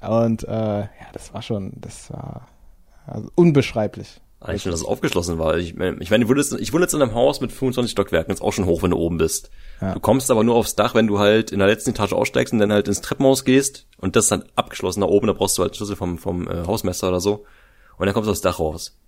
Und 0.00 0.44
äh, 0.44 0.80
ja, 0.80 0.88
das 1.12 1.32
war 1.34 1.42
schon, 1.42 1.72
das 1.76 2.10
war 2.10 2.48
also 3.06 3.28
unbeschreiblich. 3.34 4.20
Eigentlich 4.40 4.62
schon, 4.62 4.72
dass 4.72 4.80
es 4.80 4.86
aufgeschlossen 4.86 5.38
war. 5.38 5.56
Ich 5.56 5.74
meine, 5.74 5.96
ich, 6.00 6.10
mein, 6.10 6.22
ich, 6.22 6.28
wohne 6.28 6.40
jetzt, 6.40 6.52
ich 6.52 6.72
wohne 6.72 6.84
jetzt 6.84 6.94
in 6.94 7.02
einem 7.02 7.14
Haus 7.14 7.40
mit 7.40 7.52
25 7.52 7.90
Stockwerken, 7.90 8.32
ist 8.32 8.42
auch 8.42 8.52
schon 8.52 8.66
hoch, 8.66 8.82
wenn 8.82 8.90
du 8.90 8.96
oben 8.96 9.16
bist. 9.18 9.50
Ja. 9.80 9.94
Du 9.94 10.00
kommst 10.00 10.30
aber 10.30 10.44
nur 10.44 10.56
aufs 10.56 10.74
Dach, 10.74 10.94
wenn 10.94 11.06
du 11.06 11.18
halt 11.18 11.52
in 11.52 11.58
der 11.58 11.68
letzten 11.68 11.90
Etage 11.90 12.12
aussteigst 12.12 12.52
und 12.52 12.58
dann 12.58 12.72
halt 12.72 12.88
ins 12.88 13.00
Treppenhaus 13.00 13.44
gehst 13.44 13.85
und 13.98 14.16
das 14.16 14.26
ist 14.26 14.30
dann 14.30 14.44
abgeschlossen 14.54 15.00
da 15.00 15.06
oben, 15.06 15.26
da 15.26 15.32
brauchst 15.32 15.56
du 15.58 15.62
halt 15.62 15.76
Schlüssel 15.76 15.96
vom, 15.96 16.18
vom 16.18 16.48
äh, 16.48 16.66
Hausmeister 16.66 17.08
oder 17.08 17.20
so. 17.20 17.44
Und 17.96 18.06
dann 18.06 18.14
kommst 18.14 18.26
du 18.26 18.30
aufs 18.32 18.42
Dach 18.42 18.58
raus. 18.58 18.98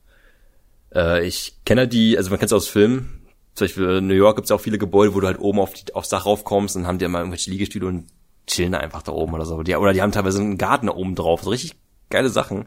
Äh, 0.94 1.26
ich 1.26 1.58
kenne 1.64 1.86
die, 1.88 2.16
also 2.16 2.30
man 2.30 2.38
kennt 2.38 2.50
es 2.50 2.54
aus 2.54 2.68
Filmen, 2.68 3.18
zum 3.58 3.66
Beispiel 3.66 3.90
in 3.96 4.06
New 4.06 4.14
York 4.14 4.36
gibt 4.36 4.46
es 4.46 4.50
ja 4.50 4.56
auch 4.56 4.60
viele 4.60 4.78
Gebäude, 4.78 5.14
wo 5.14 5.20
du 5.20 5.26
halt 5.26 5.40
oben 5.40 5.58
auf 5.58 5.74
die, 5.74 5.92
aufs 5.94 6.08
Dach 6.08 6.26
raufkommst 6.26 6.76
und 6.76 6.86
haben 6.86 6.98
die 6.98 7.04
immer 7.04 7.18
irgendwelche 7.18 7.50
Liegestühle 7.50 7.86
und 7.86 8.06
chillen 8.46 8.74
einfach 8.74 9.02
da 9.02 9.12
oben 9.12 9.34
oder 9.34 9.44
so. 9.44 9.62
Die, 9.62 9.74
oder 9.74 9.92
die 9.92 10.00
haben 10.00 10.12
teilweise 10.12 10.40
einen 10.40 10.58
Garten 10.58 10.86
da 10.86 10.94
oben 10.94 11.16
drauf. 11.16 11.42
So 11.42 11.50
richtig 11.50 11.74
geile 12.08 12.28
Sachen. 12.28 12.66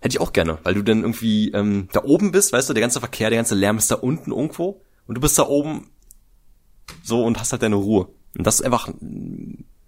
Hätte 0.00 0.16
ich 0.16 0.20
auch 0.20 0.32
gerne, 0.32 0.58
weil 0.62 0.74
du 0.74 0.82
dann 0.82 1.00
irgendwie 1.00 1.50
ähm, 1.52 1.88
da 1.92 2.04
oben 2.04 2.32
bist, 2.32 2.52
weißt 2.52 2.68
du, 2.68 2.74
der 2.74 2.82
ganze 2.82 3.00
Verkehr, 3.00 3.30
der 3.30 3.38
ganze 3.38 3.54
Lärm 3.54 3.78
ist 3.78 3.90
da 3.90 3.96
unten 3.96 4.30
irgendwo 4.30 4.82
und 5.06 5.14
du 5.14 5.20
bist 5.20 5.38
da 5.38 5.46
oben 5.46 5.90
so 7.02 7.24
und 7.24 7.38
hast 7.40 7.52
halt 7.52 7.62
deine 7.62 7.76
Ruhe. 7.76 8.08
Und 8.36 8.46
das 8.46 8.60
ist 8.60 8.66
einfach 8.66 8.88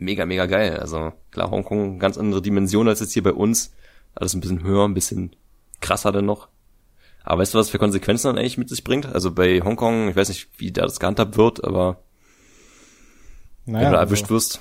mega, 0.03 0.27
mega 0.27 0.47
geil. 0.47 0.79
Also 0.79 1.13
klar, 1.31 1.51
Hongkong, 1.51 1.99
ganz 1.99 2.19
andere 2.19 2.43
Dimension 2.43 2.89
als 2.89 3.01
jetzt 3.01 3.13
hier 3.13 3.23
bei 3.23 3.33
uns. 3.33 3.73
Alles 4.15 4.35
ein 4.35 4.41
bisschen 4.41 4.63
höher, 4.63 4.85
ein 4.87 4.95
bisschen 4.95 5.35
krasser 5.81 6.13
denn 6.13 6.27
noch. 6.27 6.49
Aber 7.25 7.41
weißt 7.41 7.55
du, 7.55 7.59
was 7.59 7.71
für 7.71 7.79
Konsequenzen 7.79 8.27
dann 8.29 8.39
eigentlich 8.39 8.59
mit 8.59 8.69
sich 8.69 8.85
bringt? 8.85 9.07
Also 9.07 9.31
bei 9.33 9.61
Hongkong, 9.63 10.09
ich 10.11 10.17
weiß 10.17 10.29
nicht, 10.29 10.49
wie 10.59 10.73
da 10.73 10.83
das 10.83 11.01
gehandhabt 11.01 11.37
wird, 11.37 11.65
aber 11.65 12.03
Naja, 13.65 13.87
wenn 13.87 13.93
du 13.93 13.99
also, 13.99 14.11
erwischt 14.11 14.31
wirst. 14.31 14.61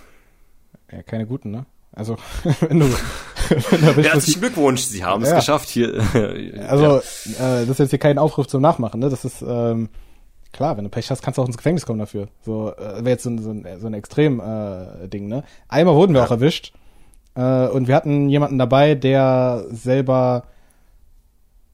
ja, 0.92 1.02
keine 1.04 1.26
guten, 1.26 1.52
ne? 1.52 1.66
Also, 1.94 2.16
wenn 2.62 2.80
du, 2.80 2.86
wenn 3.50 3.60
du 3.82 3.88
erwischt 3.88 3.98
wirst, 3.98 4.14
Herzlichen 4.14 4.42
Glückwunsch, 4.42 4.82
Sie 4.82 5.04
haben 5.04 5.24
es 5.24 5.30
Ja. 5.30 5.36
geschafft 5.38 5.70
hier. 5.70 6.02
Also, 6.68 7.02
ja. 7.38 7.62
äh, 7.62 7.66
das 7.66 7.72
ist 7.72 7.80
jetzt 7.80 7.90
hier 7.90 8.00
kein 8.00 8.18
Aufruf 8.18 8.48
zum 8.48 8.62
Nachmachen, 8.62 9.00
ne? 9.00 9.10
Das 9.10 9.26
ist, 9.26 9.42
ähm, 9.46 9.90
klar, 10.54 10.78
wenn 10.78 10.84
du 10.84 10.90
Pech 10.90 11.10
hast, 11.12 11.22
kannst 11.22 11.38
du 11.38 11.42
auch 11.42 11.48
ins 11.48 11.58
Gefängnis 11.58 11.86
kommen 11.86 12.00
dafür. 12.00 12.28
So, 12.44 12.72
äh, 12.76 12.98
wäre 12.98 13.10
jetzt 13.10 13.24
so 13.24 13.30
ein, 13.30 13.40
so 13.40 13.52
ein, 13.52 13.66
so 13.80 13.88
ein 13.88 13.94
Extrem-Ding, 13.94 15.04
äh, 15.04 15.08
Ding, 15.08 15.28
ne? 15.28 15.44
Einmal 15.68 15.96
wurden 15.96 16.14
wir 16.14 16.20
Ja. 16.22 16.28
auch 16.28 16.32
erwischt. 16.32 16.74
Äh, 17.36 17.68
und 17.68 17.88
wir 17.88 17.96
hatten 17.96 18.30
jemanden 18.30 18.58
dabei, 18.58 18.96
der 18.96 19.66
selber, 19.70 20.44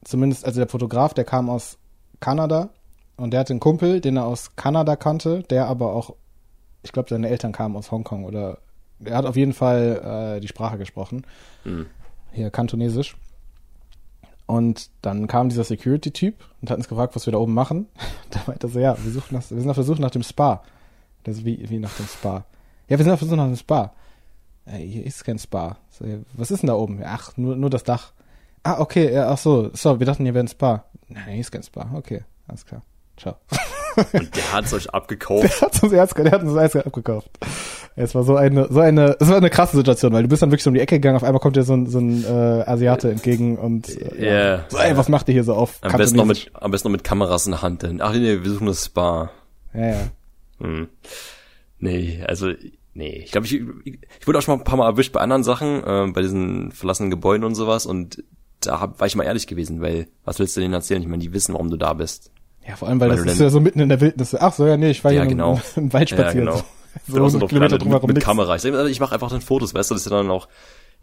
zumindest, 0.04 0.44
also 0.44 0.60
der 0.60 0.68
Fotograf, 0.68 1.14
der 1.14 1.24
kam 1.24 1.50
aus 1.50 1.78
Kanada 2.20 2.70
und 3.16 3.32
der 3.32 3.40
hatte 3.40 3.52
einen 3.52 3.60
Kumpel, 3.60 4.00
den 4.00 4.16
er 4.16 4.26
aus 4.26 4.54
Kanada 4.56 4.96
kannte, 4.96 5.42
der 5.44 5.66
aber 5.66 5.92
auch, 5.94 6.14
ich 6.82 6.92
glaube, 6.92 7.08
seine 7.10 7.28
Eltern 7.28 7.52
kamen 7.52 7.76
aus 7.76 7.90
Hongkong 7.90 8.24
oder 8.24 8.58
er 9.04 9.16
hat 9.16 9.26
auf 9.26 9.36
jeden 9.36 9.52
Fall 9.52 10.36
äh, 10.36 10.40
die 10.40 10.48
Sprache 10.48 10.78
gesprochen. 10.78 11.24
Hm. 11.64 11.86
Hier 12.32 12.50
Kantonesisch. 12.50 13.16
Und 14.48 14.88
dann 15.02 15.26
kam 15.26 15.50
dieser 15.50 15.62
Security-Typ 15.62 16.42
und 16.62 16.70
hat 16.70 16.78
uns 16.78 16.88
gefragt, 16.88 17.14
was 17.14 17.26
wir 17.26 17.32
da 17.32 17.38
oben 17.38 17.54
machen. 17.54 17.86
Da 18.30 18.40
meinte 18.46 18.66
er 18.66 18.70
so, 18.70 18.78
ja, 18.78 18.96
wir, 19.02 19.12
suchen 19.12 19.34
nach, 19.34 19.50
wir 19.50 19.58
sind 19.58 19.70
auf 19.70 19.76
der 19.76 19.84
Suche 19.84 20.02
nach 20.02 20.10
dem 20.10 20.22
Spa. 20.22 20.62
Das 21.24 21.44
wie, 21.44 21.68
wie 21.70 21.78
nach 21.78 21.94
dem 21.96 22.06
Spa. 22.06 22.44
Ja, 22.88 22.98
wir 22.98 23.04
sind 23.04 23.12
auf 23.12 23.20
der 23.20 23.28
Suche 23.28 23.38
nach 23.38 23.46
dem 23.46 23.56
Spa. 23.56 23.92
Äh, 24.66 24.78
hier 24.78 25.04
ist 25.04 25.24
kein 25.24 25.38
Spa. 25.38 25.78
So, 25.90 26.04
ja, 26.04 26.18
was 26.34 26.50
ist 26.50 26.62
denn 26.62 26.68
da 26.68 26.74
oben? 26.74 27.00
Ach, 27.04 27.36
nur, 27.36 27.56
nur 27.56 27.70
das 27.70 27.84
Dach. 27.84 28.12
Ah, 28.62 28.80
okay, 28.80 29.12
ja, 29.12 29.30
ach 29.30 29.38
so, 29.38 29.70
so, 29.74 29.98
wir 29.98 30.06
dachten, 30.06 30.24
hier 30.24 30.34
wäre 30.34 30.44
ein 30.44 30.48
Spa. 30.48 30.84
Nein, 31.08 31.24
hier 31.28 31.40
ist 31.40 31.52
kein 31.52 31.62
Spa. 31.62 31.90
Okay, 31.94 32.24
alles 32.46 32.64
klar. 32.64 32.82
Ciao. 33.16 33.36
Und 34.12 34.36
der 34.36 34.52
hat's 34.52 34.72
euch 34.72 34.90
abgekauft. 34.90 35.44
Der 35.44 35.60
hat 35.60 35.82
uns 35.82 35.92
Herz, 35.92 36.14
der 36.14 36.30
hat 36.30 36.42
uns 36.42 36.54
das 36.54 36.74
Eis 36.76 36.86
abgekauft. 36.86 37.30
Es 37.96 38.14
war 38.14 38.22
so 38.22 38.36
eine, 38.36 38.68
so 38.70 38.80
eine, 38.80 39.16
es 39.18 39.28
war 39.28 39.36
eine 39.38 39.50
krasse 39.50 39.76
Situation, 39.76 40.12
weil 40.12 40.22
du 40.22 40.28
bist 40.28 40.40
dann 40.42 40.50
wirklich 40.50 40.62
so 40.62 40.70
um 40.70 40.74
die 40.74 40.80
Ecke 40.80 40.96
gegangen, 40.96 41.16
auf 41.16 41.24
einmal 41.24 41.40
kommt 41.40 41.56
dir 41.56 41.64
so 41.64 41.74
ein, 41.74 41.86
so 41.86 41.98
ein 41.98 42.24
äh, 42.24 42.28
Asiate 42.64 43.10
entgegen 43.10 43.58
und 43.58 43.88
äh, 43.88 44.52
Ja. 44.54 44.64
so, 44.68 44.78
ey, 44.78 44.96
was 44.96 45.08
macht 45.08 45.28
ihr 45.28 45.34
hier 45.34 45.44
so 45.44 45.54
auf? 45.54 45.78
Am 45.80 45.92
besten, 45.96 46.16
noch 46.16 46.24
mit, 46.24 46.50
am 46.54 46.70
besten 46.70 46.88
noch 46.88 46.92
mit 46.92 47.02
Kameras 47.04 47.46
in 47.46 47.52
der 47.52 47.62
Hand. 47.62 47.82
Denn, 47.82 48.00
ach 48.00 48.12
nee, 48.12 48.42
wir 48.42 48.50
suchen 48.50 48.66
das 48.68 48.84
Spa. 48.86 49.30
Ja, 49.74 49.86
ja. 49.86 50.00
Hm. 50.60 50.88
Nee, 51.80 52.24
also, 52.26 52.52
nee. 52.94 53.22
Ich 53.24 53.32
glaube, 53.32 53.46
ich, 53.46 53.54
ich 53.84 54.26
wurde 54.26 54.38
auch 54.38 54.42
schon 54.42 54.54
mal 54.56 54.60
ein 54.60 54.64
paar 54.64 54.76
Mal 54.76 54.86
erwischt 54.86 55.12
bei 55.12 55.20
anderen 55.20 55.44
Sachen, 55.44 55.82
äh, 55.84 56.10
bei 56.12 56.22
diesen 56.22 56.72
verlassenen 56.72 57.10
Gebäuden 57.10 57.44
und 57.44 57.54
sowas. 57.54 57.86
Und 57.86 58.22
da 58.60 58.80
hab, 58.80 59.00
war 59.00 59.06
ich 59.06 59.14
mal 59.16 59.24
ehrlich 59.24 59.46
gewesen, 59.46 59.80
weil 59.80 60.08
was 60.24 60.38
willst 60.38 60.56
du 60.56 60.60
denen 60.60 60.74
erzählen? 60.74 61.02
Ich 61.02 61.08
meine, 61.08 61.22
die 61.22 61.32
wissen, 61.32 61.52
warum 61.54 61.70
du 61.70 61.76
da 61.76 61.94
bist. 61.94 62.30
Ja, 62.68 62.76
vor 62.76 62.88
allem, 62.88 63.00
weil 63.00 63.08
Weil 63.10 63.24
das 63.24 63.34
ist 63.34 63.40
ja 63.40 63.48
so 63.50 63.60
mitten 63.60 63.80
in 63.80 63.88
der 63.88 64.00
Wildnis. 64.00 64.34
Ach 64.34 64.52
so, 64.52 64.66
ja, 64.66 64.76
nee, 64.76 64.90
ich 64.90 65.02
war 65.02 65.10
Ja, 65.12 65.24
genau. 65.24 65.60
im, 65.76 65.84
im 65.84 65.92
Wald 65.92 66.10
Ja, 66.10 66.16
spazieren. 66.18 66.46
genau. 66.46 66.62
So, 67.06 67.14
Genau, 67.14 67.28
so 67.28 67.38
auch 67.40 67.48
Kilometer 67.48 67.74
mit, 67.76 67.82
drumherum 67.84 68.06
mit 68.08 68.16
nix. 68.16 68.26
Kamera. 68.26 68.56
Ich, 68.56 68.64
ich 68.64 68.98
mache 69.00 69.14
einfach 69.14 69.30
dann 69.30 69.40
Fotos, 69.40 69.72
weißt 69.74 69.90
du, 69.90 69.94
das 69.94 70.04
ist 70.04 70.10
ja 70.10 70.16
dann 70.16 70.30
auch. 70.30 70.48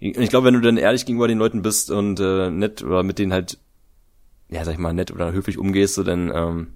Und 0.01 0.17
ich 0.17 0.29
glaube, 0.29 0.47
wenn 0.47 0.53
du 0.55 0.59
dann 0.61 0.77
ehrlich 0.77 1.05
gegenüber 1.05 1.27
den 1.27 1.37
Leuten 1.37 1.61
bist 1.61 1.89
und 1.89 2.19
äh, 2.19 2.49
nett 2.49 2.83
oder 2.83 3.01
mit 3.03 3.17
denen 3.17 3.31
halt, 3.31 3.59
ja, 4.49 4.65
sag 4.65 4.73
ich 4.73 4.77
mal, 4.79 4.93
nett 4.93 5.11
oder 5.11 5.31
höflich 5.31 5.57
umgehst, 5.57 5.93
so 5.95 6.03
dann 6.03 6.31
ähm, 6.35 6.73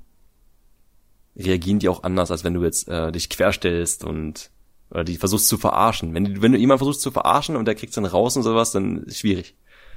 reagieren 1.38 1.80
die 1.80 1.90
auch 1.90 2.04
anders, 2.04 2.32
als 2.32 2.44
wenn 2.44 2.54
du 2.54 2.64
jetzt 2.64 2.88
äh, 2.88 3.12
dich 3.12 3.30
querstellst 3.30 4.04
und 4.04 4.52
oder 4.92 5.04
die 5.04 5.18
versuchst 5.18 5.48
zu 5.48 5.58
verarschen. 5.58 6.14
Wenn, 6.14 6.26
du- 6.36 6.42
wenn 6.42 6.52
du 6.54 6.58
jemanden 6.58 6.80
versuchst 6.80 7.02
zu 7.02 7.12
verarschen 7.12 7.56
und 7.56 7.66
der 7.66 7.76
kriegt's 7.76 7.96
dann 7.96 8.06
raus 8.06 8.36
und 8.38 8.44
sowas, 8.44 8.72
dann 8.72 9.04
ist 9.04 9.20
schwierig. 9.20 9.56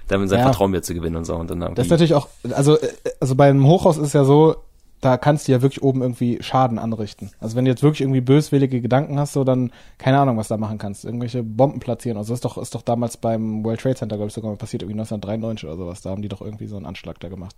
Dann 0.08 0.26
sein 0.28 0.40
Ja. 0.40 0.44
Vertrauen 0.46 0.72
wieder 0.72 0.82
zu 0.82 0.94
gewinnen 0.94 1.16
und 1.16 1.24
so. 1.24 1.34
Und 1.36 1.50
dann 1.50 1.60
Das 1.74 1.86
ist 1.86 1.90
natürlich 1.90 2.14
auch, 2.14 2.28
also, 2.50 2.78
äh, 2.78 2.88
also 3.20 3.34
beim 3.34 3.64
Hochhaus 3.66 3.98
ist 3.98 4.12
ja 4.14 4.24
so, 4.24 4.56
da 5.02 5.16
kannst 5.16 5.48
du 5.48 5.52
ja 5.52 5.62
wirklich 5.62 5.82
oben 5.82 6.00
irgendwie 6.00 6.38
Schaden 6.40 6.78
anrichten. 6.78 7.32
Also 7.40 7.56
wenn 7.56 7.64
du 7.64 7.72
jetzt 7.72 7.82
wirklich 7.82 8.02
irgendwie 8.02 8.20
böswillige 8.20 8.80
Gedanken 8.80 9.18
hast, 9.18 9.32
so 9.32 9.42
dann, 9.42 9.72
keine 9.98 10.20
Ahnung, 10.20 10.36
was 10.36 10.46
da 10.46 10.56
machen 10.56 10.78
kannst. 10.78 11.04
Irgendwelche 11.04 11.42
Bomben 11.42 11.80
platzieren. 11.80 12.16
Also 12.16 12.32
das 12.32 12.38
ist 12.38 12.44
doch, 12.44 12.56
ist 12.56 12.72
doch 12.76 12.82
damals 12.82 13.16
beim 13.16 13.64
World 13.64 13.80
Trade 13.80 13.96
Center, 13.96 14.14
glaube 14.14 14.28
ich, 14.28 14.34
sogar 14.34 14.52
mal 14.52 14.56
passiert, 14.56 14.82
irgendwie 14.82 15.00
1993 15.00 15.68
oder 15.68 15.76
sowas. 15.76 16.02
Da 16.02 16.10
haben 16.10 16.22
die 16.22 16.28
doch 16.28 16.40
irgendwie 16.40 16.68
so 16.68 16.76
einen 16.76 16.86
Anschlag 16.86 17.18
da 17.18 17.28
gemacht. 17.28 17.56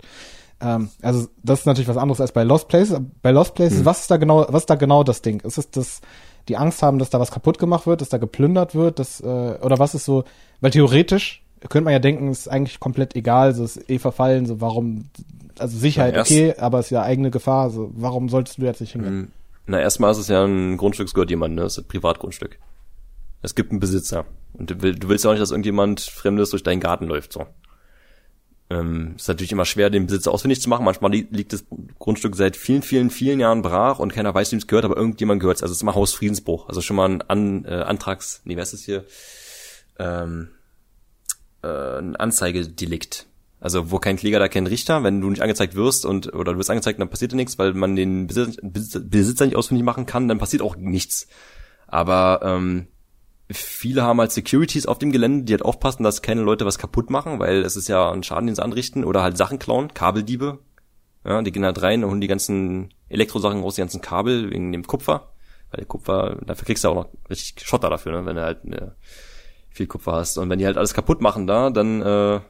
Ähm, 0.62 0.88
also 1.02 1.28
das 1.42 1.60
ist 1.60 1.66
natürlich 1.66 1.86
was 1.88 1.98
anderes 1.98 2.22
als 2.22 2.32
bei 2.32 2.44
Lost 2.44 2.68
Places. 2.68 2.98
Bei 3.20 3.30
Lost 3.30 3.54
Places, 3.54 3.84
was 3.84 4.00
ist 4.00 4.10
da 4.10 4.16
genau, 4.16 4.46
was 4.48 4.62
ist 4.62 4.70
da 4.70 4.76
genau 4.76 5.04
das 5.04 5.20
Ding? 5.20 5.40
Ist 5.40 5.58
es 5.58 5.70
das, 5.70 6.00
die 6.48 6.56
Angst 6.56 6.82
haben, 6.82 6.98
dass 6.98 7.10
da 7.10 7.20
was 7.20 7.30
kaputt 7.30 7.58
gemacht 7.58 7.86
wird, 7.86 8.00
dass 8.00 8.08
da 8.08 8.16
geplündert 8.16 8.74
wird, 8.74 8.98
dass, 8.98 9.20
äh, 9.20 9.24
oder 9.60 9.78
was 9.78 9.94
ist 9.94 10.06
so, 10.06 10.24
weil 10.62 10.70
theoretisch 10.70 11.44
könnte 11.68 11.84
man 11.84 11.92
ja 11.92 11.98
denken, 11.98 12.30
ist 12.30 12.48
eigentlich 12.48 12.80
komplett 12.80 13.16
egal, 13.16 13.54
so 13.54 13.64
ist 13.64 13.88
eh 13.88 13.98
verfallen, 13.98 14.46
so 14.46 14.60
warum, 14.60 15.06
also 15.58 15.78
Sicherheit 15.78 16.16
okay, 16.18 16.54
aber 16.58 16.78
es 16.78 16.86
ist 16.86 16.90
ja 16.90 17.02
eigene 17.02 17.30
Gefahr, 17.30 17.70
so 17.70 17.90
warum 17.94 18.28
solltest 18.28 18.58
du 18.58 18.62
jetzt 18.62 18.80
nicht 18.80 18.92
hingehen? 18.92 19.12
Hm. 19.12 19.28
Na, 19.66 19.80
erstmal 19.80 20.12
ist 20.12 20.18
es 20.18 20.28
ja 20.28 20.44
ein 20.44 20.76
Grundstück, 20.76 21.06
es 21.06 21.14
gehört 21.14 21.30
jemandem, 21.30 21.56
ne? 21.56 21.62
Es 21.62 21.78
ist 21.78 21.84
ein 21.84 21.88
Privatgrundstück. 21.88 22.58
Es 23.42 23.54
gibt 23.54 23.70
einen 23.70 23.80
Besitzer. 23.80 24.26
Und 24.52 24.70
du, 24.70 24.82
will, 24.82 24.94
du 24.94 25.08
willst 25.08 25.24
ja 25.24 25.30
auch 25.30 25.34
nicht, 25.34 25.42
dass 25.42 25.50
irgendjemand 25.50 26.00
Fremdes 26.00 26.50
durch 26.50 26.62
deinen 26.62 26.80
Garten 26.80 27.06
läuft, 27.06 27.32
so. 27.32 27.46
Ähm, 28.70 29.14
ist 29.16 29.28
natürlich 29.28 29.52
immer 29.52 29.66
schwer, 29.66 29.90
den 29.90 30.06
Besitzer 30.06 30.32
ausfindig 30.32 30.60
zu 30.60 30.70
machen. 30.70 30.84
Manchmal 30.84 31.10
li 31.10 31.26
liegt 31.30 31.52
das 31.52 31.64
Grundstück 31.98 32.34
seit 32.34 32.56
vielen, 32.56 32.82
vielen, 32.82 33.10
vielen 33.10 33.38
Jahren 33.38 33.62
brach 33.62 33.98
und 33.98 34.12
keiner 34.12 34.34
weiß, 34.34 34.52
wem 34.52 34.58
es 34.58 34.66
gehört, 34.66 34.86
aber 34.86 34.96
irgendjemand 34.96 35.40
gehört 35.40 35.62
Also 35.62 35.72
es 35.72 35.78
ist 35.78 35.82
immer 35.82 35.94
Hausfriedensbruch. 35.94 36.68
Also 36.68 36.80
schon 36.80 36.96
mal 36.96 37.10
ein 37.10 37.22
An, 37.22 37.64
äh, 37.66 37.74
Antrags, 37.74 38.40
nee, 38.44 38.56
wer 38.56 38.62
ist 38.62 38.72
das 38.72 38.80
hier? 38.80 39.04
Ähm, 39.98 40.48
äh, 41.62 41.98
ein 41.98 42.16
Anzeigedelikt. 42.16 43.26
Also 43.64 43.90
wo 43.90 43.98
kein 43.98 44.18
Kläger, 44.18 44.38
da 44.38 44.48
kein 44.48 44.66
Richter. 44.66 45.04
Wenn 45.04 45.22
du 45.22 45.30
nicht 45.30 45.40
angezeigt 45.40 45.74
wirst 45.74 46.04
und 46.04 46.34
oder 46.34 46.52
du 46.52 46.58
wirst 46.58 46.68
angezeigt, 46.68 47.00
dann 47.00 47.08
passiert 47.08 47.32
dir 47.32 47.36
nichts, 47.36 47.58
weil 47.58 47.72
man 47.72 47.96
den 47.96 48.26
Besitzer, 48.26 48.60
Besitzer, 48.60 49.00
Besitzer 49.00 49.46
nicht 49.46 49.56
ausfindig 49.56 49.86
machen 49.86 50.04
kann, 50.04 50.28
dann 50.28 50.36
passiert 50.36 50.60
auch 50.60 50.76
nichts. 50.76 51.28
Aber 51.86 52.40
ähm, 52.42 52.88
viele 53.50 54.02
haben 54.02 54.20
halt 54.20 54.32
Securities 54.32 54.84
auf 54.84 54.98
dem 54.98 55.12
Gelände, 55.12 55.44
die 55.44 55.54
halt 55.54 55.64
aufpassen, 55.64 56.02
dass 56.02 56.20
keine 56.20 56.42
Leute 56.42 56.66
was 56.66 56.76
kaputt 56.76 57.08
machen, 57.08 57.38
weil 57.38 57.62
es 57.62 57.74
ist 57.74 57.88
ja 57.88 58.12
ein 58.12 58.22
Schaden, 58.22 58.48
den 58.48 58.54
sie 58.54 58.62
anrichten 58.62 59.02
oder 59.02 59.22
halt 59.22 59.38
Sachen 59.38 59.58
klauen, 59.58 59.94
Kabeldiebe. 59.94 60.58
Ja, 61.24 61.40
die 61.40 61.50
gehen 61.50 61.64
halt 61.64 61.80
rein 61.80 62.04
und 62.04 62.10
holen 62.10 62.20
die 62.20 62.26
ganzen 62.26 62.92
Elektrosachen 63.08 63.62
raus, 63.62 63.76
die 63.76 63.80
ganzen 63.80 64.02
Kabel 64.02 64.50
wegen 64.50 64.72
dem 64.72 64.86
Kupfer. 64.86 65.32
Weil 65.70 65.78
der 65.78 65.86
Kupfer, 65.86 66.36
dafür 66.44 66.66
kriegst 66.66 66.84
du 66.84 66.90
auch 66.90 66.94
noch 66.94 67.08
richtig 67.30 67.66
Schotter 67.66 67.88
dafür, 67.88 68.12
ne, 68.12 68.26
wenn 68.26 68.36
du 68.36 68.42
halt 68.42 68.66
ne, 68.66 68.94
viel 69.70 69.86
Kupfer 69.86 70.12
hast. 70.12 70.36
Und 70.36 70.50
wenn 70.50 70.58
die 70.58 70.66
halt 70.66 70.76
alles 70.76 70.92
kaputt 70.92 71.22
machen 71.22 71.46
da, 71.46 71.70
dann 71.70 72.02
äh, 72.02 72.40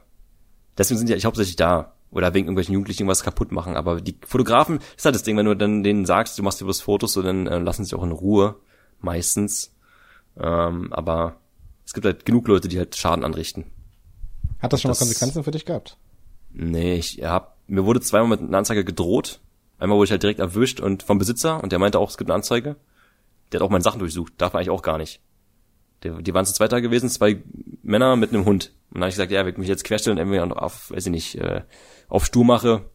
deswegen 0.77 0.97
sind 0.97 1.07
die 1.07 1.13
eigentlich 1.13 1.25
hauptsächlich 1.25 1.55
da. 1.55 1.93
Oder 2.11 2.33
wegen 2.33 2.45
irgendwelchen 2.45 2.73
Jugendlichen 2.73 3.01
irgendwas 3.01 3.23
kaputt 3.23 3.51
machen. 3.51 3.75
Aber 3.75 3.99
die 3.99 4.15
Fotografen, 4.25 4.77
das 4.77 4.87
ist 4.97 5.05
halt 5.05 5.15
das 5.15 5.23
Ding, 5.23 5.35
wenn 5.35 5.45
du 5.47 5.55
dann 5.55 5.83
denen 5.83 6.05
sagst, 6.05 6.37
du 6.39 6.43
machst 6.43 6.61
dir 6.61 6.65
bloß 6.65 6.79
Fotos, 6.81 7.11
so 7.13 7.21
dann 7.21 7.45
äh, 7.47 7.57
lassen 7.57 7.83
sie 7.83 7.93
auch 7.95 8.03
in 8.03 8.11
Ruhe. 8.11 8.55
Meistens. 9.01 9.73
Ähm, 10.39 10.93
aber 10.93 11.35
es 11.85 11.93
gibt 11.93 12.05
halt 12.05 12.25
genug 12.25 12.47
Leute, 12.47 12.67
die 12.69 12.77
halt 12.77 12.95
Schaden 12.95 13.25
anrichten. 13.25 13.65
Hat 14.59 14.71
das 14.71 14.81
schon 14.81 14.89
das- 14.89 14.99
mal 14.99 15.05
Konsequenzen 15.07 15.43
für 15.43 15.51
dich 15.51 15.65
gehabt? 15.65 15.97
Nee, 16.53 16.95
ich 16.95 17.21
hab, 17.23 17.57
mir 17.67 17.85
wurde 17.85 17.99
zweimal 17.99 18.29
mit 18.29 18.39
einer 18.39 18.57
Anzeige 18.57 18.85
gedroht. 18.85 19.41
Einmal 19.77 19.97
wurde 19.97 20.05
ich 20.05 20.11
halt 20.11 20.23
direkt 20.23 20.39
erwischt 20.39 20.79
und 20.79 21.03
vom 21.03 21.17
Besitzer 21.17 21.61
und 21.61 21.73
der 21.73 21.79
meinte 21.79 21.99
auch, 21.99 22.09
es 22.09 22.17
gibt 22.17 22.29
eine 22.29 22.35
Anzeige. 22.35 22.77
Der 23.51 23.59
hat 23.59 23.65
auch 23.65 23.69
meine 23.71 23.83
Sachen 23.83 23.99
durchsucht. 23.99 24.33
Darf 24.37 24.53
man 24.53 24.61
eigentlich 24.61 24.69
auch 24.69 24.81
gar 24.83 24.97
nicht. 24.97 25.19
Der, 26.05 26.21
die 26.21 26.33
waren 26.33 26.45
zu 26.45 26.53
zweit 26.53 26.71
da 26.71 26.79
gewesen, 26.79 27.09
zwei 27.09 27.43
Männer 27.83 28.15
mit 28.15 28.29
einem 28.29 28.45
Hund. 28.45 28.71
Und 28.89 28.95
dann 28.95 29.03
habe 29.03 29.09
ich 29.09 29.15
gesagt, 29.15 29.31
ja, 29.31 29.43
wenn 29.43 29.53
ich 29.53 29.57
mich 29.57 29.67
jetzt 29.67 29.83
querstellen, 29.83 30.17
entweder 30.17 30.61
auf, 30.61 30.91
weiß 30.91 31.07
ich 31.07 31.11
nicht, 31.11 31.35
äh, 31.35 31.61
auf 32.07 32.25
stur 32.25 32.45
mache, 32.45 32.89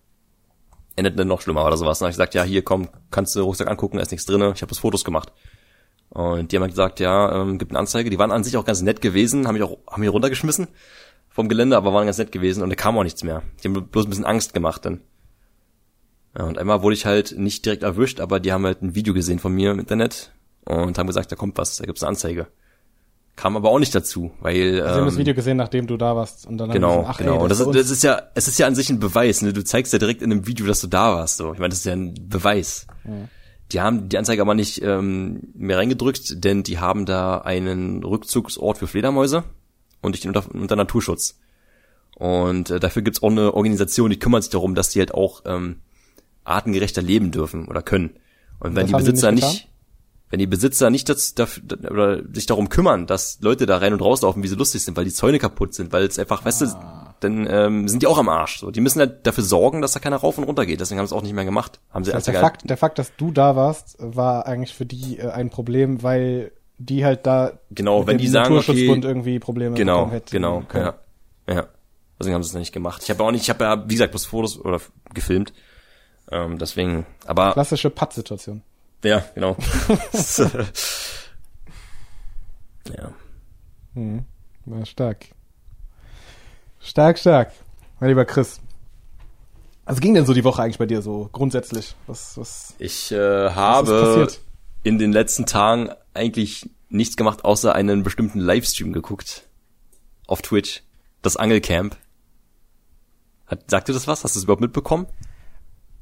endet 0.97 1.19
dann 1.19 1.29
noch 1.29 1.41
schlimmer 1.41 1.67
oder 1.67 1.77
sowas. 1.77 1.99
Und 1.99 2.03
dann 2.03 2.07
habe 2.07 2.13
ich 2.13 2.17
gesagt, 2.17 2.35
ja, 2.35 2.45
hier, 2.45 2.63
komm, 2.63 2.89
kannst 3.11 3.35
du 3.35 3.41
den 3.41 3.45
Rucksack 3.45 3.69
angucken, 3.69 3.97
da 3.97 4.03
ist 4.03 4.11
nichts 4.11 4.27
drinne. 4.27 4.53
Ich 4.55 4.63
habe 4.63 4.71
das 4.71 4.79
Fotos 4.79 5.05
gemacht. 5.05 5.33
Und 6.11 6.51
die 6.51 6.57
haben 6.57 6.63
halt 6.63 6.73
gesagt, 6.73 7.01
ja, 7.01 7.43
ähm, 7.43 7.59
gibt 7.59 7.73
eine 7.73 7.79
Anzeige. 7.79 8.11
Die 8.11 8.19
waren 8.19 8.33
an 8.33 8.45
sich 8.45 8.57
auch 8.57 8.65
ganz 8.65 8.83
nett 8.83 9.01
gewesen, 9.01 9.47
haben 9.47 9.55
mich 9.55 9.63
auch, 9.63 9.79
haben 9.89 10.01
mich 10.01 10.13
runtergeschmissen 10.13 10.69
vom 11.29 11.49
Gelände, 11.49 11.77
aber 11.77 11.93
waren 11.93 12.07
ganz 12.07 12.19
nett 12.19 12.33
gewesen 12.33 12.63
und 12.63 12.71
da 12.71 12.75
kam 12.77 12.99
auch 12.99 13.05
nichts 13.05 13.23
mehr. 13.23 13.43
Die 13.63 13.69
haben 13.69 13.87
bloß 13.87 14.07
ein 14.07 14.11
bisschen 14.11 14.25
Angst 14.25 14.53
gemacht 14.53 14.85
dann. 14.85 15.01
Ja, 16.37 16.45
und 16.45 16.59
einmal 16.59 16.83
wurde 16.83 16.95
ich 16.95 17.07
halt 17.07 17.39
nicht 17.39 17.65
direkt 17.65 17.83
erwischt, 17.83 18.21
aber 18.21 18.41
die 18.41 18.53
haben 18.53 18.65
halt 18.65 18.83
ein 18.83 18.95
Video 18.95 19.15
gesehen 19.15 19.39
von 19.39 19.53
mir 19.53 19.71
im 19.71 19.79
Internet 19.79 20.33
und 20.65 20.99
haben 20.99 21.07
gesagt, 21.07 21.33
da 21.33 21.37
kommt 21.37 21.59
was, 21.59 21.77
da 21.77 21.85
gibt's 21.85 22.03
eine 22.03 22.11
Anzeige. 22.11 22.49
Kam 23.41 23.57
aber 23.57 23.71
auch 23.71 23.79
nicht 23.79 23.95
dazu, 23.95 24.33
weil 24.41 24.75
Sie 24.75 24.83
haben 24.83 25.07
das 25.07 25.15
ähm, 25.15 25.21
Video 25.21 25.35
gesehen, 25.35 25.57
nachdem 25.57 25.87
du 25.87 25.97
da 25.97 26.15
warst 26.15 26.47
und 26.47 26.59
dann 26.59 26.69
haben 26.69 26.75
Genau, 26.75 26.91
sie 26.91 26.97
gesagt, 26.99 27.15
ach, 27.15 27.19
genau. 27.19 27.43
Ey, 27.45 27.49
das, 27.49 27.59
das 27.59 27.67
ist, 27.69 27.75
das 27.75 27.91
ist 27.91 28.03
ja, 28.03 28.23
es 28.35 28.49
ist 28.49 28.59
ja 28.59 28.67
an 28.67 28.75
sich 28.75 28.91
ein 28.91 29.01
Beweis. 29.01 29.41
Ne? 29.41 29.55
Du 29.55 29.65
zeigst 29.65 29.95
ja 29.95 29.99
direkt 29.99 30.21
in 30.21 30.31
einem 30.31 30.47
Video, 30.47 30.67
dass 30.67 30.83
du 30.83 30.89
da 30.89 31.15
warst. 31.17 31.39
So, 31.39 31.55
ich 31.55 31.59
meine, 31.59 31.71
das 31.71 31.79
ist 31.79 31.87
ja 31.87 31.95
ein 31.95 32.13
Beweis. 32.29 32.87
Die 33.73 33.81
haben 33.81 34.11
die 34.11 34.19
Anzeige 34.19 34.43
aber 34.43 34.55
nicht 34.55 34.83
ähm, 34.83 35.41
mehr 35.55 35.79
reingedrückt, 35.79 36.45
denn 36.45 36.65
die 36.65 36.81
haben 36.81 37.07
da 37.07 37.39
einen 37.39 38.05
Rückzugsort 38.05 38.77
für 38.77 38.87
Fledermäuse 38.87 39.45
und 40.03 40.15
ich 40.15 40.21
den 40.21 40.35
unter, 40.37 40.45
unter 40.55 40.77
Naturschutz. 40.77 41.39
Und 42.17 42.69
äh, 42.69 42.79
dafür 42.79 43.01
gibt's 43.01 43.23
auch 43.23 43.31
eine 43.31 43.55
Organisation, 43.55 44.11
die 44.11 44.19
kümmert 44.19 44.43
sich 44.43 44.51
darum, 44.51 44.75
dass 44.75 44.91
die 44.91 44.99
halt 44.99 45.15
auch 45.15 45.45
ähm, 45.47 45.77
artengerechter 46.45 47.01
leben 47.01 47.31
dürfen 47.31 47.69
oder 47.69 47.81
können. 47.81 48.11
Und 48.59 48.77
wenn 48.77 48.83
das 48.83 48.89
die 48.89 48.93
haben 48.93 49.05
die 49.05 49.11
Besitzer 49.13 49.33
nicht 49.33 49.45
nicht, 49.45 49.70
wenn 50.31 50.39
die 50.39 50.47
Besitzer 50.47 50.91
nicht 50.91 51.09
das, 51.09 51.35
dafür, 51.35 51.63
oder 51.91 52.23
sich 52.33 52.47
darum 52.47 52.69
kümmern, 52.69 53.07
dass 53.07 53.39
Leute 53.41 53.67
da 53.67 53.79
rein 53.79 53.93
und 53.93 54.01
rauslaufen, 54.01 54.43
wie 54.43 54.49
sie 54.49 54.55
lustig 54.55 54.83
sind, 54.83 54.97
weil 54.97 55.05
die 55.05 55.13
Zäune 55.13 55.39
kaputt 55.39 55.75
sind, 55.75 55.93
weil 55.93 56.05
es 56.05 56.19
einfach, 56.19 56.45
weißt 56.45 56.63
du, 56.63 56.67
dann 57.19 57.47
ähm, 57.51 57.89
sind 57.89 58.03
die 58.03 58.07
auch 58.07 58.17
am 58.17 58.29
Arsch. 58.29 58.61
So, 58.61 58.71
die 58.71 58.81
müssen 58.81 59.01
halt 59.01 59.27
dafür 59.27 59.45
sorgen, 59.45 59.83
dass 59.83 59.93
da 59.93 60.01
keiner 60.01 60.17
rauf 60.17 60.39
und 60.39 60.45
runter 60.45 60.67
geht. 60.67 60.81
Deswegen 60.81 60.99
haben 61.01 61.07
sie 61.07 61.15
es 61.15 61.19
auch 61.19 61.23
nicht 61.23 61.35
mehr 61.35 61.45
gemacht. 61.45 61.81
Haben 61.91 62.05
sie 62.05 62.13
Das 62.13 62.19
heißt, 62.19 62.29
der, 62.29 62.41
Fakt, 62.41 62.71
der 62.71 62.77
Fakt, 62.77 62.99
dass 62.99 63.13
du 63.17 63.33
da 63.33 63.57
warst, 63.57 63.97
war 63.99 64.47
eigentlich 64.47 64.75
für 64.75 64.87
die 64.87 65.19
äh, 65.19 65.29
ein 65.31 65.51
Problem, 65.51 66.03
weil 66.03 66.53
die 66.79 67.05
halt 67.05 67.27
da 67.27 67.59
Genau, 67.71 68.07
wenn 68.07 68.17
die 68.19 68.29
sagen, 68.29 68.55
Naturschutzbund 68.55 69.05
okay, 69.05 69.09
irgendwie 69.09 69.39
Probleme 69.39 69.77
Genau, 69.77 70.11
hätten 70.11 70.31
genau, 70.31 70.63
können. 70.67 70.93
ja, 71.49 71.55
ja. 71.55 71.67
Deswegen 72.19 72.35
haben 72.35 72.43
sie 72.43 72.51
es 72.51 72.55
nicht 72.55 72.73
gemacht. 72.73 73.03
Ich 73.03 73.11
habe 73.11 73.23
auch 73.25 73.31
nicht, 73.33 73.43
ich 73.43 73.51
habe 73.51 73.65
ja, 73.65 73.85
wie 73.89 73.95
gesagt, 73.95 74.13
bloß 74.13 74.27
Fotos 74.27 74.59
oder 74.59 74.81
gefilmt. 75.13 75.53
Ähm, 76.31 76.59
deswegen, 76.59 77.07
aber 77.27 77.53
Klassische 77.53 77.91
Patt-Situation. 77.91 78.63
Ja, 79.05 79.25
genau. 79.35 79.57
ja. 82.97 83.13
Mhm. 83.95 84.25
War 84.67 84.87
stark. 84.87 85.27
Stark, 86.81 87.19
stark. 87.19 87.53
Mein 87.99 88.09
lieber 88.11 88.25
Chris. 88.25 88.61
Was 89.85 90.01
ging 90.01 90.15
denn 90.15 90.25
so 90.27 90.35
die 90.35 90.45
Woche 90.45 90.63
eigentlich 90.63 90.79
bei 90.79 90.87
dir 90.87 91.03
so 91.03 91.29
grundsätzlich? 91.33 91.97
Was, 92.07 92.39
was, 92.39 92.75
Ich 92.79 93.11
äh, 93.11 93.51
habe 93.51 94.29
in 94.83 94.99
den 94.99 95.13
letzten 95.13 95.47
Tagen 95.47 95.91
eigentlich 96.15 96.69
nichts 96.89 97.17
gemacht, 97.17 97.45
außer 97.45 97.75
einen 97.75 98.03
bestimmten 98.03 98.39
Livestream 98.39 98.93
geguckt. 98.93 99.49
Auf 100.27 100.43
Twitch. 100.43 100.83
Das 101.23 101.37
Angelcamp. 101.37 101.97
Hat, 103.47 103.69
sagt 103.71 103.89
dir 103.89 103.93
das 103.93 104.07
was? 104.07 104.23
Hast 104.25 104.37
du 104.37 104.39
es 104.39 104.45
überhaupt 104.45 104.61
mitbekommen? 104.63 105.07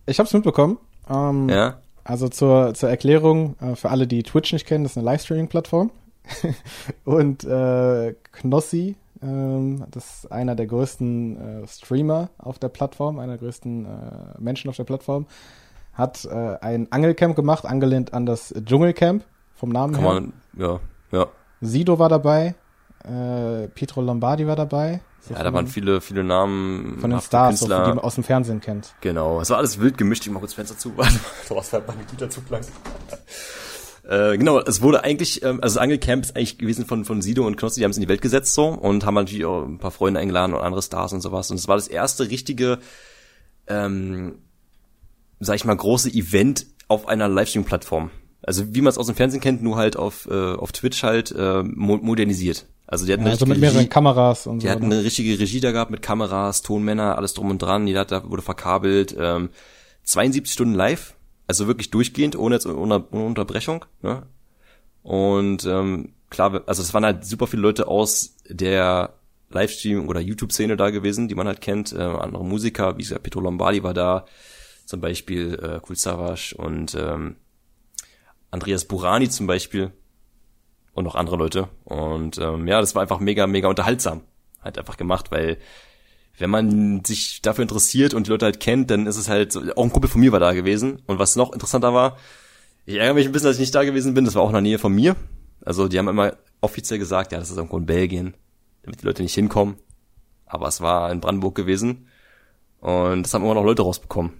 Ich 0.06 0.18
hab's 0.18 0.32
mitbekommen. 0.32 0.78
Ähm, 1.08 1.48
Ja. 1.48 1.80
Also 2.08 2.30
zur, 2.30 2.72
zur 2.72 2.88
Erklärung, 2.88 3.54
äh, 3.60 3.76
für 3.76 3.90
alle, 3.90 4.06
die 4.06 4.22
Twitch 4.22 4.54
nicht 4.54 4.66
kennen, 4.66 4.82
das 4.82 4.92
ist 4.92 4.96
eine 4.96 5.04
Livestreaming-Plattform. 5.04 5.90
Und 7.04 7.44
äh, 7.44 8.14
Knossi, 8.32 8.96
ähm, 9.22 9.84
das 9.90 10.24
ist 10.24 10.32
einer 10.32 10.54
der 10.54 10.66
größten 10.66 11.64
äh, 11.64 11.66
Streamer 11.66 12.30
auf 12.38 12.58
der 12.58 12.70
Plattform, 12.70 13.18
einer 13.18 13.32
der 13.32 13.38
größten 13.38 13.84
äh, 13.84 13.88
Menschen 14.38 14.70
auf 14.70 14.76
der 14.76 14.84
Plattform, 14.84 15.26
hat 15.92 16.24
äh, 16.24 16.56
ein 16.62 16.90
Angelcamp 16.90 17.36
gemacht, 17.36 17.66
angelehnt 17.66 18.14
an 18.14 18.24
das 18.24 18.54
Dschungelcamp 18.64 19.22
vom 19.54 19.68
Namen 19.68 19.92
Kann 19.92 20.02
her. 20.02 20.12
man, 20.14 20.32
ja, 20.56 20.80
ja. 21.12 21.26
Sido 21.60 21.98
war 21.98 22.08
dabei, 22.08 22.54
äh, 23.04 23.68
Pietro 23.68 24.00
Lombardi 24.00 24.46
war 24.46 24.56
dabei. 24.56 25.00
So 25.20 25.34
Ja, 25.34 25.42
da 25.42 25.52
waren 25.52 25.66
viele, 25.66 26.00
viele 26.00 26.24
Namen. 26.24 26.98
von 27.00 27.10
den 27.10 27.20
Stars, 27.20 27.60
so, 27.60 27.66
die 27.66 27.72
man 27.72 27.98
aus 27.98 28.14
dem 28.14 28.24
Fernsehen 28.24 28.60
kennt. 28.60 28.94
Genau, 29.00 29.40
es 29.40 29.50
war 29.50 29.58
alles 29.58 29.80
wild 29.80 29.98
gemischt. 29.98 30.26
Ich 30.26 30.32
mach 30.32 30.40
kurz 30.40 30.54
Fenster 30.54 30.78
zu. 30.78 30.92
Warte 30.96 31.14
mal, 31.14 31.20
Thomas 31.46 31.68
fährt 31.68 31.86
meine 31.86 32.04
Güterzug 32.04 32.48
lang. 32.50 32.62
äh, 34.08 34.38
genau, 34.38 34.60
es 34.60 34.80
wurde 34.80 35.04
eigentlich, 35.04 35.42
ähm, 35.42 35.60
also 35.62 35.74
das 35.74 35.82
Angelcamp 35.82 36.24
ist 36.24 36.36
eigentlich 36.36 36.58
gewesen 36.58 36.86
von, 36.86 37.04
von 37.04 37.20
Sido 37.20 37.46
und 37.46 37.56
Knossi, 37.56 37.80
die 37.80 37.84
haben 37.84 37.90
es 37.90 37.96
in 37.96 38.02
die 38.02 38.08
Welt 38.08 38.22
gesetzt 38.22 38.54
so 38.54 38.68
und 38.68 39.04
haben 39.04 39.14
natürlich 39.14 39.44
auch 39.44 39.64
ein 39.64 39.78
paar 39.78 39.90
Freunde 39.90 40.20
eingeladen 40.20 40.54
und 40.54 40.60
andere 40.60 40.82
Stars 40.82 41.12
und 41.12 41.20
sowas. 41.20 41.50
Und 41.50 41.56
es 41.56 41.68
war 41.68 41.76
das 41.76 41.88
erste 41.88 42.30
richtige, 42.30 42.78
ähm, 43.66 44.38
sag 45.40 45.56
ich 45.56 45.64
mal, 45.64 45.76
große 45.76 46.10
Event 46.10 46.66
auf 46.86 47.06
einer 47.08 47.28
Livestream-Plattform. 47.28 48.10
Also 48.42 48.74
wie 48.74 48.80
man 48.80 48.90
es 48.90 48.98
aus 48.98 49.06
dem 49.06 49.16
Fernsehen 49.16 49.40
kennt, 49.40 49.62
nur 49.62 49.76
halt 49.76 49.96
auf, 49.96 50.26
äh, 50.30 50.54
auf 50.54 50.72
Twitch 50.72 51.02
halt 51.02 51.32
äh, 51.32 51.62
mo 51.62 51.98
modernisiert. 51.98 52.66
Also 52.90 53.04
die 53.06 53.12
hatten 53.12 53.20
Ja, 53.22 53.26
eine 53.26 53.32
also 53.34 53.44
mit 53.44 53.56
richtige 53.56 53.60
mehreren 53.66 53.78
Regie- 53.80 53.88
Kameras 53.90 54.46
und 54.46 54.62
die 54.62 54.66
so. 54.66 54.72
hatten 54.72 54.88
ne? 54.88 54.94
eine 54.96 55.04
richtige 55.04 55.38
Regie 55.38 55.60
da 55.60 55.72
gehabt 55.72 55.90
mit 55.90 56.00
Kameras, 56.02 56.62
Tonmänner, 56.62 57.16
alles 57.16 57.34
drum 57.34 57.50
und 57.50 57.60
dran. 57.60 57.86
Jeder 57.86 58.00
hat, 58.00 58.12
da 58.12 58.28
wurde 58.30 58.42
verkabelt. 58.42 59.14
Ähm, 59.18 59.50
72 60.04 60.50
Stunden 60.52 60.74
live, 60.74 61.14
also 61.46 61.66
wirklich 61.66 61.90
durchgehend, 61.90 62.34
ohne 62.36 62.54
jetzt 62.54 62.66
ohne, 62.66 63.04
ohne 63.10 63.24
Unterbrechung. 63.26 63.84
Ne? 64.02 64.22
Und 65.02 65.64
ähm, 65.66 66.14
klar, 66.30 66.62
also 66.66 66.82
es 66.82 66.94
waren 66.94 67.04
halt 67.04 67.24
super 67.26 67.46
viele 67.46 67.62
Leute 67.62 67.88
aus 67.88 68.36
der 68.48 69.14
Livestream- 69.50 70.08
oder 70.08 70.20
YouTube-Szene 70.20 70.76
da 70.78 70.90
gewesen, 70.90 71.28
die 71.28 71.34
man 71.34 71.46
halt 71.46 71.60
kennt. 71.60 71.92
Äh, 71.92 71.98
andere 72.00 72.44
Musiker, 72.44 72.96
wie 72.96 73.02
gesagt, 73.02 73.22
Pietro 73.22 73.40
Lombardi 73.40 73.82
war 73.82 73.94
da, 73.94 74.24
zum 74.86 75.00
Beispiel 75.02 75.54
äh, 75.62 75.80
Kul 75.80 75.96
Savas 75.96 76.54
und 76.54 76.94
ähm, 76.94 77.36
Andreas 78.50 78.86
Burani 78.86 79.28
zum 79.28 79.46
Beispiel 79.46 79.92
und 80.98 81.04
noch 81.04 81.14
andere 81.14 81.36
Leute. 81.36 81.68
Und 81.84 82.38
ähm, 82.38 82.66
ja, 82.66 82.80
das 82.80 82.94
war 82.94 83.02
einfach 83.02 83.20
mega, 83.20 83.46
mega 83.46 83.68
unterhaltsam. 83.68 84.22
Halt 84.60 84.78
einfach 84.78 84.96
gemacht, 84.96 85.30
weil 85.30 85.58
wenn 86.38 86.50
man 86.50 87.04
sich 87.04 87.40
dafür 87.40 87.62
interessiert 87.62 88.14
und 88.14 88.26
die 88.26 88.30
Leute 88.30 88.46
halt 88.46 88.60
kennt, 88.60 88.90
dann 88.90 89.06
ist 89.06 89.16
es 89.16 89.28
halt 89.28 89.52
so, 89.52 89.60
auch 89.76 89.84
ein 89.84 89.92
Kumpel 89.92 90.10
von 90.10 90.20
mir 90.20 90.32
war 90.32 90.40
da 90.40 90.52
gewesen. 90.52 91.02
Und 91.06 91.18
was 91.18 91.36
noch 91.36 91.52
interessanter 91.52 91.94
war, 91.94 92.16
ich 92.84 92.96
ärgere 92.96 93.14
mich 93.14 93.26
ein 93.26 93.32
bisschen, 93.32 93.48
dass 93.48 93.56
ich 93.56 93.60
nicht 93.60 93.74
da 93.74 93.84
gewesen 93.84 94.14
bin, 94.14 94.24
das 94.24 94.34
war 94.34 94.42
auch 94.42 94.48
in 94.48 94.54
der 94.54 94.62
Nähe 94.62 94.78
von 94.78 94.92
mir. 94.92 95.16
Also 95.64 95.88
die 95.88 95.98
haben 95.98 96.08
immer 96.08 96.36
offiziell 96.60 96.98
gesagt, 96.98 97.32
ja, 97.32 97.38
das 97.38 97.50
ist 97.50 97.56
irgendwo 97.56 97.78
in 97.78 97.86
Belgien, 97.86 98.34
damit 98.82 99.02
die 99.02 99.06
Leute 99.06 99.22
nicht 99.22 99.34
hinkommen. 99.34 99.76
Aber 100.46 100.68
es 100.68 100.80
war 100.80 101.12
in 101.12 101.20
Brandenburg 101.20 101.54
gewesen. 101.54 102.08
Und 102.80 103.22
das 103.22 103.34
haben 103.34 103.44
immer 103.44 103.54
noch 103.54 103.64
Leute 103.64 103.82
rausbekommen. 103.82 104.32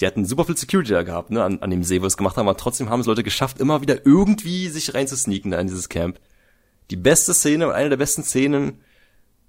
Die 0.00 0.06
hatten 0.06 0.24
super 0.24 0.44
viel 0.44 0.56
Security 0.56 0.92
da 0.92 1.02
gehabt, 1.02 1.30
ne, 1.30 1.42
an, 1.42 1.60
an 1.60 1.70
dem 1.70 1.84
See, 1.84 2.02
wo 2.02 2.06
es 2.06 2.16
gemacht 2.16 2.36
haben, 2.36 2.48
aber 2.48 2.58
trotzdem 2.58 2.90
haben 2.90 3.00
es 3.00 3.06
Leute 3.06 3.22
geschafft, 3.22 3.60
immer 3.60 3.80
wieder 3.80 4.04
irgendwie 4.04 4.68
sich 4.68 4.92
reinzusneaken 4.94 5.52
da 5.52 5.60
in 5.60 5.68
dieses 5.68 5.88
Camp. 5.88 6.18
Die 6.90 6.96
beste 6.96 7.32
Szene 7.32 7.72
eine 7.72 7.90
der 7.90 7.96
besten 7.96 8.24
Szenen, 8.24 8.80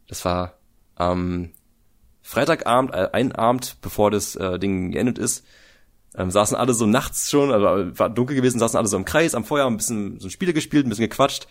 das 0.08 0.24
war 0.24 0.60
am 0.96 1.52
Freitagabend, 2.22 2.94
äh, 2.94 3.10
ein 3.12 3.32
Abend, 3.32 3.78
bevor 3.82 4.12
das 4.12 4.36
äh, 4.36 4.60
Ding 4.60 4.92
geendet 4.92 5.18
ist, 5.18 5.46
ähm, 6.16 6.32
saßen 6.32 6.56
alle 6.56 6.74
so 6.74 6.86
nachts 6.86 7.30
schon, 7.30 7.52
also 7.52 8.00
war 8.00 8.10
dunkel 8.10 8.36
gewesen, 8.36 8.60
saßen 8.60 8.78
alle 8.78 8.88
so 8.88 8.98
im 8.98 9.06
Kreis 9.06 9.36
am 9.36 9.44
Feuer, 9.44 9.68
ein 9.68 9.78
bisschen 9.78 10.20
so 10.20 10.28
ein 10.28 10.32
Spiele 10.32 10.54
gespielt, 10.54 10.86
ein 10.86 10.90
bisschen 10.90 11.10
gequatscht. 11.10 11.48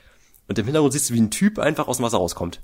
Und 0.49 0.59
im 0.59 0.65
Hintergrund 0.65 0.93
siehst 0.93 1.11
du, 1.11 1.15
wie 1.15 1.21
ein 1.21 1.31
Typ 1.31 1.59
einfach 1.59 1.89
aus 1.89 1.99
dem 1.99 2.05
Wasser 2.05 2.19
rauskommt. 2.19 2.61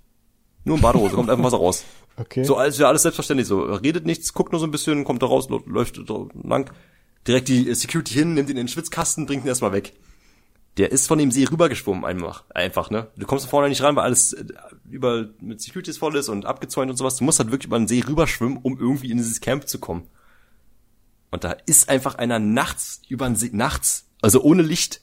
Nur 0.64 0.76
in 0.76 0.82
Badehose, 0.82 1.14
kommt 1.14 1.30
einfach 1.30 1.44
Wasser 1.44 1.58
raus. 1.58 1.84
Okay. 2.16 2.44
So 2.44 2.56
als 2.56 2.78
wäre 2.78 2.88
alles 2.88 3.02
selbstverständlich 3.02 3.48
so. 3.48 3.64
Er 3.64 3.82
redet 3.82 4.04
nichts, 4.04 4.34
guckt 4.34 4.52
nur 4.52 4.60
so 4.60 4.66
ein 4.66 4.70
bisschen, 4.70 5.04
kommt 5.04 5.22
da 5.22 5.26
raus, 5.26 5.48
läuft 5.48 5.98
lang. 6.42 6.70
Direkt 7.26 7.48
die 7.48 7.66
äh, 7.66 7.74
Security 7.74 8.12
hin, 8.12 8.34
nimmt 8.34 8.50
ihn 8.50 8.56
in 8.58 8.66
den 8.66 8.68
Schwitzkasten, 8.68 9.24
bringt 9.24 9.44
ihn 9.44 9.48
erstmal 9.48 9.72
weg. 9.72 9.94
Der 10.76 10.92
ist 10.92 11.06
von 11.06 11.18
dem 11.18 11.30
See 11.30 11.46
rübergeschwommen 11.50 12.04
einfach, 12.04 12.44
einfach, 12.50 12.90
ne? 12.90 13.08
Du 13.16 13.26
kommst 13.26 13.46
da 13.46 13.48
vorne 13.48 13.70
nicht 13.70 13.82
rein, 13.82 13.96
weil 13.96 14.04
alles 14.04 14.34
äh, 14.34 14.44
über 14.90 15.30
mit 15.40 15.62
Securities 15.62 15.96
voll 15.96 16.14
ist 16.16 16.28
und 16.28 16.44
abgezäunt 16.44 16.90
und 16.90 16.96
sowas. 16.96 17.16
Du 17.16 17.24
musst 17.24 17.38
halt 17.38 17.50
wirklich 17.50 17.68
über 17.68 17.78
den 17.78 17.88
See 17.88 18.04
rüberschwimmen, 18.06 18.58
um 18.58 18.78
irgendwie 18.78 19.10
in 19.10 19.16
dieses 19.16 19.40
Camp 19.40 19.66
zu 19.66 19.78
kommen. 19.78 20.06
Und 21.30 21.44
da 21.44 21.52
ist 21.66 21.88
einfach 21.88 22.16
einer 22.16 22.38
nachts 22.38 23.00
über 23.08 23.26
den 23.26 23.36
See, 23.36 23.50
nachts, 23.52 24.08
also 24.20 24.42
ohne 24.42 24.62
Licht, 24.62 25.00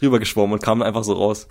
rübergeschwommen 0.00 0.52
und 0.54 0.62
kam 0.62 0.82
einfach 0.82 1.04
so 1.04 1.14
raus. 1.14 1.48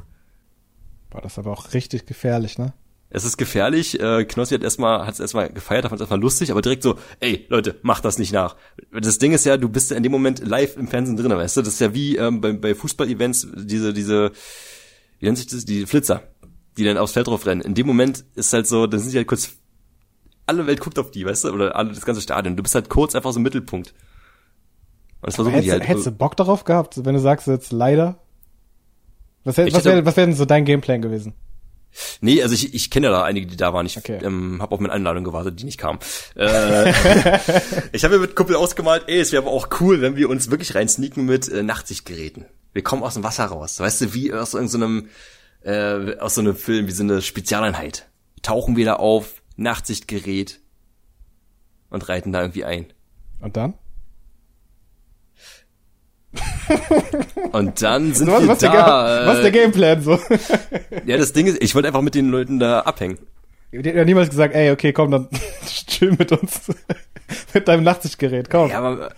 War 1.09 1.22
das 1.22 1.38
aber 1.38 1.51
auch 1.51 1.74
richtig 1.74 2.05
gefährlich, 2.05 2.57
ne? 2.57 2.74
Es 3.12 3.26
ist 3.26 3.38
gefährlich. 3.38 3.99
Äh, 3.99 4.26
Knossi 4.26 4.55
hat 4.55 4.64
erstmal 4.64 5.05
hat 5.05 5.14
es 5.14 5.20
erstmal 5.20 5.51
gefeiert, 5.51 5.84
fand 5.84 5.95
es 5.95 6.01
erstmal 6.01 6.20
lustig, 6.20 6.51
aber 6.51 6.62
direkt 6.62 6.82
so, 6.82 6.97
ey 7.20 7.45
Leute, 7.49 7.76
macht 7.82 8.05
das 8.05 8.18
nicht 8.18 8.32
nach. 8.32 8.55
Das 8.91 9.20
Ding 9.20 9.34
ist 9.34 9.45
ja, 9.45 9.57
du 9.57 9.70
bist 9.70 9.91
ja 9.91 9.97
in 9.97 10.03
dem 10.03 10.12
Moment 10.12 10.39
live 10.39 10.78
im 10.78 10.88
Fernsehen 10.88 11.18
drin, 11.18 11.30
weißt 11.30 11.57
du? 11.57 11.62
Das 11.62 11.74
ist 11.74 11.82
ja 11.82 11.93
wie 11.93 12.16
ähm, 12.16 12.41
bei, 12.41 12.53
bei 12.53 12.74
Fußball-Events 12.74 13.47
diese 13.55 13.93
diese 13.93 14.32
wie 15.20 15.26
nennt 15.26 15.38
sich 15.38 15.47
das? 15.47 15.66
Die 15.66 15.86
Flitzer, 15.86 16.24
die 16.78 16.84
dann 16.84 16.97
aufs 16.97 17.14
Feld 17.14 17.28
drauf 17.28 17.45
rennen. 17.45 17.62
In 17.62 17.76
dem 17.76 17.86
Moment 17.86 18.26
ist 18.36 18.53
halt 18.53 18.68
so, 18.68 18.88
dann 18.88 18.99
sind 18.99 19.14
die 19.14 19.18
halt 19.18 19.28
kurz 19.28 19.51
alle 20.47 20.66
Welt 20.68 20.80
guckt 20.80 20.97
auf 20.97 21.12
die, 21.12 21.26
weißt 21.26 21.43
du? 21.45 21.49
Oder 21.51 21.76
alle 21.76 21.93
das 21.93 22.05
ganze 22.05 22.22
Stadion. 22.22 22.55
Du 22.57 22.64
bist 22.64 22.76
halt 22.76 22.89
kurz 22.89 23.16
einfach 23.16 23.32
so 23.32 23.39
im 23.39 23.43
Mittelpunkt. 23.43 23.93
Und 25.22 25.28
das 25.28 25.36
versuchen 25.36 25.53
Hättest, 25.53 25.68
die 25.68 25.72
halt. 25.72 25.88
hättest 25.88 26.07
du 26.07 26.12
Bock 26.12 26.36
darauf 26.36 26.64
gehabt, 26.64 27.05
wenn 27.05 27.14
du 27.14 27.20
sagst 27.20 27.47
jetzt 27.47 27.72
leider? 27.72 28.18
Was, 29.43 29.57
Ich 29.57 29.74
was 29.74 29.86
wäre 29.86 30.05
was 30.05 30.18
wär 30.18 30.26
denn 30.26 30.36
so 30.36 30.45
dein 30.45 30.66
Gameplan 30.66 31.01
gewesen? 31.01 31.34
Nee, 32.21 32.41
also 32.41 32.53
ich, 32.55 32.73
ich 32.73 32.89
kenne 32.89 33.07
ja 33.07 33.11
da 33.11 33.23
einige, 33.23 33.47
die 33.47 33.57
da 33.57 33.73
waren. 33.73 33.85
Ich 33.85 33.97
Okay. 33.97 34.19
ähm, 34.23 34.61
habe 34.61 34.73
auf 34.73 34.79
meine 34.79 34.93
Einladung 34.93 35.23
gewartet, 35.23 35.59
die 35.59 35.65
nicht 35.65 35.77
kam. 35.77 35.99
Äh, 36.35 36.89
ich 37.91 38.03
habe 38.03 38.15
mir 38.15 38.21
mit 38.21 38.35
Kumpel 38.35 38.55
ausgemalt, 38.55 39.03
ey, 39.07 39.19
es 39.19 39.31
wäre 39.31 39.43
aber 39.43 39.51
auch 39.51 39.67
cool, 39.79 40.01
wenn 40.01 40.15
wir 40.15 40.29
uns 40.29 40.49
wirklich 40.49 40.73
reinsneaken 40.75 41.25
mit 41.25 41.49
äh, 41.49 41.63
Nachtsichtgeräten. 41.63 42.45
Wir 42.73 42.83
kommen 42.83 43.03
aus 43.03 43.15
dem 43.15 43.23
Wasser 43.23 43.45
raus, 43.45 43.79
weißt 43.79 44.01
du, 44.01 44.13
wie 44.13 44.33
aus 44.33 44.53
irgendeinem 44.53 45.09
äh, 45.63 46.17
aus 46.17 46.35
so 46.35 46.41
einem 46.41 46.55
Film, 46.55 46.87
wie 46.87 46.91
so 46.91 47.03
eine 47.03 47.21
Spezialeinheit. 47.21 48.07
Tauchen 48.41 48.75
wir 48.77 48.85
da 48.85 48.93
auf, 48.95 49.41
Nachtsichtgerät 49.57 50.59
und 51.89 52.07
reiten 52.09 52.31
da 52.31 52.41
irgendwie 52.41 52.65
ein. 52.65 52.85
Und 53.41 53.57
dann? 53.57 53.73
Und 57.51 57.82
dann 57.82 58.13
sind 58.13 58.27
So, 58.27 58.34
was, 58.34 58.41
wir 58.41 58.47
was, 58.49 58.59
der, 58.59 58.69
da. 58.71 58.75
Ga- 58.75 59.27
was 59.27 59.38
ist 59.38 59.43
der 59.43 59.53
äh, 59.53 59.57
Gameplan 59.63 60.01
so? 60.01 60.19
ja, 61.05 61.17
das 61.17 61.34
Ding 61.34 61.47
ist, 61.47 61.61
ich 61.61 61.75
wollte 61.75 61.88
einfach 61.88 62.01
mit 62.01 62.15
den 62.15 62.29
Leuten 62.29 62.59
da 62.59 62.82
abhängen. 62.82 63.17
Die 63.71 63.77
hat 63.79 63.86
ja 63.86 64.05
niemals 64.05 64.29
gesagt, 64.29 64.53
ey, 64.55 64.71
okay, 64.71 64.93
komm, 64.93 65.11
dann 65.11 65.27
chill 65.88 66.15
mit 66.17 66.32
uns. 66.32 66.61
mit 67.53 67.67
deinem 67.67 67.84
Nachtsichtgerät, 67.84 68.49
komm. 68.49 68.69
Ja, 68.69 68.79
aber. 68.79 69.11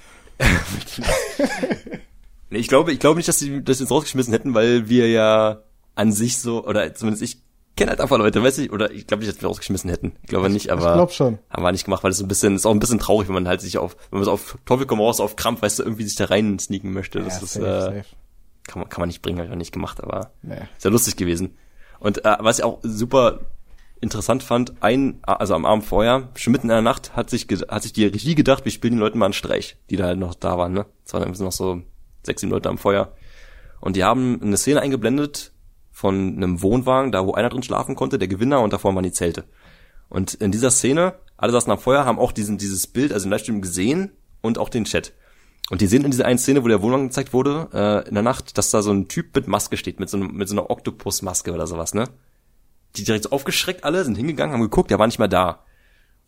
ich 2.50 2.68
glaube, 2.68 2.92
ich 2.92 3.00
glaube 3.00 3.18
nicht, 3.18 3.28
dass 3.28 3.40
sie 3.40 3.64
das 3.64 3.80
jetzt 3.80 3.92
rausgeschmissen 3.92 4.34
hätten, 4.34 4.54
weil 4.54 4.90
wir 4.90 5.10
ja 5.10 5.64
an 5.96 6.12
sich 6.12 6.38
so, 6.38 6.66
oder 6.66 6.94
zumindest 6.96 7.24
ich 7.24 7.38
kenne 7.76 7.92
halt 7.92 8.02
einfach 8.02 8.18
Leute, 8.18 8.44
weiß 8.44 8.58
ich, 8.60 8.72
oder 8.72 8.92
ich 8.92 9.08
glaube 9.08 9.24
nicht, 9.24 9.34
dass 9.34 9.42
wir 9.42 9.48
rausgeschmissen 9.48 9.90
hätten. 9.90 10.14
Ich 10.22 10.30
glaube 10.30 10.50
nicht, 10.50 10.70
aber. 10.70 10.88
ich 10.90 10.94
glaub 10.94 11.12
schon. 11.12 11.40
Haben 11.50 11.64
wir 11.64 11.72
nicht 11.72 11.86
gemacht, 11.86 12.04
weil 12.04 12.12
das 12.12 12.18
so 12.18 12.26
ein 12.26 12.28
bisschen, 12.28 12.56
ist 12.56 12.66
auch 12.66 12.72
ein 12.72 12.80
bisschen 12.80 13.00
traurig, 13.00 13.28
wenn 13.28 13.34
man 13.36 13.48
halt 13.48 13.62
sich 13.62 13.78
auf, 13.78 13.96
wenn 14.12 14.20
man 14.20 14.26
so 14.26 14.32
auf 14.32 14.58
Teufel 14.66 14.86
komm 14.86 15.00
raus, 15.00 15.20
auf 15.20 15.36
Krampf, 15.36 15.62
weißt 15.62 15.80
du, 15.80 15.84
irgendwie 15.84 16.04
sich 16.04 16.16
da 16.16 16.26
rein 16.26 16.60
sneaken 16.60 16.94
möchte. 16.94 17.20
Das 17.20 17.38
ja, 17.38 17.44
ist, 17.44 17.54
safe, 17.54 17.66
äh, 17.66 17.82
safe. 17.82 18.06
kann 18.68 18.82
man, 18.82 18.90
kann 18.90 19.02
man 19.02 19.10
nicht 19.10 19.22
bringen, 19.22 19.40
habe 19.40 19.48
ich 19.48 19.54
auch 19.54 19.58
nicht 19.58 19.74
gemacht, 19.74 20.04
aber 20.04 20.32
Nee. 20.42 20.58
ist 20.78 20.84
ja 20.84 20.92
lustig 20.92 21.16
gewesen. 21.16 21.58
Und 22.00 22.26
äh, 22.26 22.36
was 22.40 22.60
ich 22.60 22.66
auch 22.66 22.80
super 22.84 23.40
interessant 24.02 24.44
fand, 24.44 24.74
ein, 24.82 25.20
also 25.24 25.56
am 25.56 25.66
Abend 25.66 25.86
vorher, 25.86 26.30
schon 26.36 26.52
mitten 26.52 26.68
in 26.68 26.76
der 26.76 26.82
Nacht, 26.82 27.16
hat 27.16 27.30
sich, 27.30 27.48
hat 27.70 27.84
sich 27.84 27.94
die 27.94 28.06
Regie 28.06 28.36
gedacht, 28.36 28.66
wir 28.66 28.72
spielen 28.72 28.96
den 28.96 29.00
Leuten 29.00 29.18
mal 29.18 29.26
einen 29.26 29.34
Streich, 29.34 29.78
die 29.90 29.96
da 29.96 30.08
halt 30.08 30.20
noch 30.20 30.36
da 30.36 30.58
waren, 30.58 30.74
ne? 30.74 30.86
Es 31.06 31.14
waren 31.14 31.32
noch 31.32 31.52
so 31.54 31.82
sechs, 32.22 32.42
sieben 32.42 32.52
Leute 32.52 32.68
am 32.70 32.78
Feuer. 32.78 33.14
Und 33.80 33.96
die 33.96 34.04
haben 34.04 34.42
eine 34.42 34.58
Szene 34.58 34.82
eingeblendet 34.82 35.53
von 35.94 36.36
einem 36.36 36.62
Wohnwagen, 36.62 37.12
da 37.12 37.26
wo 37.26 37.34
einer 37.34 37.50
drin 37.50 37.64
schlafen 37.64 37.96
konnte, 37.96 38.20
der 38.20 38.28
Gewinner, 38.28 38.62
und 38.62 38.74
davor 38.74 38.94
waren 38.94 39.04
die 39.04 39.12
Zelte. 39.12 39.46
Und 40.10 40.34
in 40.34 40.52
dieser 40.52 40.72
Szene, 40.72 41.14
alle 41.38 41.54
saßen 41.54 41.72
am 41.72 41.80
Feuer, 41.80 42.04
haben 42.04 42.20
auch 42.20 42.32
diesen, 42.32 42.58
dieses 42.58 42.88
Bild, 42.88 43.14
also 43.14 43.26
den 43.26 43.32
Livestream 43.32 43.62
gesehen 43.62 44.12
und 44.42 44.58
auch 44.58 44.70
den 44.70 44.84
Chat. 44.84 45.14
Und 45.70 45.82
die 45.82 45.88
sehen 45.88 46.04
in 46.04 46.12
dieser 46.12 46.26
einen 46.26 46.40
Szene, 46.40 46.64
wo 46.64 46.68
der 46.68 46.82
Wohnwagen 46.82 47.08
gezeigt 47.08 47.32
wurde, 47.32 47.70
äh, 47.74 48.08
in 48.08 48.16
der 48.16 48.24
Nacht, 48.24 48.58
dass 48.58 48.72
da 48.72 48.82
so 48.82 48.92
ein 48.92 49.08
Typ 49.08 49.36
mit 49.36 49.48
Maske 49.48 49.78
steht, 49.78 50.00
mit 50.00 50.10
so, 50.10 50.18
einem, 50.18 50.34
mit 50.34 50.50
so 50.50 50.56
einer 50.56 50.70
Oktopusmaske 50.70 51.54
oder 51.54 51.68
sowas, 51.68 51.94
ne? 51.94 52.10
Die 52.96 53.04
direkt 53.04 53.32
aufgeschreckt 53.32 53.84
alle, 53.84 54.04
sind 54.04 54.16
hingegangen, 54.16 54.54
haben 54.54 54.62
geguckt, 54.62 54.92
der 54.92 55.00
war 55.00 55.08
nicht 55.08 55.20
mehr 55.20 55.28
da. 55.28 55.64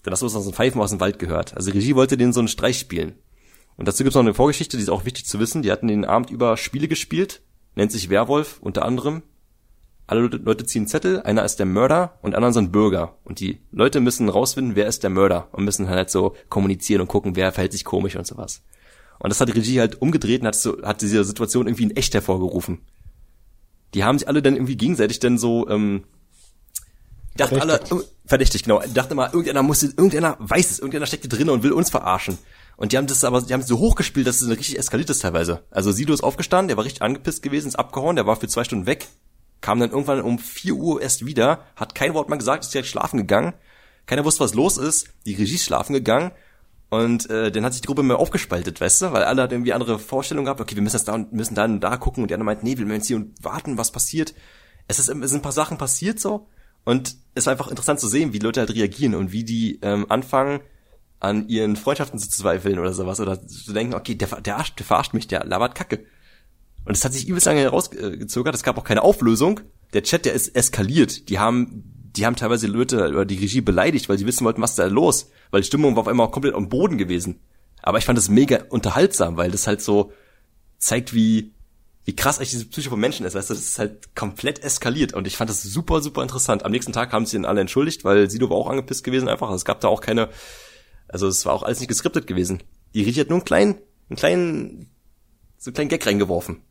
Dann 0.03 0.11
hast 0.11 0.21
du 0.21 0.27
so 0.27 0.39
ein 0.39 0.53
Pfeifen 0.53 0.81
aus 0.81 0.91
dem 0.91 0.99
Wald 0.99 1.19
gehört. 1.19 1.55
Also 1.55 1.71
Regie 1.71 1.95
wollte 1.95 2.17
denen 2.17 2.33
so 2.33 2.39
einen 2.39 2.47
Streich 2.47 2.79
spielen. 2.79 3.15
Und 3.75 3.87
dazu 3.87 4.03
gibt's 4.03 4.15
noch 4.15 4.21
eine 4.21 4.33
Vorgeschichte, 4.33 4.77
die 4.77 4.83
ist 4.83 4.89
auch 4.89 5.05
wichtig 5.05 5.25
zu 5.25 5.39
wissen. 5.39 5.61
Die 5.61 5.71
hatten 5.71 5.87
den 5.87 6.05
Abend 6.05 6.29
über 6.29 6.57
Spiele 6.57 6.87
gespielt, 6.87 7.41
nennt 7.75 7.91
sich 7.91 8.09
Werwolf 8.09 8.59
unter 8.61 8.85
anderem. 8.85 9.23
Alle 10.07 10.21
Leute 10.21 10.65
ziehen 10.65 10.87
Zettel, 10.87 11.21
einer 11.21 11.43
ist 11.43 11.57
der 11.57 11.65
Mörder 11.65 12.19
und 12.21 12.35
anderen 12.35 12.53
sind 12.53 12.71
Bürger. 12.71 13.17
Und 13.23 13.39
die 13.39 13.61
Leute 13.71 13.99
müssen 13.99 14.29
rausfinden, 14.29 14.75
wer 14.75 14.85
ist 14.85 15.01
der 15.01 15.09
Mörder 15.09 15.47
und 15.51 15.65
müssen 15.65 15.89
halt 15.89 16.11
so 16.11 16.35
kommunizieren 16.49 17.01
und 17.01 17.07
gucken, 17.07 17.35
wer 17.35 17.51
verhält 17.51 17.71
sich 17.71 17.85
komisch 17.85 18.15
und 18.15 18.27
sowas. 18.27 18.61
Und 19.19 19.29
das 19.29 19.41
hat 19.41 19.47
die 19.47 19.53
Regie 19.53 19.79
halt 19.79 20.01
umgedreht 20.01 20.41
und 20.41 20.47
hat, 20.47 20.55
so, 20.55 20.81
hat 20.83 21.01
diese 21.01 21.23
Situation 21.23 21.67
irgendwie 21.67 21.83
in 21.83 21.95
echt 21.95 22.13
hervorgerufen. 22.13 22.81
Die 23.93 24.03
haben 24.03 24.19
sich 24.19 24.27
alle 24.27 24.41
dann 24.41 24.55
irgendwie 24.55 24.77
gegenseitig 24.77 25.19
dann 25.19 25.37
so, 25.37 25.67
ähm, 25.69 26.03
dachten 27.37 27.59
alle, 27.59 27.79
äh, 27.79 27.95
verdächtig, 28.25 28.63
genau, 28.63 28.81
dachte 28.93 29.15
mal, 29.15 29.27
irgendeiner 29.27 29.63
muss, 29.63 29.83
irgendeiner 29.83 30.37
weiß 30.39 30.69
es, 30.69 30.79
irgendeiner 30.79 31.05
steckt 31.05 31.23
hier 31.23 31.29
drin 31.29 31.49
und 31.49 31.63
will 31.63 31.71
uns 31.71 31.89
verarschen. 31.89 32.37
Und 32.77 32.91
die 32.91 32.97
haben 32.97 33.07
das 33.07 33.23
aber, 33.23 33.41
die 33.41 33.53
haben 33.53 33.61
so 33.61 33.79
hochgespielt, 33.79 34.27
dass 34.27 34.41
es 34.41 34.49
richtig 34.49 34.77
eskaliert 34.77 35.09
ist 35.09 35.21
teilweise. 35.21 35.63
Also 35.71 35.91
Sido 35.91 36.13
ist 36.13 36.23
aufgestanden, 36.23 36.67
der 36.67 36.77
war 36.77 36.83
richtig 36.83 37.01
angepisst 37.01 37.41
gewesen, 37.41 37.69
ist 37.69 37.79
abgehauen, 37.79 38.17
der 38.17 38.27
war 38.27 38.35
für 38.35 38.47
zwei 38.47 38.65
Stunden 38.65 38.85
weg, 38.85 39.07
kam 39.65 39.79
dann 39.79 39.89
irgendwann 39.89 40.21
um 40.21 40.37
vier 40.37 40.75
Uhr 40.75 41.01
erst 41.01 41.25
wieder, 41.25 41.65
hat 41.75 41.95
kein 41.95 42.13
Wort 42.13 42.29
mehr 42.29 42.37
gesagt, 42.37 42.63
ist 42.63 42.71
direkt 42.71 42.87
schlafen 42.87 43.17
gegangen. 43.17 43.55
Keiner 44.05 44.23
wusste, 44.23 44.43
was 44.43 44.53
los 44.53 44.77
ist. 44.77 45.07
Die 45.25 45.33
Regie 45.33 45.55
ist 45.55 45.65
schlafen 45.65 45.93
gegangen. 45.93 46.29
Und 46.91 47.27
äh, 47.31 47.51
dann 47.51 47.65
hat 47.65 47.73
sich 47.73 47.81
die 47.81 47.87
Gruppe 47.87 48.03
mehr 48.03 48.19
aufgespaltet, 48.19 48.79
weißt 48.79 49.01
du, 49.01 49.11
weil 49.11 49.23
alle 49.23 49.41
hatten 49.41 49.55
irgendwie 49.55 49.73
andere 49.73 49.97
Vorstellungen 49.97 50.45
gehabt. 50.45 50.61
Okay, 50.61 50.75
wir 50.75 50.83
müssen 50.83 50.97
jetzt 50.97 51.07
da 51.07 51.15
und 51.15 51.33
müssen 51.33 51.55
da 51.55 51.65
und 51.65 51.79
da 51.79 51.97
gucken. 51.97 52.21
Und 52.21 52.29
die 52.29 52.35
anderen 52.35 52.45
meinten, 52.45 52.63
nee, 52.63 52.77
wir 52.77 52.85
müssen 52.85 52.97
jetzt 52.97 53.07
hier 53.07 53.15
und 53.15 53.43
warten, 53.43 53.79
was 53.79 53.91
passiert. 53.91 54.35
Es, 54.87 54.99
ist, 54.99 55.09
es 55.09 55.31
sind 55.31 55.39
ein 55.39 55.41
paar 55.41 55.51
Sachen 55.51 55.79
passiert 55.79 56.19
so. 56.19 56.47
Und 56.83 57.15
es 57.33 57.47
war 57.47 57.51
einfach 57.51 57.69
interessant 57.69 57.99
zu 57.99 58.07
sehen, 58.07 58.33
wie 58.33 58.37
Leute 58.39 58.59
halt 58.59 58.75
reagieren 58.75 59.15
und 59.15 59.31
wie 59.31 59.43
die 59.43 59.79
ähm, 59.81 60.05
anfangen, 60.09 60.59
an 61.19 61.47
ihren 61.47 61.75
Freundschaften 61.75 62.19
zu 62.19 62.29
zweifeln 62.29 62.77
oder 62.77 62.93
sowas. 62.93 63.19
Oder 63.19 63.47
zu 63.47 63.73
denken, 63.73 63.95
okay, 63.95 64.13
der, 64.13 64.27
der, 64.41 64.63
der 64.77 64.85
verarscht 64.85 65.15
mich, 65.15 65.25
der 65.25 65.43
labert 65.43 65.73
Kacke. 65.73 66.05
Und 66.85 66.95
es 66.95 67.03
hat 67.03 67.13
sich 67.13 67.27
übelst 67.27 67.47
lange 67.47 67.61
herausgezögert. 67.61 68.55
Es 68.55 68.63
gab 68.63 68.77
auch 68.77 68.83
keine 68.83 69.01
Auflösung. 69.01 69.61
Der 69.93 70.03
Chat, 70.03 70.25
der 70.25 70.33
ist 70.33 70.55
eskaliert. 70.55 71.29
Die 71.29 71.39
haben 71.39 71.91
die 72.15 72.25
haben 72.25 72.35
teilweise 72.35 72.67
Leute 72.67 73.09
oder 73.09 73.25
die 73.25 73.37
Regie 73.37 73.61
beleidigt, 73.61 74.09
weil 74.09 74.17
sie 74.17 74.25
wissen 74.25 74.45
wollten, 74.45 74.61
was 74.61 74.75
da 74.75 74.85
los, 74.85 75.29
weil 75.51 75.61
die 75.61 75.67
Stimmung 75.67 75.95
war 75.95 76.01
auf 76.01 76.07
einmal 76.07 76.31
komplett 76.31 76.55
am 76.55 76.69
Boden 76.69 76.97
gewesen. 76.97 77.41
Aber 77.81 77.97
ich 77.97 78.05
fand 78.05 78.17
das 78.17 78.29
mega 78.29 78.63
unterhaltsam, 78.69 79.37
weil 79.37 79.51
das 79.51 79.67
halt 79.67 79.81
so 79.81 80.11
zeigt, 80.77 81.13
wie 81.13 81.51
wie 82.05 82.15
krass 82.15 82.37
eigentlich 82.37 82.51
diese 82.51 82.67
Psyche 82.67 82.91
von 82.91 82.99
Menschen 82.99 83.25
ist, 83.25 83.33
weißt 83.33 83.49
du, 83.49 83.55
das 83.55 83.63
ist 83.63 83.79
halt 83.79 84.15
komplett 84.15 84.63
eskaliert 84.63 85.13
und 85.13 85.25
ich 85.25 85.37
fand 85.37 85.49
das 85.49 85.63
super, 85.63 86.01
super 86.01 86.21
interessant. 86.21 86.63
Am 86.63 86.71
nächsten 86.71 86.93
Tag 86.93 87.11
haben 87.11 87.25
sie 87.25 87.35
ihn 87.35 87.45
alle 87.45 87.61
entschuldigt, 87.61 88.03
weil 88.03 88.29
Sido 88.29 88.47
war 88.51 88.57
auch 88.57 88.69
angepisst 88.69 89.03
gewesen 89.03 89.27
einfach. 89.27 89.51
Es 89.51 89.65
gab 89.65 89.81
da 89.81 89.87
auch 89.87 90.01
keine, 90.01 90.29
also 91.07 91.27
es 91.27 91.47
war 91.47 91.53
auch 91.53 91.63
alles 91.63 91.79
nicht 91.79 91.89
geskriptet 91.89 92.27
gewesen. 92.27 92.61
Die 92.93 93.01
Regie 93.01 93.21
hat 93.21 93.29
nur 93.29 93.39
einen 93.39 93.45
kleinen, 93.45 93.75
einen 94.09 94.17
kleinen, 94.17 94.89
so 95.57 95.69
einen 95.69 95.73
kleinen 95.73 95.89
Gag 95.89 96.05
reingeworfen. 96.05 96.61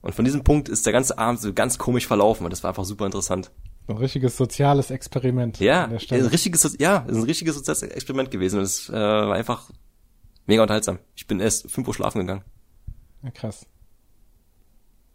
Und 0.00 0.14
von 0.14 0.24
diesem 0.24 0.44
Punkt 0.44 0.68
ist 0.68 0.86
der 0.86 0.92
ganze 0.92 1.18
Abend 1.18 1.40
so 1.40 1.52
ganz 1.52 1.78
komisch 1.78 2.06
verlaufen 2.06 2.44
und 2.44 2.50
das 2.50 2.62
war 2.62 2.70
einfach 2.70 2.84
super 2.84 3.06
interessant. 3.06 3.50
Ein 3.88 3.96
richtiges 3.96 4.36
soziales 4.36 4.90
Experiment. 4.90 5.58
Ja, 5.60 5.84
ein 5.84 6.26
richtiges, 6.26 6.76
ja, 6.78 6.98
ist 7.08 7.16
ein 7.16 7.22
richtiges 7.22 7.54
soziales 7.54 7.82
Experiment 7.82 8.30
gewesen 8.30 8.58
und 8.58 8.64
es 8.64 8.88
äh, 8.90 8.92
war 8.92 9.34
einfach 9.34 9.70
mega 10.46 10.62
unterhaltsam. 10.62 10.98
Ich 11.16 11.26
bin 11.26 11.40
erst 11.40 11.70
fünf 11.70 11.88
Uhr 11.88 11.94
schlafen 11.94 12.20
gegangen. 12.20 12.42
Ja, 13.22 13.30
krass. 13.30 13.66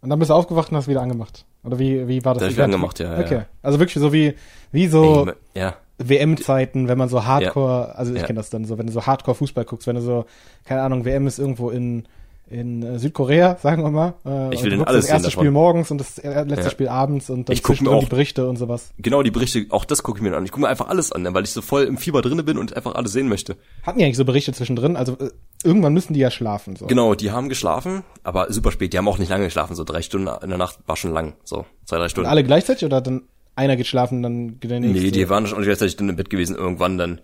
Und 0.00 0.10
dann 0.10 0.18
bist 0.18 0.30
du 0.30 0.34
aufgewacht 0.34 0.70
und 0.70 0.76
hast 0.76 0.88
wieder 0.88 1.00
angemacht. 1.00 1.46
Oder 1.62 1.78
wie, 1.78 2.06
wie 2.08 2.24
war 2.24 2.34
das? 2.34 2.42
Da 2.42 2.48
ich 2.48 2.54
wieder 2.54 2.64
angemacht, 2.64 2.98
ja. 2.98 3.18
Okay. 3.18 3.34
Ja. 3.34 3.46
Also 3.62 3.78
wirklich 3.78 4.02
so 4.02 4.12
wie, 4.12 4.34
wie 4.70 4.86
so 4.86 5.30
ja. 5.54 5.76
WM-Zeiten, 5.98 6.88
wenn 6.88 6.98
man 6.98 7.08
so 7.08 7.24
Hardcore, 7.24 7.88
ja. 7.88 7.92
also 7.92 8.12
ich 8.12 8.20
ja. 8.20 8.26
kenne 8.26 8.36
das 8.36 8.50
dann 8.50 8.64
so, 8.64 8.76
wenn 8.76 8.86
du 8.86 8.92
so 8.92 9.06
Hardcore 9.06 9.34
Fußball 9.34 9.64
guckst, 9.64 9.86
wenn 9.86 9.96
du 9.96 10.02
so, 10.02 10.26
keine 10.64 10.82
Ahnung, 10.82 11.04
WM 11.04 11.26
ist 11.26 11.38
irgendwo 11.38 11.70
in 11.70 12.06
in 12.48 12.82
äh, 12.82 12.98
Südkorea, 12.98 13.56
sagen 13.62 13.82
wir 13.82 13.90
mal. 13.90 14.14
Äh, 14.24 14.54
ich 14.54 14.62
will 14.62 14.70
denn 14.70 14.82
alles 14.82 15.06
Das 15.06 15.14
erste 15.14 15.30
Spiel 15.30 15.50
morgens 15.50 15.90
und 15.90 15.98
das 15.98 16.16
letzte 16.22 16.64
ja. 16.64 16.70
Spiel 16.70 16.88
abends 16.88 17.30
und 17.30 17.48
dann 17.48 17.54
ich 17.54 17.62
gucke 17.62 17.82
mir 17.82 17.90
auch 17.90 18.00
die 18.00 18.10
Berichte 18.10 18.48
und 18.48 18.56
sowas. 18.56 18.92
Genau, 18.98 19.22
die 19.22 19.30
Berichte, 19.30 19.66
auch 19.70 19.84
das 19.84 20.02
gucke 20.02 20.18
ich 20.18 20.22
mir 20.22 20.36
an. 20.36 20.44
Ich 20.44 20.50
gucke 20.50 20.62
mir 20.62 20.68
einfach 20.68 20.88
alles 20.88 21.12
an, 21.12 21.26
weil 21.34 21.44
ich 21.44 21.50
so 21.50 21.62
voll 21.62 21.84
im 21.84 21.96
Fieber 21.96 22.22
drinne 22.22 22.42
bin 22.42 22.58
und 22.58 22.76
einfach 22.76 22.94
alles 22.94 23.12
sehen 23.12 23.28
möchte. 23.28 23.56
Hatten 23.82 23.98
die 23.98 24.04
eigentlich 24.04 24.16
so 24.16 24.24
Berichte 24.24 24.52
zwischendrin? 24.52 24.96
Also 24.96 25.16
äh, 25.18 25.30
irgendwann 25.62 25.94
müssen 25.94 26.12
die 26.12 26.20
ja 26.20 26.30
schlafen. 26.30 26.76
So. 26.76 26.86
Genau, 26.86 27.14
die 27.14 27.30
haben 27.30 27.48
geschlafen, 27.48 28.02
aber 28.22 28.52
super 28.52 28.70
spät. 28.70 28.92
Die 28.92 28.98
haben 28.98 29.08
auch 29.08 29.18
nicht 29.18 29.30
lange 29.30 29.44
geschlafen, 29.44 29.74
so 29.74 29.84
drei 29.84 30.02
Stunden 30.02 30.28
in 30.42 30.48
der 30.48 30.58
Nacht 30.58 30.78
war 30.86 30.96
schon 30.96 31.12
lang, 31.12 31.34
so 31.44 31.64
zwei, 31.84 31.98
drei 31.98 32.08
Stunden. 32.08 32.26
Und 32.26 32.30
alle 32.30 32.44
gleichzeitig 32.44 32.84
oder 32.84 33.00
dann 33.00 33.22
einer 33.56 33.76
geht 33.76 33.86
schlafen, 33.86 34.22
dann 34.22 34.60
geht 34.60 34.70
der 34.70 34.80
nächste? 34.80 35.00
Nee, 35.00 35.10
die 35.10 35.28
waren 35.28 35.46
schon 35.46 35.62
gleichzeitig 35.62 35.96
dann 35.96 36.08
im 36.08 36.16
Bett 36.16 36.30
gewesen 36.30 36.56
irgendwann 36.56 36.98
dann. 36.98 37.20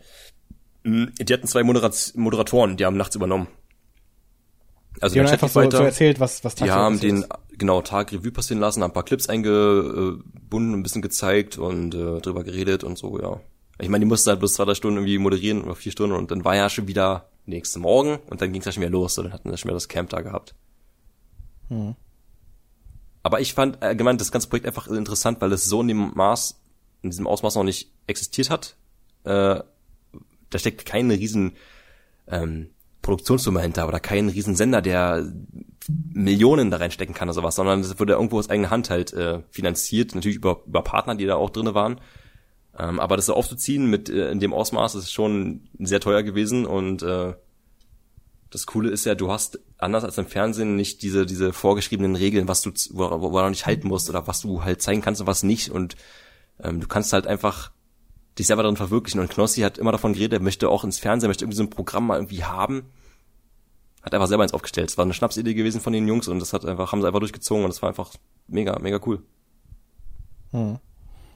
Hm, 0.85 1.13
die 1.21 1.33
hatten 1.33 1.47
zwei 1.47 1.63
Moderat 1.63 2.13
Moderatoren, 2.15 2.77
die 2.77 2.87
haben 2.87 2.97
nachts 2.97 3.17
übernommen. 3.17 3.49
Also 5.01 5.15
die 5.15 5.21
haben 5.21 5.29
einfach 5.29 5.49
so, 5.49 5.71
so 5.71 5.77
erzählt, 5.79 6.21
was 6.21 6.45
was 6.45 6.55
Die 6.57 6.71
haben 6.71 6.99
den 6.99 7.25
genau 7.57 7.81
Tag 7.83 8.13
Revue 8.13 8.33
passieren 8.33 8.61
lassen, 8.61 8.83
haben 8.83 8.91
ein 8.91 8.95
paar 8.95 9.05
Clips 9.05 9.29
eingebunden, 9.29 10.75
ein 10.75 10.83
bisschen 10.83 11.03
gezeigt 11.03 11.59
und 11.59 11.95
äh, 11.95 12.21
drüber 12.21 12.43
geredet 12.43 12.83
und 12.85 12.99
so, 12.99 13.21
ja. 13.21 13.41
Ich 13.79 13.89
meine, 13.89 14.05
die 14.05 14.09
mussten 14.09 14.29
halt 14.29 14.41
bloß 14.41 14.55
zwei, 14.55 14.65
drei 14.65 14.75
Stunden 14.75 14.99
irgendwie 14.99 15.19
moderieren 15.19 15.63
oder 15.63 15.75
vier 15.75 15.93
Stunden 15.93 16.17
und 16.17 16.31
dann 16.31 16.45
war 16.45 16.55
ja 16.55 16.69
schon 16.69 16.87
wieder 16.87 17.31
nächste 17.47 17.79
Morgen 17.79 18.19
und 18.29 18.41
dann 18.41 18.53
ging 18.53 18.61
es 18.61 18.67
ja 18.67 18.73
schon 18.73 18.83
wieder 18.83 18.91
los. 18.91 19.17
Und 19.19 19.25
dann 19.25 19.33
hatten 19.33 19.51
wir 19.51 19.57
schon 19.57 19.69
wieder 19.69 19.77
das 19.77 19.89
Camp 19.89 20.11
da 20.11 20.21
gehabt. 20.21 20.55
Hm. 21.69 21.95
Aber 23.23 23.41
ich 23.41 23.55
fand 23.55 23.83
allgemein 23.83 24.19
das 24.19 24.33
ganze 24.33 24.49
Projekt 24.49 24.67
einfach 24.67 24.89
interessant, 24.89 25.41
weil 25.41 25.53
es 25.53 25.65
so 25.65 25.81
in 25.83 25.89
dem 25.89 26.13
Maß, 26.15 26.61
in 27.03 27.11
diesem 27.11 27.27
Ausmaß 27.27 27.55
noch 27.55 27.65
nicht 27.65 27.91
existiert 28.07 28.51
hat. 28.51 28.77
Äh, 29.25 29.61
da 30.51 30.59
steckt 30.59 30.87
keine 30.87 31.15
riesen 31.15 31.53
ähm, 32.27 32.71
Produktionssumme 33.03 33.61
hinter 33.61 33.89
oder 33.89 34.01
kein 34.01 34.29
Riesensender, 34.29 34.83
der 34.83 35.33
Millionen 36.13 36.71
da 36.71 36.77
reinstecken 36.77 37.15
kann 37.15 37.29
oder 37.29 37.35
sowas, 37.35 37.57
sondern 37.57 37.83
das 37.83 37.99
wurde 37.99 38.13
irgendwo 38.13 38.39
aus 38.39 38.51
eigener 38.51 38.71
Hand 38.71 38.91
halt 38.91 39.13
äh, 39.13 39.41
finanziert, 39.51 40.15
natürlich 40.15 40.37
über, 40.37 40.63
über 40.67 40.83
Partner, 40.83 41.15
die 41.15 41.27
da 41.27 41.37
auch 41.37 41.51
drinne 41.51 41.75
waren. 41.75 42.01
Ähm, 42.79 43.01
aber 43.01 43.17
das 43.17 43.27
so 43.27 43.35
aufzuziehen 43.35 43.87
mit 43.87 44.09
äh, 44.09 44.31
in 44.31 44.41
dem 44.41 44.53
Ausmaß 44.53 44.95
ist 44.95 45.13
schon 45.13 45.69
sehr 45.79 46.01
teuer 46.01 46.23
gewesen 46.23 46.67
und 46.67 47.03
äh, 47.03 47.35
das 48.51 48.67
Coole 48.67 48.91
ist 48.91 49.07
ja, 49.07 49.15
du 49.15 49.31
hast 49.31 49.61
anders 49.79 50.05
als 50.05 50.19
im 50.19 50.27
Fernsehen 50.27 50.77
nicht 50.77 51.03
diese 51.03 51.25
diese 51.25 51.53
vorgeschriebenen 51.53 52.17
Regeln, 52.17 52.49
was 52.49 52.63
du 52.63 52.71
wo, 52.91 53.11
wo, 53.11 53.33
wo 53.33 53.41
du 53.41 53.49
nicht 53.49 53.67
halten 53.67 53.89
musst 53.89 54.09
oder 54.11 54.27
was 54.27 54.41
du 54.41 54.63
halt 54.63 54.83
zeigen 54.83 55.03
kannst 55.03 55.21
und 55.21 55.27
was 55.27 55.43
nicht 55.43 55.71
und 55.71 55.97
ähm, 56.63 56.81
du 56.81 56.87
kannst 56.87 57.13
halt 57.13 57.27
einfach 57.27 57.73
dich 58.39 58.47
selber 58.47 58.63
darin 58.63 58.77
verwirklichen. 58.77 59.21
Und 59.21 59.31
Knossi 59.31 59.61
hat 59.63 59.79
immer 59.79 59.93
davon 59.93 60.13
geredet, 60.13 60.41
er 60.41 60.43
möchte 60.43 60.69
auch 60.69 60.85
ins 60.85 60.99
Fernsehen, 60.99 61.29
möchte 61.29 61.45
irgendwie 61.45 61.57
so 61.57 61.63
ein 61.63 61.71
Programm 61.71 62.07
mal 62.07 62.17
irgendwie 62.17 62.45
haben. 62.45 62.91
Hat 64.03 64.15
einfach 64.15 64.29
selber 64.29 64.43
eins 64.43 64.55
aufgestellt. 64.55 64.89
Es 64.89 64.97
war 64.97 65.05
eine 65.05 65.13
Schnapsidee 65.13 65.55
gewesen 65.55 65.81
von 65.81 65.93
den 65.93 66.09
Jungs 66.09 66.27
und 66.29 66.39
das 66.39 66.53
hat 66.53 66.65
einfach, 66.65 66.93
haben 66.93 67.03
sie 67.03 67.07
einfach 67.07 67.21
durchgezogen 67.21 67.65
und 67.65 67.71
es 67.71 67.83
war 67.83 67.91
einfach 67.91 68.11
mega, 68.49 68.79
mega 68.79 68.99
cool. 69.07 69.23
Hm. 70.53 70.79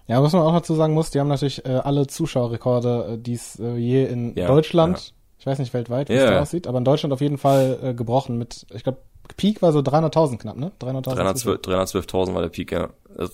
Ja, 0.06 0.22
was 0.22 0.32
man 0.32 0.42
auch 0.42 0.52
dazu 0.52 0.74
sagen 0.74 0.94
muss, 0.94 1.10
die 1.10 1.20
haben 1.20 1.28
natürlich 1.28 1.64
äh, 1.64 1.70
alle 1.70 2.06
Zuschauerrekorde, 2.06 3.14
äh, 3.14 3.18
die 3.18 3.34
es 3.34 3.58
äh, 3.58 3.76
je 3.76 4.04
in 4.04 4.34
ja, 4.36 4.46
Deutschland, 4.46 4.98
ja. 4.98 5.14
ich 5.38 5.46
weiß 5.46 5.58
nicht 5.58 5.72
weltweit, 5.72 6.08
wie 6.08 6.14
es 6.14 6.24
da 6.24 6.40
aussieht, 6.40 6.66
aber 6.66 6.78
in 6.78 6.84
Deutschland 6.84 7.12
auf 7.12 7.20
jeden 7.20 7.38
Fall 7.38 7.78
äh, 7.82 7.94
gebrochen 7.94 8.36
mit, 8.36 8.66
ich 8.74 8.82
glaube, 8.82 8.98
Peak 9.38 9.62
war 9.62 9.72
so 9.72 9.78
300.000 9.80 10.38
knapp, 10.38 10.56
ne? 10.56 10.72
300.000 10.80 11.64
312.000 11.64 12.34
war 12.34 12.42
der 12.42 12.50
Peak, 12.50 12.72
ja. 12.72 12.90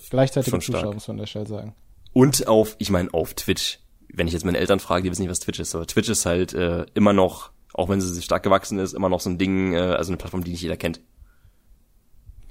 Gleichzeitige 0.09 0.59
Zuschauer, 0.59 0.93
muss 0.93 1.07
man 1.09 1.15
an 1.15 1.19
der 1.19 1.25
Stelle 1.25 1.47
sagen. 1.47 1.75
Und 2.13 2.47
auf, 2.47 2.75
ich 2.79 2.89
meine, 2.89 3.13
auf 3.13 3.33
Twitch. 3.33 3.79
Wenn 4.13 4.27
ich 4.27 4.33
jetzt 4.33 4.43
meine 4.43 4.57
Eltern 4.57 4.79
frage, 4.81 5.03
die 5.03 5.11
wissen 5.11 5.21
nicht, 5.21 5.31
was 5.31 5.39
Twitch 5.39 5.59
ist, 5.59 5.73
aber 5.73 5.87
Twitch 5.87 6.09
ist 6.09 6.25
halt 6.25 6.53
äh, 6.53 6.85
immer 6.93 7.13
noch, 7.13 7.51
auch 7.73 7.87
wenn 7.87 8.01
sie 8.01 8.21
stark 8.21 8.43
gewachsen 8.43 8.77
ist, 8.77 8.93
immer 8.93 9.07
noch 9.07 9.21
so 9.21 9.29
ein 9.29 9.37
Ding, 9.37 9.73
äh, 9.73 9.77
also 9.77 10.09
eine 10.11 10.17
Plattform, 10.17 10.43
die 10.43 10.51
nicht 10.51 10.61
jeder 10.61 10.75
kennt. 10.75 10.99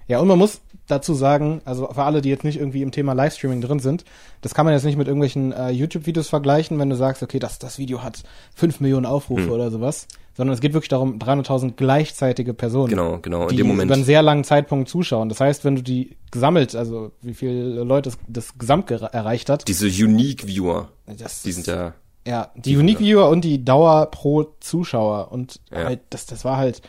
Ja, 0.08 0.18
und 0.18 0.26
man 0.26 0.38
muss 0.38 0.60
dazu 0.88 1.14
sagen, 1.14 1.60
also 1.64 1.86
für 1.92 2.02
alle, 2.02 2.20
die 2.20 2.30
jetzt 2.30 2.42
nicht 2.42 2.56
irgendwie 2.58 2.82
im 2.82 2.90
Thema 2.90 3.12
Livestreaming 3.12 3.60
drin 3.60 3.78
sind, 3.78 4.04
das 4.40 4.54
kann 4.54 4.64
man 4.64 4.74
jetzt 4.74 4.84
nicht 4.84 4.96
mit 4.96 5.06
irgendwelchen 5.06 5.52
äh, 5.52 5.70
YouTube-Videos 5.70 6.28
vergleichen, 6.28 6.78
wenn 6.80 6.90
du 6.90 6.96
sagst, 6.96 7.22
okay, 7.22 7.38
das, 7.38 7.60
das 7.60 7.78
Video 7.78 8.02
hat 8.02 8.22
fünf 8.54 8.80
Millionen 8.80 9.06
Aufrufe 9.06 9.44
Hm. 9.44 9.50
oder 9.52 9.70
sowas, 9.70 10.08
sondern 10.40 10.54
es 10.54 10.60
geht 10.62 10.72
wirklich 10.72 10.88
darum, 10.88 11.18
300.000 11.18 11.72
gleichzeitige 11.76 12.54
Personen, 12.54 12.88
Genau, 12.88 13.18
genau, 13.20 13.42
in 13.42 13.48
die 13.50 13.56
dem 13.58 13.66
Moment. 13.66 13.88
über 13.88 13.94
einen 13.94 14.04
sehr 14.04 14.22
langen 14.22 14.42
Zeitpunkt 14.42 14.88
zuschauen. 14.88 15.28
Das 15.28 15.38
heißt, 15.38 15.66
wenn 15.66 15.76
du 15.76 15.82
die 15.82 16.16
gesammelt, 16.30 16.74
also 16.74 17.12
wie 17.20 17.34
viele 17.34 17.84
Leute 17.84 18.08
das, 18.08 18.18
das 18.26 18.56
gesamt 18.56 18.90
erreicht 18.90 19.50
hat, 19.50 19.68
Diese 19.68 19.86
Unique 19.86 20.46
Viewer, 20.46 20.88
das 21.06 21.42
die 21.42 21.52
sind 21.52 21.66
ja, 21.66 21.92
ja, 22.26 22.50
die 22.56 22.74
Unique 22.78 23.00
Viewer 23.00 23.28
und 23.28 23.42
die 23.44 23.62
Dauer 23.62 24.06
pro 24.10 24.44
Zuschauer 24.60 25.30
und 25.30 25.60
Ja. 25.70 25.84
halt, 25.84 26.00
das, 26.08 26.24
das 26.24 26.42
war 26.46 26.56
halt, 26.56 26.80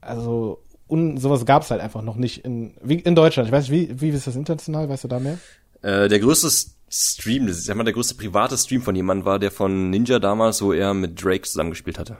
also, 0.00 0.60
un, 0.88 1.16
sowas 1.18 1.44
gab's 1.46 1.72
halt 1.72 1.80
einfach 1.80 2.02
noch 2.02 2.14
nicht 2.16 2.44
in, 2.44 2.74
wie, 2.80 3.00
in 3.00 3.16
Deutschland. 3.16 3.48
Ich 3.48 3.52
weiß 3.52 3.68
nicht, 3.68 3.90
wie, 3.90 4.00
wie 4.00 4.10
ist 4.10 4.26
das 4.28 4.36
international? 4.36 4.88
Weißt 4.88 5.02
du 5.02 5.08
da 5.08 5.18
mehr? 5.18 5.38
äh, 5.82 6.08
der 6.08 6.20
größte 6.20 6.48
Stream, 6.90 7.48
das 7.48 7.56
ist, 7.58 7.64
sag 7.64 7.76
mal, 7.76 7.82
der 7.82 7.92
größte 7.92 8.14
private 8.14 8.56
Stream 8.56 8.80
von 8.82 8.94
jemandem 8.94 9.26
war 9.26 9.38
der 9.40 9.50
von 9.50 9.90
Ninja 9.90 10.20
damals, 10.20 10.62
wo 10.62 10.72
er 10.72 10.94
mit 10.94 11.22
Drake 11.24 11.42
zusammengespielt 11.42 11.98
hatte. 11.98 12.16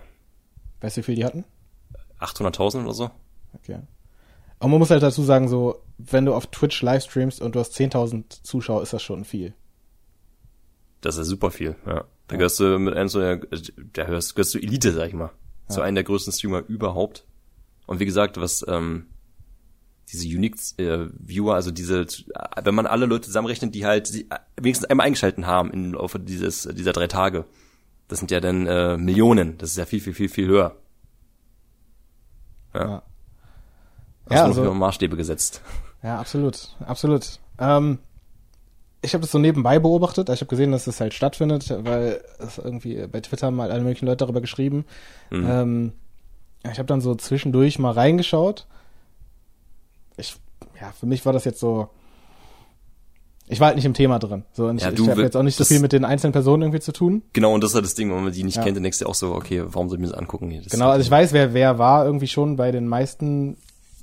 Weißt 0.84 0.98
du, 0.98 1.00
wie 1.00 1.04
viel 1.04 1.14
die 1.14 1.24
hatten? 1.24 1.46
800.000 2.20 2.82
oder 2.82 2.92
so? 2.92 3.10
Okay. 3.54 3.78
Und 4.58 4.70
man 4.70 4.78
muss 4.78 4.90
halt 4.90 5.02
dazu 5.02 5.22
sagen, 5.22 5.48
so, 5.48 5.82
wenn 5.96 6.26
du 6.26 6.34
auf 6.34 6.48
Twitch 6.48 6.82
livestreamst 6.82 7.40
und 7.40 7.54
du 7.54 7.60
hast 7.60 7.74
10.000 7.74 8.42
Zuschauer, 8.42 8.82
ist 8.82 8.92
das 8.92 9.02
schon 9.02 9.24
viel. 9.24 9.54
Das 11.00 11.16
ist 11.16 11.28
super 11.28 11.50
viel, 11.50 11.74
ja. 11.86 12.04
Da 12.28 12.36
gehörst 12.36 12.60
du 12.60 12.78
mit 12.78 12.92
einem 12.92 13.08
so 13.08 13.18
der, 13.18 13.36
der 13.38 14.04
gehörst, 14.04 14.34
gehörst 14.34 14.52
du 14.52 14.58
Elite, 14.58 14.92
sag 14.92 15.08
ich 15.08 15.14
mal. 15.14 15.30
Zu 15.68 15.80
einem 15.80 15.94
der 15.94 16.04
größten 16.04 16.34
Streamer 16.34 16.62
überhaupt. 16.68 17.24
Und 17.86 17.98
wie 17.98 18.04
gesagt, 18.04 18.38
was 18.38 18.62
ähm, 18.68 19.06
diese 20.12 20.26
Unique 20.26 20.56
äh, 20.76 21.06
Viewer, 21.18 21.54
also 21.54 21.70
diese, 21.70 22.06
wenn 22.62 22.74
man 22.74 22.86
alle 22.86 23.06
Leute 23.06 23.24
zusammenrechnet, 23.24 23.74
die 23.74 23.86
halt 23.86 24.06
sie, 24.06 24.28
äh, 24.28 24.36
wenigstens 24.60 24.90
einmal 24.90 25.06
eingeschalten 25.06 25.46
haben 25.46 25.70
im 25.70 25.94
Laufe 25.94 26.20
dieses 26.20 26.64
dieser 26.64 26.92
drei 26.92 27.06
Tage, 27.06 27.46
das 28.08 28.18
sind 28.18 28.30
ja 28.30 28.40
dann 28.40 28.66
äh, 28.66 28.96
Millionen. 28.96 29.58
Das 29.58 29.70
ist 29.70 29.76
ja 29.78 29.86
viel, 29.86 30.00
viel, 30.00 30.14
viel, 30.14 30.28
viel 30.28 30.46
höher. 30.46 30.76
Ja. 32.74 32.80
Ja. 32.84 33.02
Hast 34.30 34.34
Ja, 34.36 34.44
also- 34.44 34.74
Maßstäbe 34.74 35.16
gesetzt. 35.16 35.62
Ja, 36.02 36.18
absolut, 36.20 36.76
absolut. 36.84 37.38
Ähm, 37.58 37.98
ich 39.00 39.14
habe 39.14 39.22
das 39.22 39.30
so 39.32 39.38
nebenbei 39.38 39.78
beobachtet. 39.78 40.28
Ich 40.28 40.40
habe 40.40 40.48
gesehen, 40.48 40.72
dass 40.72 40.84
das 40.84 41.00
halt 41.00 41.14
stattfindet, 41.14 41.70
weil 41.84 42.22
es 42.38 42.58
irgendwie 42.58 43.06
bei 43.06 43.20
Twitter 43.20 43.46
haben 43.46 43.60
halt 43.60 43.70
alle 43.70 43.82
möglichen 43.82 44.06
Leute 44.06 44.18
darüber 44.18 44.40
geschrieben. 44.40 44.84
Mhm. 45.30 45.46
Ähm, 45.48 45.92
ich 46.70 46.78
habe 46.78 46.86
dann 46.86 47.00
so 47.02 47.14
zwischendurch 47.14 47.78
mal 47.78 47.92
reingeschaut. 47.92 48.66
Ich, 50.16 50.36
ja, 50.80 50.92
für 50.92 51.06
mich 51.06 51.24
war 51.26 51.32
das 51.32 51.44
jetzt 51.44 51.60
so. 51.60 51.88
Ich 53.46 53.60
war 53.60 53.66
halt 53.66 53.76
nicht 53.76 53.84
im 53.84 53.92
Thema 53.94 54.18
drin. 54.18 54.44
So, 54.52 54.66
und 54.66 54.80
Ja, 54.80 54.90
ich, 54.90 54.98
ich 54.98 55.08
habe 55.08 55.20
jetzt 55.22 55.36
auch 55.36 55.42
nicht 55.42 55.56
so 55.56 55.60
das- 55.62 55.68
viel 55.68 55.80
mit 55.80 55.92
den 55.92 56.04
einzelnen 56.04 56.32
Personen 56.32 56.62
irgendwie 56.62 56.80
zu 56.80 56.92
tun. 56.92 57.22
Genau, 57.34 57.52
und 57.52 57.62
das 57.62 57.70
ist 57.72 57.74
halt 57.74 57.84
das 57.84 57.94
Ding, 57.94 58.10
wenn 58.14 58.24
man 58.24 58.32
die 58.32 58.42
nicht 58.42 58.56
Ja. 58.56 58.62
kennt, 58.62 58.76
dann 58.76 58.82
denkst 58.82 59.00
du 59.00 59.06
auch 59.06 59.14
so, 59.14 59.34
okay, 59.34 59.62
warum 59.66 59.88
soll 59.90 59.98
ich 59.98 60.02
mir 60.02 60.08
das 60.08 60.16
angucken? 60.18 60.50
Das 60.62 60.72
Genau, 60.72 60.88
also 60.88 61.02
ich 61.02 61.10
weiß, 61.10 61.32
wer 61.34 61.52
wer 61.52 61.78
war 61.78 62.06
irgendwie 62.06 62.26
schon 62.28 62.56
bei 62.56 62.70
den 62.72 62.88
meisten 62.88 63.56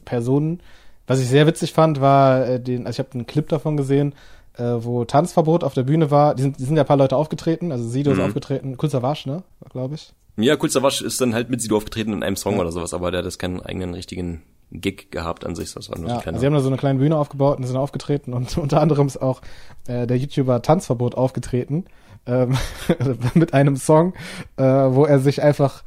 Personen. 0.06 0.62
Was 1.08 1.20
ich 1.20 1.28
sehr 1.28 1.48
witzig 1.48 1.74
fand, 1.74 2.00
war 2.02 2.46
äh, 2.48 2.60
den, 2.60 2.86
also 2.86 3.02
ich 3.02 3.06
habe 3.06 3.14
einen 3.16 3.26
Clip 3.26 3.48
davon 3.50 3.78
gesehen, 3.78 4.14
äh, 4.58 4.64
wo 4.64 5.06
Tanzverbot 5.06 5.64
auf 5.64 5.74
der 5.74 5.84
Bühne 5.84 6.12
war. 6.12 6.36
Die 6.36 6.44
sind, 6.44 6.60
die 6.60 6.64
sind 6.64 6.76
ja 6.78 6.84
ein 6.84 6.88
paar 6.88 6.98
Leute 6.98 7.18
aufgetreten, 7.18 7.72
also 7.72 7.88
Sido 7.88 8.12
ist 8.12 8.18
Mhm. 8.18 8.24
aufgetreten, 8.26 8.78
Kurzer 8.78 9.02
Wasch, 9.02 9.26
ne, 9.26 9.44
glaube 9.72 9.96
ich. 9.96 10.14
Ja, 10.38 10.56
Kurzer 10.56 10.82
Wasch 10.84 11.02
ist 11.02 11.20
dann 11.20 11.34
halt 11.34 11.50
mit 11.50 11.62
Sido 11.62 11.76
aufgetreten 11.78 12.14
in 12.14 12.24
einem 12.24 12.36
Song 12.36 12.60
oder 12.60 12.72
sowas, 12.72 12.94
aber 12.94 13.12
der 13.12 13.20
hat 13.20 13.26
jetzt 13.26 13.40
keinen 13.40 13.60
eigenen 13.60 13.94
richtigen 13.94 14.44
Gig 14.72 15.12
gehabt 15.12 15.46
an 15.46 15.56
sich. 15.56 15.74
Das 15.74 15.90
war 15.90 15.98
nur 16.00 16.10
Ja, 16.10 16.16
ein 16.16 16.22
kleiner. 16.22 16.40
sie 16.40 16.46
haben 16.46 16.54
da 16.54 16.60
so 16.62 16.68
eine 16.68 16.78
kleine 16.78 17.00
Bühne 17.00 17.18
aufgebaut 17.18 17.58
und 17.58 17.66
sind 17.66 17.78
aufgetreten 17.78 18.34
und 18.34 18.58
unter 18.58 18.82
anderem 18.82 19.08
ist 19.08 19.22
auch 19.22 19.42
äh, 19.88 20.08
der 20.08 20.18
YouTuber 20.18 20.62
Tanzverbot 20.62 21.16
aufgetreten 21.16 21.86
ähm, 22.26 22.58
mit 23.34 23.54
einem 23.54 23.76
Song, 23.76 24.14
äh, 24.58 24.64
wo 24.64 25.06
er 25.06 25.20
sich 25.20 25.42
einfach 25.42 25.84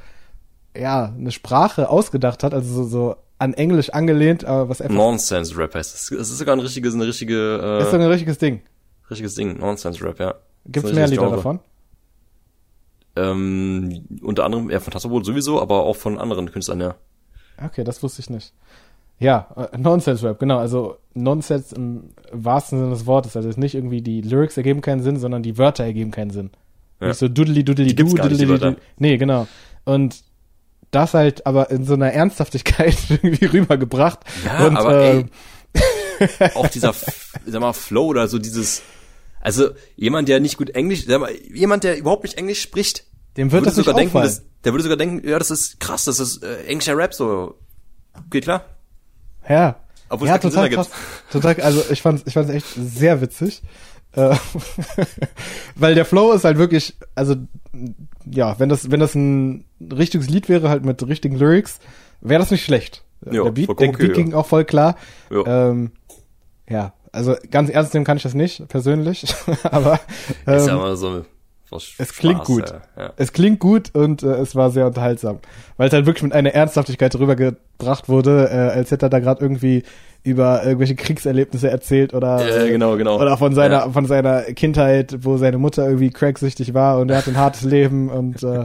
ja 0.77 1.13
eine 1.17 1.31
Sprache 1.33 1.89
ausgedacht 1.89 2.43
hat, 2.43 2.53
also 2.53 2.83
so, 2.83 2.85
so 2.85 3.17
an 3.39 3.55
Englisch 3.55 3.91
angelehnt, 3.91 4.45
aber 4.45 4.69
was 4.69 4.81
einfach 4.81 4.95
Nonsense 4.95 5.57
Rap 5.57 5.75
heißt 5.75 5.95
das. 5.95 6.11
Es 6.11 6.31
ist 6.31 6.39
sogar 6.39 6.57
ein 6.57 6.61
richtiges, 6.61 6.95
eine 6.95 7.07
richtige, 7.07 7.79
ist 7.83 7.91
so 7.91 7.97
äh, 7.97 8.01
ein 8.01 8.07
richtiges 8.09 8.39
Ding. 8.39 8.63
richtiges 9.11 9.35
Ding. 9.35 9.59
Nonsense 9.59 10.03
Rap, 10.05 10.19
ja. 10.21 10.35
Gibt's 10.67 10.89
Ist 10.91 10.95
ein 10.95 10.95
mehr 10.97 11.09
Lieder 11.09 11.23
Genre. 11.23 11.37
davon? 11.37 11.61
Ähm, 13.17 14.05
unter 14.23 14.45
anderem, 14.45 14.71
ja, 14.71 14.81
von 14.81 14.93
Tassobot 14.93 15.25
sowieso, 15.25 15.61
aber 15.61 15.85
auch 15.85 15.97
von 15.97 16.19
anderen 16.19 16.51
Künstlern, 16.51 16.81
ja. 16.81 16.95
Okay, 17.63 17.85
das 17.85 18.03
wusste 18.03 18.21
ich 18.21 18.31
nicht. 18.31 18.53
Ja, 19.19 19.49
äh, 19.73 19.79
Nonsense 19.79 20.27
Rap, 20.27 20.39
genau. 20.39 20.59
Also 20.59 20.97
Nonsense 21.15 21.75
im 21.75 22.11
wahrsten 22.33 22.79
Sinne 22.79 22.91
des 22.91 23.07
Wortes. 23.07 23.37
Also 23.37 23.49
es 23.49 23.55
ist 23.55 23.61
nicht 23.61 23.75
irgendwie 23.75 24.03
die 24.03 24.21
Lyrics 24.21 24.57
ergeben 24.57 24.81
keinen 24.81 25.03
Sinn, 25.03 25.19
sondern 25.19 25.43
die 25.43 25.57
Wörter 25.57 25.85
ergeben 25.85 26.11
keinen 26.11 26.31
Sinn. 26.31 26.51
Ja. 27.01 27.09
Nicht 27.09 27.19
so 27.19 27.29
nicht, 27.29 27.63
die 27.63 27.65
duddeli 27.65 28.49
Wörter. 28.49 28.73
du. 28.73 28.79
Nee, 28.99 29.17
genau. 29.17 29.47
Und 29.85 30.23
das 30.91 31.15
halt 31.15 31.47
aber 31.47 31.71
in 31.71 31.85
so 31.85 31.95
einer 31.95 32.13
Ernsthaftigkeit 32.13 32.97
irgendwie 33.09 33.47
rübergebracht. 33.47 34.21
Ja, 34.45 34.67
und, 34.67 34.77
aber 34.77 35.03
äh, 35.03 35.25
ey, 36.39 36.51
auch 36.55 36.69
dieser, 36.69 36.93
sag 36.93 37.61
mal, 37.61 37.73
Flow 37.73 38.07
oder 38.07 38.29
so 38.29 38.39
dieses, 38.39 38.83
also 39.41 39.71
jemand, 39.97 40.29
der 40.29 40.41
nicht 40.41 40.57
gut 40.57 40.71
Englisch, 40.71 41.05
sag 41.07 41.21
mal, 41.21 41.33
jemand, 41.53 41.85
der 41.85 41.99
überhaupt 41.99 42.25
nicht 42.25 42.39
Englisch 42.39 42.61
spricht, 42.61 43.05
dem 43.37 43.51
wird 43.51 43.65
würde 43.65 43.67
das 43.67 43.77
sogar 43.77 43.95
denken, 43.95 44.17
auffallen. 44.17 44.27
das, 44.27 44.43
der 44.65 44.73
würde 44.73 44.83
sogar 44.83 44.97
denken, 44.97 45.27
ja, 45.29 45.39
das 45.39 45.51
ist 45.51 45.81
krass, 45.81 46.05
das 46.05 46.21
ist 46.21 46.43
äh, 46.43 46.65
englischer 46.65 46.97
Rap, 46.97 47.15
so. 47.15 47.57
Geht 48.31 48.45
klar? 48.45 48.65
Ja. 49.49 49.77
Obwohl 50.09 50.29
es 50.29 50.33
ja, 50.33 50.39
keinen 50.39 50.51
total 50.51 50.65
Sinn 50.65 50.75
krass. 50.75 50.91
Total, 51.31 51.61
also 51.61 51.83
ich 51.91 52.03
fand's, 52.03 52.23
ich 52.27 52.35
fand's 52.35 52.51
echt 52.51 52.67
sehr 52.77 53.21
witzig. 53.21 53.63
Äh, 54.13 54.37
Weil 55.75 55.95
der 55.95 56.05
Flow 56.05 56.33
ist 56.33 56.45
halt 56.45 56.59
wirklich, 56.59 56.97
also 57.15 57.35
ja, 58.25 58.59
wenn 58.59 58.69
das, 58.69 58.91
wenn 58.91 59.01
das 59.01 59.15
ein 59.15 59.65
richtiges 59.81 60.29
Lied 60.29 60.49
wäre, 60.49 60.69
halt 60.69 60.85
mit 60.85 61.07
richtigen 61.07 61.37
Lyrics, 61.37 61.81
wäre 62.21 62.39
das 62.39 62.51
nicht 62.51 62.65
schlecht. 62.65 63.03
Ja, 63.25 63.43
der 63.43 63.51
Beat, 63.51 63.69
der 63.69 63.75
Beat 63.75 63.95
okay, 63.95 64.09
ging 64.11 64.35
auch 64.35 64.47
voll 64.47 64.65
klar. 64.65 64.97
Ja. 65.31 65.71
Ähm, 65.71 65.93
ja, 66.69 66.93
also 67.11 67.35
ganz 67.51 67.71
ernst 67.71 67.95
nehmen 67.95 68.05
kann 68.05 68.17
ich 68.17 68.23
das 68.23 68.35
nicht, 68.35 68.69
persönlich. 68.69 69.25
Aber 69.65 70.01
ist 70.47 70.67
ja 70.67 70.75
ähm, 70.75 70.79
immer 70.79 70.97
so 70.97 71.25
was 71.71 71.95
es 71.99 72.13
klingt 72.13 72.37
Spaß, 72.39 72.47
gut. 72.47 72.71
Ja, 72.97 73.03
ja. 73.05 73.13
es 73.17 73.33
klingt 73.33 73.59
gut 73.61 73.95
und 73.95 74.23
äh, 74.23 74.27
es 74.37 74.55
war 74.55 74.71
sehr 74.71 74.87
unterhaltsam. 74.87 75.39
Weil 75.77 75.89
es 75.89 75.95
halt 75.95 76.07
wirklich 76.07 76.23
mit 76.23 76.33
einer 76.33 76.51
Ernsthaftigkeit 76.55 77.15
rübergebracht 77.17 78.09
wurde, 78.09 78.49
äh, 78.51 78.77
als 78.77 78.91
hätte 78.91 79.07
er 79.07 79.11
da 79.11 79.19
gerade 79.19 79.43
irgendwie 79.45 79.83
über 80.27 80.65
irgendwelche 80.65 80.95
Kriegserlebnisse 80.95 81.69
erzählt 81.71 82.15
oder 82.15 82.47
Ja, 82.49 82.67
genau, 82.67 82.97
genau. 82.97 83.21
oder 83.21 83.37
von 83.37 83.55
seiner 83.55 83.81
Ja. 83.81 83.91
von 83.91 84.07
seiner 84.07 84.41
Kindheit, 84.43 85.19
wo 85.21 85.37
seine 85.37 85.59
Mutter 85.59 85.85
irgendwie 85.85 86.09
cracksüchtig 86.09 86.73
war 86.73 86.99
und 86.99 87.11
er 87.11 87.19
hat 87.19 87.29
ein 87.29 87.37
hartes 87.37 87.61
Leben 87.63 88.09
und 88.09 88.43
äh, 88.43 88.65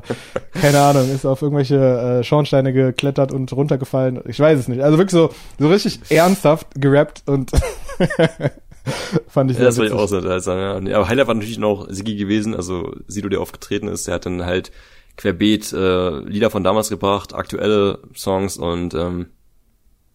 keine 0.53 0.79
Ahnung, 0.79 1.11
ist 1.13 1.25
auf 1.25 1.41
irgendwelche 1.41 1.75
äh, 2.19 2.23
Schornsteine 2.23 2.71
geklettert 2.71 3.33
und 3.33 3.51
runtergefallen. 3.51 4.21
Ich 4.27 4.39
weiß 4.39 4.57
es 4.57 4.67
nicht. 4.69 4.81
Also 4.81 4.97
wirklich 4.97 5.11
so 5.11 5.31
so 5.59 5.67
richtig 5.67 5.99
ernsthaft 6.09 6.67
gerappt 6.75 7.23
und 7.25 7.51
fand 9.27 9.51
ich 9.51 9.57
Ja, 9.57 9.63
sehr 9.63 9.65
das 9.67 9.77
war 9.77 9.85
ich 9.85 9.91
witzig. 9.91 10.03
auch 10.03 10.07
so 10.07 10.17
unterhaltsam, 10.17 10.87
ja. 10.87 10.97
Aber 10.97 11.07
Highlight 11.07 11.27
war 11.27 11.35
natürlich 11.35 11.57
noch 11.57 11.87
Sigi 11.89 12.15
gewesen, 12.15 12.55
also 12.55 12.93
Sido, 13.07 13.29
der 13.29 13.41
aufgetreten 13.41 13.87
ist, 13.87 14.07
der 14.07 14.15
hat 14.15 14.25
dann 14.25 14.45
halt 14.45 14.71
querbeet 15.17 15.73
äh, 15.73 16.19
Lieder 16.21 16.49
von 16.49 16.63
damals 16.63 16.89
gebracht, 16.89 17.33
aktuelle 17.33 17.99
Songs 18.15 18.57
und 18.57 18.93
ähm, 18.93 19.27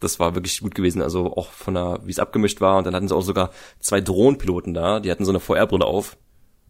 das 0.00 0.18
war 0.18 0.34
wirklich 0.34 0.60
gut 0.60 0.74
gewesen, 0.74 1.02
also 1.02 1.34
auch 1.36 1.50
von 1.50 1.74
der, 1.74 2.00
wie 2.04 2.10
es 2.10 2.18
abgemischt 2.18 2.60
war 2.60 2.78
und 2.78 2.86
dann 2.86 2.94
hatten 2.94 3.08
sie 3.08 3.14
auch 3.14 3.22
sogar 3.22 3.50
zwei 3.80 4.00
Drohnenpiloten 4.00 4.74
da, 4.74 5.00
die 5.00 5.10
hatten 5.10 5.24
so 5.24 5.30
eine 5.32 5.40
VR-Brille 5.40 5.84
auf 5.84 6.16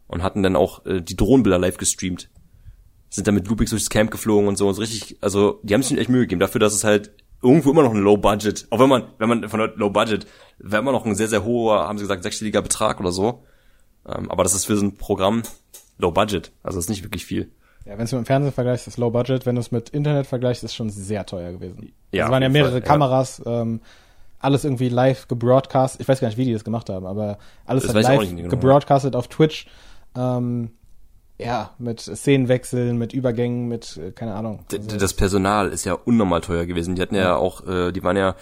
und 0.07 0.23
hatten 0.23 0.43
dann 0.43 0.57
auch 0.57 0.85
äh, 0.87 1.01
die 1.01 1.17
Drohnenbilder 1.17 1.59
live 1.59 1.77
gestreamt. 1.77 2.29
Sind 3.09 3.27
dann 3.29 3.35
mit 3.37 3.47
Loopings 3.49 3.71
durchs 3.71 3.91
Camp 3.91 4.11
geflogen 4.11 4.49
und 4.49 4.57
so 4.59 4.67
und 4.69 4.75
so 4.75 4.81
richtig, 4.81 5.17
also 5.21 5.61
die 5.63 5.73
haben 5.75 5.83
sich 5.83 5.97
echt 5.97 6.11
Mühe 6.11 6.23
gegeben 6.23 6.41
dafür, 6.41 6.59
dass 6.61 6.75
es 6.75 6.85
halt 6.85 7.13
irgendwo 7.45 7.71
immer 7.71 7.83
noch 7.83 7.93
ein 7.93 8.01
Low 8.01 8.17
Budget, 8.17 8.67
auch 8.71 8.81
wenn 8.81 8.89
man, 8.89 9.05
wenn 9.19 9.29
man 9.29 9.49
von 9.49 9.61
der 9.61 9.73
Low 9.77 9.91
Budget, 9.91 10.27
wäre 10.59 10.83
immer 10.83 10.93
noch 10.93 11.05
ein 11.05 11.15
sehr, 11.15 11.29
sehr 11.29 11.45
hoher, 11.45 11.87
haben 11.87 11.99
sie 11.99 12.05
gesagt, 12.05 12.23
sechsstelliger 12.23 12.63
Betrag 12.63 12.99
oder 12.99 13.13
so. 13.13 13.45
Ähm, 14.07 14.31
aber 14.31 14.43
das 14.43 14.55
ist 14.55 14.65
für 14.65 14.77
so 14.77 14.85
ein 14.85 14.97
Programm 14.97 15.43
Low 15.99 16.11
Budget, 16.11 16.51
also 16.63 16.79
das 16.79 16.87
ist 16.87 16.91
nicht 16.91 17.05
wirklich 17.05 17.25
viel. 17.25 17.53
Ja, 17.85 17.99
wenn 17.99 18.07
du 18.07 18.17
mit 18.17 18.25
dem 18.25 18.27
Fernsehen 18.27 18.53
vergleichst, 18.53 18.89
ist 18.89 18.97
Low 18.97 19.11
Budget. 19.11 19.45
Wenn 19.45 19.57
du 19.57 19.61
es 19.61 19.71
mit 19.71 19.91
Internet 19.91 20.27
vergleichst, 20.27 20.65
ist 20.65 20.75
schon 20.75 20.89
sehr 20.89 21.27
teuer 21.27 21.53
gewesen. 21.53 21.93
Ja, 22.13 22.25
es 22.25 22.31
waren 22.31 22.43
ja 22.43 22.49
mehrere 22.49 22.73
Fall, 22.73 22.81
ja. 22.81 22.87
Kameras, 22.87 23.43
ähm, 23.45 23.81
alles 24.39 24.65
irgendwie 24.65 24.89
live 24.89 25.29
gebroadcast. 25.29 26.01
Ich 26.01 26.09
weiß 26.09 26.21
gar 26.21 26.29
nicht, 26.29 26.39
wie 26.39 26.47
die 26.47 26.53
das 26.55 26.65
gemacht 26.65 26.89
haben, 26.89 27.05
aber 27.05 27.39
alles 27.67 27.85
Das 27.85 27.95
auch 27.95 28.01
live 28.01 28.21
genau. 28.31 28.49
gebroadcastet 28.49 29.15
auf 29.15 29.29
Twitch. 29.29 29.67
Ähm, 30.17 30.71
ja, 31.39 31.75
mit 31.79 32.01
Szenenwechseln, 32.01 32.97
mit 32.99 33.13
Übergängen, 33.13 33.67
mit, 33.69 33.97
äh, 33.97 34.13
keine 34.13 34.35
Ahnung. 34.35 34.65
D- 34.71 34.79
Das 34.79 35.15
Personal 35.15 35.69
ist 35.71 35.85
ja 35.85 35.95
unnormal 35.95 36.41
teuer 36.41 36.67
gewesen. 36.67 36.95
Die 36.95 37.03
hatten 37.03 37.15
ja 37.17 37.37
auch, 37.37 37.67
äh, 37.67 37.93
die 37.93 38.03
waren 38.03 38.17
ja, 38.17 38.37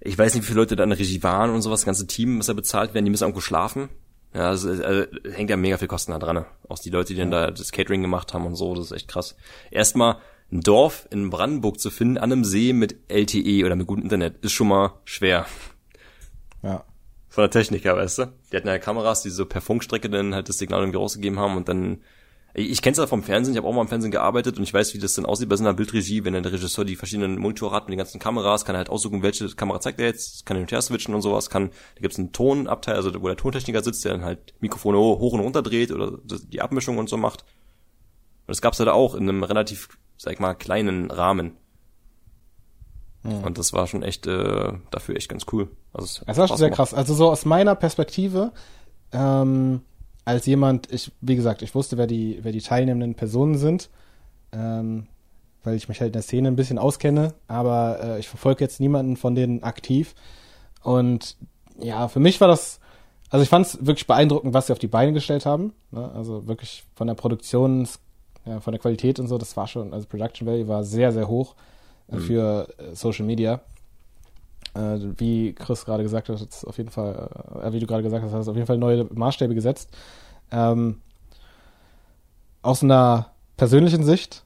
ich 0.00 0.16
weiß 0.16 0.34
nicht, 0.34 0.44
wie 0.44 0.46
viele 0.48 0.60
Leute 0.60 0.76
da 0.76 0.84
in 0.84 0.90
der 0.90 0.98
Regie 0.98 1.22
waren 1.22 1.50
und 1.50 1.62
sowas, 1.62 1.80
das 1.80 1.86
ganze 1.86 2.06
Team 2.06 2.36
muss 2.36 2.46
ja 2.46 2.54
bezahlt 2.54 2.94
werden, 2.94 3.04
die 3.04 3.10
müssen 3.10 3.24
irgendwo 3.24 3.40
schlafen. 3.40 3.88
Ja, 4.34 4.48
also, 4.50 4.68
also 4.70 5.06
hängt 5.32 5.48
ja 5.50 5.56
mega 5.56 5.78
viel 5.78 5.88
Kosten 5.88 6.12
da 6.12 6.18
dran. 6.18 6.36
ne? 6.36 6.46
Auch 6.68 6.78
die 6.78 6.90
Leute, 6.90 7.14
die 7.14 7.18
dann 7.20 7.30
da 7.30 7.50
das 7.50 7.72
Catering 7.72 8.02
gemacht 8.02 8.34
haben 8.34 8.44
und 8.46 8.54
so, 8.54 8.74
das 8.74 8.86
ist 8.86 8.92
echt 8.92 9.08
krass. 9.08 9.34
Erstmal 9.70 10.16
ein 10.52 10.60
Dorf 10.60 11.08
in 11.10 11.30
Brandenburg 11.30 11.80
zu 11.80 11.90
finden 11.90 12.18
an 12.18 12.30
einem 12.30 12.44
See 12.44 12.72
mit 12.72 12.96
LTE 13.08 13.64
oder 13.64 13.74
mit 13.76 13.86
gutem 13.86 14.04
Internet 14.04 14.36
ist 14.44 14.52
schon 14.52 14.68
mal 14.68 14.92
schwer. 15.04 15.46
Ja. 16.62 16.84
Von 17.36 17.42
der 17.42 17.50
Technik 17.50 17.84
her, 17.84 17.94
weißt 17.94 18.16
du? 18.20 18.32
Die 18.50 18.56
hatten 18.56 18.66
ja 18.66 18.78
Kameras, 18.78 19.20
die 19.20 19.28
so 19.28 19.44
per 19.44 19.60
Funkstrecke 19.60 20.08
dann 20.08 20.34
halt 20.34 20.48
das 20.48 20.56
Signal 20.56 20.80
irgendwie 20.80 20.96
rausgegeben 20.96 21.38
haben 21.38 21.58
und 21.58 21.68
dann 21.68 21.98
ich 22.54 22.80
kenn's 22.80 22.96
ja 22.96 23.06
vom 23.06 23.22
Fernsehen, 23.22 23.52
ich 23.52 23.58
habe 23.58 23.68
auch 23.68 23.74
mal 23.74 23.82
im 23.82 23.88
Fernsehen 23.88 24.10
gearbeitet 24.10 24.56
und 24.56 24.62
ich 24.62 24.72
weiß, 24.72 24.94
wie 24.94 24.98
das 24.98 25.12
dann 25.12 25.26
aussieht 25.26 25.50
bei 25.50 25.56
so 25.56 25.62
einer 25.62 25.74
Bildregie, 25.74 26.24
wenn 26.24 26.32
dann 26.32 26.44
der 26.44 26.52
Regisseur 26.52 26.86
die 26.86 26.96
verschiedenen 26.96 27.38
Monitore 27.38 27.74
hat 27.74 27.84
mit 27.84 27.90
den 27.90 27.98
ganzen 27.98 28.20
Kameras, 28.20 28.64
kann 28.64 28.74
er 28.74 28.78
halt 28.78 28.88
aussuchen, 28.88 29.22
welche 29.22 29.46
Kamera 29.50 29.80
zeigt 29.80 30.00
er 30.00 30.06
jetzt, 30.06 30.46
kann 30.46 30.56
hin 30.56 30.64
und 30.64 30.72
her 30.72 30.80
switchen 30.80 31.14
und 31.14 31.20
sowas, 31.20 31.50
kann, 31.50 31.68
da 31.96 32.00
gibt's 32.00 32.18
einen 32.18 32.32
Tonabteil, 32.32 32.94
also 32.94 33.12
wo 33.20 33.26
der 33.26 33.36
Tontechniker 33.36 33.84
sitzt, 33.84 34.02
der 34.06 34.12
dann 34.12 34.24
halt 34.24 34.54
Mikrofone 34.60 34.96
hoch 34.96 35.34
und 35.34 35.40
runter 35.40 35.60
dreht 35.60 35.92
oder 35.92 36.18
die 36.24 36.62
Abmischung 36.62 36.96
und 36.96 37.10
so 37.10 37.18
macht. 37.18 37.42
Und 37.42 38.48
das 38.48 38.62
gab's 38.62 38.78
halt 38.78 38.88
auch 38.88 39.14
in 39.14 39.28
einem 39.28 39.42
relativ, 39.42 39.90
sag 40.16 40.32
ich 40.32 40.38
mal, 40.38 40.54
kleinen 40.54 41.10
Rahmen. 41.10 41.58
Und 43.26 43.58
das 43.58 43.72
war 43.72 43.86
schon 43.86 44.02
echt 44.02 44.26
äh, 44.26 44.72
dafür 44.90 45.16
echt 45.16 45.28
ganz 45.28 45.46
cool. 45.52 45.68
Also 45.92 46.22
es, 46.26 46.36
war 46.38 46.48
schon 46.48 46.56
sehr 46.56 46.70
krass. 46.70 46.94
Also 46.94 47.14
so 47.14 47.30
aus 47.30 47.44
meiner 47.44 47.74
Perspektive, 47.74 48.52
ähm, 49.12 49.80
als 50.24 50.46
jemand, 50.46 50.92
ich, 50.92 51.12
wie 51.20 51.36
gesagt, 51.36 51.62
ich 51.62 51.74
wusste, 51.74 51.96
wer 51.98 52.06
die, 52.06 52.40
wer 52.42 52.52
die 52.52 52.60
teilnehmenden 52.60 53.14
Personen 53.14 53.56
sind, 53.58 53.90
ähm, 54.52 55.06
weil 55.64 55.76
ich 55.76 55.88
mich 55.88 56.00
halt 56.00 56.10
in 56.10 56.12
der 56.14 56.22
Szene 56.22 56.48
ein 56.48 56.56
bisschen 56.56 56.78
auskenne, 56.78 57.34
aber 57.48 57.98
äh, 58.02 58.18
ich 58.20 58.28
verfolge 58.28 58.62
jetzt 58.62 58.80
niemanden 58.80 59.16
von 59.16 59.34
denen 59.34 59.62
aktiv. 59.62 60.14
Und 60.82 61.36
ja, 61.80 62.08
für 62.08 62.20
mich 62.20 62.40
war 62.40 62.48
das, 62.48 62.80
also 63.30 63.42
ich 63.42 63.48
fand 63.48 63.66
es 63.66 63.86
wirklich 63.86 64.06
beeindruckend, 64.06 64.54
was 64.54 64.66
sie 64.66 64.72
auf 64.72 64.78
die 64.78 64.86
Beine 64.86 65.12
gestellt 65.12 65.46
haben. 65.46 65.72
Ne? 65.90 66.10
Also 66.12 66.46
wirklich 66.46 66.84
von 66.94 67.06
der 67.06 67.14
Produktion, 67.14 67.88
ja, 68.44 68.60
von 68.60 68.72
der 68.72 68.80
Qualität 68.80 69.18
und 69.18 69.26
so, 69.26 69.38
das 69.38 69.56
war 69.56 69.66
schon, 69.66 69.92
also 69.92 70.06
Production 70.06 70.46
Value 70.46 70.68
war 70.68 70.84
sehr, 70.84 71.12
sehr 71.12 71.28
hoch 71.28 71.56
mhm. 72.08 72.18
für 72.18 72.68
äh, 72.78 72.94
Social 72.94 73.24
Media 73.26 73.60
äh, 74.74 74.98
wie 75.16 75.54
Chris 75.54 75.84
gerade 75.84 76.02
gesagt 76.02 76.28
hat, 76.28 76.40
ist 76.40 76.64
auf 76.64 76.76
jeden 76.76 76.90
Fall, 76.90 77.30
äh, 77.62 77.72
wie 77.72 77.80
du 77.80 77.86
gerade 77.86 78.02
gesagt 78.02 78.24
hast, 78.24 78.32
hast 78.32 78.48
auf 78.48 78.56
jeden 78.56 78.66
Fall 78.66 78.78
neue 78.78 79.06
Maßstäbe 79.12 79.54
gesetzt. 79.54 79.90
Ähm, 80.50 81.00
aus 82.62 82.82
einer 82.82 83.30
persönlichen 83.56 84.04
Sicht, 84.04 84.42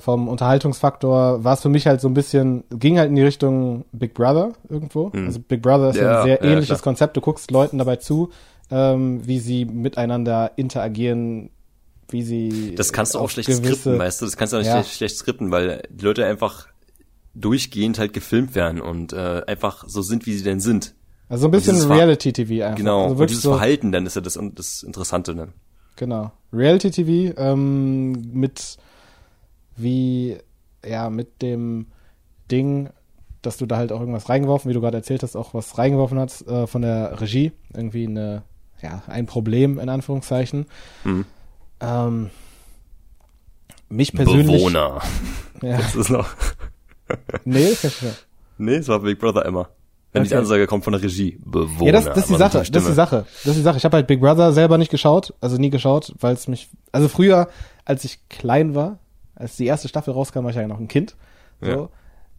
vom 0.00 0.26
Unterhaltungsfaktor, 0.26 1.44
war 1.44 1.54
es 1.54 1.62
für 1.62 1.68
mich 1.68 1.86
halt 1.86 2.00
so 2.00 2.08
ein 2.08 2.14
bisschen, 2.14 2.64
ging 2.70 2.98
halt 2.98 3.08
in 3.08 3.14
die 3.14 3.22
Richtung 3.22 3.84
Big 3.92 4.14
Brother 4.14 4.52
irgendwo. 4.68 5.10
Mhm. 5.12 5.26
Also 5.26 5.38
Big 5.38 5.62
Brother 5.62 5.90
ist 5.90 5.96
ja, 5.96 6.18
ein 6.18 6.24
sehr 6.24 6.42
ja, 6.42 6.50
ähnliches 6.50 6.78
klar. 6.78 6.82
Konzept. 6.82 7.16
Du 7.16 7.20
guckst 7.20 7.52
Leuten 7.52 7.78
dabei 7.78 7.94
zu, 7.96 8.30
ähm, 8.70 9.24
wie 9.26 9.38
sie 9.38 9.64
miteinander 9.64 10.50
interagieren, 10.56 11.50
wie 12.08 12.22
sie. 12.22 12.74
Das 12.74 12.92
kannst 12.92 13.14
du 13.14 13.20
auch 13.20 13.30
schlecht 13.30 13.52
skripten, 13.52 13.96
weißt 13.96 14.22
du? 14.22 14.24
Das 14.24 14.36
kannst 14.36 14.52
du 14.52 14.56
auch 14.56 14.60
nicht 14.60 14.68
ja. 14.68 14.82
schlecht, 14.82 14.96
schlecht 14.96 15.16
skripten, 15.18 15.52
weil 15.52 15.82
die 15.88 16.04
Leute 16.04 16.26
einfach 16.26 16.66
durchgehend 17.40 17.98
halt 17.98 18.12
gefilmt 18.12 18.54
werden 18.54 18.80
und 18.80 19.12
äh, 19.12 19.42
einfach 19.46 19.84
so 19.86 20.02
sind, 20.02 20.26
wie 20.26 20.34
sie 20.34 20.44
denn 20.44 20.60
sind. 20.60 20.94
Also 21.28 21.48
ein 21.48 21.50
bisschen 21.50 21.80
Reality-TV 21.90 22.64
einfach. 22.64 22.78
Genau, 22.78 23.04
also 23.04 23.16
und 23.16 23.30
dieses 23.30 23.42
so 23.42 23.50
Verhalten 23.50 23.92
dann 23.92 24.06
ist 24.06 24.16
ja 24.16 24.22
das, 24.22 24.38
das 24.54 24.82
Interessante 24.82 25.34
dann. 25.34 25.52
Genau. 25.96 26.32
Reality-TV 26.52 27.34
ähm, 27.38 28.12
mit 28.32 28.78
wie, 29.76 30.38
ja, 30.84 31.10
mit 31.10 31.42
dem 31.42 31.86
Ding, 32.50 32.90
dass 33.42 33.56
du 33.56 33.66
da 33.66 33.76
halt 33.76 33.92
auch 33.92 34.00
irgendwas 34.00 34.28
reingeworfen, 34.28 34.68
wie 34.68 34.74
du 34.74 34.80
gerade 34.80 34.96
erzählt 34.96 35.22
hast, 35.22 35.36
auch 35.36 35.52
was 35.54 35.76
reingeworfen 35.78 36.18
hast 36.18 36.46
äh, 36.46 36.66
von 36.66 36.82
der 36.82 37.20
Regie. 37.20 37.52
Irgendwie 37.74 38.06
eine, 38.06 38.42
ja, 38.82 39.02
ein 39.06 39.26
Problem 39.26 39.78
in 39.78 39.88
Anführungszeichen. 39.88 40.66
Hm. 41.02 41.24
Ähm, 41.80 42.30
mich 43.88 44.12
persönlich. 44.12 44.46
Bewohner. 44.46 45.00
Ja. 45.62 45.78
Das 45.78 45.94
ist 45.94 46.10
noch. 46.10 46.28
Nee, 47.44 47.70
das 47.70 47.80
kann 47.80 47.90
ich 47.90 48.26
Nee, 48.58 48.76
es 48.76 48.88
war 48.88 49.00
Big 49.00 49.18
Brother 49.18 49.44
immer. 49.44 49.68
Wenn 50.12 50.22
okay. 50.22 50.30
die 50.30 50.34
Ansage 50.36 50.66
kommt 50.66 50.84
von 50.84 50.94
der 50.94 51.02
Regie, 51.02 51.38
Bewohner. 51.44 51.86
Ja, 51.86 51.92
das, 51.92 52.04
das 52.06 52.18
ist 52.18 52.30
die 52.30 52.36
Sache, 52.36 52.58
das 52.58 52.68
ist 52.68 52.88
die 52.88 52.94
Sache. 52.94 53.26
Das 53.44 53.46
ist 53.52 53.56
die 53.56 53.62
Sache. 53.62 53.76
Ich 53.76 53.84
habe 53.84 53.96
halt 53.96 54.06
Big 54.06 54.20
Brother 54.20 54.52
selber 54.52 54.78
nicht 54.78 54.90
geschaut, 54.90 55.34
also 55.40 55.58
nie 55.58 55.68
geschaut, 55.68 56.14
weil 56.20 56.32
es 56.32 56.48
mich, 56.48 56.70
also 56.90 57.08
früher, 57.08 57.48
als 57.84 58.04
ich 58.04 58.26
klein 58.28 58.74
war, 58.74 58.98
als 59.34 59.56
die 59.56 59.66
erste 59.66 59.88
Staffel 59.88 60.14
rauskam, 60.14 60.44
war 60.44 60.50
ich 60.50 60.56
ja 60.56 60.66
noch 60.66 60.80
ein 60.80 60.88
Kind. 60.88 61.16
So, 61.60 61.90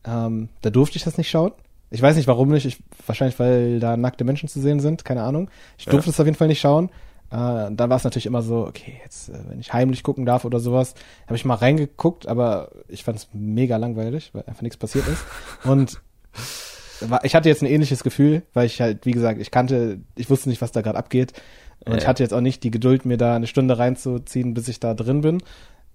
ja. 0.07 0.25
ähm, 0.27 0.49
da 0.61 0.71
durfte 0.71 0.97
ich 0.97 1.03
das 1.03 1.17
nicht 1.17 1.29
schauen. 1.29 1.51
Ich 1.89 2.01
weiß 2.01 2.15
nicht, 2.15 2.27
warum 2.27 2.49
nicht. 2.49 2.65
Ich, 2.65 2.79
wahrscheinlich, 3.05 3.39
weil 3.39 3.79
da 3.79 3.95
nackte 3.95 4.23
Menschen 4.23 4.49
zu 4.49 4.59
sehen 4.59 4.79
sind. 4.79 5.05
Keine 5.05 5.23
Ahnung. 5.23 5.49
Ich 5.77 5.85
durfte 5.85 6.09
es 6.09 6.19
auf 6.19 6.25
jeden 6.25 6.37
Fall 6.37 6.47
nicht 6.47 6.59
schauen. 6.59 6.89
Äh, 7.29 7.71
dann 7.71 7.89
war 7.89 7.97
es 7.97 8.03
natürlich 8.03 8.25
immer 8.25 8.41
so, 8.41 8.65
okay, 8.65 8.99
jetzt, 9.03 9.29
äh, 9.29 9.39
wenn 9.49 9.59
ich 9.59 9.73
heimlich 9.73 10.03
gucken 10.03 10.25
darf 10.25 10.45
oder 10.45 10.59
sowas, 10.59 10.93
habe 11.25 11.35
ich 11.35 11.45
mal 11.45 11.55
reingeguckt, 11.55 12.27
aber 12.27 12.71
ich 12.87 13.03
fand 13.03 13.17
es 13.17 13.27
mega 13.33 13.77
langweilig, 13.77 14.31
weil 14.33 14.43
einfach 14.47 14.61
nichts 14.61 14.77
passiert 14.77 15.07
ist. 15.07 15.23
Und 15.65 16.01
ich 17.23 17.35
hatte 17.35 17.49
jetzt 17.49 17.61
ein 17.61 17.67
ähnliches 17.67 18.03
Gefühl, 18.03 18.43
weil 18.53 18.65
ich 18.65 18.79
halt, 18.79 19.05
wie 19.05 19.11
gesagt, 19.11 19.41
ich 19.41 19.51
kannte, 19.51 19.99
ich 20.15 20.29
wusste 20.29 20.49
nicht, 20.49 20.61
was 20.61 20.71
da 20.71 20.81
gerade 20.81 20.97
abgeht. 20.97 21.33
Und 21.85 21.93
ja. 21.93 21.97
ich 21.99 22.07
hatte 22.07 22.23
jetzt 22.23 22.33
auch 22.33 22.41
nicht 22.41 22.63
die 22.63 22.71
Geduld, 22.71 23.05
mir 23.05 23.17
da 23.17 23.35
eine 23.35 23.47
Stunde 23.47 23.77
reinzuziehen, 23.77 24.53
bis 24.53 24.67
ich 24.67 24.79
da 24.79 24.93
drin 24.93 25.21
bin. 25.21 25.43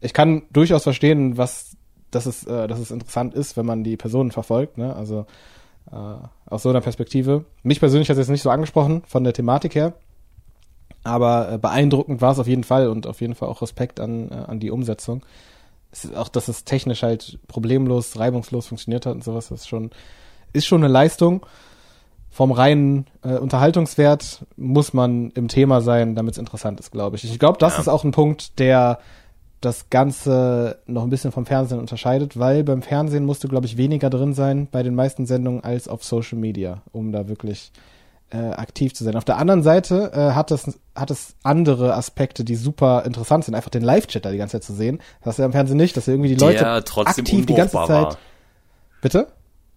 Ich 0.01 0.13
kann 0.13 0.43
durchaus 0.53 0.83
verstehen, 0.83 1.39
was, 1.39 1.77
dass 2.11 2.27
es, 2.27 2.45
äh, 2.45 2.69
dass 2.69 2.79
es 2.79 2.91
interessant 2.91 3.35
ist, 3.35 3.57
wenn 3.57 3.67
man 3.67 3.85
die 3.85 3.97
Personen 3.97 4.33
verfolgt, 4.33 4.77
ne? 4.77 4.95
Also 4.95 5.27
äh, 5.91 5.97
aus 6.47 6.63
so 6.63 6.69
einer 6.69 6.81
Perspektive. 6.81 7.45
Mich 7.63 7.81
persönlich 7.81 8.09
hat 8.09 8.15
es 8.15 8.27
jetzt 8.27 8.31
nicht 8.31 8.43
so 8.43 8.51
angesprochen 8.51 9.03
von 9.07 9.25
der 9.25 9.33
Thematik 9.33 9.75
her. 9.75 9.95
Aber 11.05 11.53
äh, 11.53 11.59
beeindruckend 11.59 12.21
war 12.21 12.33
es 12.33 12.39
auf 12.39 12.47
jeden 12.47 12.65
Fall 12.65 12.89
und 12.89 13.07
auf 13.07 13.21
jeden 13.21 13.35
Fall 13.35 13.49
auch 13.49 13.63
Respekt 13.63 14.01
an, 14.01 14.31
äh, 14.31 14.35
an 14.35 14.61
die 14.61 14.71
Umsetzung. 14.71 15.23
Es 15.91 16.05
ist 16.05 16.17
auch, 16.17 16.29
dass 16.29 16.49
es 16.49 16.65
technisch 16.65 17.03
halt 17.03 17.39
problemlos, 17.49 18.19
reibungslos 18.19 18.67
funktioniert 18.67 19.05
hat 19.05 19.15
und 19.15 19.25
sowas, 19.25 19.49
das 19.49 19.63
ist 19.63 19.69
schon, 19.69 19.91
ist 20.53 20.67
schon 20.67 20.83
eine 20.83 20.93
Leistung. 20.93 21.45
Vom 22.31 22.51
reinen 22.51 23.07
äh, 23.23 23.35
Unterhaltungswert 23.35 24.47
muss 24.57 24.95
man 24.95 25.33
im 25.33 25.49
Thema 25.49 25.83
sein, 25.83 26.15
damit 26.15 26.33
es 26.33 26.39
interessant 26.39 26.81
ist, 26.81 26.91
glaube 26.91 27.17
ich. 27.17 27.25
Ich 27.25 27.39
glaube, 27.39 27.59
das 27.59 27.75
ja. 27.75 27.81
ist 27.81 27.89
auch 27.89 28.05
ein 28.05 28.13
Punkt, 28.13 28.59
der 28.59 29.01
das 29.61 29.91
Ganze 29.91 30.79
noch 30.87 31.03
ein 31.05 31.11
bisschen 31.11 31.31
vom 31.31 31.47
Fernsehen 31.47 31.79
unterscheidet, 31.79 32.39
weil 32.39 32.65
beim 32.65 32.83
Fernsehen 32.83 33.25
musst 33.25 33.45
du, 33.45 33.49
glaube 33.49 33.67
ich, 33.67 33.77
weniger 33.77 34.11
drin 34.11 34.35
sein 34.35 34.67
bei 34.71 34.83
den 34.83 34.95
meisten 34.95 35.25
Sendungen 35.27 35.63
als 35.63 35.89
auf 35.89 36.05
Social 36.05 36.39
Media, 36.39 36.83
um 36.91 37.13
da 37.13 37.29
wirklich 37.29 37.71
äh, 38.33 38.37
aktiv 38.37 38.95
zu 38.95 39.05
sein. 39.05 39.17
Auf 39.17 39.25
der 39.25 39.39
anderen 39.39 39.63
Seite 39.63 40.11
äh, 40.15 40.35
hat 40.35 40.51
es 40.51 40.79
hat 40.95 41.11
es 41.11 41.35
andere 41.43 41.95
Aspekte, 41.95 42.45
die 42.45 42.57
super 42.57 43.05
interessant 43.05 43.45
sind. 43.45 43.55
Einfach 43.55 43.71
den 43.71 43.83
Live-Chat 43.83 44.25
da 44.25 44.31
die 44.31 44.39
ganze 44.39 44.53
Zeit 44.53 44.65
zu 44.65 44.73
sehen. 44.73 44.99
Das 45.21 45.29
hast 45.29 45.39
du 45.39 45.43
ja 45.43 45.47
im 45.47 45.53
Fernsehen 45.53 45.77
nicht, 45.77 45.97
dass 45.97 46.09
irgendwie 46.09 46.31
die 46.31 46.37
Leute 46.37 46.67
aktiv 46.67 47.47
die 47.47 47.55
ganze 47.55 47.77
Zeit. 47.77 47.89
War. 47.89 48.19
Bitte? 49.01 49.29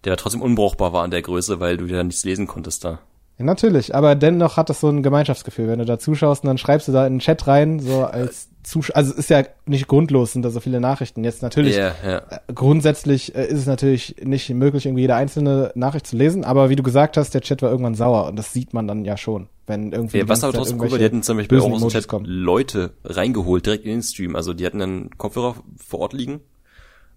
Der 0.04 0.16
trotzdem 0.16 0.42
unbrauchbar 0.42 0.92
war 0.92 1.04
an 1.04 1.10
der 1.10 1.22
Größe, 1.22 1.60
weil 1.60 1.76
du 1.76 1.86
ja 1.86 2.02
nichts 2.02 2.24
lesen 2.24 2.46
konntest 2.46 2.84
da. 2.84 3.00
Ja, 3.38 3.44
natürlich, 3.44 3.94
aber 3.94 4.14
dennoch 4.14 4.56
hat 4.56 4.70
das 4.70 4.80
so 4.80 4.88
ein 4.88 5.02
Gemeinschaftsgefühl, 5.02 5.68
wenn 5.68 5.78
du 5.78 5.84
da 5.84 5.98
zuschaust 5.98 6.44
und 6.44 6.48
dann 6.48 6.58
schreibst 6.58 6.88
du 6.88 6.92
da 6.92 7.06
in 7.06 7.14
den 7.14 7.18
Chat 7.18 7.46
rein, 7.46 7.80
so 7.80 8.04
als 8.04 8.48
Zuschauer, 8.62 8.96
also 8.96 9.12
es 9.12 9.18
ist 9.18 9.30
ja 9.30 9.44
nicht 9.66 9.88
grundlos, 9.88 10.32
sind 10.32 10.42
da 10.42 10.50
so 10.50 10.58
viele 10.58 10.80
Nachrichten. 10.80 11.22
Jetzt 11.22 11.42
natürlich, 11.42 11.76
yeah, 11.76 11.94
yeah. 12.02 12.22
Äh, 12.30 12.52
grundsätzlich 12.54 13.34
äh, 13.34 13.46
ist 13.46 13.58
es 13.58 13.66
natürlich 13.66 14.16
nicht 14.22 14.48
möglich, 14.50 14.86
irgendwie 14.86 15.02
jede 15.02 15.14
einzelne 15.14 15.70
Nachricht 15.74 16.06
zu 16.06 16.16
lesen, 16.16 16.44
aber 16.44 16.70
wie 16.70 16.76
du 16.76 16.82
gesagt 16.82 17.18
hast, 17.18 17.34
der 17.34 17.42
Chat 17.42 17.60
war 17.60 17.70
irgendwann 17.70 17.94
sauer 17.94 18.26
und 18.26 18.36
das 18.36 18.52
sieht 18.54 18.72
man 18.72 18.88
dann 18.88 19.04
ja 19.04 19.18
schon, 19.18 19.48
wenn 19.66 19.92
irgendwie. 19.92 20.18
Ja, 20.18 20.28
was 20.28 20.42
aber 20.42 20.54
trotzdem 20.54 20.80
cool 20.80 20.90
war, 20.90 20.98
die 20.98 21.04
hatten 21.04 21.22
zum 21.22 21.36
Beispiel 21.36 21.60
auch 21.60 21.70
aus 21.70 21.80
dem 21.80 21.90
Chat 21.90 22.08
kommen. 22.08 22.24
Leute 22.24 22.94
reingeholt, 23.04 23.66
direkt 23.66 23.84
in 23.84 23.90
den 23.90 24.02
Stream, 24.02 24.34
also 24.34 24.54
die 24.54 24.64
hatten 24.64 24.78
dann 24.78 25.10
Kopfhörer 25.18 25.56
vor 25.76 26.00
Ort 26.00 26.14
liegen 26.14 26.40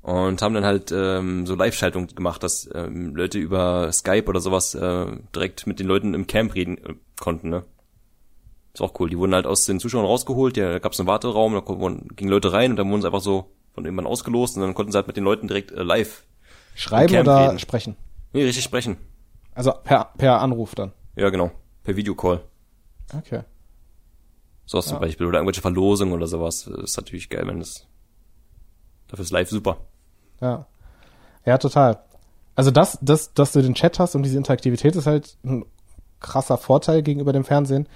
und 0.02 0.42
haben 0.42 0.54
dann 0.54 0.66
halt 0.66 0.92
ähm, 0.92 1.46
so 1.46 1.56
Live-Schaltung 1.56 2.08
gemacht, 2.08 2.42
dass 2.44 2.70
ähm, 2.74 3.16
Leute 3.16 3.38
über 3.38 3.92
Skype 3.92 4.26
oder 4.28 4.40
sowas 4.40 4.74
äh, 4.76 5.06
direkt 5.36 5.68
mit 5.68 5.80
den 5.80 5.88
Leuten 5.88 6.14
im 6.14 6.28
Camp 6.28 6.56
reden 6.56 6.78
äh, 6.78 6.96
konnten, 7.20 7.50
ne? 7.50 7.64
Ist 8.74 8.82
auch 8.82 9.00
cool. 9.00 9.10
Die 9.10 9.18
wurden 9.18 9.34
halt 9.34 9.48
aus 9.48 9.66
den 9.66 9.80
Zuschauern 9.80 10.06
rausgeholt, 10.06 10.56
da 10.56 10.80
gab 10.80 10.94
es 10.94 11.00
einen 11.00 11.08
Warteraum, 11.08 11.54
da 11.54 11.62
gingen 12.16 12.30
Leute 12.30 12.54
rein 12.54 12.72
und 12.72 12.78
dann 12.78 12.90
wurden 12.90 13.02
sie 13.02 13.08
einfach 13.08 13.22
so 13.22 13.52
von 13.74 13.84
irgendwann 13.84 14.08
ausgelost 14.08 14.56
und 14.56 14.62
dann 14.64 14.74
konnten 14.74 14.92
sie 14.92 14.98
halt 14.98 15.08
mit 15.08 15.18
den 15.18 15.24
Leuten 15.24 15.48
direkt 15.48 15.72
äh, 15.72 15.84
live 15.84 16.24
schreiben 16.76 17.18
oder 17.18 17.48
reden. 17.48 17.60
sprechen. 17.60 17.96
Nee, 18.32 18.44
richtig 18.44 18.64
sprechen. 18.64 18.98
Also 19.54 19.74
per 19.84 20.14
per 20.18 20.40
Anruf 20.40 20.76
dann. 20.76 20.94
Ja, 21.16 21.30
genau. 21.30 21.52
Per 21.84 21.96
Videocall. 21.96 22.42
Okay. 23.14 23.42
So 24.66 24.78
ja. 24.78 24.84
zum 24.84 25.00
Beispiel. 25.00 25.26
Oder 25.26 25.40
irgendwelche 25.40 25.62
Verlosungen 25.62 26.14
oder 26.14 26.28
sowas. 26.28 26.70
Das 26.72 26.92
ist 26.92 26.98
natürlich 26.98 27.30
geil, 27.30 27.44
wenn 27.48 27.60
das. 27.60 27.88
Dafür 29.08 29.24
ist 29.24 29.32
live 29.32 29.50
super. 29.50 29.89
Ja. 30.42 30.66
Ja, 31.46 31.58
total. 31.58 32.00
Also 32.56 32.72
das, 32.72 33.00
das, 33.02 33.34
dass 33.34 33.54
du 33.54 33.62
den 33.62 33.74
Chat 33.74 34.00
hast 34.00 34.16
und 34.16 34.24
diese 34.24 34.38
Interaktivität 34.38 34.96
ist 34.96 35.08
halt 35.08 35.38
ein 35.44 35.66
krasser 36.20 36.58
Vorteil 36.58 37.02
gegenüber 37.02 37.34
dem 37.34 37.46
Fernsehen. 37.46 37.88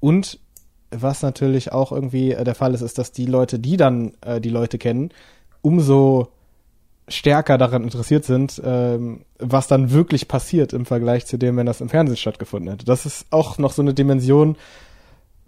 Und 0.00 0.38
was 0.90 1.22
natürlich 1.22 1.72
auch 1.72 1.92
irgendwie 1.92 2.32
äh, 2.32 2.44
der 2.44 2.54
Fall 2.54 2.74
ist, 2.74 2.82
ist, 2.82 2.98
dass 2.98 3.12
die 3.12 3.26
Leute, 3.26 3.58
die 3.58 3.76
dann 3.76 4.12
äh, 4.20 4.40
die 4.40 4.50
Leute 4.50 4.78
kennen, 4.78 5.10
umso 5.62 6.28
stärker 7.08 7.58
daran 7.58 7.82
interessiert 7.82 8.24
sind, 8.24 8.60
ähm, 8.64 9.24
was 9.38 9.66
dann 9.66 9.90
wirklich 9.90 10.28
passiert 10.28 10.72
im 10.72 10.86
Vergleich 10.86 11.26
zu 11.26 11.38
dem, 11.38 11.56
wenn 11.56 11.66
das 11.66 11.80
im 11.80 11.88
Fernsehen 11.88 12.16
stattgefunden 12.16 12.70
hätte. 12.70 12.84
Das 12.84 13.06
ist 13.06 13.26
auch 13.30 13.58
noch 13.58 13.72
so 13.72 13.82
eine 13.82 13.94
Dimension. 13.94 14.56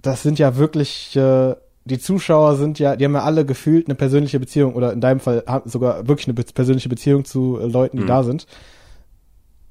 Das 0.00 0.22
sind 0.22 0.38
ja 0.38 0.56
wirklich 0.56 1.14
äh, 1.16 1.54
die 1.84 1.98
Zuschauer 1.98 2.56
sind 2.56 2.78
ja, 2.78 2.96
die 2.96 3.04
haben 3.04 3.14
ja 3.14 3.22
alle 3.22 3.44
gefühlt 3.44 3.86
eine 3.88 3.94
persönliche 3.94 4.38
Beziehung 4.38 4.74
oder 4.74 4.92
in 4.92 5.00
deinem 5.00 5.20
Fall 5.20 5.42
haben 5.46 5.68
sogar 5.68 6.06
wirklich 6.06 6.28
eine 6.28 6.34
persönliche 6.34 6.88
Beziehung 6.88 7.24
zu 7.24 7.58
äh, 7.60 7.66
Leuten, 7.66 7.96
die 7.96 8.04
Mhm. 8.04 8.08
da 8.08 8.22
sind. 8.22 8.46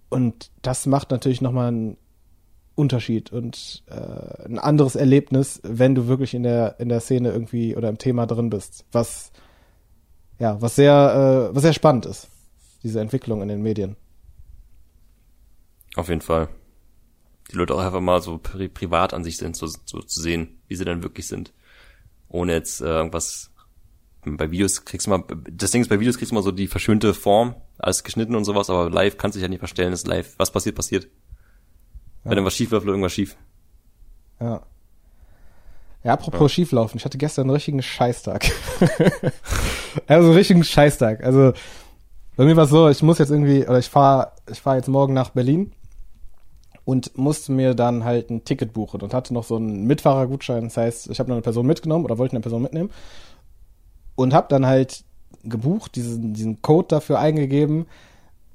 Und 0.10 0.52
das 0.62 0.86
macht 0.86 1.12
natürlich 1.12 1.40
nochmal 1.42 1.70
einen 1.70 1.98
Unterschied 2.76 3.32
und 3.32 3.84
äh, 3.88 4.46
ein 4.46 4.60
anderes 4.60 4.96
Erlebnis, 4.96 5.62
wenn 5.64 5.96
du 5.96 6.08
wirklich 6.08 6.34
in 6.34 6.44
der 6.44 6.80
in 6.80 6.90
der 6.90 7.00
Szene 7.00 7.32
irgendwie 7.32 7.76
oder 7.76 7.90
im 7.90 7.98
Thema 7.98 8.26
drin 8.26 8.50
bist, 8.50 8.86
was 8.92 9.32
ja, 10.40 10.62
was 10.62 10.76
sehr 10.76 11.50
äh, 11.52 11.56
was 11.56 11.64
sehr 11.64 11.74
spannend 11.74 12.06
ist, 12.06 12.28
diese 12.84 13.00
Entwicklung 13.00 13.42
in 13.42 13.48
den 13.48 13.62
Medien. 13.62 13.96
Auf 15.96 16.10
jeden 16.10 16.22
Fall. 16.22 16.50
Die 17.52 17.58
Leute 17.58 17.76
auch 17.76 17.80
einfach 17.80 18.00
mal 18.02 18.22
so 18.22 18.38
pri 18.38 18.70
privat 18.70 19.14
an 19.14 19.24
sich 19.24 19.38
sind, 19.38 19.56
so, 19.56 19.68
so 19.68 20.00
zu 20.00 20.22
sehen, 20.22 20.60
wie 20.68 20.76
sie 20.76 20.86
dann 20.86 21.04
wirklich 21.04 21.28
sind. 21.28 21.54
Ohne 22.32 22.54
jetzt 22.54 22.82
äh, 22.82 22.86
irgendwas. 22.86 23.52
Bei 24.24 24.52
Videos 24.52 24.86
kriegst 24.86 25.08
du 25.08 25.12
mal, 25.12 25.24
das 25.50 25.72
Ding 25.72 25.82
ist, 25.82 25.90
bei 25.90 26.00
Videos 26.00 26.18
kriegst 26.18 26.32
du 26.32 26.36
mal 26.36 26.44
so 26.44 26.52
die 26.52 26.68
verschönte 26.68 27.14
Form, 27.14 27.56
alles 27.80 28.04
geschnitten 28.04 28.36
und 28.36 28.46
sowas, 28.46 28.70
aber 28.70 28.90
live 28.90 29.18
kannst 29.18 29.36
du 29.36 29.40
dich 29.40 29.44
ja 29.44 29.50
nicht 29.50 29.60
verstellen, 29.60 29.94
ist 29.94 30.08
live. 30.08 30.36
Was 30.38 30.52
passiert, 30.52 30.76
passiert. 30.76 31.08
Wenn 32.24 32.34
irgendwas 32.34 32.54
schief 32.54 32.70
läuft, 32.70 32.86
irgendwas 32.86 33.14
schief. 33.14 33.36
Ja. 34.40 34.62
Ja, 36.04 36.14
apropos 36.14 36.52
schieflaufen, 36.52 36.98
ich 36.98 37.06
hatte 37.06 37.18
gestern 37.18 37.44
einen 37.44 37.52
richtigen 37.52 37.82
Scheißtag. 37.82 38.52
also 40.08 40.28
einen 40.28 40.38
richtigen 40.38 40.64
Scheißtag. 40.64 41.24
Also 41.24 41.54
bei 42.36 42.46
mir 42.46 42.56
war 42.56 42.64
es 42.64 42.70
so, 42.70 42.90
ich 42.90 43.04
muss 43.04 43.18
jetzt 43.18 43.32
irgendwie, 43.32 43.64
oder 43.68 43.80
ich 43.80 43.90
fahre 43.90 44.32
ich 44.52 44.62
fahr 44.62 44.78
jetzt 44.78 44.88
morgen 44.88 45.14
nach 45.14 45.32
Berlin 45.32 45.74
und 46.86 47.18
musste 47.18 47.52
mir 47.52 47.76
dann 47.76 48.04
halt 48.04 48.30
ein 48.30 48.44
Ticket 48.44 48.74
buchen 48.74 49.02
und 49.02 49.14
hatte 49.14 49.34
noch 49.34 49.44
so 49.44 49.56
einen 49.56 49.86
Mitfahrergutschein. 49.86 50.66
Das 50.66 50.78
heißt, 50.78 51.10
ich 51.10 51.20
habe 51.20 51.30
noch 51.30 51.36
eine 51.36 51.44
Person 51.44 51.68
mitgenommen 51.68 52.06
oder 52.06 52.18
wollte 52.18 52.34
eine 52.34 52.42
Person 52.42 52.62
mitnehmen 52.62 52.90
und 54.16 54.34
habe 54.34 54.48
dann 54.50 54.66
halt 54.66 55.04
gebucht, 55.44 55.96
diesen, 55.96 56.34
diesen 56.34 56.62
Code 56.62 56.88
dafür 56.90 57.20
eingegeben 57.20 57.86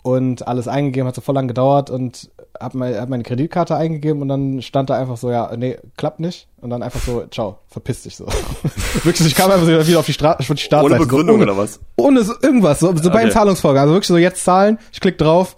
und 0.03 0.47
alles 0.47 0.69
eingegeben, 0.69 1.09
hat 1.09 1.17
so 1.17 1.21
voll 1.21 1.35
lang 1.35 1.49
gedauert 1.49 1.91
und 1.91 2.31
hab, 2.61 2.75
mal, 2.75 2.99
hab 3.01 3.09
meine 3.09 3.25
Kreditkarte 3.25 3.77
eingegeben 3.77 4.23
und 4.23 4.29
dann 4.29 4.63
stand 4.63 4.89
da 4.89 4.97
einfach 4.97 5.17
so, 5.17 5.31
ja, 5.31 5.51
nee, 5.57 5.79
klappt 5.97 6.21
nicht. 6.21 6.47
Und 6.61 6.71
dann 6.71 6.83
einfach 6.83 7.01
so, 7.01 7.25
ciao, 7.27 7.59
verpiss 7.67 8.03
dich 8.03 8.17
so. 8.17 8.27
Wirklich, 9.03 9.27
ich 9.27 9.35
kam 9.35 9.51
einfach 9.51 9.67
so 9.67 9.87
wieder 9.87 9.99
auf 9.99 10.07
die, 10.07 10.13
Stra 10.13 10.35
auf 10.35 10.47
die 10.47 10.57
Startseite. 10.57 10.95
Ohne 10.95 11.05
Begründung 11.05 11.37
so, 11.37 11.43
ohne, 11.43 11.53
oder 11.53 11.61
was? 11.61 11.81
Ohne 11.97 12.23
so, 12.23 12.35
irgendwas, 12.41 12.79
so, 12.81 12.95
so 12.97 13.11
bei 13.11 13.17
Okay. 13.17 13.25
den 13.27 13.33
Zahlungsfolgen. 13.33 13.81
Also 13.81 13.95
wirklich 13.95 14.07
so 14.09 14.17
jetzt 14.17 14.45
zahlen, 14.45 14.79
ich 14.93 15.01
klick 15.01 15.19
drauf, 15.19 15.57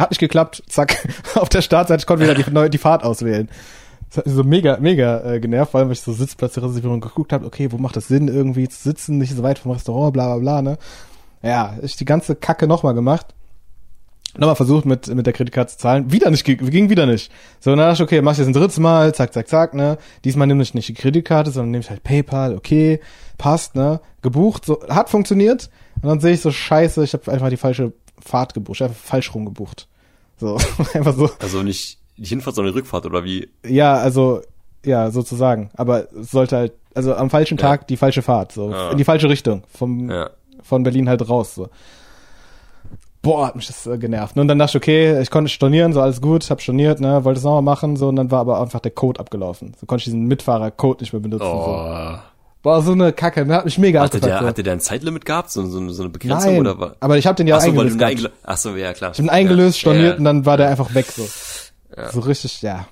hat 0.00 0.10
nicht 0.10 0.18
geklappt, 0.18 0.62
zack, 0.68 0.96
auf 1.34 1.48
der 1.48 1.62
Startseite, 1.62 2.00
ich 2.00 2.06
konnte 2.06 2.24
wieder 2.24 2.34
die, 2.34 2.50
neue, 2.50 2.70
die 2.70 2.78
Fahrt 2.78 3.04
auswählen. 3.04 3.48
Das 4.08 4.18
hat 4.18 4.26
mich 4.26 4.34
so 4.34 4.42
mega, 4.42 4.78
mega 4.80 5.22
äh, 5.22 5.40
genervt, 5.40 5.72
weil 5.72 5.90
ich 5.92 6.00
so 6.00 6.12
Sitzplatzreservierung 6.12 7.00
geguckt 7.00 7.32
habe, 7.32 7.46
okay, 7.46 7.70
wo 7.70 7.78
macht 7.78 7.94
das 7.96 8.08
Sinn, 8.08 8.26
irgendwie 8.26 8.68
zu 8.68 8.82
sitzen, 8.82 9.18
nicht 9.18 9.34
so 9.34 9.42
weit 9.44 9.60
vom 9.60 9.70
Restaurant, 9.70 10.12
bla 10.12 10.26
bla 10.26 10.38
bla, 10.38 10.62
ne? 10.62 10.78
Ja, 11.42 11.76
ich 11.80 11.96
die 11.96 12.04
ganze 12.04 12.34
Kacke 12.34 12.66
nochmal 12.66 12.94
gemacht. 12.94 13.34
Nochmal 14.36 14.56
versucht 14.56 14.84
mit, 14.84 15.08
mit 15.08 15.26
der 15.26 15.32
Kreditkarte 15.32 15.72
zu 15.72 15.78
zahlen. 15.78 16.12
Wieder 16.12 16.30
nicht, 16.30 16.44
ging 16.44 16.58
ging 16.58 16.88
wieder 16.88 17.06
nicht. 17.06 17.32
So, 17.58 17.70
dann 17.70 17.78
dachte 17.78 17.94
ich, 17.94 18.02
okay, 18.02 18.22
mach 18.22 18.32
ich 18.32 18.38
jetzt 18.38 18.46
ein 18.46 18.52
drittes 18.52 18.78
Mal, 18.78 19.12
zack, 19.14 19.32
zack, 19.32 19.48
zack, 19.48 19.74
ne. 19.74 19.98
Diesmal 20.24 20.46
nehme 20.46 20.62
ich 20.62 20.74
nicht 20.74 20.88
die 20.88 20.94
Kreditkarte, 20.94 21.50
sondern 21.50 21.72
nehme 21.72 21.82
ich 21.82 21.90
halt 21.90 22.04
PayPal, 22.04 22.54
okay, 22.54 23.00
passt, 23.38 23.74
ne. 23.74 24.00
Gebucht, 24.22 24.64
so, 24.64 24.80
hat 24.88 25.10
funktioniert. 25.10 25.70
Und 26.02 26.08
dann 26.08 26.20
sehe 26.20 26.34
ich 26.34 26.40
so, 26.40 26.50
scheiße, 26.50 27.02
ich 27.02 27.12
habe 27.12 27.30
einfach 27.32 27.48
die 27.48 27.56
falsche 27.56 27.92
Fahrt 28.20 28.54
gebucht, 28.54 28.76
ich 28.76 28.84
einfach 28.84 28.96
falsch 28.96 29.34
rum 29.34 29.44
gebucht. 29.44 29.88
So, 30.40 30.56
einfach 30.94 31.14
so. 31.14 31.28
Also 31.38 31.62
nicht 31.62 31.98
die 32.16 32.24
Hinfahrt, 32.24 32.56
sondern 32.56 32.72
die 32.74 32.78
Rückfahrt, 32.78 33.06
oder 33.06 33.24
wie? 33.24 33.48
Ja, 33.66 33.94
also, 33.94 34.40
ja, 34.84 35.10
sozusagen. 35.10 35.70
Aber 35.74 36.06
es 36.18 36.30
sollte 36.30 36.56
halt, 36.56 36.72
also 36.94 37.14
am 37.14 37.30
falschen 37.30 37.56
Ja. 37.58 37.62
Tag 37.68 37.86
die 37.88 37.96
falsche 37.96 38.22
Fahrt, 38.22 38.52
so, 38.52 38.70
Ah. 38.72 38.90
in 38.90 38.98
die 38.98 39.04
falsche 39.04 39.28
Richtung, 39.28 39.62
vom, 39.72 40.10
Ja. 40.10 40.30
von 40.62 40.82
Berlin 40.82 41.08
halt 41.08 41.28
raus, 41.28 41.54
so. 41.54 41.68
Boah, 43.22 43.48
hat 43.48 43.56
mich 43.56 43.66
das 43.66 43.86
äh, 43.86 43.98
genervt. 43.98 44.36
Und 44.38 44.48
dann 44.48 44.58
dachte 44.58 44.78
ich, 44.78 44.82
okay, 44.82 45.20
ich 45.20 45.30
konnte 45.30 45.50
stornieren, 45.50 45.92
so 45.92 46.00
alles 46.00 46.22
gut, 46.22 46.48
hab 46.50 46.62
storniert, 46.62 47.00
ne, 47.00 47.22
wollte 47.22 47.36
es 47.38 47.44
nochmal 47.44 47.60
machen, 47.60 47.96
so, 47.96 48.08
und 48.08 48.16
dann 48.16 48.30
war 48.30 48.40
aber 48.40 48.58
einfach 48.60 48.80
der 48.80 48.92
Code 48.92 49.20
abgelaufen. 49.20 49.74
So 49.78 49.84
konnte 49.84 50.00
ich 50.00 50.04
diesen 50.04 50.24
Mitfahrer-Code 50.24 51.02
nicht 51.02 51.12
mehr 51.12 51.20
benutzen, 51.20 51.44
so. 51.46 52.18
Boah, 52.62 52.82
so 52.82 52.92
eine 52.92 53.12
Kacke, 53.14 53.46
ne, 53.46 53.54
hat 53.54 53.64
mich 53.64 53.78
mega 53.78 54.02
Hatte 54.02 54.20
der, 54.20 54.40
hatte 54.40 54.62
der 54.62 54.74
ein 54.74 54.80
Zeitlimit 54.80 55.24
gehabt? 55.24 55.50
So, 55.50 55.64
so, 55.64 55.88
so 55.88 56.02
eine 56.02 56.10
Begrenzung 56.10 56.50
Nein, 56.52 56.60
oder 56.60 56.78
was? 56.78 56.92
aber 57.00 57.16
ich 57.16 57.26
habe 57.26 57.36
den 57.36 57.46
ja 57.46 57.56
Ach 57.56 57.60
so, 57.62 57.74
weil 57.74 57.88
du 57.88 58.04
eingelöst. 58.04 58.34
ihn 58.34 58.40
Ach 58.44 58.56
so, 58.58 58.76
ja, 58.76 58.92
klar. 58.92 59.12
Ich 59.12 59.16
bin 59.16 59.30
eingelöst, 59.30 59.76
ja. 59.76 59.80
storniert 59.80 60.12
ja. 60.12 60.18
und 60.18 60.24
dann 60.24 60.44
war 60.44 60.56
der 60.58 60.68
einfach 60.68 60.94
weg, 60.94 61.06
so. 61.06 61.26
So 62.12 62.20
richtig, 62.20 62.60
ja. 62.62 62.86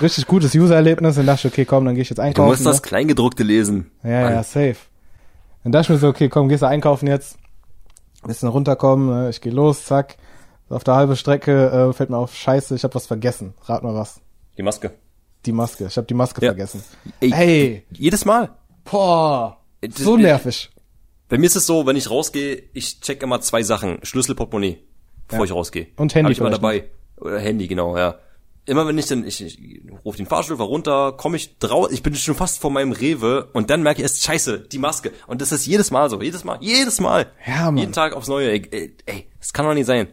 Richtig 0.00 0.26
gutes 0.26 0.54
User-Erlebnis. 0.54 1.16
Dann 1.16 1.26
dachte 1.26 1.48
ich, 1.48 1.52
okay, 1.54 1.64
komm, 1.64 1.84
dann 1.86 1.94
gehe 1.94 2.02
ich 2.02 2.10
jetzt 2.10 2.18
Du 2.18 2.22
einkaufen. 2.22 2.48
musst 2.48 2.66
das 2.66 2.76
ne? 2.76 2.82
Kleingedruckte 2.82 3.42
lesen. 3.42 3.90
Ja, 4.04 4.22
Mann. 4.22 4.32
ja, 4.34 4.42
safe. 4.42 4.76
Dann 5.64 5.72
dachte 5.72 5.84
ich 5.84 5.88
mir 5.90 5.98
so, 5.98 6.08
okay, 6.08 6.28
komm, 6.28 6.48
gehst 6.48 6.62
du 6.62 6.68
einkaufen 6.68 7.08
jetzt. 7.08 7.36
Bisschen 8.24 8.48
runterkommen, 8.48 9.08
ne? 9.24 9.30
ich 9.30 9.40
gehe 9.40 9.52
los, 9.52 9.84
zack. 9.84 10.16
Auf 10.68 10.84
der 10.84 10.94
halben 10.94 11.16
Strecke 11.16 11.70
äh, 11.70 11.92
fällt 11.92 12.10
mir 12.10 12.16
auf, 12.18 12.34
scheiße, 12.34 12.74
ich 12.74 12.84
habe 12.84 12.94
was 12.94 13.06
vergessen. 13.06 13.54
Rat 13.64 13.82
mal 13.82 13.94
was. 13.94 14.20
Die 14.58 14.62
Maske. 14.62 14.92
Die 15.44 15.52
Maske. 15.52 15.86
Ich 15.86 15.96
habe 15.96 16.06
die 16.06 16.14
Maske 16.14 16.40
Ja. 16.44 16.50
vergessen. 16.50 16.82
Ey, 17.20 17.30
Hey, 17.30 17.86
Jedes 17.92 18.24
Mal. 18.24 18.50
Boah, 18.90 19.58
Das- 19.80 19.96
so 19.98 20.16
nervig. 20.16 20.70
Bei 21.28 21.38
mir 21.38 21.46
ist 21.46 21.56
es 21.56 21.66
so, 21.66 21.86
wenn 21.86 21.96
ich 21.96 22.08
rausgehe, 22.10 22.62
ich 22.72 23.00
check 23.00 23.22
immer 23.22 23.40
zwei 23.40 23.62
Sachen. 23.62 23.98
Schlüssel, 24.04 24.34
Portemonnaie, 24.36 24.78
bevor 25.28 25.44
Ja. 25.44 25.50
ich 25.50 25.52
rausgehe. 25.56 25.88
Und 25.96 26.14
Handy 26.14 26.26
Hab 26.26 26.32
ich 26.32 26.38
immer 26.38 26.48
vielleicht 26.50 26.62
dabei. 26.62 26.90
Oder 27.16 27.38
Handy, 27.40 27.66
genau, 27.66 27.96
ja. 27.96 28.18
Immer 28.68 28.86
wenn 28.86 28.98
ich 28.98 29.06
dann, 29.06 29.24
ich, 29.26 29.40
ich 29.44 29.58
rufe 30.04 30.16
den 30.16 30.26
Fahrstuhl 30.26 30.56
fahr 30.56 30.66
runter, 30.66 31.12
komme 31.12 31.36
ich 31.36 31.58
draus, 31.58 31.90
ich 31.92 32.02
bin 32.02 32.14
schon 32.16 32.34
fast 32.34 32.60
vor 32.60 32.70
meinem 32.70 32.90
Rewe 32.92 33.48
und 33.52 33.70
dann 33.70 33.82
merke 33.82 34.00
ich 34.00 34.02
erst, 34.02 34.22
scheiße, 34.24 34.60
die 34.60 34.78
Maske. 34.78 35.12
Und 35.28 35.40
das 35.40 35.52
ist 35.52 35.66
jedes 35.66 35.90
Mal 35.92 36.10
so, 36.10 36.20
jedes 36.20 36.42
Mal, 36.44 36.58
jedes 36.60 37.00
Mal. 37.00 37.26
Ja, 37.46 37.66
Mann. 37.66 37.76
Jeden 37.78 37.92
Tag 37.92 38.12
aufs 38.12 38.26
Neue. 38.28 38.50
Ey, 38.50 38.62
ey, 38.70 38.96
ey, 39.06 39.26
das 39.38 39.52
kann 39.52 39.66
doch 39.66 39.74
nicht 39.74 39.86
sein. 39.86 40.08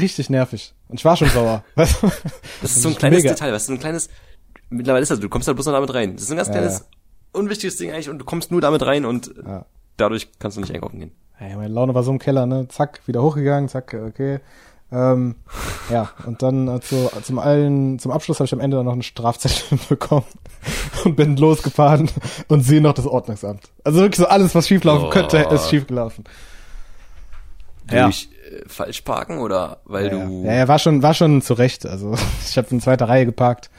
Richtig 0.00 0.30
nervig. 0.30 0.74
Und 0.88 0.98
ich 0.98 1.04
war 1.04 1.16
schon 1.16 1.28
sauer. 1.28 1.64
Das 1.76 1.90
ist 2.62 2.82
so 2.82 2.88
ein 2.88 2.92
ist 2.92 2.98
kleines 2.98 3.22
mega. 3.22 3.34
Detail, 3.34 3.52
weißt 3.52 3.68
du, 3.68 3.72
so 3.72 3.76
ein 3.76 3.80
kleines, 3.80 4.08
mittlerweile 4.70 5.02
ist 5.02 5.10
das, 5.10 5.20
du 5.20 5.28
kommst 5.28 5.46
da 5.46 5.52
bloß 5.52 5.66
noch 5.66 5.72
damit 5.74 5.92
rein. 5.94 6.14
Das 6.14 6.22
ist 6.24 6.30
ein 6.30 6.36
ganz 6.36 6.48
Ja, 6.48 6.54
kleines, 6.54 6.78
ja. 6.80 6.84
Unwichtiges 7.36 7.76
Ding 7.76 7.90
eigentlich 7.92 8.10
und 8.10 8.18
du 8.18 8.24
kommst 8.24 8.50
nur 8.50 8.60
damit 8.60 8.82
rein 8.84 9.04
und 9.04 9.32
Ja. 9.46 9.64
dadurch 9.96 10.28
kannst 10.38 10.56
du 10.56 10.60
nicht 10.62 10.74
einkaufen 10.74 10.98
gehen. 10.98 11.12
Ey, 11.38 11.54
meine 11.54 11.72
Laune 11.72 11.94
war 11.94 12.02
so 12.02 12.10
im 12.10 12.18
Keller, 12.18 12.46
ne? 12.46 12.66
Zack, 12.68 13.00
wieder 13.06 13.22
hochgegangen, 13.22 13.68
zack, 13.68 13.94
okay. 13.94 14.40
Ähm, 14.92 15.34
ja, 15.90 16.10
und 16.26 16.42
dann 16.42 16.68
äh, 16.68 16.80
zu, 16.80 17.10
zum 17.22 17.38
allen, 17.40 17.98
zum 17.98 18.12
Abschluss 18.12 18.38
habe 18.38 18.46
ich 18.46 18.52
am 18.52 18.60
Ende 18.60 18.76
dann 18.76 18.86
noch 18.86 18.92
einen 18.92 19.02
Strafzettel 19.02 19.78
bekommen 19.88 20.24
und 21.04 21.16
bin 21.16 21.36
losgefahren 21.36 22.08
und 22.48 22.62
sehe 22.62 22.80
noch 22.80 22.94
das 22.94 23.06
Ordnungsamt. 23.06 23.62
Also 23.84 23.98
wirklich 24.00 24.18
so 24.18 24.26
alles, 24.26 24.54
was 24.54 24.68
schieflaufen 24.68 25.08
Oh. 25.08 25.10
könnte, 25.10 25.38
ist 25.38 25.68
schiefgelaufen. 25.70 26.24
Ja. 27.90 28.04
Durch 28.04 28.28
äh, 28.50 28.68
falsch 28.68 29.00
parken 29.02 29.38
oder 29.38 29.78
weil 29.84 30.06
Ja, 30.06 30.24
du 30.24 30.44
ja, 30.44 30.54
ja, 30.54 30.68
war 30.68 30.78
schon, 30.78 31.02
war 31.02 31.14
schon 31.14 31.42
zurecht. 31.42 31.84
Also 31.86 32.14
ich 32.48 32.56
habe 32.56 32.68
in 32.70 32.80
zweiter 32.80 33.08
Reihe 33.08 33.26
geparkt. 33.26 33.70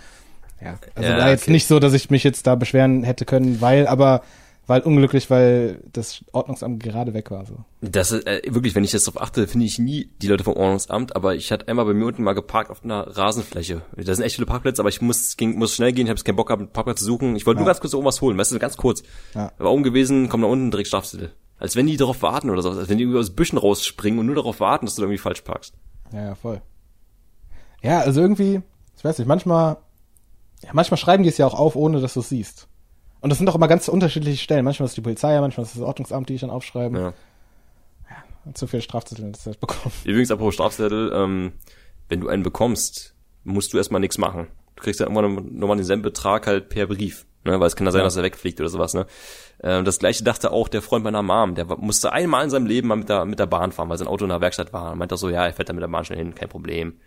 Ja, 0.62 0.78
also 0.96 1.10
Ja, 1.10 1.18
war 1.18 1.30
jetzt 1.30 1.44
okay. 1.44 1.52
nicht 1.52 1.68
so, 1.68 1.80
dass 1.80 1.94
ich 1.94 2.10
mich 2.10 2.24
jetzt 2.24 2.48
da 2.48 2.56
beschweren 2.56 3.04
hätte 3.04 3.26
können, 3.26 3.62
weil, 3.62 3.88
aber 3.88 4.22
weil 4.68 4.82
unglücklich, 4.82 5.30
weil 5.30 5.82
das 5.94 6.26
Ordnungsamt 6.34 6.84
gerade 6.84 7.14
weg 7.14 7.32
war. 7.32 7.46
So. 7.46 7.64
Das 7.80 8.12
ist 8.12 8.28
äh, 8.28 8.42
wirklich, 8.50 8.76
wenn 8.76 8.84
ich 8.84 8.92
jetzt 8.92 9.08
darauf 9.08 9.22
achte, 9.22 9.48
finde 9.48 9.66
ich 9.66 9.80
nie 9.80 10.10
die 10.22 10.28
Leute 10.28 10.44
vom 10.44 10.56
Ordnungsamt, 10.58 11.16
aber 11.16 11.36
ich 11.36 11.54
hatte 11.54 11.70
einmal 11.70 11.86
bei 11.86 11.94
mir 11.94 12.06
unten 12.06 12.22
mal 12.24 12.34
geparkt 12.34 12.70
auf 12.70 12.84
einer 12.84 13.16
Rasenfläche. 13.16 13.82
Da 13.96 14.14
sind 14.14 14.26
echt 14.26 14.36
viele 14.36 14.46
Parkplätze, 14.46 14.82
aber 14.82 14.90
ich 14.90 15.02
muss, 15.02 15.38
ging, 15.38 15.58
muss 15.58 15.74
schnell 15.74 15.94
gehen, 15.94 16.06
ich 16.06 16.10
habe 16.10 16.22
keinen 16.22 16.36
Bock 16.36 16.48
gehabt, 16.48 16.62
einen 16.62 16.72
Parkplatz 16.74 17.00
zu 17.00 17.06
suchen. 17.06 17.38
Ich 17.38 17.46
wollte 17.46 17.60
nur 17.60 17.68
ganz 17.68 17.80
kurz 17.80 17.94
oben 17.94 18.06
was 18.06 18.20
holen, 18.20 18.38
weißt 18.38 18.52
du, 18.52 18.60
ganz 18.60 18.76
kurz. 18.76 19.04
Ja. 19.34 19.54
War 19.58 19.72
oben 19.72 19.84
gewesen, 19.84 20.28
komm 20.28 20.42
da 20.42 20.48
unten, 20.48 20.70
direkt 20.70 20.88
Strafzettel. 20.88 21.32
Als 21.60 21.78
wenn 21.78 21.88
die 21.88 21.96
darauf 21.96 22.22
warten 22.22 22.50
oder 22.50 22.62
so, 22.62 22.72
als 22.72 22.90
wenn 22.90 22.98
die 22.98 23.06
irgendwie 23.06 23.20
aus 23.20 23.30
Büschen 23.34 23.58
rausspringen 23.58 24.20
und 24.20 24.26
nur 24.26 24.36
darauf 24.36 24.60
warten, 24.60 24.86
dass 24.86 24.96
du 24.96 25.02
da 25.02 25.06
irgendwie 25.06 25.22
falsch 25.22 25.42
parkst. 25.42 25.76
Ja, 26.12 26.26
ja, 26.26 26.36
voll. 26.36 26.62
Ja, 27.82 28.00
also 28.02 28.20
irgendwie, 28.20 28.62
ich 28.98 29.04
weiß 29.04 29.18
nicht, 29.18 29.28
manchmal, 29.28 29.78
ja, 30.64 30.70
manchmal 30.74 30.98
schreiben 30.98 31.24
die 31.24 31.30
es 31.30 31.38
ja 31.38 31.46
auch 31.48 31.54
auf, 31.54 31.76
ohne 31.76 32.02
dass 32.02 32.14
du 32.16 32.22
es 32.22 32.30
siehst. 32.30 32.68
Und 33.20 33.30
das 33.30 33.38
sind 33.40 33.48
doch 33.48 33.56
immer 33.56 33.68
ganz 33.68 33.88
unterschiedliche 33.88 34.38
Stellen. 34.44 34.64
Manchmal 34.64 34.86
ist 34.86 34.92
es 34.92 34.96
die 34.96 35.02
Polizei, 35.02 35.40
manchmal 35.42 35.64
ist 35.66 35.74
es 35.74 35.80
das 35.80 35.84
Ordnungsamt, 35.88 36.30
die 36.30 36.36
ich 36.36 36.42
dann 36.42 36.50
aufschreiben. 36.50 36.98
Ja. 36.98 37.14
Zu 38.54 38.68
viele 38.68 38.82
Strafzettel 38.82 39.26
in 39.26 39.34
der 39.34 39.40
Zeit 39.42 39.60
bekommen. 39.60 39.92
Übrigens, 40.06 40.32
apropos 40.32 40.54
Strafzettel, 40.54 41.12
ähm, 41.14 41.52
wenn 42.08 42.22
du 42.22 42.30
einen 42.30 42.44
bekommst, 42.44 43.14
musst 43.44 43.74
du 43.74 43.78
erstmal 43.78 44.00
nichts 44.00 44.18
machen. 44.18 44.48
Du 44.78 44.84
kriegst 44.84 45.00
ja 45.02 45.08
irgendwann 45.08 45.58
nochmal 45.58 45.76
denselben 45.76 46.02
Betrag 46.04 46.48
halt 46.48 46.70
per 46.70 46.88
Brief. 46.88 47.26
Ne? 47.44 47.60
Weil 47.60 47.68
es 47.68 47.76
kann 47.76 47.86
ja 47.86 47.92
sein, 47.92 48.00
Ja. 48.00 48.06
dass 48.06 48.16
er 48.16 48.24
wegfliegt 48.24 48.60
oder 48.62 48.70
sowas. 48.70 48.94
Ne? 48.94 49.06
Ähm, 49.64 49.84
das 49.84 50.00
gleiche 50.00 50.24
dachte 50.24 50.52
auch 50.52 50.70
der 50.70 50.82
Freund 50.82 51.04
meiner 51.04 51.24
Mom. 51.24 51.56
Der 51.56 51.66
musste 51.66 52.14
einmal 52.14 52.46
in 52.46 52.50
seinem 52.50 52.68
Leben 52.68 52.88
mal 52.88 52.96
mit 52.96 53.10
der, 53.10 53.26
mit 53.26 53.40
der 53.40 53.48
Bahn 53.48 53.72
fahren, 53.74 53.90
weil 53.90 53.98
sein 53.98 54.08
Auto 54.08 54.24
in 54.24 54.30
der 54.30 54.40
Werkstatt 54.40 54.72
war. 54.72 54.94
Und 54.94 55.00
meinte 55.00 55.16
auch 55.16 55.20
so, 55.20 55.30
ja, 55.30 55.46
er 55.46 55.52
fährt 55.54 55.68
da 55.68 55.74
mit 55.74 55.82
der 55.82 55.88
Bahn 55.90 56.06
schnell 56.06 56.20
hin, 56.20 56.34
kein 56.36 56.48
Problem. 56.50 57.00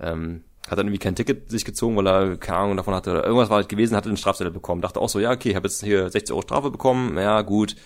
Ähm, 0.00 0.44
hat 0.68 0.78
dann 0.78 0.86
irgendwie 0.86 0.98
kein 0.98 1.14
Ticket 1.14 1.50
sich 1.50 1.64
gezogen, 1.64 1.96
weil 1.96 2.06
er 2.06 2.36
keine 2.36 2.58
Ahnung 2.58 2.76
davon 2.76 2.94
hatte 2.94 3.10
oder 3.10 3.24
irgendwas 3.24 3.50
war 3.50 3.56
halt 3.56 3.68
gewesen, 3.68 3.96
hatte 3.96 4.08
einen 4.08 4.16
Strafzettel 4.16 4.52
bekommen. 4.52 4.82
Dachte 4.82 5.00
auch 5.00 5.08
so, 5.08 5.18
ja, 5.18 5.32
okay, 5.32 5.50
ich 5.50 5.56
habe 5.56 5.66
jetzt 5.66 5.82
hier 5.82 6.10
60 6.10 6.32
Euro 6.32 6.42
Strafe 6.42 6.70
bekommen, 6.70 7.16
ja 7.16 7.42
gut, 7.42 7.76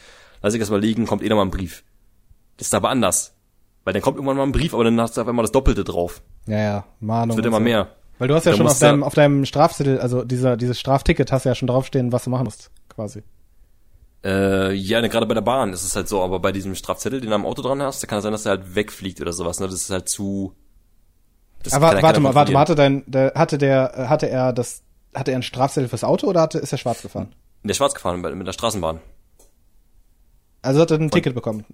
lass 0.43 0.55
ich 0.55 0.61
das 0.61 0.71
mal 0.71 0.81
liegen, 0.81 1.07
kommt 1.07 1.23
eh 1.23 1.29
nochmal 1.29 1.47
ein 1.47 1.51
Brief. 1.51 1.85
Das 2.57 2.69
ist 2.69 2.75
aber 2.75 2.91
anders. 2.91 3.35
Weil 3.85 3.93
dann 3.93 4.03
kommt 4.03 4.17
irgendwann 4.17 4.37
mal 4.37 4.45
ein 4.45 4.53
Brief, 4.53 4.75
aber 4.75 4.85
dann 4.85 5.01
hast 5.01 5.17
du 5.17 5.21
auf 5.21 5.29
einmal 5.29 5.43
das 5.43 5.53
Doppelte 5.53 5.85
drauf. 5.85 6.23
Ja, 6.47 6.59
ja, 6.59 6.85
Mahnung. 7.01 7.31
Es 7.31 7.37
wird 7.37 7.47
immer 7.47 7.59
so. 7.59 7.63
mehr. 7.63 7.89
Weil 8.19 8.29
du 8.29 8.35
hast 8.35 8.45
ja 8.45 8.53
Da 8.53 8.59
schon 8.59 8.67
auf 8.67 8.79
deinem, 8.79 9.03
auf 9.03 9.15
deinem 9.15 9.45
Strafzettel, 9.45 9.99
also 9.99 10.25
dieser, 10.25 10.57
dieses 10.57 10.79
Strafticket 10.79 11.33
hast 11.33 11.45
du 11.45 11.49
ja 11.49 11.55
schon 11.55 11.69
draufstehen, 11.69 12.13
was 12.13 12.25
du 12.25 12.31
machen 12.31 12.45
musst. 12.45 12.71
quasi. 12.89 13.23
Äh, 14.25 14.73
ja, 14.73 15.01
ne, 15.03 15.11
gerade 15.11 15.27
bei 15.27 15.35
der 15.35 15.43
Bahn 15.43 15.73
ist 15.75 15.83
es 15.83 15.95
halt 15.97 16.09
so, 16.09 16.23
aber 16.23 16.41
bei 16.41 16.51
diesem 16.51 16.75
Strafzettel, 16.75 17.21
den 17.21 17.29
du 17.29 17.35
am 17.35 17.45
Auto 17.45 17.61
dran 17.61 17.83
hast, 17.83 18.03
da 18.03 18.07
kann 18.07 18.19
es 18.19 18.23
sein, 18.23 18.33
dass 18.33 18.47
er 18.47 18.51
halt 18.53 18.75
wegfliegt 18.75 19.21
oder 19.21 19.33
sowas, 19.35 19.61
ne? 19.61 19.67
Das 19.67 19.75
ist 19.75 19.91
halt 19.91 20.09
zu. 20.09 20.55
Das 21.65 21.73
Aber 21.73 22.01
warte 22.03 22.21
mal, 22.21 22.35
warte 22.35 22.53
mal, 22.53 22.61
hatte 22.61 22.75
dein, 22.75 23.03
der, 23.07 23.33
hatte 23.35 23.59
der, 23.59 24.07
hatte 24.09 24.29
er 24.29 24.53
das, 24.53 24.83
hatte 25.15 25.33
er 25.33 25.39
ein 25.39 25.43
Strafzettel 25.43 25.89
fürs 25.89 26.05
Auto 26.05 26.27
oder 26.29 26.43
hatte, 26.43 26.59
ist 26.59 26.73
er 26.73 26.79
schwarz 26.79 27.03
gefahren? 27.03 27.35
In 27.63 27.69
der 27.69 27.75
Schwarz 27.75 27.95
gefahren, 27.95 28.21
mit 28.21 28.47
der 28.47 28.53
Straßenbahn. 28.53 29.01
Also 30.63 30.81
hat 30.81 30.91
er 30.91 30.99
ein 30.99 31.11
Ticket 31.11 31.35
bekommen. 31.35 31.65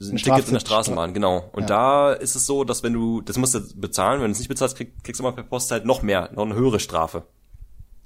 Ein 0.00 0.10
ein 0.10 0.16
Ticket 0.16 0.46
in 0.46 0.52
der 0.54 0.60
Straßenbahn, 0.60 1.14
genau. 1.14 1.48
Und 1.52 1.62
Ja. 1.62 1.66
da 1.68 2.12
ist 2.12 2.34
es 2.34 2.46
so, 2.46 2.64
dass 2.64 2.82
wenn 2.82 2.92
du, 2.92 3.20
das 3.20 3.36
musst 3.38 3.54
du 3.54 3.60
bezahlen, 3.76 4.20
wenn 4.20 4.28
du 4.28 4.32
es 4.32 4.38
nicht 4.38 4.48
bezahlst, 4.48 4.76
krieg, 4.76 4.92
kriegst 5.04 5.18
du 5.20 5.22
mal 5.22 5.32
per 5.32 5.44
Post 5.44 5.70
halt 5.70 5.84
noch 5.84 6.02
mehr, 6.02 6.30
noch 6.34 6.44
eine 6.44 6.54
höhere 6.54 6.80
Strafe. 6.80 7.24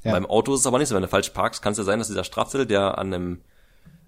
Ja. 0.03 0.13
Beim 0.13 0.27
Auto 0.27 0.55
ist 0.55 0.61
es 0.61 0.67
aber 0.67 0.79
nicht 0.79 0.89
so, 0.89 0.95
wenn 0.95 1.03
du 1.03 1.09
falsch 1.09 1.31
parkst, 1.31 1.63
kann 1.63 1.73
es 1.73 1.79
ja 1.79 1.85
sein, 1.85 1.99
dass 1.99 2.09
dieser 2.09 2.25
Strafzettel, 2.25 2.67
der 2.67 2.99
an 2.99 3.13
einem 3.13 3.41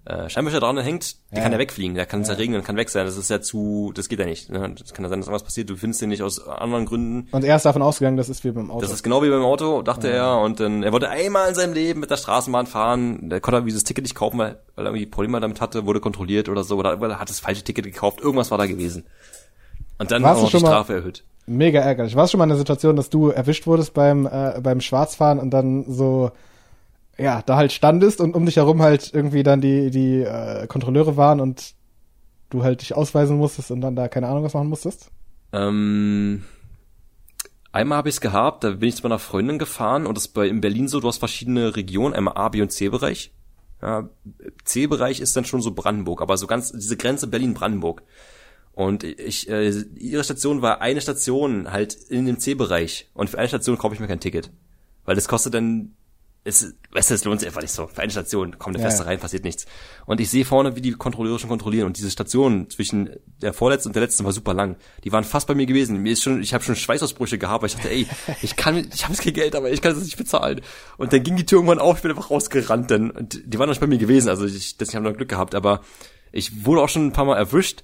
äh, 0.05 0.29
Scheinwischer 0.29 0.59
dran 0.59 0.77
hängt, 0.77 1.15
der 1.31 1.37
Ja. 1.37 1.43
kann 1.43 1.53
ja 1.53 1.59
wegfliegen, 1.59 1.95
der 1.95 2.05
kann 2.05 2.21
es 2.21 2.27
ja. 2.27 2.33
regnen 2.33 2.59
und 2.59 2.65
kann 2.65 2.75
weg 2.75 2.89
sein. 2.89 3.05
Das 3.05 3.15
ist 3.15 3.29
ja 3.29 3.39
zu, 3.39 3.91
das 3.95 4.09
geht 4.09 4.19
ja 4.19 4.25
nicht. 4.25 4.49
Ne? 4.49 4.75
Das 4.77 4.93
kann 4.93 5.05
ja 5.05 5.09
sein, 5.09 5.19
dass 5.19 5.27
irgendwas 5.27 5.43
passiert, 5.43 5.69
du 5.69 5.77
findest 5.77 6.01
den 6.01 6.09
nicht 6.09 6.21
aus 6.23 6.45
anderen 6.45 6.85
Gründen. 6.85 7.29
Und 7.31 7.45
er 7.45 7.55
ist 7.55 7.63
davon 7.65 7.81
ausgegangen, 7.81 8.17
das 8.17 8.27
ist 8.27 8.43
wie 8.43 8.51
beim 8.51 8.69
Auto. 8.69 8.81
Das 8.81 8.91
ist 8.91 9.03
genau 9.03 9.23
wie 9.23 9.29
beim 9.29 9.43
Auto, 9.43 9.81
dachte 9.81 10.09
er. 10.09 10.39
Und 10.39 10.59
dann, 10.59 10.83
er 10.83 10.91
wollte 10.91 11.09
einmal 11.09 11.47
in 11.49 11.55
seinem 11.55 11.73
Leben 11.73 12.01
mit 12.01 12.11
der 12.11 12.17
Straßenbahn 12.17 12.67
fahren. 12.67 13.29
Der 13.29 13.39
konnte 13.39 13.57
aber 13.57 13.65
dieses 13.65 13.85
Ticket 13.85 14.03
nicht 14.03 14.15
kaufen, 14.15 14.37
weil, 14.39 14.59
weil 14.75 14.85
er 14.85 14.89
irgendwie 14.91 15.05
Probleme 15.05 15.39
damit 15.39 15.61
hatte, 15.61 15.85
wurde 15.85 16.01
kontrolliert 16.01 16.49
oder 16.49 16.63
so. 16.63 16.77
Oder 16.77 16.99
er 16.99 17.19
hat 17.19 17.29
das 17.29 17.39
falsche 17.39 17.63
Ticket 17.63 17.85
gekauft. 17.85 18.19
Irgendwas 18.19 18.51
war 18.51 18.57
da 18.57 18.65
gewesen. 18.65 19.05
Und 19.99 20.11
dann 20.11 20.23
Warst 20.23 20.41
auch 20.41 20.49
du 20.51 20.57
die 20.57 20.65
Strafe 20.65 20.95
erhöht. 20.95 21.23
Mega 21.45 21.79
ärgerlich. 21.79 22.15
War 22.15 22.25
es 22.25 22.31
schon 22.31 22.39
mal 22.39 22.45
eine 22.45 22.55
Situation, 22.57 22.95
dass 22.95 23.09
du 23.09 23.29
erwischt 23.29 23.67
wurdest 23.67 23.93
beim, 23.93 24.25
äh, 24.25 24.59
beim 24.61 24.81
Schwarzfahren 24.81 25.39
und 25.39 25.51
dann 25.51 25.85
so, 25.87 26.31
ja, 27.17 27.41
da 27.41 27.57
halt 27.57 27.71
standest 27.71 28.19
und 28.19 28.35
um 28.35 28.45
dich 28.45 28.55
herum 28.55 28.81
halt 28.81 29.13
irgendwie 29.13 29.43
dann 29.43 29.61
die, 29.61 29.91
die 29.91 30.21
äh, 30.21 30.67
Kontrolleure 30.67 31.15
waren 31.17 31.39
und 31.39 31.73
du 32.49 32.63
halt 32.63 32.81
dich 32.81 32.95
ausweisen 32.95 33.37
musstest 33.37 33.71
und 33.71 33.81
dann 33.81 33.95
da 33.95 34.07
keine 34.07 34.27
Ahnung 34.27 34.43
was 34.43 34.53
machen 34.53 34.69
musstest? 34.69 35.11
Ähm, 35.51 36.43
einmal 37.71 37.99
habe 37.99 38.09
ich 38.09 38.15
es 38.15 38.21
gehabt, 38.21 38.63
da 38.63 38.71
bin 38.71 38.89
ich 38.89 38.95
zu 38.95 39.03
meiner 39.03 39.19
Freundin 39.19 39.59
gefahren 39.59 40.05
und 40.05 40.17
das 40.17 40.25
ist 40.25 40.33
bei 40.33 40.47
in 40.47 40.61
Berlin 40.61 40.87
so, 40.87 40.99
du 40.99 41.07
hast 41.07 41.17
verschiedene 41.17 41.75
Regionen, 41.75 42.15
einmal 42.15 42.35
A, 42.37 42.49
B 42.49 42.61
und 42.61 42.71
C-Bereich. 42.71 43.31
Ja, 43.81 44.09
C-Bereich 44.63 45.19
ist 45.19 45.35
dann 45.35 45.45
schon 45.45 45.61
so 45.61 45.73
Brandenburg, 45.73 46.21
aber 46.21 46.37
so 46.37 46.47
ganz 46.47 46.71
diese 46.71 46.97
Grenze 46.97 47.27
Berlin-Brandenburg. 47.27 48.01
Und 48.71 49.03
ich, 49.03 49.49
äh, 49.49 49.69
ihre 49.97 50.23
Station 50.23 50.63
war 50.63 50.81
eine 50.81 51.01
Station 51.01 51.71
halt 51.71 51.93
in 51.93 52.25
dem 52.25 52.39
C-Bereich 52.39 53.09
und 53.13 53.29
für 53.29 53.37
eine 53.37 53.47
Station 53.47 53.77
kaufe 53.77 53.93
ich 53.93 53.99
mir 53.99 54.07
kein 54.07 54.19
Ticket, 54.19 54.51
weil 55.05 55.15
das 55.15 55.27
kostet 55.27 55.53
dann 55.53 55.93
es, 56.45 56.75
weißt 56.91 57.09
du, 57.09 57.13
es 57.13 57.23
lohnt 57.23 57.39
sich 57.39 57.47
einfach 57.47 57.61
nicht 57.61 57.71
so. 57.71 57.87
Für 57.87 58.01
eine 58.01 58.11
Station 58.11 58.59
kommt 58.59 58.75
der 58.75 58.83
Ja, 58.83 58.89
Feste 58.89 59.05
rein, 59.05 59.17
passiert 59.17 59.45
nichts. 59.45 59.65
Und 60.05 60.19
ich 60.19 60.29
sehe 60.29 60.43
vorne, 60.43 60.75
wie 60.75 60.81
die 60.81 60.91
Kontrolleure 60.91 61.39
schon 61.39 61.49
kontrollieren. 61.49 61.87
Und 61.87 61.97
diese 61.97 62.11
Station 62.11 62.69
zwischen 62.69 63.11
der 63.41 63.53
vorletzten 63.53 63.89
und 63.89 63.95
der 63.95 64.03
letzten 64.03 64.25
war 64.25 64.33
super 64.33 64.53
lang. 64.53 64.75
Die 65.05 65.11
waren 65.13 65.23
fast 65.23 65.47
bei 65.47 65.55
mir 65.55 65.65
gewesen. 65.65 65.97
Mir 65.97 66.11
ist 66.11 66.21
schon, 66.21 66.41
ich 66.41 66.53
habe 66.53 66.63
schon 66.63 66.75
Schweißausbrüche 66.75 67.37
gehabt, 67.37 67.61
weil 67.61 67.69
ich 67.69 67.75
dachte, 67.75 67.89
ey, 67.89 68.07
ich 68.41 68.57
kann, 68.57 68.77
ich 68.93 69.03
habe 69.03 69.13
jetzt 69.13 69.23
kein 69.23 69.33
Geld, 69.33 69.55
aber 69.55 69.71
ich 69.71 69.81
kann 69.81 69.93
es 69.93 70.03
nicht 70.03 70.17
bezahlen. 70.17 70.59
Und 70.97 71.13
dann 71.13 71.23
ging 71.23 71.37
die 71.37 71.45
Tür 71.45 71.59
irgendwann 71.59 71.79
auf, 71.79 71.97
ich 71.97 72.01
bin 72.01 72.11
einfach 72.11 72.29
rausgerannt. 72.29 72.91
Dann, 72.91 73.11
und 73.11 73.41
die 73.45 73.57
waren 73.57 73.67
noch 73.67 73.73
nicht 73.73 73.81
bei 73.81 73.87
mir 73.87 73.97
gewesen. 73.97 74.27
Also 74.27 74.45
ich, 74.45 74.77
das, 74.77 74.89
ich 74.89 74.95
habe 74.95 75.05
noch 75.05 75.15
Glück 75.15 75.29
gehabt, 75.29 75.55
aber 75.55 75.81
ich 76.33 76.65
wurde 76.65 76.81
auch 76.81 76.89
schon 76.89 77.07
ein 77.07 77.13
paar 77.13 77.25
Mal 77.25 77.37
erwischt 77.37 77.83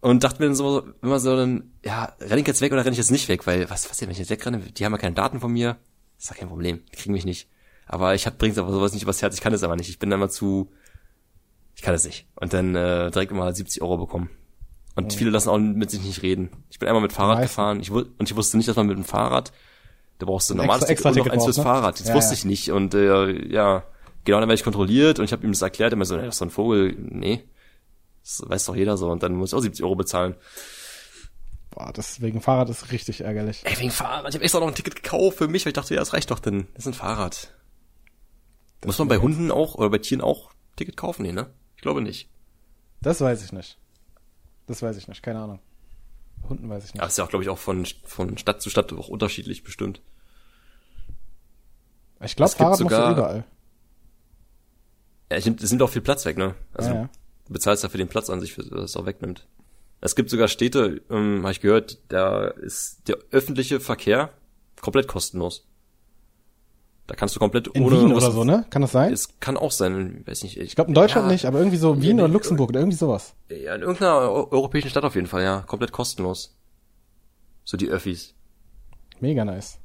und 0.00 0.24
dachte 0.24 0.40
mir 0.40 0.46
dann 0.46 0.56
so, 0.56 0.82
immer 1.02 1.20
so 1.20 1.36
dann, 1.36 1.70
ja, 1.84 2.16
renne 2.20 2.40
ich 2.40 2.46
jetzt 2.48 2.62
weg 2.62 2.72
oder 2.72 2.84
renne 2.84 2.92
ich 2.92 2.98
jetzt 2.98 3.12
nicht 3.12 3.28
weg? 3.28 3.46
Weil, 3.46 3.70
was 3.70 3.86
passiert, 3.86 4.08
wenn 4.08 4.12
ich 4.14 4.18
jetzt 4.18 4.30
wegrenne? 4.30 4.58
Die 4.58 4.84
haben 4.84 4.92
ja 4.92 4.98
keine 4.98 5.14
Daten 5.14 5.38
von 5.38 5.52
mir. 5.52 5.76
ist 6.18 6.30
ja 6.30 6.36
kein 6.36 6.48
Problem. 6.48 6.80
Die 6.92 6.96
kriegen 6.96 7.12
mich 7.12 7.24
nicht. 7.24 7.48
Aber 7.92 8.14
ich 8.14 8.26
hab, 8.26 8.38
bring's 8.38 8.56
aber 8.56 8.72
sowas 8.72 8.94
nicht 8.94 9.02
übers 9.02 9.20
Herz. 9.20 9.34
Ich 9.34 9.42
kann 9.42 9.52
das 9.52 9.62
aber 9.62 9.76
nicht. 9.76 9.90
Ich 9.90 9.98
bin 9.98 10.08
da 10.08 10.16
immer 10.16 10.30
zu, 10.30 10.72
ich 11.76 11.82
kann 11.82 11.92
das 11.92 12.04
nicht. 12.04 12.26
Und 12.36 12.54
dann 12.54 12.74
äh, 12.74 13.10
direkt 13.10 13.32
immer 13.32 13.52
70 13.52 13.82
Euro 13.82 13.98
bekommen. 13.98 14.30
Und 14.94 15.12
viele 15.12 15.28
lassen 15.30 15.50
auch 15.50 15.58
mit 15.58 15.90
sich 15.90 16.02
nicht 16.02 16.22
reden. 16.22 16.48
Ich 16.70 16.78
bin 16.78 16.88
einmal 16.88 17.02
mit 17.02 17.12
Fahrrad 17.12 17.36
Meisten. 17.36 17.48
gefahren. 17.50 17.80
Ich, 17.80 17.90
und 17.90 18.08
ich 18.30 18.34
wusste 18.34 18.56
nicht, 18.56 18.66
dass 18.68 18.76
man 18.76 18.86
mit 18.86 18.96
dem 18.96 19.04
Fahrrad, 19.04 19.52
da 20.18 20.24
brauchst 20.26 20.48
du 20.48 20.54
ein 20.54 20.58
normales 20.58 20.84
extra- 20.84 20.92
extra 20.92 21.10
Ticket 21.10 21.24
und 21.24 21.26
noch 21.28 21.34
eins 21.34 21.44
fürs 21.44 21.56
ne? 21.58 21.62
Fahrrad. 21.64 22.00
Das 22.00 22.08
Ja, 22.08 22.14
wusste 22.14 22.30
ja. 22.32 22.38
ich 22.38 22.44
nicht. 22.46 22.70
Und 22.70 22.94
äh, 22.94 23.46
ja, 23.52 23.84
genau, 24.24 24.40
dann 24.40 24.48
werde 24.48 24.54
ich 24.54 24.64
kontrolliert 24.64 25.18
und 25.18 25.26
ich 25.26 25.32
habe 25.32 25.44
ihm 25.44 25.52
das 25.52 25.60
erklärt. 25.62 25.92
Immer 25.92 26.06
so, 26.06 26.16
nee, 26.16 26.22
das 26.24 26.36
ist 26.36 26.40
doch 26.40 26.46
ein 26.46 26.50
Vogel. 26.50 26.96
Nee, 26.98 27.44
das 28.22 28.42
weiß 28.46 28.64
doch 28.66 28.76
jeder 28.76 28.96
so. 28.96 29.10
Und 29.10 29.22
dann 29.22 29.34
muss 29.34 29.50
ich 29.50 29.54
auch 29.54 29.60
70 29.60 29.84
Euro 29.84 29.96
bezahlen. 29.96 30.34
Boah, 31.70 31.92
deswegen 31.94 32.40
Fahrrad 32.40 32.68
ist 32.70 32.90
richtig 32.92 33.22
ärgerlich. 33.22 33.62
Ey, 33.64 33.78
wegen 33.78 33.90
Fahrrad. 33.90 34.28
Ich 34.30 34.34
habe 34.34 34.44
extra 34.44 34.60
noch 34.60 34.68
ein 34.68 34.74
Ticket 34.74 34.96
gekauft 35.02 35.36
für 35.38 35.48
mich, 35.48 35.64
weil 35.66 35.70
ich 35.70 35.74
dachte, 35.74 35.94
ja, 35.94 36.00
das 36.00 36.12
reicht 36.14 36.30
doch 36.30 36.38
denn. 36.38 36.66
Das 36.74 36.84
ist 36.84 36.88
ein 36.88 36.94
Fahrrad. 36.94 37.52
Muss 38.84 38.98
man 38.98 39.08
bei 39.08 39.18
Hunden 39.18 39.50
auch 39.50 39.74
oder 39.76 39.90
bei 39.90 39.98
Tieren 39.98 40.20
auch 40.20 40.52
Ticket 40.76 40.96
kaufen? 40.96 41.22
Nee, 41.22 41.32
ne? 41.32 41.50
Ich 41.76 41.82
glaube 41.82 42.00
nicht. 42.02 42.28
Das 43.00 43.20
weiß 43.20 43.44
ich 43.44 43.52
nicht. 43.52 43.78
Das 44.66 44.82
weiß 44.82 44.96
ich 44.96 45.08
nicht, 45.08 45.22
keine 45.22 45.40
Ahnung. 45.40 45.60
Hunden 46.48 46.68
weiß 46.68 46.84
ich 46.84 46.94
nicht. 46.94 47.00
Aber 47.00 47.08
ist 47.08 47.18
ja 47.18 47.24
auch, 47.24 47.28
glaube 47.28 47.44
ich, 47.44 47.48
auch 47.50 47.58
von, 47.58 47.84
von 48.04 48.38
Stadt 48.38 48.62
zu 48.62 48.70
Stadt 48.70 48.92
auch 48.92 49.08
unterschiedlich 49.08 49.62
bestimmt. 49.62 50.00
ich 52.24 52.36
glaube, 52.36 52.46
es 52.48 52.52
gibt 52.56 52.58
Fahrrad 52.66 52.80
musst 52.80 52.80
du 52.80 52.84
sogar- 52.96 53.12
überall. 53.12 53.44
Ja, 55.30 55.38
es 55.38 55.44
nimmt, 55.44 55.62
es 55.62 55.70
nimmt 55.70 55.82
auch 55.82 55.88
viel 55.90 56.02
Platz 56.02 56.24
weg, 56.26 56.36
ne? 56.36 56.54
Also 56.74 56.90
Ja, 56.90 56.96
ja. 57.02 57.08
du 57.46 57.52
bezahlst 57.52 57.82
ja 57.82 57.88
für 57.88 57.98
den 57.98 58.08
Platz 58.08 58.28
an 58.30 58.40
sich, 58.40 58.52
für, 58.52 58.62
das 58.64 58.90
es 58.90 58.96
auch 58.96 59.06
wegnimmt. 59.06 59.46
Es 60.00 60.14
gibt 60.16 60.30
sogar 60.30 60.48
Städte, 60.48 61.00
ähm, 61.10 61.42
habe 61.42 61.52
ich 61.52 61.60
gehört, 61.60 61.98
da 62.08 62.48
ist 62.48 63.08
der 63.08 63.16
öffentliche 63.30 63.80
Verkehr 63.80 64.30
komplett 64.80 65.06
kostenlos. 65.08 65.66
Da 67.12 67.16
kannst 67.16 67.36
du 67.36 67.40
komplett 67.40 67.66
In 67.68 67.84
ohne 67.84 68.00
Wien 68.00 68.12
oder 68.14 68.30
so, 68.30 68.42
ne? 68.42 68.64
Kann 68.70 68.80
das 68.80 68.92
sein? 68.92 69.12
Es 69.12 69.38
kann 69.38 69.58
auch 69.58 69.70
sein, 69.70 70.20
ich 70.22 70.26
weiß 70.26 70.44
nicht. 70.44 70.56
Ich 70.56 70.74
glaube 70.74 70.88
in 70.88 70.94
Deutschland 70.94 71.26
ja, 71.26 71.32
nicht, 71.34 71.44
aber 71.44 71.58
irgendwie 71.58 71.76
so 71.76 72.00
Wien 72.00 72.18
oder 72.18 72.28
Luxemburg 72.28 72.70
oder 72.70 72.80
irgendwie 72.80 72.96
sowas. 72.96 73.34
Ja, 73.50 73.74
in 73.74 73.82
irgendeiner 73.82 74.30
eu- 74.30 74.48
europäischen 74.50 74.88
Stadt 74.88 75.04
auf 75.04 75.14
jeden 75.14 75.26
Fall, 75.26 75.42
ja. 75.42 75.60
Komplett 75.60 75.92
kostenlos. 75.92 76.56
So 77.64 77.76
die 77.76 77.90
Öffis. 77.90 78.34
Mega 79.20 79.44
nice. 79.44 79.78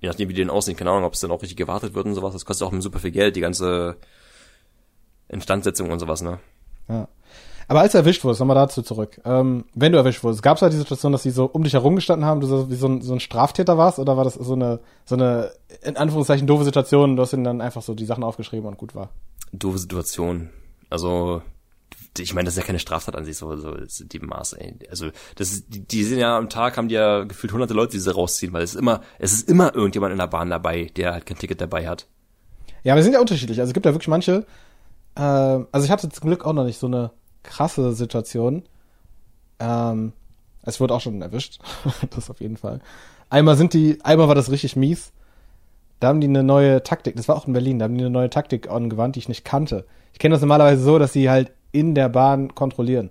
Je 0.00 0.08
nachdem, 0.08 0.28
wie 0.28 0.34
die 0.34 0.40
denn 0.40 0.50
aussehen, 0.50 0.74
keine 0.76 0.90
Ahnung, 0.90 1.04
ob 1.04 1.12
es 1.14 1.20
dann 1.20 1.30
auch 1.30 1.40
richtig 1.42 1.56
gewartet 1.58 1.94
wird 1.94 2.06
und 2.06 2.16
sowas. 2.16 2.32
Das 2.32 2.44
kostet 2.44 2.66
auch 2.66 2.72
super 2.80 2.98
viel 2.98 3.12
Geld, 3.12 3.36
die 3.36 3.40
ganze 3.40 3.98
Instandsetzung 5.28 5.92
und 5.92 6.00
sowas, 6.00 6.22
ne? 6.22 6.40
Ja. 6.88 7.06
Aber 7.68 7.80
als 7.80 7.92
du 7.92 7.98
erwischt 7.98 8.22
wurdest, 8.22 8.40
nochmal 8.40 8.54
dazu 8.54 8.82
zurück. 8.82 9.20
Ähm, 9.24 9.64
wenn 9.74 9.92
du 9.92 9.98
erwischt 9.98 10.22
wurdest, 10.22 10.42
gab 10.42 10.56
es 10.56 10.62
halt 10.62 10.72
die 10.72 10.78
Situation, 10.78 11.12
dass 11.12 11.24
sie 11.24 11.30
so 11.30 11.46
um 11.46 11.64
dich 11.64 11.72
herum 11.72 11.96
gestanden 11.96 12.26
haben, 12.26 12.40
du 12.40 12.46
so 12.46 12.70
wie 12.70 12.76
so 12.76 12.86
ein, 12.86 13.02
so 13.02 13.12
ein 13.12 13.20
Straftäter 13.20 13.76
warst, 13.76 13.98
oder 13.98 14.16
war 14.16 14.24
das 14.24 14.34
so 14.34 14.52
eine, 14.52 14.80
so 15.04 15.16
eine, 15.16 15.50
in 15.82 15.96
Anführungszeichen, 15.96 16.46
doofe 16.46 16.64
Situation, 16.64 17.16
du 17.16 17.22
hast 17.22 17.32
ihnen 17.32 17.44
dann 17.44 17.60
einfach 17.60 17.82
so 17.82 17.94
die 17.94 18.04
Sachen 18.04 18.22
aufgeschrieben 18.22 18.66
und 18.66 18.78
gut 18.78 18.94
war? 18.94 19.10
Doofe 19.52 19.78
Situation. 19.78 20.50
Also, 20.90 21.42
ich 22.18 22.34
meine, 22.34 22.44
das 22.44 22.54
ist 22.54 22.60
ja 22.60 22.66
keine 22.66 22.78
Straftat 22.78 23.16
an 23.16 23.24
sich, 23.24 23.36
so, 23.36 23.56
so 23.56 23.72
ist 23.72 24.12
die 24.12 24.20
Maß, 24.20 24.52
ey. 24.54 24.76
Also, 24.88 25.10
das 25.34 25.50
ist, 25.50 25.74
die, 25.74 25.80
die 25.80 26.04
sind 26.04 26.20
ja 26.20 26.38
am 26.38 26.48
Tag, 26.48 26.76
haben 26.76 26.88
die 26.88 26.94
ja 26.94 27.24
gefühlt 27.24 27.52
hunderte 27.52 27.74
Leute, 27.74 27.92
die 27.92 27.98
sie 27.98 28.14
rausziehen, 28.14 28.52
weil 28.52 28.62
es 28.62 28.74
ist 28.74 28.80
immer, 28.80 29.00
es 29.18 29.32
ist 29.32 29.48
immer 29.50 29.74
irgendjemand 29.74 30.12
in 30.12 30.18
der 30.18 30.28
Bahn 30.28 30.50
dabei, 30.50 30.84
der 30.96 31.14
halt 31.14 31.26
kein 31.26 31.36
Ticket 31.36 31.60
dabei 31.60 31.88
hat. 31.88 32.06
Ja, 32.84 32.92
aber 32.92 33.00
wir 33.00 33.02
sind 33.02 33.14
ja 33.14 33.20
unterschiedlich. 33.20 33.58
Also 33.58 33.70
es 33.70 33.74
gibt 33.74 33.86
ja 33.86 33.92
wirklich 33.92 34.06
manche, 34.06 34.46
äh, 35.16 35.20
also 35.20 35.84
ich 35.84 35.90
hatte 35.90 36.08
zum 36.08 36.28
Glück 36.28 36.44
auch 36.44 36.52
noch 36.52 36.64
nicht 36.64 36.78
so 36.78 36.86
eine 36.86 37.10
krasse 37.46 37.92
Situation. 37.92 38.62
Ähm, 39.58 40.12
es 40.62 40.80
wurde 40.80 40.94
auch 40.94 41.00
schon 41.00 41.22
erwischt, 41.22 41.58
das 42.14 42.28
auf 42.30 42.40
jeden 42.40 42.56
Fall. 42.56 42.80
Einmal 43.30 43.56
sind 43.56 43.72
die, 43.72 43.98
einmal 44.04 44.28
war 44.28 44.34
das 44.34 44.50
richtig 44.50 44.76
mies. 44.76 45.12
Da 46.00 46.08
haben 46.08 46.20
die 46.20 46.28
eine 46.28 46.42
neue 46.42 46.82
Taktik, 46.82 47.16
das 47.16 47.26
war 47.28 47.36
auch 47.36 47.46
in 47.46 47.54
Berlin, 47.54 47.78
da 47.78 47.84
haben 47.86 47.94
die 47.94 48.02
eine 48.04 48.10
neue 48.10 48.28
Taktik 48.28 48.68
angewandt, 48.70 49.16
die 49.16 49.20
ich 49.20 49.28
nicht 49.28 49.44
kannte. 49.44 49.86
Ich 50.12 50.18
kenne 50.18 50.34
das 50.34 50.42
normalerweise 50.42 50.82
so, 50.82 50.98
dass 50.98 51.12
sie 51.14 51.30
halt 51.30 51.52
in 51.72 51.94
der 51.94 52.08
Bahn 52.10 52.54
kontrollieren. 52.54 53.10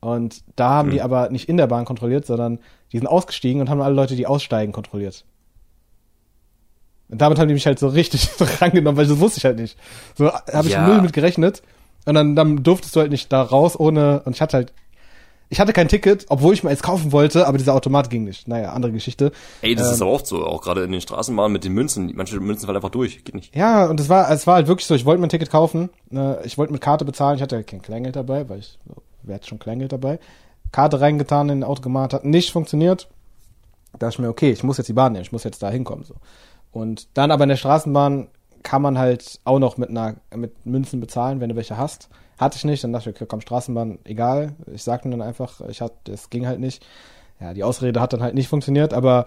Und 0.00 0.42
da 0.56 0.70
haben 0.70 0.90
die 0.90 1.02
aber 1.02 1.30
nicht 1.30 1.48
in 1.48 1.56
der 1.56 1.66
Bahn 1.68 1.84
kontrolliert, 1.84 2.26
sondern 2.26 2.58
die 2.92 2.98
sind 2.98 3.06
ausgestiegen 3.06 3.60
und 3.60 3.70
haben 3.70 3.80
alle 3.80 3.94
Leute, 3.94 4.16
die 4.16 4.26
aussteigen, 4.26 4.72
kontrolliert. 4.72 5.24
Und 7.08 7.20
damit 7.20 7.38
haben 7.38 7.48
die 7.48 7.54
mich 7.54 7.66
halt 7.66 7.78
so 7.78 7.88
richtig 7.88 8.28
rangenommen, 8.60 8.96
weil 8.96 9.06
das 9.06 9.20
wusste 9.20 9.38
ich 9.38 9.44
halt 9.44 9.58
nicht. 9.58 9.78
So 10.16 10.32
habe 10.32 10.66
ich 10.66 10.72
Ja. 10.74 10.86
null 10.86 11.02
mit 11.02 11.12
gerechnet. 11.12 11.62
Und 12.04 12.14
dann, 12.14 12.34
dann 12.36 12.62
durftest 12.62 12.96
du 12.96 13.00
halt 13.00 13.10
nicht 13.10 13.32
da 13.32 13.42
raus 13.42 13.78
ohne, 13.78 14.22
und 14.24 14.34
ich 14.34 14.40
hatte 14.42 14.56
halt, 14.56 14.72
ich 15.48 15.60
hatte 15.60 15.72
kein 15.74 15.86
Ticket, 15.88 16.26
obwohl 16.30 16.54
ich 16.54 16.64
mir 16.64 16.70
eins 16.70 16.82
kaufen 16.82 17.12
wollte, 17.12 17.46
aber 17.46 17.58
dieser 17.58 17.74
Automat 17.74 18.08
ging 18.08 18.24
nicht. 18.24 18.48
Naja, 18.48 18.72
andere 18.72 18.90
Geschichte. 18.92 19.32
Ey, 19.60 19.74
das 19.74 19.88
Ähm. 19.88 19.92
ist 19.94 20.02
aber 20.02 20.10
oft 20.10 20.26
so, 20.26 20.46
auch 20.46 20.62
gerade 20.62 20.82
in 20.82 20.92
den 20.92 21.00
Straßenbahnen 21.02 21.52
mit 21.52 21.64
den 21.64 21.74
Münzen. 21.74 22.10
Manche 22.14 22.40
Münzen 22.40 22.64
fallen 22.66 22.76
einfach 22.76 22.88
durch, 22.90 23.22
geht 23.24 23.34
nicht. 23.34 23.54
Ja, 23.54 23.86
und 23.86 24.00
es 24.00 24.08
war, 24.08 24.30
es 24.30 24.46
war 24.46 24.54
halt 24.54 24.66
wirklich 24.66 24.86
so, 24.86 24.94
ich 24.94 25.04
wollte 25.04 25.20
mir 25.20 25.26
ein 25.26 25.30
Ticket 25.30 25.50
kaufen, 25.50 25.90
äh, 26.10 26.44
ich 26.46 26.56
wollte 26.56 26.72
mit 26.72 26.80
Karte 26.80 27.04
bezahlen, 27.04 27.36
ich 27.36 27.42
hatte 27.42 27.56
halt 27.56 27.66
kein 27.66 27.82
Kleingeld 27.82 28.16
dabei, 28.16 28.48
weil 28.48 28.60
ich, 28.60 28.78
wer 29.22 29.34
hat 29.34 29.46
schon 29.46 29.58
Kleingeld 29.58 29.92
dabei? 29.92 30.18
Karte 30.72 31.00
reingetan 31.02 31.50
in 31.50 31.60
den 31.60 31.64
Automat, 31.64 32.14
hat 32.14 32.24
nicht 32.24 32.50
funktioniert. 32.50 33.08
Da 33.92 33.98
dachte 33.98 34.14
ich 34.14 34.18
mir, 34.20 34.28
okay, 34.30 34.50
ich 34.52 34.62
muss 34.64 34.78
jetzt 34.78 34.86
die 34.88 34.94
Bahn 34.94 35.12
nehmen, 35.12 35.22
ich 35.24 35.32
muss 35.32 35.44
jetzt 35.44 35.62
da 35.62 35.68
hinkommen, 35.70 36.04
so. 36.04 36.14
Und 36.72 37.08
dann 37.12 37.30
aber 37.30 37.42
in 37.44 37.50
der 37.50 37.56
Straßenbahn 37.56 38.28
kann 38.62 38.82
man 38.82 38.98
halt 38.98 39.40
auch 39.44 39.58
noch 39.58 39.76
mit 39.76 39.90
einer, 39.90 40.16
mit 40.34 40.66
Münzen 40.66 41.00
bezahlen, 41.00 41.40
wenn 41.40 41.48
du 41.48 41.56
welche 41.56 41.76
hast. 41.76 42.08
Hatte 42.38 42.56
ich 42.56 42.64
nicht, 42.64 42.82
dann 42.82 42.92
dachte 42.92 43.10
ich, 43.10 43.16
okay, 43.16 43.26
komm, 43.28 43.40
Straßenbahn, 43.40 43.98
egal. 44.04 44.54
Ich 44.72 44.82
sagte 44.82 45.08
dann 45.10 45.22
einfach, 45.22 45.60
ich 45.68 45.80
hatte, 45.80 46.12
es 46.12 46.30
ging 46.30 46.46
halt 46.46 46.60
nicht. 46.60 46.84
Ja, 47.40 47.54
die 47.54 47.64
Ausrede 47.64 48.00
hat 48.00 48.12
dann 48.12 48.22
halt 48.22 48.34
nicht 48.34 48.48
funktioniert, 48.48 48.94
aber 48.94 49.26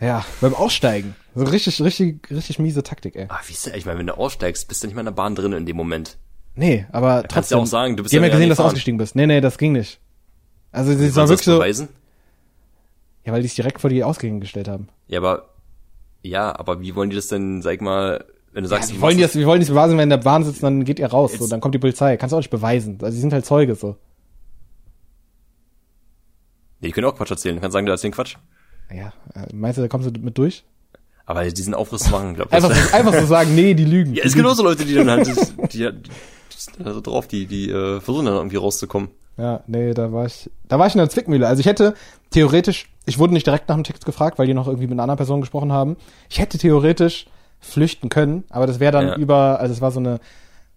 Ja, 0.00 0.24
beim 0.40 0.54
Aussteigen. 0.54 1.16
So 1.34 1.44
richtig, 1.44 1.80
richtig, 1.82 2.30
richtig 2.30 2.58
miese 2.58 2.82
Taktik, 2.82 3.16
ey. 3.16 3.26
Ah, 3.28 3.38
wie 3.46 3.52
ist 3.52 3.66
das? 3.66 3.74
Ich 3.74 3.86
meine, 3.86 3.98
wenn 3.98 4.06
du 4.06 4.16
aussteigst, 4.16 4.68
bist 4.68 4.82
du 4.82 4.86
nicht 4.86 4.94
mal 4.94 5.00
in 5.00 5.06
der 5.06 5.12
Bahn 5.12 5.34
drin 5.34 5.52
in 5.52 5.64
dem 5.66 5.76
Moment. 5.76 6.18
Nee, 6.54 6.86
aber 6.92 7.22
kannst 7.22 7.34
trotzdem. 7.34 7.58
ja 7.58 7.62
auch 7.62 7.66
sagen, 7.66 7.96
du 7.96 8.02
bist 8.02 8.12
Die 8.12 8.16
haben 8.16 8.24
ja 8.24 8.28
ja 8.28 8.34
gesehen, 8.34 8.48
dass 8.48 8.58
du 8.58 8.64
ausgestiegen 8.64 8.98
bist. 8.98 9.14
Nee, 9.16 9.26
nee, 9.26 9.40
das 9.40 9.58
ging 9.58 9.72
nicht. 9.72 10.00
Also, 10.72 10.92
das 10.92 11.00
Wollen 11.00 11.16
war 11.16 11.26
sie 11.26 11.32
wirklich 11.32 11.36
das 11.38 11.44
so. 11.44 11.58
beweisen? 11.58 11.88
Ja, 13.24 13.32
weil 13.32 13.40
die 13.42 13.46
es 13.48 13.54
direkt 13.54 13.80
vor 13.80 13.90
die 13.90 14.04
Ausgänge 14.04 14.40
gestellt 14.40 14.68
haben. 14.68 14.88
Ja, 15.08 15.18
aber, 15.18 15.48
ja, 16.22 16.54
aber 16.58 16.80
wie 16.80 16.94
wollen 16.94 17.10
die 17.10 17.16
das 17.16 17.28
denn, 17.28 17.60
sag 17.62 17.74
ich 17.74 17.80
mal, 17.80 18.24
wenn 18.56 18.62
du 18.62 18.70
sagst, 18.70 18.88
Ja, 18.88 18.96
wir 18.96 19.02
wollen 19.02 19.16
die 19.18 19.22
das, 19.22 19.34
wir 19.34 19.46
wollen 19.46 19.58
nicht 19.58 19.68
beweisen, 19.68 19.98
wenn 19.98 20.04
in 20.04 20.08
der 20.10 20.16
Bahn 20.16 20.42
sitzen, 20.42 20.62
dann 20.62 20.84
geht 20.84 20.98
ihr 20.98 21.08
raus, 21.08 21.32
so, 21.38 21.46
dann 21.46 21.60
kommt 21.60 21.74
die 21.74 21.78
Polizei. 21.78 22.16
Kannst 22.16 22.32
du 22.32 22.36
auch 22.36 22.40
nicht 22.40 22.48
beweisen. 22.48 22.96
Also, 23.02 23.14
die 23.14 23.20
sind 23.20 23.34
halt 23.34 23.44
Zeuge, 23.44 23.74
so. 23.74 23.96
Nee, 26.80 26.88
die 26.88 26.92
können 26.92 27.06
auch 27.06 27.14
Quatsch 27.16 27.30
erzählen. 27.30 27.56
Du 27.56 27.60
kannst 27.60 27.72
sagen, 27.74 27.86
du 27.86 27.92
erzählst 27.92 28.16
Quatsch. 28.16 28.36
Ja, 28.90 29.12
äh, 29.34 29.52
meinst 29.54 29.78
du, 29.78 29.82
da 29.82 29.88
kommst 29.88 30.08
du 30.08 30.20
mit 30.20 30.36
durch? 30.38 30.64
Aber 31.24 31.44
diesen 31.44 31.74
Aufriss 31.74 32.10
machen, 32.10 32.34
glaub 32.34 32.48
ich. 32.48 32.52
Einfach, 32.54 32.74
so- 32.74 32.94
einfach 32.96 33.14
so 33.14 33.26
sagen, 33.26 33.54
nee, 33.54 33.74
die 33.74 33.84
lügen. 33.84 34.14
Ja, 34.14 34.22
Die 34.22 34.28
es 34.28 34.34
gibt 34.34 34.46
auch 34.46 34.54
so 34.54 34.62
Leute, 34.62 34.84
die 34.84 34.94
dann 34.94 35.10
halt, 35.10 35.26
die, 35.26 35.32
die, 35.68 35.90
die 35.90 36.10
sind 36.56 36.76
da 36.86 36.92
so 36.94 37.00
drauf, 37.00 37.26
die, 37.26 37.46
die 37.46 37.70
äh, 37.70 38.00
versuchen 38.00 38.26
dann 38.26 38.36
irgendwie 38.36 38.56
rauszukommen. 38.56 39.08
Ja, 39.36 39.62
nee, 39.66 39.92
da 39.92 40.12
war 40.12 40.24
ich, 40.26 40.48
da 40.68 40.78
war 40.78 40.86
ich 40.86 40.94
in 40.94 40.98
der 40.98 41.10
Zwickmühle. 41.10 41.46
Also 41.46 41.60
ich 41.60 41.66
hätte 41.66 41.94
theoretisch, 42.30 42.88
ich 43.04 43.18
wurde 43.18 43.34
nicht 43.34 43.46
direkt 43.46 43.68
nach 43.68 43.74
dem 43.74 43.84
Ticket 43.84 44.04
gefragt, 44.06 44.38
weil 44.38 44.46
die 44.46 44.54
noch 44.54 44.66
irgendwie 44.66 44.86
mit 44.86 44.92
einer 44.94 45.02
anderen 45.02 45.18
Person 45.18 45.40
gesprochen 45.42 45.72
haben. 45.72 45.96
Ich 46.30 46.38
hätte 46.38 46.56
theoretisch 46.56 47.26
flüchten 47.60 48.08
können, 48.08 48.44
aber 48.50 48.66
das 48.66 48.80
wäre 48.80 48.92
dann 48.92 49.08
Ja. 49.08 49.16
über, 49.16 49.58
also 49.60 49.72
es 49.74 49.80
war 49.80 49.90
so 49.90 50.00
eine, 50.00 50.20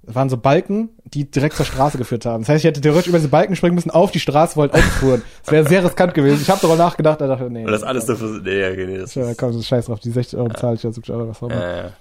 waren 0.03 0.29
so 0.29 0.37
Balken, 0.37 0.89
die 1.03 1.29
direkt 1.29 1.55
zur 1.55 1.65
Straße 1.65 1.97
geführt 1.97 2.25
haben. 2.25 2.41
Das 2.43 2.49
heißt, 2.49 2.63
ich 2.63 2.67
hätte 2.67 2.81
theoretisch 2.81 3.07
über 3.09 3.17
diese 3.19 3.29
Balken 3.29 3.55
springen 3.55 3.75
müssen, 3.75 3.91
auf 3.91 4.11
die 4.11 4.19
Straße, 4.19 4.55
wo 4.55 4.61
halt 4.61 4.73
Autos 4.73 4.85
fuhren. 4.99 5.21
Das 5.43 5.51
wäre 5.51 5.67
sehr 5.67 5.83
riskant 5.83 6.13
gewesen. 6.13 6.41
Ich 6.41 6.49
habe 6.49 6.59
darüber 6.61 6.77
nachgedacht, 6.77 7.21
da 7.21 7.27
dachte 7.27 7.45
ich, 7.45 7.51
nee. 7.51 7.65
Und 7.65 7.71
das 7.71 7.83
alles 7.83 8.05
dafür, 8.05 8.41
nee, 8.41 8.59
ja, 8.59 8.69
nee, 8.87 8.97
das 8.97 9.13
Ja, 9.15 9.33
komm, 9.35 9.49
das 9.51 9.57
ist 9.57 9.67
scheiß 9.67 9.85
drauf, 9.85 9.99
die 9.99 10.09
60 10.11 10.39
Euro 10.39 10.47
bezahle 10.49 10.75
ich 10.75 10.83
ja 10.83 10.91
70 10.91 11.13
Euro, 11.13 11.27
was 11.29 11.43
auch 11.43 11.49
immer. 11.49 11.91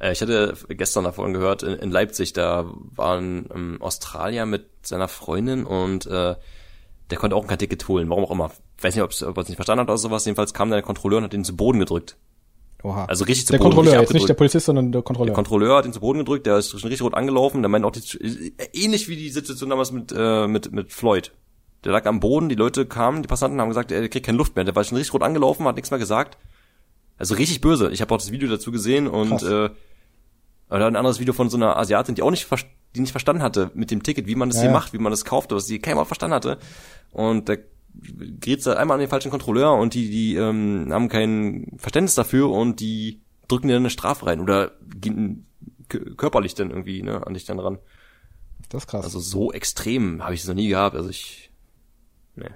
äh, 0.00 0.12
ich 0.12 0.20
hatte 0.22 0.54
gestern 0.68 1.04
davon 1.04 1.32
gehört, 1.34 1.62
in, 1.62 1.74
in 1.74 1.90
Leipzig, 1.90 2.32
da 2.32 2.64
war 2.94 3.18
ein 3.18 3.48
ähm, 3.54 3.78
Australier 3.82 4.46
mit 4.46 4.66
seiner 4.82 5.08
Freundin 5.08 5.64
und 5.66 6.06
äh, 6.06 6.36
der 7.10 7.18
konnte 7.18 7.36
auch 7.36 7.46
kein 7.46 7.58
Ticket 7.58 7.86
holen, 7.88 8.08
warum 8.08 8.24
auch 8.24 8.30
immer. 8.30 8.50
Ich 8.78 8.84
weiß 8.84 8.94
nicht, 8.94 9.02
ob 9.02 9.36
er 9.36 9.42
es 9.42 9.48
nicht 9.48 9.56
verstanden 9.56 9.80
hat 9.82 9.88
oder 9.88 9.98
sowas. 9.98 10.24
Jedenfalls 10.24 10.54
kam 10.54 10.70
der 10.70 10.82
Kontrolleur 10.82 11.18
und 11.18 11.24
hat 11.24 11.34
ihn 11.34 11.44
zu 11.44 11.56
Boden 11.56 11.78
gedrückt. 11.80 12.16
Oha. 12.82 13.06
Also 13.06 13.24
richtig 13.24 13.46
zu 13.46 13.52
der 13.52 13.58
Boden. 13.58 13.70
Kontrolleur, 13.70 13.92
richtig 13.94 14.08
jetzt 14.08 14.14
nicht 14.14 14.28
der. 14.28 14.34
Polizist, 14.34 14.66
sondern 14.66 14.92
der 14.92 15.02
Kontrolleur. 15.02 15.26
Der 15.30 15.34
Kontrolleur 15.34 15.76
hat 15.78 15.86
ihn 15.86 15.92
zu 15.92 16.00
Boden 16.00 16.18
gedrückt, 16.18 16.46
der 16.46 16.58
ist 16.58 16.70
schon 16.70 16.80
richtig 16.88 17.02
rot 17.02 17.14
angelaufen. 17.14 17.62
Der 17.62 17.68
meint 17.68 17.84
auch, 17.84 17.90
die, 17.90 18.00
äh, 18.00 18.52
ähnlich 18.72 19.08
wie 19.08 19.16
die 19.16 19.30
Situation 19.30 19.70
damals 19.70 19.92
mit, 19.92 20.12
äh, 20.16 20.46
mit, 20.46 20.72
mit 20.72 20.92
Floyd. 20.92 21.32
Der 21.84 21.92
lag 21.92 22.06
am 22.06 22.20
Boden, 22.20 22.48
die 22.48 22.54
Leute 22.54 22.86
kamen, 22.86 23.22
die 23.22 23.28
Passanten 23.28 23.60
haben 23.60 23.68
gesagt, 23.68 23.92
er 23.92 24.08
kriegt 24.08 24.26
keine 24.26 24.38
Luft 24.38 24.56
mehr. 24.56 24.64
Der 24.64 24.74
war 24.74 24.84
schon 24.84 24.96
richtig 24.96 25.14
rot 25.14 25.22
angelaufen, 25.22 25.64
hat 25.66 25.76
nichts 25.76 25.90
mehr 25.90 25.98
gesagt. 26.00 26.38
Also 27.18 27.34
richtig 27.34 27.60
böse. 27.60 27.90
Ich 27.90 28.00
habe 28.00 28.12
auch 28.14 28.18
das 28.18 28.30
Video 28.30 28.48
dazu 28.48 28.70
gesehen 28.70 29.06
und 29.08 29.30
Krass. 29.30 29.42
äh, 29.42 29.70
oder 30.68 30.86
ein 30.86 30.96
anderes 30.96 31.20
Video 31.20 31.32
von 31.32 31.48
so 31.48 31.56
einer 31.56 31.76
Asiatin, 31.76 32.14
die 32.14 32.22
auch 32.22 32.30
nicht, 32.30 32.46
die 32.94 33.00
nicht 33.00 33.12
verstanden 33.12 33.42
hatte 33.42 33.70
mit 33.74 33.90
dem 33.90 34.02
Ticket, 34.02 34.26
wie 34.26 34.34
man 34.34 34.48
das 34.48 34.56
Ja, 34.56 34.62
hier 34.62 34.70
ja. 34.70 34.76
macht, 34.76 34.92
wie 34.92 34.98
man 34.98 35.10
das 35.12 35.24
kauft, 35.24 35.52
was 35.52 35.66
sie 35.66 35.78
keiner 35.78 36.04
verstanden 36.04 36.34
hatte. 36.34 36.58
Und 37.12 37.48
der 37.48 37.58
gerät 38.02 38.66
da 38.66 38.74
einmal 38.74 38.96
an 38.96 39.00
den 39.00 39.08
falschen 39.08 39.30
Kontrolleur 39.30 39.74
und 39.74 39.94
die, 39.94 40.10
die 40.10 40.36
ähm, 40.36 40.88
haben 40.90 41.08
kein 41.08 41.72
Verständnis 41.78 42.14
dafür 42.14 42.50
und 42.50 42.80
die 42.80 43.20
drücken 43.48 43.68
dir 43.68 43.74
dann 43.74 43.82
eine 43.82 43.90
Strafe 43.90 44.26
rein 44.26 44.40
oder 44.40 44.72
gehen 45.00 45.46
körperlich 45.88 46.54
dann 46.54 46.70
irgendwie 46.70 47.02
ne, 47.02 47.26
an 47.26 47.34
dich 47.34 47.44
dann 47.44 47.58
ran. 47.58 47.78
Das 48.68 48.82
ist 48.82 48.88
krass. 48.88 49.04
Also 49.04 49.20
so 49.20 49.52
extrem 49.52 50.22
habe 50.22 50.34
ich 50.34 50.42
es 50.42 50.48
noch 50.48 50.54
nie 50.54 50.68
gehabt. 50.68 50.96
Also 50.96 51.08
ich, 51.08 51.50
ne. 52.34 52.50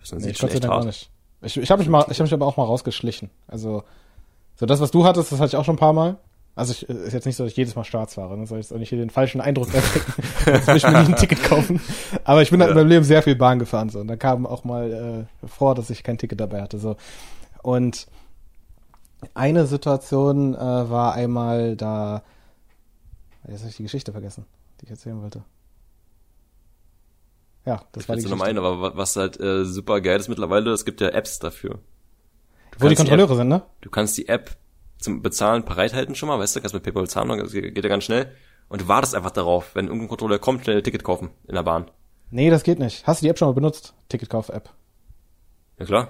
Das 0.00 0.12
Nee, 0.12 0.30
ich 0.30 0.38
schon 0.38 0.50
echt 0.50 0.66
hart. 0.66 0.84
nicht. 0.84 1.10
Ich, 1.42 1.56
ich 1.56 1.70
habe 1.70 1.80
mich 1.80 1.88
mal, 1.88 2.04
ich 2.10 2.18
habe 2.18 2.24
mich 2.24 2.34
aber 2.34 2.46
auch 2.46 2.56
mal 2.56 2.64
rausgeschlichen. 2.64 3.30
Also 3.46 3.84
so 4.56 4.66
das, 4.66 4.80
was 4.80 4.90
du 4.90 5.04
hattest, 5.04 5.32
das 5.32 5.40
hatte 5.40 5.48
ich 5.48 5.56
auch 5.56 5.64
schon 5.64 5.76
ein 5.76 5.78
paar 5.80 5.92
Mal. 5.92 6.18
Also 6.54 6.72
ich, 6.72 6.82
ist 6.88 7.14
jetzt 7.14 7.24
nicht 7.24 7.36
so, 7.36 7.44
dass 7.44 7.52
ich 7.52 7.56
jedes 7.56 7.74
Mal 7.76 7.84
Starts 7.84 8.14
fahre, 8.14 8.36
ne? 8.36 8.46
soll 8.46 8.58
ich 8.58 8.66
jetzt 8.66 8.72
auch 8.74 8.78
nicht 8.78 8.90
hier 8.90 8.98
den 8.98 9.08
falschen 9.10 9.40
Eindruck 9.40 9.72
erwecken. 9.72 10.12
Will 10.66 10.76
ich 10.76 10.82
mir 10.82 10.98
nicht 10.98 11.08
ein 11.08 11.16
Ticket 11.16 11.42
kaufen. 11.44 11.80
Aber 12.24 12.42
ich 12.42 12.50
bin 12.50 12.60
halt 12.60 12.72
in 12.72 12.76
meinem 12.76 12.88
Leben 12.88 13.04
sehr 13.04 13.22
viel 13.22 13.36
Bahn 13.36 13.58
gefahren 13.58 13.88
so 13.88 14.00
und 14.00 14.08
da 14.08 14.16
kam 14.16 14.44
auch 14.46 14.62
mal 14.64 15.26
äh, 15.42 15.46
vor, 15.48 15.74
dass 15.74 15.88
ich 15.88 16.02
kein 16.02 16.18
Ticket 16.18 16.40
dabei 16.40 16.60
hatte 16.60 16.78
so. 16.78 16.96
Und 17.62 18.06
eine 19.34 19.66
Situation 19.66 20.54
äh, 20.54 20.58
war 20.58 21.14
einmal 21.14 21.74
da, 21.76 22.22
jetzt 23.48 23.60
habe 23.60 23.70
ich 23.70 23.76
die 23.76 23.84
Geschichte 23.84 24.12
vergessen, 24.12 24.44
die 24.80 24.84
ich 24.86 24.90
erzählen 24.90 25.22
wollte. 25.22 25.44
Ja, 27.64 27.76
das 27.76 27.84
Das 27.92 28.08
war 28.08 28.16
die 28.16 28.22
fällt 28.22 28.30
noch 28.32 28.38
Geschichte. 28.44 28.60
ein, 28.60 28.64
aber 28.66 28.80
wa- 28.82 28.92
was 28.96 29.16
halt 29.16 29.40
äh, 29.40 29.64
super 29.64 30.00
geil 30.00 30.18
ist 30.18 30.28
mittlerweile, 30.28 30.72
es 30.72 30.84
gibt 30.84 31.00
ja 31.00 31.08
Apps 31.10 31.38
dafür. 31.38 31.78
Du 32.72 32.80
Wo 32.84 32.88
die 32.88 32.94
Kontrolleure 32.96 33.36
sind, 33.36 33.48
ne? 33.48 33.56
App, 33.56 33.66
du 33.82 33.90
kannst 33.90 34.18
die 34.18 34.28
App 34.28 34.56
zum 35.02 35.22
Bezahlen 35.22 35.64
bereithalten 35.64 36.14
schon 36.14 36.28
mal, 36.28 36.38
weißt 36.38 36.56
du, 36.56 36.60
kannst 36.60 36.74
mit 36.74 36.82
PayPal 36.82 37.02
bezahlen, 37.02 37.28
das 37.38 37.52
geht 37.52 37.76
ja 37.76 37.88
ganz 37.88 38.04
schnell. 38.04 38.32
Und 38.68 38.80
du 38.82 38.88
wartest 38.88 39.14
einfach 39.14 39.30
darauf, 39.32 39.74
wenn 39.74 39.86
irgendein 39.86 40.08
Kontrolleur 40.08 40.38
kommt, 40.38 40.64
schnell 40.64 40.78
ein 40.78 40.84
Ticket 40.84 41.04
kaufen 41.04 41.30
in 41.46 41.54
der 41.54 41.62
Bahn. 41.62 41.90
Nee, 42.30 42.48
das 42.48 42.62
geht 42.62 42.78
nicht. 42.78 43.06
Hast 43.06 43.20
du 43.20 43.26
die 43.26 43.28
App 43.30 43.38
schon 43.38 43.48
mal 43.48 43.52
benutzt? 43.54 43.92
Ticketkauf-App. 44.08 44.70
Ja 45.78 45.84
klar. 45.84 46.08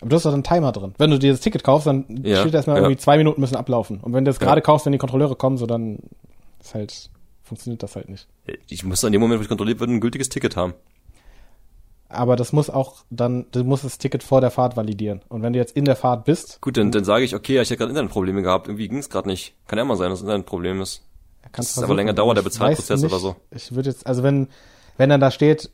Aber 0.00 0.10
du 0.10 0.16
hast 0.16 0.26
doch 0.26 0.32
einen 0.32 0.44
Timer 0.44 0.70
drin. 0.72 0.94
Wenn 0.98 1.10
du 1.10 1.18
dir 1.18 1.32
das 1.32 1.40
Ticket 1.40 1.64
kaufst, 1.64 1.86
dann 1.86 2.04
Ja, 2.22 2.40
steht 2.42 2.54
erstmal 2.54 2.76
ja. 2.76 2.82
irgendwie 2.82 2.98
zwei 2.98 3.16
Minuten 3.16 3.40
müssen 3.40 3.56
ablaufen. 3.56 3.98
Und 4.00 4.12
wenn 4.12 4.24
du 4.24 4.28
das 4.30 4.38
Ja. 4.38 4.46
gerade 4.46 4.60
kaufst, 4.60 4.84
wenn 4.86 4.92
die 4.92 4.98
Kontrolleure 4.98 5.34
kommen, 5.36 5.56
so 5.56 5.66
dann 5.66 5.98
ist 6.60 6.74
halt, 6.74 7.10
funktioniert 7.42 7.82
das 7.82 7.96
halt 7.96 8.08
nicht. 8.08 8.28
Ich 8.68 8.84
muss 8.84 9.02
in 9.02 9.12
dem 9.12 9.20
Moment, 9.20 9.40
wo 9.40 9.42
ich 9.42 9.48
kontrolliert 9.48 9.80
werde, 9.80 9.92
ein 9.94 10.00
gültiges 10.00 10.28
Ticket 10.28 10.54
haben. 10.56 10.74
Aber 12.08 12.36
das 12.36 12.52
muss 12.52 12.70
auch 12.70 13.04
dann, 13.10 13.46
du 13.50 13.64
musst 13.64 13.84
das 13.84 13.98
Ticket 13.98 14.22
vor 14.22 14.40
der 14.40 14.50
Fahrt 14.50 14.76
validieren. 14.76 15.22
Und 15.28 15.42
wenn 15.42 15.52
du 15.52 15.58
jetzt 15.58 15.76
in 15.76 15.84
der 15.84 15.96
Fahrt 15.96 16.24
bist, 16.24 16.60
Gut, 16.60 16.76
dann, 16.76 16.92
dann 16.92 17.04
sage 17.04 17.24
ich, 17.24 17.34
okay, 17.34 17.60
ich 17.60 17.70
habe 17.70 17.78
gerade 17.78 17.90
Internetprobleme 17.90 18.42
gehabt, 18.42 18.68
irgendwie 18.68 18.88
ging's 18.88 19.10
gerade 19.10 19.28
nicht. 19.28 19.54
Kann 19.66 19.78
ja 19.78 19.84
mal 19.84 19.96
sein, 19.96 20.10
dass 20.10 20.20
Internetproblem 20.20 20.80
ist. 20.80 21.02
kannst 21.50 21.72
Das 21.72 21.78
ist 21.78 21.82
aber 21.82 21.94
länger 21.94 22.12
dauert, 22.12 22.36
der 22.36 22.42
Bezahlprozess 22.42 23.02
oder 23.02 23.18
so. 23.18 23.36
Ich 23.50 23.74
würde 23.74 23.90
jetzt, 23.90 24.06
also 24.06 24.22
wenn, 24.22 24.48
wenn 24.96 25.10
dann 25.10 25.20
da 25.20 25.30
steht, 25.30 25.70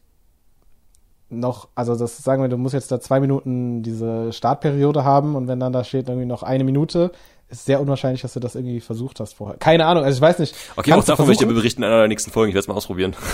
noch, 1.28 1.68
also 1.74 1.96
das 1.96 2.18
sagen 2.18 2.42
wir, 2.42 2.48
du 2.48 2.58
musst 2.58 2.74
jetzt 2.74 2.92
da 2.92 3.00
zwei 3.00 3.18
Minuten 3.18 3.82
diese 3.82 4.32
Startperiode 4.32 5.04
haben 5.04 5.34
und 5.34 5.48
wenn 5.48 5.60
dann 5.60 5.72
da 5.72 5.82
steht 5.82 6.08
irgendwie 6.08 6.26
noch 6.26 6.42
eine 6.42 6.62
Minute, 6.62 7.10
ist 7.48 7.66
sehr 7.66 7.80
unwahrscheinlich, 7.80 8.22
dass 8.22 8.32
du 8.32 8.40
das 8.40 8.54
irgendwie 8.54 8.80
versucht 8.80 9.20
hast 9.20 9.34
vorher. 9.34 9.58
Keine 9.58 9.86
Ahnung, 9.86 10.04
also 10.04 10.16
ich 10.16 10.22
weiß 10.22 10.38
nicht. 10.38 10.54
Okay, 10.76 10.92
auch 10.92 11.04
davon 11.04 11.26
möchte 11.26 11.44
ich 11.44 11.48
dir 11.48 11.54
berichten 11.54 11.82
in 11.82 11.88
einer 11.88 12.00
der 12.00 12.08
nächsten 12.08 12.30
Folgen. 12.30 12.48
Ich 12.50 12.54
werde 12.54 12.64
es 12.64 12.68
mal 12.68 12.74
ausprobieren. 12.74 13.14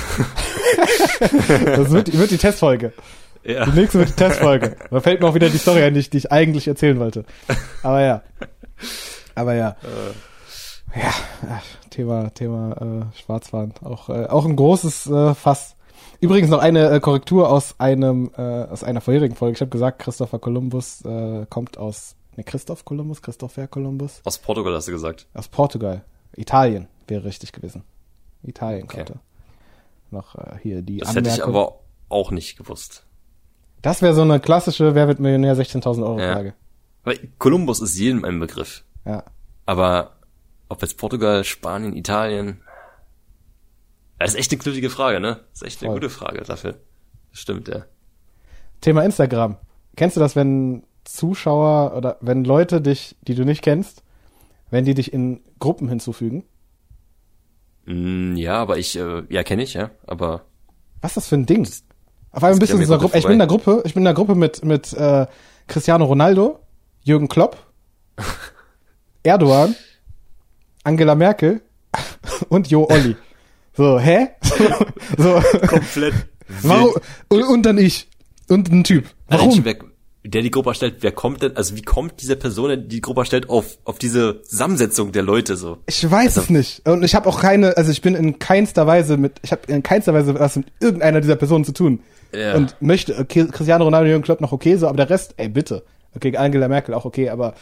Das 1.64 1.90
wird, 1.90 2.16
wird 2.16 2.30
die 2.30 2.38
Testfolge. 2.38 2.92
ja. 3.44 3.64
Die 3.66 3.78
nächste 3.78 3.98
wird 3.98 4.10
die 4.10 4.14
Testfolge. 4.14 4.76
Da 4.90 5.00
fällt 5.00 5.20
mir 5.20 5.28
auch 5.28 5.34
wieder 5.34 5.48
die 5.50 5.58
Story 5.58 5.82
ein, 5.82 5.94
die 5.94 6.00
ich, 6.00 6.10
die 6.10 6.18
ich 6.18 6.32
eigentlich 6.32 6.66
erzählen 6.68 6.98
wollte. 6.98 7.24
Aber 7.82 8.00
ja. 8.02 8.22
Aber 9.34 9.54
ja. 9.54 9.76
Ja, 10.94 11.12
ach, 11.50 11.62
Thema, 11.90 12.30
Thema 12.34 12.72
äh, 13.12 13.18
Schwarzfahren. 13.18 13.74
Auch, 13.84 14.08
äh, 14.08 14.26
auch 14.26 14.44
ein 14.44 14.56
großes 14.56 15.06
äh, 15.06 15.34
Fass. 15.34 15.76
Übrigens 16.20 16.50
noch 16.50 16.60
eine 16.60 16.90
äh, 16.90 17.00
Korrektur 17.00 17.48
aus 17.50 17.74
einem 17.78 18.30
äh, 18.36 18.40
aus 18.42 18.82
einer 18.82 19.00
vorherigen 19.00 19.36
Folge. 19.36 19.54
Ich 19.54 19.60
habe 19.60 19.70
gesagt, 19.70 20.00
Christopher 20.00 20.38
Columbus 20.38 21.04
äh, 21.04 21.46
kommt 21.48 21.78
aus 21.78 22.16
ne 22.36 22.42
Christoph 22.44 22.84
Columbus, 22.84 23.22
Christopher 23.22 23.68
Columbus 23.68 24.20
Aus 24.24 24.38
Portugal 24.38 24.74
hast 24.74 24.88
du 24.88 24.92
gesagt. 24.92 25.26
aus 25.34 25.46
Portugal. 25.48 26.02
Italien 26.36 26.88
wäre 27.06 27.24
richtig 27.24 27.52
gewesen. 27.52 27.84
Italien 28.42 28.84
Okay. 28.84 28.96
kommt 29.04 29.10
er. 29.10 29.20
Noch 30.10 30.34
äh, 30.36 30.58
hier 30.62 30.82
die 30.82 30.98
Das 30.98 31.14
hätte 31.14 31.28
ich 31.28 31.42
Anmerkung. 31.42 31.54
aber 31.54 31.78
auch 32.08 32.30
nicht 32.30 32.56
gewusst. 32.56 33.04
Das 33.82 34.02
wäre 34.02 34.14
so 34.14 34.22
eine 34.22 34.40
klassische 34.40 34.94
Wer 34.94 35.06
wird 35.08 35.20
Millionär 35.20 35.54
16.000 35.56 36.02
Euro 36.02 36.18
Ja. 36.20 36.32
Frage. 36.32 36.54
Weil 37.04 37.18
Kolumbus 37.38 37.80
ist 37.80 37.96
jedem 37.98 38.24
ein 38.24 38.40
Begriff. 38.40 38.84
Ja. 39.04 39.24
Aber 39.66 40.14
ob 40.68 40.82
jetzt 40.82 40.98
Portugal, 40.98 41.44
Spanien, 41.44 41.94
Italien. 41.94 42.60
Das 44.18 44.30
ist 44.30 44.36
echt 44.38 44.50
eine 44.52 44.58
knüttige 44.60 44.90
Frage, 44.90 45.20
ne? 45.20 45.40
Das 45.52 45.62
ist 45.62 45.66
echt 45.66 45.82
eine 45.82 45.90
Voll. 45.92 46.00
gute 46.00 46.10
Frage 46.10 46.40
dafür. 46.42 46.74
Das 47.30 47.40
stimmt, 47.40 47.68
ja. 47.68 47.84
Thema 48.80 49.04
Instagram. 49.04 49.56
Kennst 49.96 50.16
du 50.16 50.20
das, 50.20 50.34
wenn 50.36 50.84
Zuschauer 51.04 51.94
oder 51.96 52.16
wenn 52.20 52.44
Leute 52.44 52.80
dich, 52.80 53.16
die 53.22 53.34
du 53.34 53.44
nicht 53.44 53.62
kennst, 53.62 54.02
wenn 54.70 54.84
die 54.84 54.94
dich 54.94 55.12
in 55.12 55.40
Gruppen 55.60 55.88
hinzufügen? 55.88 56.44
Mm, 57.88 58.36
ja, 58.36 58.54
aber 58.54 58.76
ich, 58.76 58.96
äh, 58.98 59.22
ja, 59.30 59.42
kenne 59.42 59.62
ich, 59.62 59.72
ja. 59.72 59.90
Aber 60.06 60.44
Was 61.00 61.12
ist 61.12 61.16
das 61.16 61.28
für 61.28 61.36
ein 61.36 61.46
Ding? 61.46 61.66
Auf 62.32 62.44
einmal 62.44 62.58
bist 62.58 62.72
du 62.72 62.76
in 62.76 62.80
dieser 62.80 62.98
Gruppe. 62.98 63.16
Ich 63.16 63.24
bin 63.24 63.32
in 63.32 63.38
der 63.38 63.48
Gruppe. 63.48 63.82
Ich 63.86 63.94
bin 63.94 64.02
in 64.02 64.04
der 64.04 64.14
Gruppe 64.14 64.34
mit 64.34 64.62
mit 64.62 64.92
äh, 64.92 65.26
Cristiano 65.66 66.04
Ronaldo, 66.04 66.60
Jürgen 67.02 67.28
Klopp, 67.28 67.56
Erdogan, 69.22 69.74
Angela 70.84 71.14
Merkel 71.14 71.62
und 72.50 72.68
Jo 72.70 72.86
Olli. 72.90 73.16
So, 73.74 73.98
hä? 73.98 74.28
so, 75.16 75.40
komplett. 75.66 76.14
warum? 76.62 76.94
Und, 77.28 77.42
und 77.44 77.62
dann 77.62 77.78
ich 77.78 78.08
und 78.48 78.70
ein 78.70 78.84
Typ. 78.84 79.06
Warum? 79.28 79.64
Warum? 79.64 79.92
Der 80.30 80.42
die 80.42 80.50
Gruppe 80.50 80.70
erstellt, 80.70 80.96
wer 81.00 81.12
kommt 81.12 81.42
denn, 81.42 81.56
also 81.56 81.74
wie 81.76 81.82
kommt 81.82 82.20
diese 82.20 82.36
Person, 82.36 82.70
die 82.70 82.88
die 82.88 83.00
Gruppe 83.00 83.20
erstellt, 83.20 83.48
auf, 83.48 83.78
auf 83.84 83.98
diese 83.98 84.42
Zusammensetzung 84.42 85.12
der 85.12 85.22
Leute 85.22 85.56
so? 85.56 85.78
Ich 85.86 86.08
weiß 86.08 86.36
Also 86.36 86.40
es 86.42 86.50
nicht. 86.50 86.86
Und 86.86 87.02
ich 87.02 87.14
habe 87.14 87.28
auch 87.28 87.40
keine, 87.40 87.76
also 87.76 87.90
ich 87.90 88.02
bin 88.02 88.14
in 88.14 88.38
keinster 88.38 88.86
Weise 88.86 89.16
mit, 89.16 89.40
ich 89.42 89.52
habe 89.52 89.62
in 89.68 89.82
keinster 89.82 90.12
Weise 90.12 90.38
was 90.38 90.56
mit 90.56 90.66
irgendeiner 90.80 91.20
dieser 91.20 91.36
Personen 91.36 91.64
zu 91.64 91.72
tun. 91.72 92.00
Ja. 92.34 92.54
Und 92.56 92.76
möchte, 92.80 93.18
okay, 93.18 93.46
Cristiano 93.50 93.84
Ronaldo, 93.84 94.10
Jürgen 94.10 94.22
Klopp 94.22 94.42
noch 94.42 94.52
okay 94.52 94.76
so, 94.76 94.86
aber 94.86 94.98
der 94.98 95.08
Rest, 95.08 95.32
ey, 95.38 95.48
bitte. 95.48 95.84
Okay, 96.14 96.36
Angela 96.36 96.68
Merkel 96.68 96.94
auch 96.94 97.06
okay, 97.06 97.30
aber 97.30 97.54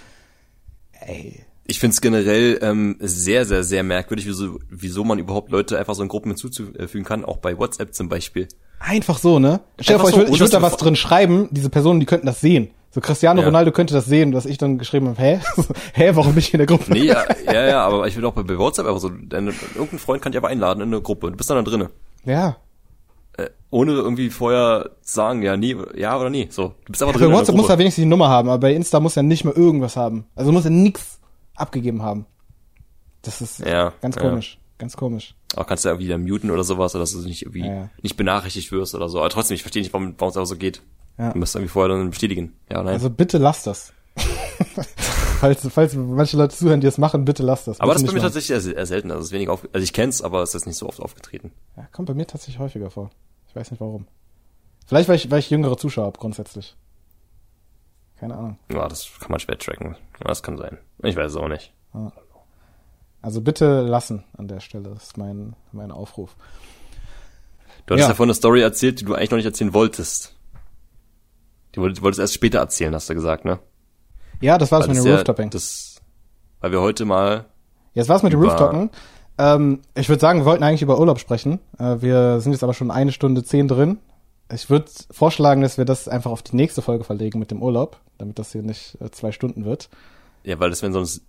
ey. 1.06 1.44
Ich 1.68 1.80
find's 1.80 2.00
generell 2.00 2.58
ähm, 2.62 2.96
sehr, 3.00 3.44
sehr, 3.44 3.64
sehr 3.64 3.82
merkwürdig, 3.82 4.26
wieso, 4.26 4.58
wieso 4.70 5.04
man 5.04 5.18
überhaupt 5.18 5.50
Leute 5.50 5.78
einfach 5.78 5.94
so 5.94 6.02
in 6.02 6.08
Gruppen 6.08 6.30
hinzufügen 6.30 7.04
kann, 7.04 7.24
auch 7.24 7.38
bei 7.38 7.58
WhatsApp 7.58 7.92
zum 7.94 8.08
Beispiel. 8.08 8.46
Einfach 8.78 9.18
so, 9.18 9.38
ne? 9.38 9.60
Stell 9.80 9.96
dir 9.96 10.00
vor, 10.00 10.08
Einfach 10.08 10.20
ich 10.20 10.26
so, 10.26 10.32
würde 10.32 10.40
würd 10.40 10.54
da 10.54 10.62
was 10.62 10.76
drin 10.76 10.96
schreiben, 10.96 11.48
diese 11.50 11.70
Personen, 11.70 11.98
die 11.98 12.06
könnten 12.06 12.26
das 12.26 12.40
sehen. 12.40 12.70
So 12.90 13.00
Cristiano 13.00 13.40
Ja. 13.40 13.46
Ronaldo 13.46 13.72
könnte 13.72 13.94
das 13.94 14.06
sehen, 14.06 14.32
dass 14.32 14.46
ich 14.46 14.58
dann 14.58 14.78
geschrieben 14.78 15.08
habe, 15.08 15.20
hä? 15.20 15.40
hä, 15.94 16.10
warum 16.14 16.32
bin 16.32 16.38
ich 16.38 16.54
in 16.54 16.58
der 16.58 16.66
Gruppe? 16.66 16.92
Nee, 16.92 17.04
ja, 17.04 17.24
ja, 17.44 17.66
ja, 17.66 17.86
aber 17.86 18.06
ich 18.06 18.16
will 18.16 18.24
auch 18.24 18.32
bei, 18.32 18.42
bei 18.42 18.56
WhatsApp 18.56 18.86
einfach 18.86 19.00
so, 19.00 19.10
deine, 19.10 19.52
irgendein 19.74 19.98
Freund 19.98 20.22
kann 20.22 20.32
dich 20.32 20.38
aber 20.38 20.48
einladen 20.48 20.80
in 20.82 20.88
eine 20.88 21.02
Gruppe. 21.02 21.30
Du 21.30 21.36
bist 21.36 21.50
dann 21.50 21.62
da 21.62 21.68
drinne. 21.68 21.90
Ja. 22.24 22.56
Äh, 23.36 23.48
ohne 23.70 23.92
irgendwie 23.92 24.30
vorher 24.30 24.90
sagen, 25.02 25.42
ja, 25.42 25.56
nee, 25.56 25.76
ja 25.94 26.18
oder 26.18 26.30
nee. 26.30 26.48
So, 26.50 26.74
du 26.84 26.92
bist 26.92 27.02
einfach 27.02 27.14
Bei 27.14 27.18
drin. 27.18 27.26
in 27.26 27.30
der 27.32 27.38
WhatsApp 27.40 27.56
muss 27.56 27.68
er 27.68 27.78
wenigstens 27.78 28.02
die 28.02 28.08
Nummer 28.08 28.28
haben, 28.28 28.48
aber 28.48 28.60
bei 28.60 28.72
Insta 28.72 29.00
muss 29.00 29.16
er 29.16 29.24
nicht 29.24 29.44
mal 29.44 29.52
irgendwas 29.52 29.96
haben. 29.96 30.24
Also 30.34 30.52
muss 30.52 30.64
er 30.64 30.70
nix 30.70 31.18
abgegeben 31.56 32.02
haben. 32.02 32.26
Das 33.22 33.40
ist 33.40 33.60
Ja, 33.60 33.92
ganz 34.00 34.16
ja. 34.16 34.22
komisch. 34.22 34.58
Ganz 34.78 34.96
komisch. 34.96 35.34
Auch 35.56 35.66
kannst 35.66 35.84
du 35.84 35.88
ja 35.88 35.94
irgendwie 35.94 36.08
dann 36.08 36.22
muten 36.22 36.50
oder 36.50 36.62
sowas, 36.62 36.94
oder 36.94 37.02
dass 37.02 37.12
du 37.12 37.20
nicht 37.20 37.42
irgendwie 37.42 37.60
Ja, 37.66 37.74
ja. 37.74 37.90
nicht 38.02 38.16
benachrichtigt 38.16 38.70
wirst 38.72 38.94
oder 38.94 39.08
so. 39.08 39.18
Aber 39.20 39.30
trotzdem, 39.30 39.54
ich 39.54 39.62
verstehe 39.62 39.82
nicht, 39.82 39.92
warum 39.94 40.14
warum 40.18 40.30
es 40.30 40.36
aber 40.36 40.46
so 40.46 40.56
geht. 40.56 40.82
Ja. 41.18 41.32
Du 41.32 41.38
musst 41.38 41.54
irgendwie 41.54 41.70
vorher 41.72 41.96
dann 41.96 42.10
bestätigen. 42.10 42.52
Ja, 42.70 42.82
nein. 42.82 42.92
Also 42.92 43.08
bitte 43.08 43.38
lasst 43.38 43.66
das. 43.66 43.92
falls, 45.40 45.66
falls 45.70 45.94
manche 45.94 46.36
Leute 46.36 46.54
zuhören, 46.56 46.80
die 46.80 46.86
das 46.86 46.98
machen, 46.98 47.24
bitte 47.24 47.42
lasst 47.42 47.66
das. 47.68 47.80
aber 47.80 47.92
das 47.92 48.02
Bitte 48.02 48.08
ist 48.08 48.12
bei 48.12 48.18
mir 48.18 48.22
machen. 48.24 48.34
tatsächlich 48.34 48.76
eher 48.76 48.86
selten. 48.86 49.10
Also 49.10 49.20
es 49.20 49.26
ist 49.28 49.32
wenig 49.32 49.48
auf, 49.48 49.66
also 49.72 49.82
ich 49.82 49.92
kenn's, 49.92 50.22
aber 50.22 50.42
es 50.42 50.54
ist 50.54 50.66
nicht 50.66 50.76
so 50.76 50.86
oft 50.88 51.00
aufgetreten. 51.00 51.52
Ja, 51.76 51.86
kommt 51.92 52.08
bei 52.08 52.14
mir 52.14 52.26
tatsächlich 52.26 52.58
häufiger 52.58 52.90
vor. 52.90 53.10
Ich 53.48 53.56
weiß 53.56 53.70
nicht 53.70 53.80
warum. 53.80 54.06
Vielleicht, 54.86 55.08
weil 55.08 55.16
ich, 55.16 55.30
weil 55.30 55.38
ich 55.40 55.50
jüngere 55.50 55.76
Zuschauer 55.78 56.06
habe, 56.06 56.18
grundsätzlich. 56.18 56.76
Keine 58.18 58.34
Ahnung. 58.36 58.58
Ja, 58.72 58.88
das 58.88 59.10
kann 59.20 59.30
man 59.30 59.40
schwer 59.40 59.58
tracken. 59.58 59.96
Ja, 60.20 60.28
das 60.28 60.42
kann 60.42 60.56
sein. 60.56 60.78
Ich 61.02 61.16
weiß 61.16 61.32
es 61.32 61.36
auch 61.36 61.48
nicht. 61.48 61.72
Also 63.22 63.40
bitte 63.40 63.82
lassen 63.82 64.24
an 64.36 64.48
der 64.48 64.60
Stelle. 64.60 64.90
Das 64.90 65.04
ist 65.04 65.18
mein, 65.18 65.54
mein 65.72 65.90
Aufruf. 65.90 66.34
Du 67.86 67.94
hattest 67.94 68.06
Ja. 68.06 68.12
ja 68.12 68.14
vorhin 68.14 68.30
eine 68.30 68.34
Story 68.34 68.62
erzählt, 68.62 69.00
die 69.00 69.04
du 69.04 69.14
eigentlich 69.14 69.30
noch 69.30 69.36
nicht 69.36 69.46
erzählen 69.46 69.74
wolltest. 69.74 70.34
Die 71.74 71.80
wolltest, 71.80 72.02
wolltest 72.02 72.20
erst 72.20 72.34
später 72.34 72.58
erzählen, 72.58 72.94
hast 72.94 73.08
du 73.10 73.14
gesagt, 73.14 73.44
ne? 73.44 73.58
Ja, 74.40 74.58
das 74.58 74.72
war's 74.72 74.82
Weil 74.82 74.88
mit 74.88 74.96
das 74.98 75.04
dem 75.04 75.10
ja- 75.10 75.16
Rooftopping. 75.16 75.50
Das, 75.50 76.00
weil 76.60 76.72
wir 76.72 76.80
heute 76.80 77.04
mal, 77.04 77.44
Jetzt 77.94 78.08
war's 78.08 78.22
mit 78.22 78.32
dem 78.32 78.40
Rooftopping. 78.42 78.90
Ähm, 79.38 79.80
ich 79.94 80.08
würde 80.08 80.20
sagen, 80.20 80.40
wir 80.40 80.44
wollten 80.46 80.62
eigentlich 80.62 80.82
über 80.82 80.98
Urlaub 80.98 81.18
sprechen. 81.18 81.60
Äh, 81.78 82.00
wir 82.00 82.40
sind 82.40 82.52
jetzt 82.52 82.62
aber 82.62 82.74
schon 82.74 82.90
eine 82.90 83.12
Stunde 83.12 83.42
zehn 83.44 83.68
drin. 83.68 83.98
Ich 84.52 84.70
würde 84.70 84.86
vorschlagen, 85.10 85.62
dass 85.62 85.76
wir 85.78 85.84
das 85.84 86.06
einfach 86.08 86.30
auf 86.30 86.42
die 86.42 86.54
nächste 86.56 86.80
Folge 86.82 87.04
verlegen 87.04 87.38
mit 87.38 87.50
dem 87.50 87.62
Urlaub, 87.62 88.00
damit 88.18 88.38
das 88.38 88.52
hier 88.52 88.62
nicht 88.62 88.96
äh, 89.00 89.10
zwei 89.10 89.32
Stunden 89.32 89.64
wird. 89.64 89.88
ja, 90.44 90.58
weil 90.60 90.70
das 90.70 90.82
wenn 90.82 90.92
sonst, 90.92 91.22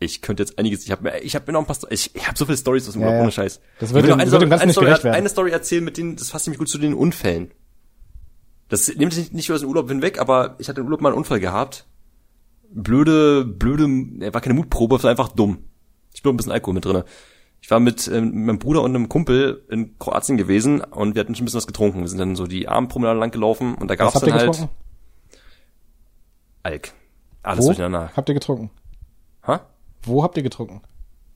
ich 0.00 0.20
könnte 0.20 0.42
jetzt 0.42 0.58
einiges, 0.58 0.84
ich 0.84 0.90
habe 0.90 1.04
mir, 1.04 1.18
ich 1.22 1.34
habe 1.34 1.46
mir 1.46 1.52
noch 1.54 1.60
ein 1.60 1.66
paar, 1.66 1.76
ich, 1.90 2.14
ich 2.14 2.26
habe 2.28 2.36
so 2.36 2.44
viele 2.44 2.58
Stories 2.58 2.86
aus 2.88 2.92
dem 2.94 3.02
Ja, 3.02 3.06
Urlaub, 3.08 3.18
ja. 3.18 3.22
ohne 3.22 3.32
Scheiß. 3.32 3.60
Das 3.80 3.90
Ich 3.90 3.94
wird 3.94 4.04
will 4.04 4.10
dem- 4.10 4.18
noch 4.18 4.22
eine, 4.22 4.30
wird 4.32 4.42
dem 4.42 4.48
Story- 4.48 4.50
Ganzen 4.50 4.62
eine, 4.62 4.72
Story, 4.98 5.10
eine 5.14 5.28
Story 5.28 5.50
erzählen, 5.50 5.84
mit 5.84 5.96
denen, 5.96 6.16
das 6.16 6.30
fasst 6.30 6.46
nämlich 6.46 6.58
gut 6.58 6.68
zu 6.68 6.78
den 6.78 6.92
Unfällen. 6.94 7.52
Das 8.68 8.88
nimmt 8.94 9.12
sich 9.14 9.32
nicht 9.32 9.48
über 9.48 9.58
den 9.58 9.68
Urlaub 9.68 9.88
hinweg, 9.88 10.18
aber 10.20 10.56
ich 10.58 10.68
hatte 10.68 10.80
im 10.80 10.86
Urlaub 10.86 11.00
mal 11.00 11.10
einen 11.10 11.18
Unfall 11.18 11.40
gehabt. 11.40 11.86
Blöde, 12.70 13.44
blöde, 13.44 13.86
er 14.24 14.32
war 14.32 14.40
keine 14.40 14.54
Mutprobe, 14.54 15.02
war 15.02 15.10
einfach 15.10 15.28
dumm. 15.28 15.64
Ich 16.14 16.22
bin 16.22 16.32
ein 16.32 16.36
bisschen 16.36 16.52
Alkohol 16.52 16.74
mit 16.74 16.84
drinne. 16.84 17.04
Ich 17.62 17.70
war 17.70 17.80
mit, 17.80 18.08
ähm, 18.08 18.26
mit 18.26 18.34
meinem 18.46 18.58
Bruder 18.58 18.82
und 18.82 18.94
einem 18.94 19.08
Kumpel 19.08 19.64
in 19.70 19.98
Kroatien 19.98 20.36
gewesen 20.36 20.82
und 20.82 21.14
wir 21.14 21.20
hatten 21.20 21.34
schon 21.34 21.44
ein 21.44 21.46
bisschen 21.46 21.58
was 21.58 21.66
getrunken. 21.66 22.00
Wir 22.00 22.08
sind 22.08 22.18
dann 22.18 22.36
so 22.36 22.46
die 22.46 22.68
Abendpromenade 22.68 23.18
lang 23.18 23.30
gelaufen 23.30 23.74
und 23.76 23.88
da 23.88 23.92
Was 23.92 23.98
gab's 23.98 24.14
habt 24.16 24.26
dann 24.26 24.34
ihr 24.34 24.38
halt 24.40 24.52
getrunken? 24.52 24.74
Alk. 26.64 26.92
Alles 27.42 27.64
Wo 27.64 27.68
durcheinander. 27.68 28.10
habt 28.14 28.28
ihr 28.28 28.34
getrunken? 28.34 28.70
Ha? 29.46 29.60
Wo 30.02 30.22
habt 30.22 30.36
ihr 30.36 30.42
getrunken? 30.42 30.82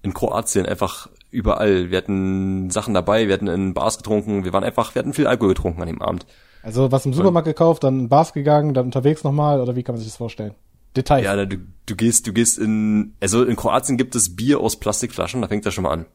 in 0.06 0.14
Kroatien 0.14 0.64
einfach 0.66 1.08
überall. 1.30 1.90
Wir 1.90 1.98
hatten 1.98 2.70
Sachen 2.70 2.94
dabei, 2.94 3.26
wir 3.26 3.34
hatten 3.34 3.48
in 3.48 3.74
Bars 3.74 3.98
getrunken, 3.98 4.44
wir 4.44 4.52
waren 4.52 4.64
einfach, 4.64 4.94
wir 4.94 5.00
hatten 5.00 5.12
viel 5.12 5.26
Alkohol 5.26 5.50
getrunken 5.50 5.82
an 5.82 5.88
dem 5.88 6.00
Abend. 6.00 6.24
Also 6.62 6.90
was 6.90 7.04
im 7.04 7.12
Supermarkt 7.12 7.46
gekauft, 7.46 7.84
dann 7.84 8.00
in 8.00 8.08
Bars 8.08 8.32
gegangen, 8.32 8.72
dann 8.72 8.86
unterwegs 8.86 9.24
nochmal 9.24 9.60
oder 9.60 9.76
wie 9.76 9.82
kann 9.82 9.94
man 9.94 10.00
sich 10.00 10.08
das 10.08 10.16
vorstellen? 10.16 10.54
Details. 10.96 11.24
Ja, 11.24 11.44
du, 11.44 11.58
du 11.84 11.96
gehst, 11.96 12.26
du 12.26 12.32
gehst 12.32 12.58
in, 12.58 13.14
also 13.20 13.44
in 13.44 13.56
Kroatien 13.56 13.98
gibt 13.98 14.14
es 14.14 14.34
Bier 14.34 14.60
aus 14.60 14.76
Plastikflaschen, 14.76 15.42
da 15.42 15.48
fängt 15.48 15.66
das 15.66 15.74
schon 15.74 15.84
mal 15.84 15.90
an. 15.90 16.06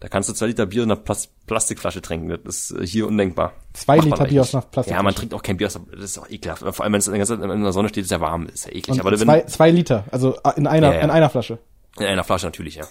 Da 0.00 0.08
kannst 0.08 0.28
du 0.28 0.32
zwei 0.32 0.46
Liter 0.46 0.66
Bier 0.66 0.84
in 0.84 0.90
einer 0.92 1.00
Plas 1.00 1.28
Plastikflasche 1.46 2.00
trinken. 2.00 2.28
Das 2.44 2.70
ist 2.70 2.78
äh, 2.78 2.86
hier 2.86 3.06
undenkbar. 3.08 3.52
Zwei 3.72 3.98
Liter 3.98 4.26
Bier 4.26 4.42
aus 4.42 4.54
einer 4.54 4.62
Plastikflasche. 4.62 4.90
Ja, 4.96 5.02
man 5.02 5.14
trinkt 5.14 5.34
auch 5.34 5.42
kein 5.42 5.56
Bier 5.56 5.66
aus, 5.66 5.80
das 5.92 6.04
ist 6.04 6.18
auch 6.18 6.28
ekelhaft. 6.30 6.62
Vor 6.62 6.84
allem, 6.84 6.92
wenn 6.92 7.00
es 7.00 7.08
in 7.08 7.62
der 7.62 7.72
Sonne 7.72 7.88
steht, 7.88 8.04
ist 8.04 8.10
ja 8.10 8.20
warm, 8.20 8.46
ist 8.46 8.66
ja 8.66 8.72
eklig. 8.72 8.90
Und 8.90 9.00
Aber 9.00 9.10
wenn, 9.10 9.18
zwei, 9.18 9.40
zwei 9.42 9.70
Liter, 9.70 10.04
also 10.12 10.36
äh, 10.44 10.52
in 10.56 10.66
einer, 10.66 10.88
Ja, 10.88 10.94
ja. 10.94 11.00
in 11.00 11.10
einer 11.10 11.30
Flasche. 11.30 11.58
in 11.98 12.06
einer 12.06 12.22
Flasche 12.24 12.46
natürlich, 12.46 12.76
ja. 12.76 12.84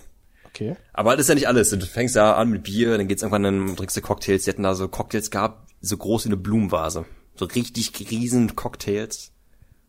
Okay. 0.48 0.76
Aber 0.92 1.12
das 1.12 1.22
ist 1.22 1.30
ja 1.30 1.36
nicht 1.36 1.48
alles. 1.48 1.70
Du 1.70 1.80
fängst 1.86 2.16
ja 2.16 2.36
an 2.36 2.50
mit 2.50 2.64
Bier, 2.64 2.98
dann 2.98 3.08
geht's 3.08 3.22
irgendwann, 3.22 3.44
dann 3.44 3.76
trinkst 3.76 3.96
du 3.96 4.02
Cocktails. 4.02 4.44
Die 4.46 4.50
hatten 4.50 4.64
da 4.64 4.74
so 4.76 4.88
Cocktails 4.88 5.30
gehabt, 5.32 5.70
so 5.82 5.96
groß 5.98 6.26
wie 6.26 6.30
eine 6.30 6.38
Blumenvase. 6.38 7.06
So 7.36 7.46
richtig 7.46 7.94
riesen 8.10 8.56
Cocktails. 8.56 9.32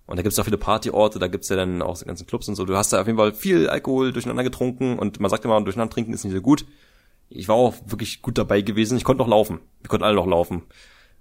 Und 0.06 0.16
da 0.18 0.22
gibt's 0.22 0.38
auch 0.38 0.44
viele 0.44 0.58
Partyorte, 0.58 1.18
da 1.18 1.26
gibt's 1.26 1.48
ja 1.48 1.56
dann 1.56 1.82
auch 1.82 1.96
so 1.96 2.06
ganzen 2.06 2.26
Clubs 2.26 2.48
und 2.48 2.54
so. 2.54 2.64
Du 2.64 2.76
hast 2.76 2.92
da 2.92 3.00
auf 3.00 3.06
jeden 3.06 3.18
Fall 3.18 3.32
viel 3.34 3.68
Alkohol 3.68 4.12
durcheinander 4.12 4.42
getrunken 4.44 4.98
und 4.98 5.20
man 5.20 5.30
sagt 5.30 5.44
immer, 5.44 5.60
durcheinander 5.62 5.92
trinken 5.92 6.12
ist 6.14 6.24
nicht 6.24 6.34
so 6.34 6.40
gut. 6.40 6.64
Ich 7.30 7.48
war 7.48 7.56
auch 7.56 7.74
wirklich 7.86 8.22
gut 8.22 8.38
dabei 8.38 8.62
gewesen. 8.62 8.96
Ich 8.96 9.04
konnte 9.04 9.22
noch 9.22 9.28
laufen. 9.28 9.60
Wir 9.80 9.88
konnten 9.88 10.04
alle 10.04 10.16
noch 10.16 10.26
laufen. 10.26 10.62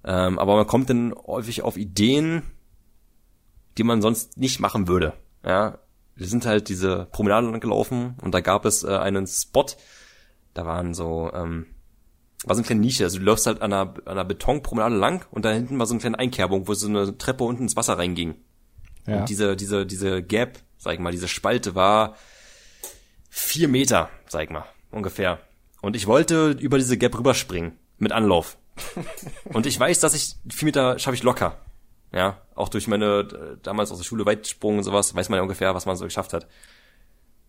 Ähm, 0.04 0.40
aber 0.40 0.56
man 0.56 0.68
kommt 0.68 0.90
dann 0.90 1.14
häufig 1.14 1.64
auf 1.64 1.78
Ideen, 1.78 2.44
die 3.78 3.84
man 3.84 4.02
sonst 4.02 4.38
nicht 4.38 4.60
machen 4.60 4.88
würde. 4.88 5.14
Ja, 5.46 5.80
wir 6.16 6.28
sind 6.28 6.46
halt 6.46 6.70
diese 6.70 7.08
Promenade 7.12 7.48
lang 7.50 7.60
gelaufen 7.60 8.16
und 8.22 8.34
da 8.34 8.42
gab 8.42 8.66
es 8.66 8.84
äh, 8.84 8.88
einen 8.88 9.28
Spot, 9.28 9.66
da 10.54 10.66
waren 10.66 10.94
so, 10.94 11.32
ähm, 11.34 11.68
war 12.44 12.56
so 12.56 12.60
eine 12.60 12.66
kleine 12.66 12.82
Nische, 12.82 13.04
also 13.04 13.20
du 13.20 13.26
läufst 13.26 13.46
halt 13.46 13.62
an 13.62 13.72
einer, 13.72 13.94
an 14.06 14.14
einer 14.14 14.26
Betonpromenade 14.26 14.96
lang 14.96 15.26
und 15.32 15.46
da 15.46 15.52
hinten 15.52 15.78
war 15.78 15.86
so 15.86 15.94
eine 15.94 16.02
kleine 16.02 16.20
Einkerbung, 16.20 16.68
wo 16.68 16.74
so 16.74 16.88
eine 16.88 17.18
Treppe 17.18 17.44
unten 17.44 17.64
ins 17.64 17.76
Wasser 17.76 17.98
reinging. 17.98 18.36
Ja. 19.06 19.20
Und 19.20 19.30
diese, 19.30 19.56
diese, 19.56 19.86
diese 19.86 20.24
Gap, 20.24 20.60
sag 20.78 20.94
ich 20.94 21.00
mal, 21.00 21.12
diese 21.12 21.28
Spalte 21.28 21.76
war 21.76 22.16
vier 23.30 23.68
Meter, 23.68 24.10
sag 24.28 24.44
ich 24.44 24.50
mal, 24.50 24.66
ungefähr. 24.92 25.40
Und 25.82 25.96
ich 25.96 26.08
wollte 26.08 26.52
über 26.52 26.78
diese 26.78 26.98
Gap 26.98 27.18
rüberspringen, 27.18 27.74
mit 27.98 28.12
Anlauf. 28.12 28.58
Und 29.54 29.66
ich 29.66 29.80
weiß, 29.80 30.00
dass 30.00 30.14
ich 30.14 30.36
vier 30.50 30.68
Meter 30.68 31.00
schaffe 31.00 31.16
ich 31.16 31.24
locker. 31.24 31.58
Ja, 32.14 32.38
auch 32.56 32.70
durch 32.70 32.88
meine 32.88 33.06
äh, 33.06 33.58
damals 33.62 33.92
aus 33.92 33.98
der 33.98 34.06
Schule 34.06 34.26
Weitsprung 34.26 34.78
und 34.78 34.84
sowas, 34.84 35.14
weiß 35.14 35.28
man 35.28 35.38
ja 35.38 35.44
ungefähr, 35.44 35.76
was 35.76 35.86
man 35.86 35.98
so 35.98 36.06
geschafft 36.06 36.32
hat. 36.32 36.48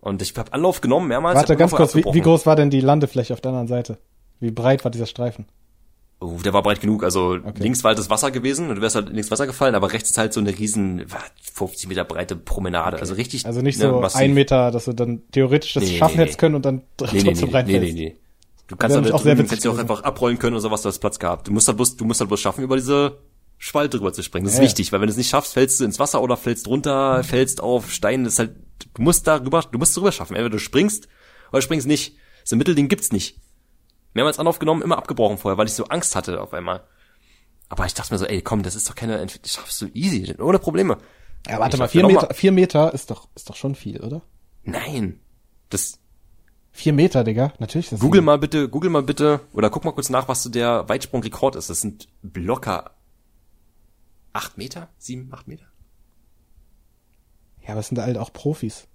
Und 0.01 0.21
ich 0.21 0.37
habe 0.37 0.53
Anlauf 0.53 0.81
genommen 0.81 1.09
mehrmals. 1.09 1.37
Warte 1.37 1.57
ganz 1.57 1.73
kurz, 1.73 1.95
wie, 1.95 2.05
wie 2.05 2.21
groß 2.21 2.45
war 2.45 2.57
denn 2.57 2.71
die 2.71 2.81
Landefläche 2.81 3.33
auf 3.35 3.41
der 3.41 3.51
anderen 3.51 3.69
Seite? 3.69 3.99
Wie 4.41 4.51
breit 4.51 4.85
war 4.85 4.91
dieser 4.91 5.07
Streifen? 5.07 5.47
Oh, 6.21 6.37
der 6.45 6.53
war 6.53 6.63
breit 6.65 6.81
genug. 6.81 7.05
Also 7.05 7.35
links 7.37 7.85
war 7.85 7.91
halt 7.91 7.99
das 7.99 8.11
Wasser 8.11 8.33
gewesen 8.33 8.69
und 8.71 8.77
du 8.77 8.83
wärst 8.83 8.97
halt 8.97 9.09
links 9.11 9.31
Wasser 9.31 9.47
gefallen, 9.47 9.77
aber 9.77 9.93
rechts 9.93 10.11
ist 10.11 10.19
halt 10.19 10.33
so 10.33 10.41
eine 10.41 10.57
riesen 10.59 11.09
war 11.13 11.23
50 11.55 11.89
Meter 11.89 12.05
breite 12.05 12.35
Promenade. 12.35 12.99
Also 12.99 13.15
richtig. 13.15 13.47
Also 13.47 13.61
nicht 13.63 13.79
ne, 13.79 13.89
so 13.91 14.01
massiv. 14.01 14.21
ein 14.21 14.35
Meter, 14.35 14.73
dass 14.73 14.87
du 14.87 14.93
dann 14.95 15.23
theoretisch 15.31 15.75
das 15.75 15.85
Nee, 15.85 15.97
schaffen 15.99 16.17
nee, 16.17 16.23
hättest 16.23 16.39
können 16.39 16.57
und 16.57 16.65
dann 16.65 16.83
Nee, 17.01 17.07
nee, 17.13 17.23
trotzdem 17.23 17.49
nee, 17.49 17.55
reinfällst. 17.55 17.83
nee, 17.85 17.93
nee, 17.93 18.11
nee. 18.11 18.17
Du 18.67 18.77
kannst 18.77 18.97
halt 18.97 19.13
auch 19.13 19.23
drüben, 19.23 19.47
kannst 19.47 19.65
du 19.65 19.71
auch 19.71 19.79
einfach 19.79 20.03
abrollen 20.03 20.39
können 20.39 20.55
oder 20.55 20.61
sowas, 20.61 20.83
du 20.83 20.89
hast 20.89 20.99
Platz 20.99 21.19
gehabt. 21.19 21.47
Du 21.49 21.53
musst 21.53 21.69
halt 21.69 21.77
bloß, 21.79 21.97
du 21.97 22.05
musst 22.05 22.21
halt 22.21 22.29
bloß 22.29 22.41
schaffen, 22.41 22.65
über 22.65 22.77
diese 22.77 23.19
Spalte 23.57 23.97
drüber 23.99 24.13
zu 24.13 24.23
springen. 24.23 24.45
Das 24.45 24.55
ist 24.55 24.59
Ja, 24.59 24.65
ja. 24.65 24.69
wichtig, 24.69 24.93
weil 24.93 25.01
wenn 25.01 25.07
du 25.07 25.13
es 25.13 25.17
nicht 25.17 25.31
schaffst, 25.31 25.55
fällst 25.55 25.81
du 25.81 25.85
ins 25.85 25.99
Wasser 25.99 26.21
oder 26.21 26.37
fällst 26.37 26.67
runter, 26.67 27.23
fällst 27.25 27.61
auf 27.63 27.91
Steine. 27.93 28.25
Das 28.25 28.35
ist 28.35 28.39
halt, 28.41 28.57
du 28.95 29.03
musst 29.03 29.27
da 29.27 29.37
rüber, 29.37 29.65
du 29.71 29.79
musst 29.79 29.97
drüber 29.97 30.13
schaffen. 30.13 30.35
Entweder 30.35 30.51
du 30.51 30.59
springst 30.59 31.09
oder 31.51 31.61
du 31.61 31.63
springst 31.63 31.87
nicht. 31.87 32.17
So 32.45 32.57
ein 32.57 32.59
Mittelding 32.59 32.89
gibt's 32.89 33.11
nicht. 33.13 33.37
Mehrmals 34.19 34.39
Anlauf 34.39 34.59
genommen, 34.59 34.83
immer 34.83 34.99
abgebrochen 34.99 35.39
vorher, 35.39 35.57
weil 35.59 35.67
ich 35.67 35.75
so 35.75 35.85
Angst 35.85 36.17
hatte 36.17 36.41
auf 36.41 36.53
einmal. 36.53 36.83
Aber 37.69 37.87
ich 37.87 37.95
dachte 37.95 38.13
mir 38.13 38.19
so, 38.19 38.27
ey, 38.27 38.43
komm, 38.43 38.63
das 38.63 38.75
ist 38.75 38.89
doch 38.89 38.95
keine, 38.95 39.25
das 39.25 39.53
schaffst 39.53 39.81
du 39.81 39.87
easy, 39.95 40.35
ohne 40.41 40.59
Probleme. 40.59 40.99
Ja, 41.47 41.61
warte 41.61 41.77
mal, 41.77 41.89
vier 41.89 42.07
Meter, 42.07 42.35
vier 42.35 42.53
Meter 42.53 42.93
ist 42.93 43.11
doch, 43.11 43.29
ist 43.35 43.49
doch 43.49 43.57
schon 43.57 43.75
viel, 43.75 44.01
oder? 44.01 44.23
Nein. 44.65 45.21
Das, 45.71 45.99
Vier 46.73 46.93
Meter, 46.93 47.25
Digga. 47.25 47.53
Natürlich 47.59 47.91
das 47.91 48.01
Google 48.01 48.23
mal 48.23 48.39
bitte, 48.39 48.69
Google 48.69 48.91
mal 48.91 49.03
bitte, 49.03 49.41
oder 49.53 49.71
guck 49.71 49.85
mal 49.85 49.93
kurz 49.93 50.11
nach, 50.11 50.29
was 50.29 50.43
so 50.43 50.51
der 50.51 50.89
Weitsprung-Rekord 50.89 51.57
ist. 51.57 51.71
Das 51.71 51.81
sind 51.81 52.09
locker 52.23 52.93
acht 54.33 54.59
Meter? 54.59 54.89
Sieben, 54.99 55.29
acht 55.33 55.49
Meter? 55.49 55.67
Ja, 57.63 57.71
aber 57.71 57.81
es 57.81 57.89
sind 57.89 57.99
halt 57.99 58.17
auch 58.17 58.33
Profis. 58.33 58.88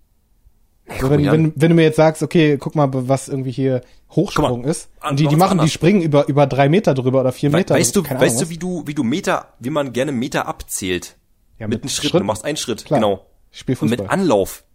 Ja, 0.88 0.96
So, 0.96 1.02
guck 1.08 1.12
wenn, 1.12 1.26
wenn, 1.32 1.54
wenn 1.56 1.70
du 1.70 1.76
mir 1.76 1.84
jetzt 1.84 1.96
sagst, 1.96 2.24
okay, 2.24 2.58
guck 2.58 2.76
mal, 2.76 2.90
was 2.92 3.30
irgendwie 3.30 3.52
hier 3.52 3.82
Hochsprung 4.12 4.62
mal, 4.64 4.70
ist, 4.70 4.90
und 5.10 5.20
die, 5.20 5.28
die 5.28 5.36
machen, 5.36 5.58
die 5.58 5.62
anders. 5.62 5.72
springen 5.72 6.02
über, 6.02 6.28
über 6.28 6.46
drei 6.46 6.68
Meter 6.70 6.94
drüber 6.94 7.22
oder 7.22 7.32
vier 7.32 7.52
We 7.54 7.58
Meter. 7.58 7.76
weißt 7.76 7.96
du, 7.96 8.04
keine 8.04 8.20
weißt 8.20 8.38
Ahnung 8.38 8.46
du, 8.46 8.50
wie 8.50 8.58
du, 8.58 8.84
wie 8.88 8.94
du 8.94 9.04
Meter, 9.04 9.54
wie 9.60 9.70
man 9.70 9.94
gerne 9.94 10.12
Meter 10.12 10.46
abzählt? 10.48 11.18
Ja, 11.58 11.68
mit 11.68 11.78
mit 11.78 11.84
einem 11.84 11.90
Schritt. 11.90 12.10
Schritten. 12.12 12.18
Du 12.20 12.24
machst 12.26 12.44
einen 12.46 12.58
Schritt, 12.58 12.84
Klar. 12.86 13.00
genau. 13.00 13.26
Ich 13.52 13.60
spiel 13.60 13.78
Und 13.80 13.90
mit. 13.90 14.02
Anlauf, 14.10 14.66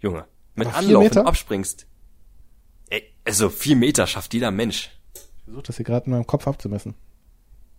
Junge. 0.00 0.24
Mit 0.54 0.68
vier 0.68 0.76
Anlauf, 0.76 1.02
wenn 1.04 1.10
du 1.10 1.26
abspringst. 1.26 1.86
Ey, 2.90 3.02
also 3.24 3.48
vier 3.48 3.76
Meter 3.76 4.06
schafft 4.06 4.32
jeder 4.34 4.50
Mensch. 4.50 4.90
Ich 5.14 5.44
versuche 5.44 5.62
das 5.64 5.76
hier 5.76 5.84
gerade 5.84 6.06
in 6.06 6.12
meinem 6.12 6.26
Kopf 6.26 6.46
abzumessen. 6.46 6.94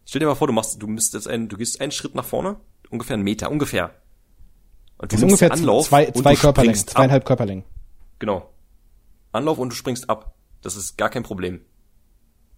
Stell 0.05 0.19
dir 0.19 0.25
mal 0.27 0.35
vor, 0.35 0.47
du 0.47 0.53
machst, 0.53 0.81
du 0.81 0.87
müsstest 0.87 1.27
einen, 1.27 1.47
du 1.49 1.57
gehst 1.57 1.79
einen 1.81 1.91
Schritt 1.91 2.15
nach 2.15 2.25
vorne, 2.25 2.57
ungefähr 2.89 3.15
einen 3.15 3.23
Meter, 3.23 3.49
ungefähr. 3.51 3.91
Und 4.97 5.11
Das 5.13 5.19
ist 5.19 5.23
ungefähr 5.23 5.51
Anlauf 5.51 5.87
zwei, 5.87 6.05
zwei 6.11 6.33
du 6.33 6.39
Körperlängen, 6.41 6.75
springst 6.75 6.89
ab. 6.89 6.95
zweieinhalb 6.95 7.25
Körperlängen. 7.25 7.63
Genau. 8.19 8.49
Anlauf 9.31 9.57
und 9.57 9.69
du 9.69 9.75
springst 9.75 10.09
ab. 10.09 10.33
Das 10.61 10.75
ist 10.75 10.97
gar 10.97 11.09
kein 11.09 11.23
Problem. 11.23 11.61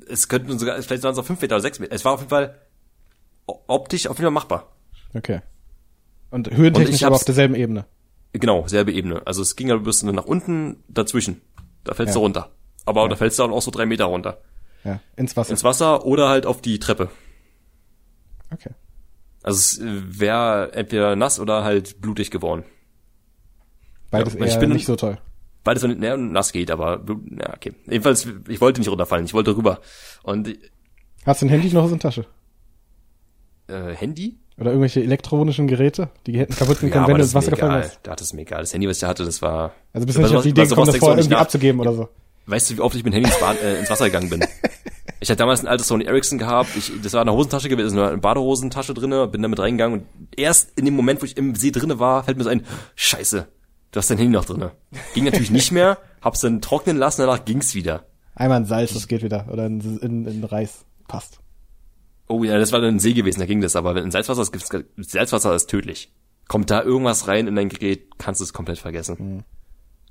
Es 0.08 0.28
könnten 0.30 0.58
sogar, 0.58 0.82
vielleicht 0.82 1.04
waren 1.04 1.12
es 1.14 1.18
auch 1.20 1.26
fünf 1.26 1.42
Meter 1.42 1.56
oder 1.56 1.62
sechs 1.62 1.80
Meter. 1.80 1.94
Es 1.94 2.06
war 2.06 2.14
auf 2.14 2.20
jeden 2.22 2.30
Fall 2.30 2.60
optisch 3.46 4.08
auf 4.08 4.18
jeden 4.18 4.26
Fall 4.28 4.32
machbar. 4.32 4.72
Okay. 5.14 5.42
Und 6.32 6.48
Und 6.48 6.56
höhentechnisch 6.58 6.96
ich 6.96 7.06
aber 7.06 7.16
auf 7.16 7.26
derselben 7.26 7.56
Ebene. 7.56 7.86
Genau, 8.34 8.68
selbe 8.68 8.92
Ebene. 8.94 9.26
Also 9.26 9.42
es 9.42 9.56
ging 9.56 9.70
ja 9.70 9.76
bloß 9.78 10.04
nach 10.04 10.26
unten, 10.26 10.84
dazwischen. 10.88 11.42
Da 11.84 11.94
fällst 11.96 12.12
Ja. 12.12 12.20
du 12.20 12.20
runter. 12.20 12.52
Aber 12.86 13.10
da 13.10 13.16
fällst 13.16 13.38
du 13.40 13.44
dann 13.44 13.52
auch 13.52 13.62
so 13.62 13.72
drei 13.72 13.86
Meter 13.86 14.06
runter. 14.06 14.40
Ja, 14.84 15.00
ins 15.16 15.36
Wasser. 15.36 15.52
Ins 15.52 15.64
Wasser 15.64 16.06
oder 16.06 16.30
halt 16.30 16.46
auf 16.46 16.62
die 16.62 16.80
Treppe. 16.80 17.10
Okay. 18.52 18.70
Also 19.44 19.58
es 19.58 19.80
wäre 20.20 20.72
entweder 20.74 21.16
nass 21.16 21.40
oder 21.40 21.64
halt 21.64 22.00
blutig 22.02 22.30
geworden. 22.32 22.64
Beides 24.12 24.34
Ja, 24.36 24.46
ich 24.46 24.54
eher 24.54 24.60
bin- 24.60 24.70
nicht 24.72 24.86
so 24.86 24.96
toll. 24.96 25.18
Beides, 25.64 25.84
wenn 25.84 26.00
ne, 26.00 26.18
nass 26.18 26.52
geht, 26.52 26.72
aber 26.72 27.02
ja, 27.40 27.54
okay. 27.56 27.74
Jedenfalls, 27.86 28.28
ich 28.48 28.62
wollte 28.62 28.80
nicht 28.80 28.90
runterfallen, 28.90 29.26
ich 29.26 29.34
wollte 29.34 29.56
rüber. 29.56 29.80
Und 30.24 30.56
Hast 31.26 31.42
du 31.42 31.46
ein 31.46 31.50
Handy 31.50 31.72
noch 31.74 31.84
in 31.86 31.90
der 31.92 32.00
Tasche? 32.00 32.26
äh, 33.68 33.94
Handy? 33.94 34.38
Oder 34.58 34.72
irgendwelche 34.72 35.02
elektronischen 35.02 35.68
Geräte, 35.68 36.10
die 36.26 36.38
hätten 36.38 36.54
kaputt 36.56 36.80
gehen 36.82 36.92
können, 36.92 37.06
wenn 37.08 37.12
aber 37.12 37.20
du 37.20 37.20
das 37.20 37.28
ins 37.28 37.36
Wasser 37.36 37.52
gefallen 37.52 37.82
wärst? 37.82 38.00
Da 38.04 38.12
hat 38.12 38.22
es 38.22 38.34
mir 38.34 38.42
egal. 38.42 38.60
Das 38.62 38.74
Handy, 38.74 38.90
was 38.90 38.98
ich 38.98 39.04
hatte, 39.06 39.24
das 39.24 39.42
war. 39.42 39.72
Also 39.94 40.06
bist 40.06 40.18
du 40.18 40.22
nicht 40.22 40.32
Über 40.32 40.38
auf 40.40 40.44
die 40.44 40.50
Idee 40.50 40.62
über 40.64 40.70
gekommen, 40.70 40.88
das 40.88 40.98
vorher 40.98 41.18
irgendwie 41.18 41.34
nach. 41.36 41.42
abzugeben 41.42 41.80
oder 41.80 41.94
so? 41.94 42.10
Weißt 42.46 42.70
du, 42.72 42.78
wie 42.78 42.82
oft 42.82 42.96
ich 42.96 43.04
mit 43.06 43.14
dem 43.14 43.16
Handy 43.16 43.30
ins, 43.30 43.40
Bad, 43.40 43.62
äh, 43.62 43.80
ins 43.80 43.90
Wasser 43.90 44.06
gegangen 44.06 44.30
bin? 44.30 44.44
Ich 45.22 45.30
hatte 45.30 45.40
damals 45.40 45.60
ein 45.60 45.68
altes 45.68 45.90
Sony 45.90 46.06
Ericsson 46.06 46.38
gehabt, 46.38 46.70
ich, 46.78 46.94
das 47.04 47.12
war 47.12 47.20
eine 47.20 47.34
Hosentasche 47.34 47.68
gewesen, 47.68 48.00
eine 48.00 48.18
Badehosentasche 48.20 48.94
drinne, 48.94 49.28
bin 49.28 49.42
damit 49.42 49.60
reingegangen 49.60 50.00
und 50.00 50.08
erst 50.38 50.80
in 50.80 50.86
dem 50.86 50.96
Moment, 50.96 51.22
wo 51.22 51.26
ich 51.26 51.36
im 51.36 51.56
See 51.56 51.72
drinne 51.72 52.00
war, 52.00 52.24
fällt 52.24 52.38
mir 52.38 52.46
so 52.46 52.50
ein, 52.50 52.66
scheiße, 52.96 53.46
du 53.92 53.98
hast 53.98 54.10
dein 54.10 54.18
Handy 54.18 54.34
noch 54.34 54.46
drinne. 54.46 54.72
Ging 55.14 55.26
natürlich 55.26 55.52
nicht 55.52 55.72
mehr, 55.72 55.98
hab's 56.22 56.42
dann 56.42 56.62
trocknen 56.62 56.98
lassen, 56.98 57.22
danach 57.22 57.46
ging's 57.46 57.76
wieder. 57.76 58.06
Einmal 58.36 58.60
in 58.60 58.66
Salz, 58.66 58.94
das 58.94 59.08
geht 59.08 59.24
wieder. 59.24 59.48
Oder 59.52 59.66
in, 59.66 59.82
in, 60.00 60.26
in 60.26 60.44
Reis. 60.44 60.86
Passt. 61.08 61.40
Oh 62.28 62.44
ja, 62.44 62.60
das 62.60 62.72
war 62.72 62.80
dann 62.80 62.96
ein 62.96 63.00
See 63.00 63.14
gewesen, 63.14 63.40
da 63.40 63.48
ging 63.48 63.60
das, 63.60 63.76
aber 63.76 63.96
wenn 63.96 64.04
in 64.04 64.12
Salzwasser 64.12 64.44
ist, 64.44 64.52
gibt's, 64.52 64.70
Salzwasser 65.12 65.56
ist 65.56 65.68
tödlich. 65.68 66.14
Kommt 66.48 66.70
da 66.70 66.84
irgendwas 66.84 67.28
rein 67.28 67.48
in 67.48 67.56
dein 67.56 67.70
Gerät, 67.70 68.18
kannst 68.20 68.40
du 68.40 68.44
es 68.44 68.54
komplett 68.54 68.78
vergessen. 68.78 69.44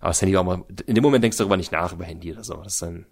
Aber 0.00 0.08
das 0.08 0.20
Handy 0.20 0.34
war 0.34 0.44
mal, 0.44 0.64
in 0.86 0.94
dem 0.94 1.02
Moment 1.02 1.22
denkst 1.22 1.36
du 1.36 1.44
darüber 1.44 1.56
nicht 1.56 1.72
nach, 1.72 1.92
über 1.92 2.04
Handy 2.04 2.32
oder 2.32 2.44
so. 2.44 2.54
Das 2.56 2.74
ist 2.74 2.82
dann, 2.82 3.06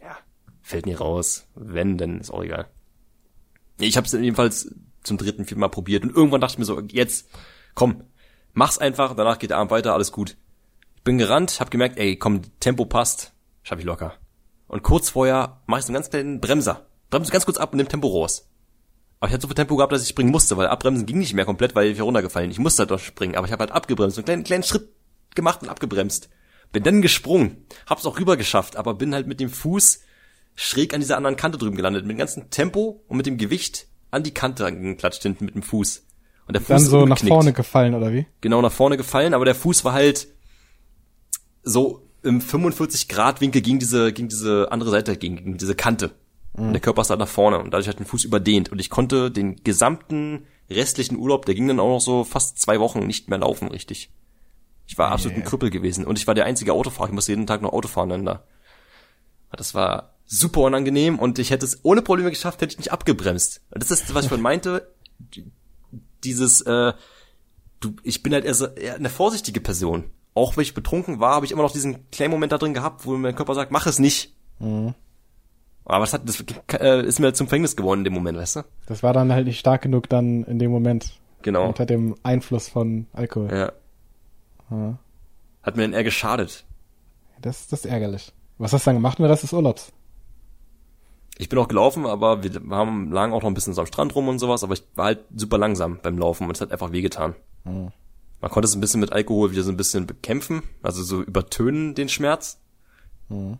ja, 0.00 0.16
fällt 0.62 0.86
nie 0.86 0.94
raus. 0.94 1.46
Wenn, 1.54 1.98
dann 1.98 2.20
ist 2.20 2.30
auch 2.30 2.42
egal. 2.42 2.68
Ich 3.78 3.96
habe 3.96 4.06
es 4.06 4.12
jedenfalls 4.12 4.74
zum 5.02 5.16
dritten, 5.16 5.44
vierten 5.44 5.60
Mal 5.60 5.68
probiert 5.68 6.04
und 6.04 6.14
irgendwann 6.14 6.40
dachte 6.40 6.54
ich 6.54 6.58
mir 6.58 6.64
so, 6.64 6.80
jetzt, 6.80 7.28
komm, 7.74 8.04
mach's 8.52 8.78
einfach, 8.78 9.14
danach 9.14 9.38
geht 9.38 9.50
der 9.50 9.58
Abend 9.58 9.70
weiter, 9.70 9.94
alles 9.94 10.12
gut. 10.12 10.36
Ich 10.96 11.02
bin 11.02 11.18
gerannt, 11.18 11.60
hab 11.60 11.70
gemerkt, 11.70 11.98
ey, 11.98 12.16
komm, 12.16 12.42
Tempo 12.60 12.84
passt, 12.84 13.32
schaff 13.62 13.78
ich 13.78 13.84
locker. 13.84 14.14
Und 14.66 14.82
kurz 14.82 15.10
vorher 15.10 15.60
mach 15.66 15.78
ich 15.78 15.84
so 15.84 15.88
einen 15.88 15.94
ganz 15.94 16.10
kleinen 16.10 16.40
Bremser. 16.40 16.86
Bremse 17.10 17.32
ganz 17.32 17.46
kurz 17.46 17.56
ab 17.56 17.72
und 17.72 17.78
nimm 17.78 17.88
Tempo 17.88 18.08
raus. 18.08 18.48
Aber 19.20 19.28
ich 19.28 19.32
hatte 19.32 19.42
so 19.42 19.48
viel 19.48 19.54
Tempo 19.54 19.76
gehabt, 19.76 19.92
dass 19.92 20.02
ich 20.02 20.08
springen 20.08 20.30
musste, 20.30 20.56
weil 20.56 20.68
abbremsen 20.68 21.06
ging 21.06 21.18
nicht 21.18 21.34
mehr 21.34 21.44
komplett, 21.44 21.74
weil 21.74 21.88
ich 21.88 21.96
wäre 21.96 22.04
runtergefallen. 22.04 22.50
Ich 22.50 22.58
musste 22.58 22.82
halt 22.82 22.90
doch 22.90 23.00
springen, 23.00 23.34
aber 23.34 23.46
ich 23.46 23.52
habe 23.52 23.62
halt 23.62 23.72
abgebremst, 23.72 24.18
einen 24.18 24.24
kleinen, 24.26 24.44
kleinen 24.44 24.62
Schritt 24.62 24.88
gemacht 25.34 25.62
und 25.62 25.68
abgebremst. 25.68 26.28
Bin 26.70 26.82
dann 26.82 27.02
gesprungen, 27.02 27.64
hab's 27.86 28.06
auch 28.06 28.18
rüber 28.18 28.36
geschafft, 28.36 28.76
aber 28.76 28.94
bin 28.94 29.14
halt 29.14 29.26
mit 29.26 29.40
dem 29.40 29.48
Fuß 29.48 30.00
schräg 30.54 30.92
an 30.92 31.00
dieser 31.00 31.16
anderen 31.16 31.36
Kante 31.36 31.56
drüben 31.56 31.76
gelandet, 31.76 32.04
mit 32.04 32.14
dem 32.14 32.18
ganzen 32.18 32.50
Tempo 32.50 33.02
und 33.08 33.16
mit 33.16 33.26
dem 33.26 33.38
Gewicht 33.38 33.86
an 34.10 34.22
die 34.22 34.34
Kante 34.34 34.70
geklatscht 34.70 35.22
hinten 35.22 35.46
mit 35.46 35.54
dem 35.54 35.62
Fuß. 35.62 36.04
Und 36.48 36.54
der 36.54 36.62
Fuß 36.62 36.68
Dann 36.68 36.78
ist 36.78 36.90
so 36.90 37.06
nach 37.06 37.18
vorne 37.18 37.52
gefallen, 37.52 37.94
oder 37.94 38.12
wie? 38.12 38.26
Genau 38.40 38.62
nach 38.62 38.72
vorne 38.72 38.96
gefallen, 38.96 39.34
aber 39.34 39.44
der 39.44 39.54
Fuß 39.54 39.84
war 39.84 39.92
halt 39.92 40.28
so 41.62 42.02
im 42.22 42.40
45 42.40 43.08
Grad 43.08 43.40
Winkel 43.40 43.60
gegen 43.60 43.78
diese, 43.78 44.12
gegen 44.12 44.28
diese 44.28 44.72
andere 44.72 44.90
Seite, 44.90 45.16
gegen, 45.16 45.36
gegen 45.36 45.58
diese 45.58 45.74
Kante. 45.74 46.10
Und 46.54 46.72
der 46.72 46.80
Körper 46.80 47.02
ist 47.02 47.10
halt 47.10 47.20
nach 47.20 47.28
vorne 47.28 47.58
und 47.58 47.70
dadurch 47.72 47.86
hat 47.86 48.00
den 48.00 48.06
Fuß 48.06 48.24
überdehnt 48.24 48.72
und 48.72 48.80
ich 48.80 48.90
konnte 48.90 49.30
den 49.30 49.62
gesamten 49.62 50.46
restlichen 50.68 51.16
Urlaub, 51.16 51.46
der 51.46 51.54
ging 51.54 51.68
dann 51.68 51.78
auch 51.78 51.88
noch 51.88 52.00
so 52.00 52.24
fast 52.24 52.58
zwei 52.58 52.80
Wochen 52.80 53.06
nicht 53.06 53.28
mehr 53.28 53.38
laufen, 53.38 53.68
richtig. 53.68 54.10
Ich 54.86 54.98
war 54.98 55.12
absolut 55.12 55.36
ein 55.36 55.44
Krüppel 55.44 55.70
gewesen 55.70 56.04
und 56.04 56.18
ich 56.18 56.26
war 56.26 56.34
der 56.34 56.46
einzige 56.46 56.72
Autofahrer, 56.72 57.10
ich 57.10 57.14
musste 57.14 57.32
jeden 57.32 57.46
Tag 57.46 57.62
noch 57.62 57.72
Auto 57.72 57.88
fahren 57.88 58.08
dann 58.08 58.24
da. 58.24 58.42
Das 59.52 59.74
war 59.74 60.14
super 60.26 60.62
unangenehm 60.62 61.18
und 61.18 61.38
ich 61.38 61.50
hätte 61.50 61.64
es 61.64 61.84
ohne 61.84 62.02
Probleme 62.02 62.30
geschafft, 62.30 62.60
hätte 62.60 62.72
ich 62.72 62.78
nicht 62.78 62.92
abgebremst. 62.92 63.60
Und 63.70 63.82
das 63.82 63.90
ist, 63.90 64.14
was 64.14 64.24
ich 64.24 64.28
vorhin 64.28 64.42
meinte, 64.42 64.88
dieses, 66.24 66.60
äh, 66.62 66.92
du, 67.80 67.96
ich 68.02 68.22
bin 68.22 68.32
halt 68.32 68.44
eher, 68.44 68.54
so, 68.54 68.66
eher 68.66 68.96
eine 68.96 69.08
vorsichtige 69.08 69.60
Person. 69.60 70.04
Auch 70.34 70.56
wenn 70.56 70.62
ich 70.62 70.74
betrunken 70.74 71.20
war, 71.20 71.34
habe 71.34 71.46
ich 71.46 71.52
immer 71.52 71.62
noch 71.62 71.72
diesen 71.72 72.08
kleinen 72.10 72.30
Moment 72.30 72.52
da 72.52 72.58
drin 72.58 72.74
gehabt, 72.74 73.04
wo 73.06 73.16
mein 73.16 73.34
Körper 73.34 73.54
sagt, 73.54 73.72
mach 73.72 73.86
es 73.86 73.98
nicht. 73.98 74.34
Aber 75.84 76.00
das 76.00 76.12
hat, 76.12 76.28
das 76.28 76.44
äh, 76.80 77.04
ist 77.04 77.18
mir 77.18 77.32
zum 77.32 77.48
Verhängnis 77.48 77.74
geworden 77.74 78.00
in 78.00 78.04
dem 78.04 78.12
Moment, 78.12 78.38
weißt 78.38 78.56
du? 78.56 78.62
Das 78.86 79.02
war 79.02 79.12
dann 79.12 79.32
halt 79.32 79.46
nicht 79.46 79.58
stark 79.58 79.82
genug 79.82 80.08
dann 80.08 80.44
in 80.44 80.58
dem 80.58 80.70
Moment. 80.70 81.18
Genau. 81.42 81.66
Unter 81.66 81.86
dem 81.86 82.14
Einfluss 82.22 82.68
von 82.68 83.06
Alkohol. 83.12 83.50
Ja. 83.50 83.72
Ja. 84.70 84.98
Hat 85.62 85.76
mir 85.76 85.82
dann 85.82 85.92
eher 85.92 86.04
geschadet. 86.04 86.64
Das, 87.40 87.68
das 87.68 87.84
ist 87.84 87.90
ärgerlich. 87.90 88.32
Was 88.58 88.72
hast 88.72 88.86
du 88.86 88.90
dann 88.90 88.96
gemacht 88.96 89.20
Rest 89.20 89.44
des 89.44 89.52
Urlaubs? 89.52 89.92
Ich 91.38 91.48
bin 91.48 91.58
auch 91.58 91.68
gelaufen, 91.68 92.04
aber 92.04 92.42
wir 92.42 92.50
haben 92.70 93.12
lagen 93.12 93.32
auch 93.32 93.42
noch 93.42 93.48
ein 93.48 93.54
bisschen 93.54 93.72
so 93.72 93.80
am 93.80 93.86
Strand 93.86 94.14
rum 94.14 94.28
und 94.28 94.38
sowas, 94.40 94.64
aber 94.64 94.74
ich 94.74 94.82
war 94.96 95.06
halt 95.06 95.20
super 95.34 95.56
langsam 95.56 96.00
beim 96.02 96.18
Laufen 96.18 96.44
und 96.44 96.56
es 96.56 96.60
hat 96.60 96.72
einfach 96.72 96.92
wehgetan. 96.92 97.34
Man 97.64 98.50
konnte 98.50 98.66
es 98.66 98.74
ein 98.74 98.80
bisschen 98.80 99.00
mit 99.00 99.12
Alkohol 99.12 99.52
wieder 99.52 99.62
so 99.62 99.70
ein 99.70 99.76
bisschen 99.76 100.06
bekämpfen, 100.06 100.62
also 100.82 101.02
so 101.02 101.22
übertönen 101.22 101.94
den 101.94 102.08
Schmerz. 102.08 102.60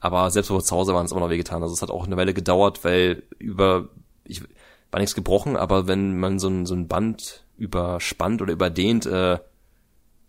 Aber 0.00 0.30
selbst 0.30 0.50
wo 0.50 0.54
wir 0.54 0.64
zu 0.64 0.74
Hause 0.74 0.94
waren, 0.94 1.04
es 1.06 1.12
immer 1.12 1.20
noch 1.20 1.30
wehgetan. 1.30 1.62
Also 1.62 1.74
es 1.74 1.82
hat 1.82 1.90
auch 1.90 2.06
eine 2.06 2.16
Weile 2.16 2.32
gedauert, 2.34 2.84
weil 2.84 3.22
über, 3.38 3.88
ich 4.24 4.42
war 4.90 4.98
nichts 4.98 5.14
gebrochen, 5.14 5.56
aber 5.56 5.86
wenn 5.86 6.18
man 6.18 6.38
so 6.38 6.48
ein, 6.48 6.64
so 6.66 6.74
ein 6.74 6.88
Band 6.88 7.44
überspannt 7.58 8.40
oder 8.40 8.52
überdehnt, 8.52 9.04
äh, 9.06 9.38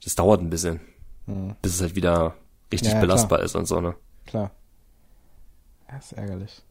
das 0.04 0.16
dauert 0.16 0.42
ein 0.42 0.50
bisschen, 0.50 0.82
bis 1.62 1.76
es 1.76 1.82
halt 1.82 1.96
wieder 1.96 2.36
richtig 2.72 2.90
Ja, 2.92 2.96
ja, 2.96 3.02
belastbar 3.02 3.40
ist 3.40 3.56
und 3.56 3.66
so, 3.66 3.80
ne? 3.82 3.96
Klar. 4.26 4.52
Ja, 5.90 5.98
ist 5.98 6.12
ärgerlich. 6.14 6.62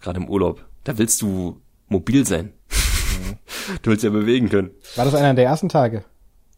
Gerade 0.00 0.20
im 0.20 0.28
Urlaub. 0.28 0.64
Da 0.84 0.98
willst 0.98 1.22
du 1.22 1.60
mobil 1.88 2.26
sein. 2.26 2.52
du 3.82 3.90
willst 3.90 4.04
ja 4.04 4.10
bewegen 4.10 4.48
können. 4.48 4.70
War 4.96 5.04
das 5.04 5.14
einer 5.14 5.34
der 5.34 5.44
ersten 5.44 5.68
Tage? 5.68 6.04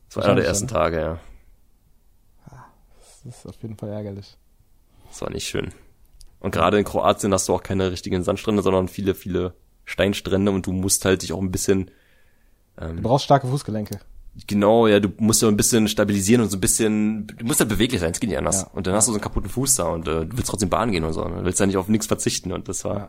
Das 0.08 0.16
war 0.16 0.24
einer 0.24 0.36
der 0.36 0.46
ersten 0.46 0.68
Tage, 0.68 1.00
ja. 1.00 1.20
Das 3.24 3.36
ist 3.36 3.46
auf 3.46 3.60
jeden 3.62 3.76
Fall 3.76 3.90
ärgerlich. 3.90 4.36
Das 5.08 5.22
war 5.22 5.30
nicht 5.30 5.46
schön. 5.46 5.72
Und 6.38 6.52
gerade 6.52 6.78
in 6.78 6.84
Kroatien 6.84 7.32
hast 7.32 7.48
du 7.48 7.54
auch 7.54 7.62
keine 7.62 7.92
richtigen 7.92 8.22
Sandstrände, 8.24 8.62
sondern 8.62 8.88
viele, 8.88 9.14
viele 9.14 9.54
Steinstrände 9.84 10.50
und 10.50 10.66
du 10.66 10.72
musst 10.72 11.04
halt 11.04 11.22
dich 11.22 11.32
auch 11.32 11.40
ein 11.40 11.50
bisschen, 11.50 11.90
Du 12.80 13.02
brauchst 13.02 13.26
starke 13.26 13.46
Fußgelenke. 13.46 14.00
Genau, 14.46 14.86
ja, 14.86 15.00
du 15.00 15.08
musst 15.18 15.42
ja 15.42 15.48
ein 15.48 15.56
bisschen 15.56 15.88
stabilisieren 15.88 16.42
und 16.42 16.50
so 16.50 16.56
ein 16.56 16.60
bisschen, 16.60 17.26
du 17.26 17.44
musst 17.44 17.60
halt 17.60 17.68
beweglich 17.68 18.00
sein, 18.00 18.12
es 18.12 18.20
geht 18.20 18.30
nicht 18.30 18.38
anders. 18.38 18.62
Ja. 18.62 18.68
Und 18.72 18.86
dann 18.86 18.94
hast 18.94 19.06
du 19.08 19.12
so 19.12 19.16
einen 19.16 19.22
kaputten 19.22 19.50
Fuß 19.50 19.74
da 19.76 19.84
und 19.84 20.06
äh, 20.08 20.26
du 20.26 20.36
willst 20.36 20.48
trotzdem 20.50 20.68
Bahn 20.70 20.92
gehen 20.92 21.04
und 21.04 21.12
so. 21.12 21.24
Ne? 21.24 21.36
Du 21.38 21.44
willst 21.44 21.60
ja 21.60 21.66
nicht 21.66 21.76
auf 21.76 21.88
nichts 21.88 22.06
verzichten 22.06 22.52
und 22.52 22.68
das 22.68 22.84
war, 22.84 22.94
Ja. 22.94 23.08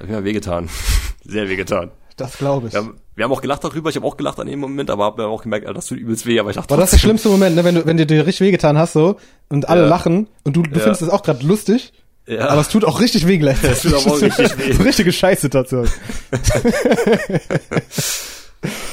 hat 0.00 0.08
mir 0.08 0.24
wehgetan. 0.24 0.68
Sehr 1.24 1.48
wehgetan. 1.48 1.90
Das 2.16 2.36
glaube 2.36 2.66
ich. 2.66 2.72
Wir 2.74 2.80
haben, 2.80 2.96
wir 3.16 3.24
haben 3.24 3.32
auch 3.32 3.40
gelacht 3.40 3.64
darüber, 3.64 3.88
ich 3.90 3.96
habe 3.96 4.06
auch 4.06 4.16
gelacht 4.18 4.38
an 4.38 4.46
dem 4.46 4.60
Moment, 4.60 4.90
aber 4.90 5.04
habe 5.04 5.26
auch 5.26 5.42
gemerkt, 5.42 5.66
das 5.74 5.86
tut 5.86 5.98
übelst 5.98 6.26
weh, 6.26 6.38
aber 6.38 6.50
ich 6.50 6.56
dachte, 6.56 6.70
War 6.70 6.76
das 6.78 6.90
der 6.90 6.98
schlimmste 6.98 7.28
Moment, 7.30 7.56
ne? 7.56 7.64
wenn 7.64 7.74
du, 7.74 7.86
wenn 7.86 7.96
dir 7.96 8.06
dir 8.06 8.26
richtig 8.26 8.46
wehgetan 8.46 8.76
hast 8.76 8.92
so 8.92 9.16
und 9.48 9.68
alle 9.68 9.82
Ja. 9.82 9.88
lachen 9.88 10.28
und 10.44 10.54
du, 10.56 10.62
du 10.62 10.78
findest 10.78 11.02
es 11.02 11.08
auch 11.08 11.22
gerade 11.22 11.44
lustig, 11.46 11.92
Ja. 12.26 12.48
aber 12.48 12.60
es 12.60 12.68
tut 12.68 12.84
auch 12.84 13.00
richtig 13.00 13.26
weh 13.26 13.38
gleichzeitig. 13.38 13.84
Es 13.94 14.04
tut 14.04 14.12
auch 14.12 14.20
richtig 14.20 14.58
weh. 14.78 14.82
Richtige 14.84 15.10
Scheißsituation. 15.12 15.88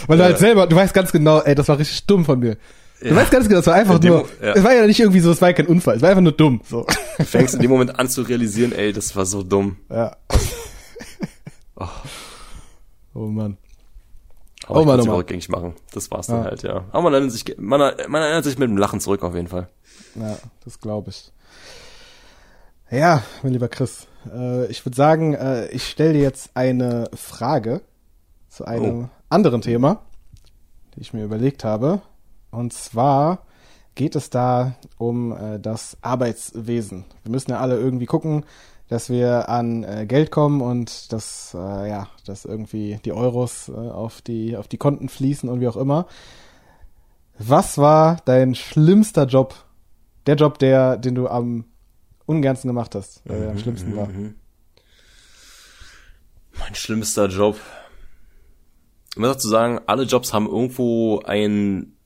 Weil 0.08 0.18
du 0.18 0.24
halt 0.24 0.38
selber, 0.40 0.68
du 0.68 0.76
weißt 0.76 0.94
ganz 0.94 1.12
genau, 1.12 1.42
ey, 1.42 1.56
das 1.56 1.68
war 1.68 1.78
richtig 1.78 2.06
dumm 2.08 2.26
von 2.26 2.40
mir. 2.40 2.58
Du 3.02 3.08
Ja. 3.10 3.16
weißt 3.16 3.32
ganz 3.32 3.48
genau, 3.48 3.60
es 3.62 3.68
war 3.68 3.76
einfach 3.76 4.02
nur, 4.02 4.20
Mo- 4.20 4.28
ja. 4.42 4.54
es 4.56 4.64
war 4.64 4.74
ja 4.74 4.86
nicht 4.86 5.00
irgendwie 5.00 5.20
so, 5.22 5.32
es 5.32 5.42
war 5.42 5.50
ja 5.50 5.54
kein 5.54 5.68
Unfall, 5.68 5.96
es 5.98 6.02
war 6.02 6.10
einfach 6.10 6.22
nur 6.22 6.32
dumm, 6.34 6.62
so. 6.68 6.86
Du 7.18 7.24
fängst 7.24 7.56
in 7.56 7.62
dem 7.62 7.70
Moment 7.72 7.98
an 7.98 8.10
zu 8.10 8.24
realisieren, 8.24 8.72
ey, 8.74 8.92
das 8.92 9.16
war 9.16 9.26
so 9.26 9.44
dumm. 9.44 9.78
Ja. 9.90 10.16
Oh 13.14 13.26
Mann. 13.26 13.58
Aber 14.68 14.82
Oh 14.82 14.86
Mann, 14.86 14.98
konnte 14.98 15.00
oh 15.00 15.02
es 15.02 15.08
Mann. 15.08 15.16
rückgängig 15.16 15.50
machen. 15.50 15.74
Das 15.94 16.12
war's 16.12 16.28
dann 16.28 16.38
Ja. 16.40 16.44
halt, 16.46 16.64
ja. 16.64 16.86
Aber 16.92 17.02
man 17.04 17.14
erinnert 17.14 17.32
sich, 17.32 17.46
man, 17.58 17.80
man 18.08 18.22
erinnert 18.22 18.44
sich 18.44 18.58
mit 18.58 18.70
dem 18.70 18.78
Lachen 18.78 19.00
zurück 19.00 19.24
auf 19.24 19.34
jeden 19.36 19.48
Fall. 19.48 19.68
Ja, 20.16 20.38
das 20.64 20.80
glaube 20.80 21.10
ich. 21.10 21.32
Ja, 22.92 23.24
mein 23.44 23.54
lieber 23.54 23.68
Chris, 23.68 24.08
äh, 24.34 24.66
ich 24.68 24.86
würde 24.86 24.96
sagen, 24.96 25.34
äh, 25.34 25.68
ich 25.70 25.88
stelle 25.88 26.14
dir 26.14 26.22
jetzt 26.22 26.52
eine 26.56 27.10
Frage 27.16 27.82
zu 28.50 28.66
einem 28.66 29.06
Oh. 29.06 29.10
Anderen 29.30 29.62
Thema, 29.62 30.02
die 30.96 31.02
ich 31.02 31.14
mir 31.14 31.24
überlegt 31.24 31.64
habe. 31.64 32.02
Und 32.52 32.74
zwar 32.74 33.46
geht 33.96 34.16
es 34.16 34.30
da 34.30 34.76
um 34.98 35.32
äh, 35.32 35.60
das 35.60 35.98
Arbeitswesen. 36.02 37.06
Wir 37.24 37.32
müssen 37.32 37.52
ja 37.52 37.60
alle 37.60 37.78
irgendwie 37.78 38.06
gucken, 38.06 38.46
dass 38.88 39.10
wir 39.10 39.50
an 39.50 39.84
äh, 39.84 40.06
Geld 40.08 40.32
kommen 40.32 40.62
und 40.62 41.14
dass, 41.14 41.54
äh, 41.54 41.90
ja, 41.90 42.08
dass 42.26 42.46
irgendwie 42.46 43.00
die 43.06 43.14
Euros 43.14 43.70
äh, 43.70 43.74
auf 43.74 44.22
die, 44.22 44.58
auf 44.58 44.68
die 44.68 44.78
Konten 44.78 45.10
fließen 45.10 45.48
und 45.48 45.62
wie 45.62 45.68
auch 45.68 45.78
immer. 45.78 46.08
Was 47.38 47.78
war 47.78 48.18
dein 48.26 48.56
schlimmster 48.56 49.26
Job? 49.26 49.54
Der 50.26 50.36
Job, 50.36 50.60
der, 50.60 50.98
den 50.98 51.16
du 51.16 51.28
am 51.28 51.66
ungernsten 52.26 52.68
gemacht 52.68 52.96
hast, 52.96 53.22
der 53.28 53.38
Mhm, 53.38 53.50
am 53.50 53.60
schlimmsten 53.60 53.96
war. 53.96 54.10
Mein 56.60 56.76
schlimmster 56.76 57.28
Job. 57.28 57.58
Ich 59.20 59.22
muss 59.22 59.34
dazu 59.34 59.50
sagen, 59.50 59.82
alle 59.86 60.04
Jobs 60.04 60.32
haben 60.32 60.48
irgendwo 60.48 61.20
einen 61.26 61.98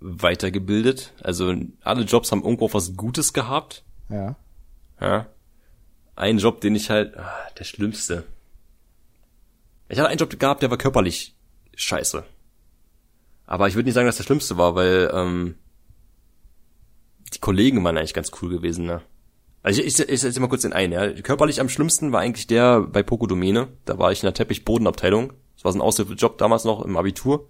weitergebildet. 0.00 1.12
Also 1.20 1.54
alle 1.82 2.04
Jobs 2.04 2.32
haben 2.32 2.42
irgendwo 2.42 2.72
was 2.72 2.96
Gutes 2.96 3.34
gehabt. 3.34 3.84
Ja. 4.08 4.36
Ja. 4.98 5.26
Ein 6.16 6.38
Job, 6.38 6.62
den 6.62 6.74
ich 6.74 6.88
halt, 6.88 7.18
ah, 7.18 7.36
der 7.58 7.64
schlimmste. 7.64 8.24
Ich 9.90 9.98
hatte 9.98 10.08
einen 10.08 10.16
Job 10.16 10.40
gehabt, 10.40 10.62
der 10.62 10.70
war 10.70 10.78
körperlich 10.78 11.36
scheiße. 11.76 12.24
Aber 13.44 13.68
ich 13.68 13.74
würde 13.74 13.84
nicht 13.84 13.94
sagen, 13.94 14.06
dass 14.06 14.16
der 14.16 14.24
schlimmste 14.24 14.56
war, 14.56 14.74
weil 14.74 15.10
ähm, 15.12 15.56
die 17.34 17.40
Kollegen 17.40 17.84
waren 17.84 17.98
eigentlich 17.98 18.14
ganz 18.14 18.30
cool 18.40 18.48
gewesen, 18.48 18.86
ne? 18.86 19.02
Also 19.62 19.82
ich, 19.82 20.00
ich, 20.00 20.08
ich 20.08 20.20
setze 20.22 20.40
mal 20.40 20.48
kurz 20.48 20.62
den 20.62 20.72
ein, 20.72 20.92
ja. 20.92 21.12
Körperlich 21.12 21.60
am 21.60 21.68
schlimmsten 21.68 22.10
war 22.10 22.20
eigentlich 22.20 22.46
der 22.46 22.80
bei 22.80 23.02
Poco 23.02 23.26
Domäne. 23.26 23.68
Da 23.84 23.98
war 23.98 24.12
ich 24.12 24.22
in 24.22 24.28
der 24.28 24.34
Teppichbodenabteilung. 24.34 25.34
Das 25.56 25.64
war 25.64 25.72
so 25.72 25.78
ein 25.78 25.82
Aushilfejob 25.82 26.38
damals 26.38 26.64
noch 26.64 26.84
im 26.84 26.96
Abitur. 26.96 27.48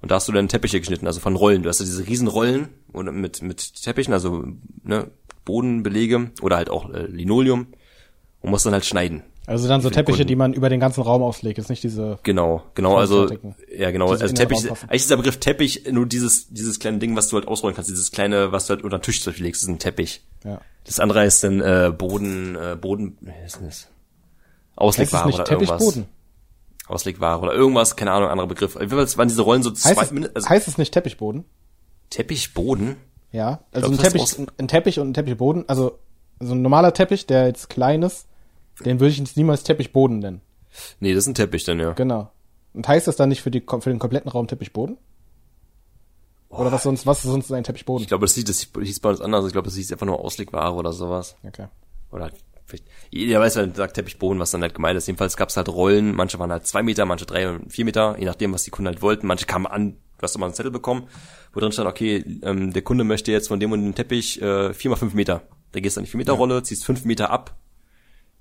Und 0.00 0.10
da 0.10 0.16
hast 0.16 0.28
du 0.28 0.32
dann 0.32 0.48
Teppiche 0.48 0.78
geschnitten, 0.78 1.06
also 1.06 1.20
von 1.20 1.34
Rollen. 1.34 1.62
Du 1.62 1.68
hast 1.68 1.80
ja 1.80 1.86
diese 1.86 2.06
riesen 2.06 2.28
Rollen 2.28 2.68
und 2.92 3.12
mit, 3.20 3.42
mit 3.42 3.82
Teppichen, 3.82 4.12
also 4.12 4.44
ne, 4.84 5.10
Bodenbelege 5.44 6.30
oder 6.40 6.56
halt 6.56 6.70
auch 6.70 6.92
äh, 6.92 7.06
Linoleum 7.06 7.66
und 8.40 8.50
musst 8.50 8.64
dann 8.66 8.74
halt 8.74 8.84
schneiden. 8.84 9.24
Also 9.48 9.66
dann 9.66 9.80
so 9.80 9.88
Teppiche, 9.88 10.26
die 10.26 10.36
man 10.36 10.52
über 10.52 10.68
den 10.68 10.78
ganzen 10.78 11.00
Raum 11.00 11.22
auslegt, 11.22 11.58
ist 11.58 11.70
nicht 11.70 11.82
diese. 11.82 12.18
Genau, 12.22 12.64
genau, 12.74 12.96
also 12.96 13.28
ja 13.74 13.90
genau, 13.90 14.10
also 14.10 14.28
Teppich, 14.28 14.70
eigentlich 14.70 15.00
ist 15.00 15.10
der 15.10 15.16
Begriff 15.16 15.38
Teppich 15.38 15.90
nur 15.90 16.04
dieses 16.04 16.48
dieses 16.48 16.78
kleine 16.78 16.98
Ding, 16.98 17.16
was 17.16 17.28
du 17.28 17.36
halt 17.36 17.48
ausrollen 17.48 17.74
kannst, 17.74 17.90
dieses 17.90 18.12
kleine, 18.12 18.52
was 18.52 18.66
du 18.66 18.74
halt 18.74 18.84
unter 18.84 18.98
den 18.98 19.02
Tisch 19.02 19.24
legst, 19.24 19.62
ist 19.62 19.68
ein 19.68 19.78
Teppich. 19.78 20.20
Ja. 20.44 20.60
Das 20.84 21.00
andere 21.00 21.24
ist 21.24 21.42
dann 21.42 21.62
äh, 21.62 21.90
Boden, 21.96 22.56
äh, 22.56 22.76
Boden, 22.78 23.16
wie 23.22 23.32
ist 23.46 23.56
denn 23.56 23.66
das? 23.66 23.88
Heißt 24.78 24.98
nicht 24.98 25.14
oder 25.14 25.50
irgendwas. 25.50 25.78
Teppichboden? 25.78 26.04
Auslegware 26.88 27.40
oder 27.40 27.52
irgendwas, 27.54 27.96
keine 27.96 28.12
Ahnung, 28.12 28.28
anderer 28.30 28.48
Begriff. 28.48 28.74
Jedenfalls 28.74 29.16
waren 29.18 29.28
diese 29.28 29.42
Rollen 29.42 29.62
so 29.62 29.70
zwei, 29.70 29.90
Heißt 29.96 30.12
es, 30.12 30.34
also 30.34 30.48
heißt 30.48 30.68
es 30.68 30.78
nicht 30.78 30.92
Teppichboden? 30.92 31.44
Teppichboden. 32.10 32.96
Ja. 33.32 33.60
Also 33.72 33.88
glaub, 33.88 34.00
ein 34.00 34.02
Teppich, 34.04 34.22
aus- 34.22 34.38
ein, 34.58 34.68
Teppich 34.68 34.98
und 34.98 35.10
ein 35.10 35.14
Teppichboden, 35.14 35.68
also 35.68 35.98
so 36.40 36.54
ein 36.54 36.62
normaler 36.62 36.94
Teppich, 36.94 37.26
der 37.26 37.46
jetzt 37.46 37.68
klein 37.68 38.02
ist, 38.02 38.26
den 38.84 39.00
würde 39.00 39.10
ich 39.10 39.18
jetzt 39.18 39.36
niemals 39.36 39.64
Teppichboden 39.64 40.20
nennen. 40.20 40.40
Nee, 41.00 41.12
das 41.12 41.24
ist 41.24 41.28
ein 41.28 41.34
Teppich 41.34 41.64
dann, 41.64 41.80
ja. 41.80 41.92
Genau. 41.92 42.30
Und 42.74 42.86
heißt 42.86 43.06
das 43.06 43.16
dann 43.16 43.28
nicht 43.28 43.42
für, 43.42 43.50
die, 43.50 43.60
für 43.60 43.90
den 43.90 43.98
kompletten 43.98 44.30
Raum 44.30 44.46
Teppichboden? 44.46 44.96
Oder 46.48 46.72
was 46.72 46.84
sonst, 46.84 47.06
was 47.06 47.18
ist 47.24 47.30
sonst 47.30 47.52
ein 47.52 47.64
Teppichboden? 47.64 48.02
Ich 48.02 48.08
glaube, 48.08 48.24
das 48.24 48.34
hieß, 48.34 48.44
das 48.44 48.60
hieß 48.80 49.00
bei 49.00 49.10
uns 49.10 49.20
anders. 49.20 49.44
Ich 49.46 49.52
glaube, 49.52 49.66
das 49.66 49.74
hieß 49.74 49.92
einfach 49.92 50.06
nur 50.06 50.20
Auslegware 50.24 50.72
oder 50.74 50.92
sowas. 50.92 51.36
Okay. 51.46 51.66
Oder 52.10 52.30
jeder 53.10 53.40
weiß, 53.40 53.56
wenn 53.56 53.74
sagt 53.74 53.94
Teppichboden, 53.94 54.38
was 54.40 54.50
dann 54.50 54.62
halt 54.62 54.74
gemeint 54.74 54.96
ist. 54.96 55.06
Jedenfalls 55.06 55.36
gab 55.36 55.48
es 55.48 55.56
halt 55.56 55.68
Rollen, 55.68 56.14
manche 56.14 56.38
waren 56.38 56.52
halt 56.52 56.66
zwei 56.66 56.82
Meter, 56.82 57.04
manche 57.06 57.26
drei 57.26 57.48
und 57.48 57.72
vier 57.72 57.84
Meter, 57.84 58.16
je 58.18 58.26
nachdem, 58.26 58.52
was 58.52 58.64
die 58.64 58.70
Kunden 58.70 58.88
halt 58.88 59.02
wollten. 59.02 59.26
Manche 59.26 59.46
kamen 59.46 59.66
an, 59.66 59.92
du 59.92 60.22
hast 60.22 60.36
immer 60.36 60.46
einen 60.46 60.54
Zettel 60.54 60.70
bekommen, 60.70 61.08
wo 61.52 61.60
drin 61.60 61.72
stand, 61.72 61.88
okay, 61.88 62.24
ähm, 62.42 62.72
der 62.72 62.82
Kunde 62.82 63.04
möchte 63.04 63.32
jetzt 63.32 63.48
von 63.48 63.60
dem 63.60 63.72
und 63.72 63.82
dem 63.82 63.94
Teppich 63.94 64.40
äh, 64.42 64.74
vier 64.74 64.90
mal 64.90 64.96
fünf 64.96 65.14
Meter. 65.14 65.42
Da 65.72 65.80
gehst 65.80 65.96
du 65.96 66.00
an 66.00 66.04
die 66.04 66.10
vier 66.10 66.18
Meter 66.18 66.32
Rolle, 66.32 66.62
ziehst 66.62 66.84
fünf 66.84 67.04
Meter 67.04 67.30
ab, 67.30 67.56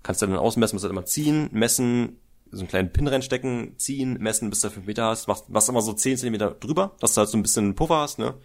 kannst 0.04 0.22
dann 0.22 0.36
ausmessen, 0.36 0.76
musst 0.76 0.84
halt 0.84 0.92
immer 0.92 1.06
ziehen, 1.06 1.50
messen, 1.52 2.18
so 2.52 2.60
einen 2.60 2.68
kleinen 2.68 2.92
Pin 2.92 3.08
reinstecken, 3.08 3.78
ziehen, 3.78 4.18
messen, 4.20 4.50
bis 4.50 4.62
du 4.62 4.70
fünf 4.70 4.88
Meter 4.88 5.06
hast, 5.06 5.28
machst, 5.28 5.50
machst 5.50 5.70
immer 5.70 5.82
so 5.82 5.94
zehn 5.94 6.18
Zentimeter 6.18 6.52
drüber, 6.52 6.96
dass 7.00 7.14
du 7.14 7.20
halt 7.20 7.30
so 7.30 7.38
ein 7.38 7.44
bisschen 7.44 7.76
Puffer 7.76 7.98
hast, 7.98 8.20
ne? 8.20 8.36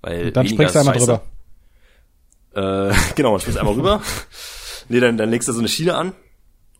Weil 0.00 0.32
Dann 0.32 0.44
weniger 0.44 0.68
springst 0.68 0.74
du 0.74 0.78
einmal 0.80 0.94
scheiße. 0.94 1.20
drüber. 2.54 2.90
Äh, 2.90 2.94
genau, 3.14 3.30
dann 3.32 3.40
springst 3.40 3.56
du 3.56 3.60
einmal 3.60 3.74
rüber. 3.74 4.02
Nee, 4.88 5.00
dann, 5.00 5.16
dann 5.16 5.30
legst 5.30 5.48
du 5.48 5.52
so 5.52 5.58
eine 5.58 5.68
Schiene 5.68 5.94
an 5.96 6.12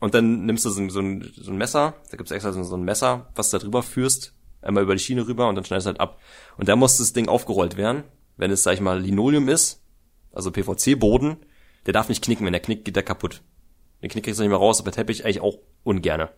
und 0.00 0.14
dann 0.14 0.44
nimmst 0.46 0.64
du 0.64 0.70
so, 0.70 0.80
ein- 0.80 0.90
so, 0.90 1.00
ein, 1.00 1.30
so 1.36 1.50
ein 1.50 1.56
Messer, 1.58 1.94
da 2.10 2.16
gibt's 2.16 2.32
extra 2.32 2.52
so, 2.52 2.76
ein 2.76 2.84
Messer, 2.84 3.30
was 3.34 3.50
du 3.50 3.58
da 3.58 3.62
drüber 3.64 3.82
führst, 3.82 4.34
einmal 4.60 4.82
über 4.82 4.94
die 4.94 5.02
Schiene 5.02 5.26
rüber 5.26 5.48
und 5.48 5.54
dann 5.54 5.64
schneidest 5.64 5.86
du 5.86 5.90
halt 5.90 6.00
ab. 6.00 6.20
Und 6.56 6.68
da 6.68 6.76
muss 6.76 6.98
das 6.98 7.12
Ding 7.12 7.28
aufgerollt 7.28 7.76
werden. 7.76 8.04
Wenn 8.36 8.50
es, 8.50 8.62
sag 8.62 8.74
ich 8.74 8.80
mal, 8.80 9.00
Linoleum 9.00 9.48
ist, 9.48 9.82
also 10.32 10.50
PVC-Boden, 10.50 11.36
der 11.86 11.92
darf 11.92 12.08
nicht 12.08 12.22
knicken, 12.24 12.46
wenn 12.46 12.52
der 12.52 12.62
knickt, 12.62 12.84
geht 12.84 12.96
der 12.96 13.02
kaputt. 13.02 13.42
Den 14.02 14.08
Knick 14.10 14.24
kriegst 14.24 14.40
du 14.40 14.42
nicht 14.44 14.50
mehr 14.50 14.58
raus, 14.58 14.80
aber 14.80 14.90
Teppich 14.90 15.24
eigentlich 15.24 15.40
auch 15.40 15.58
ungerne. 15.84 16.30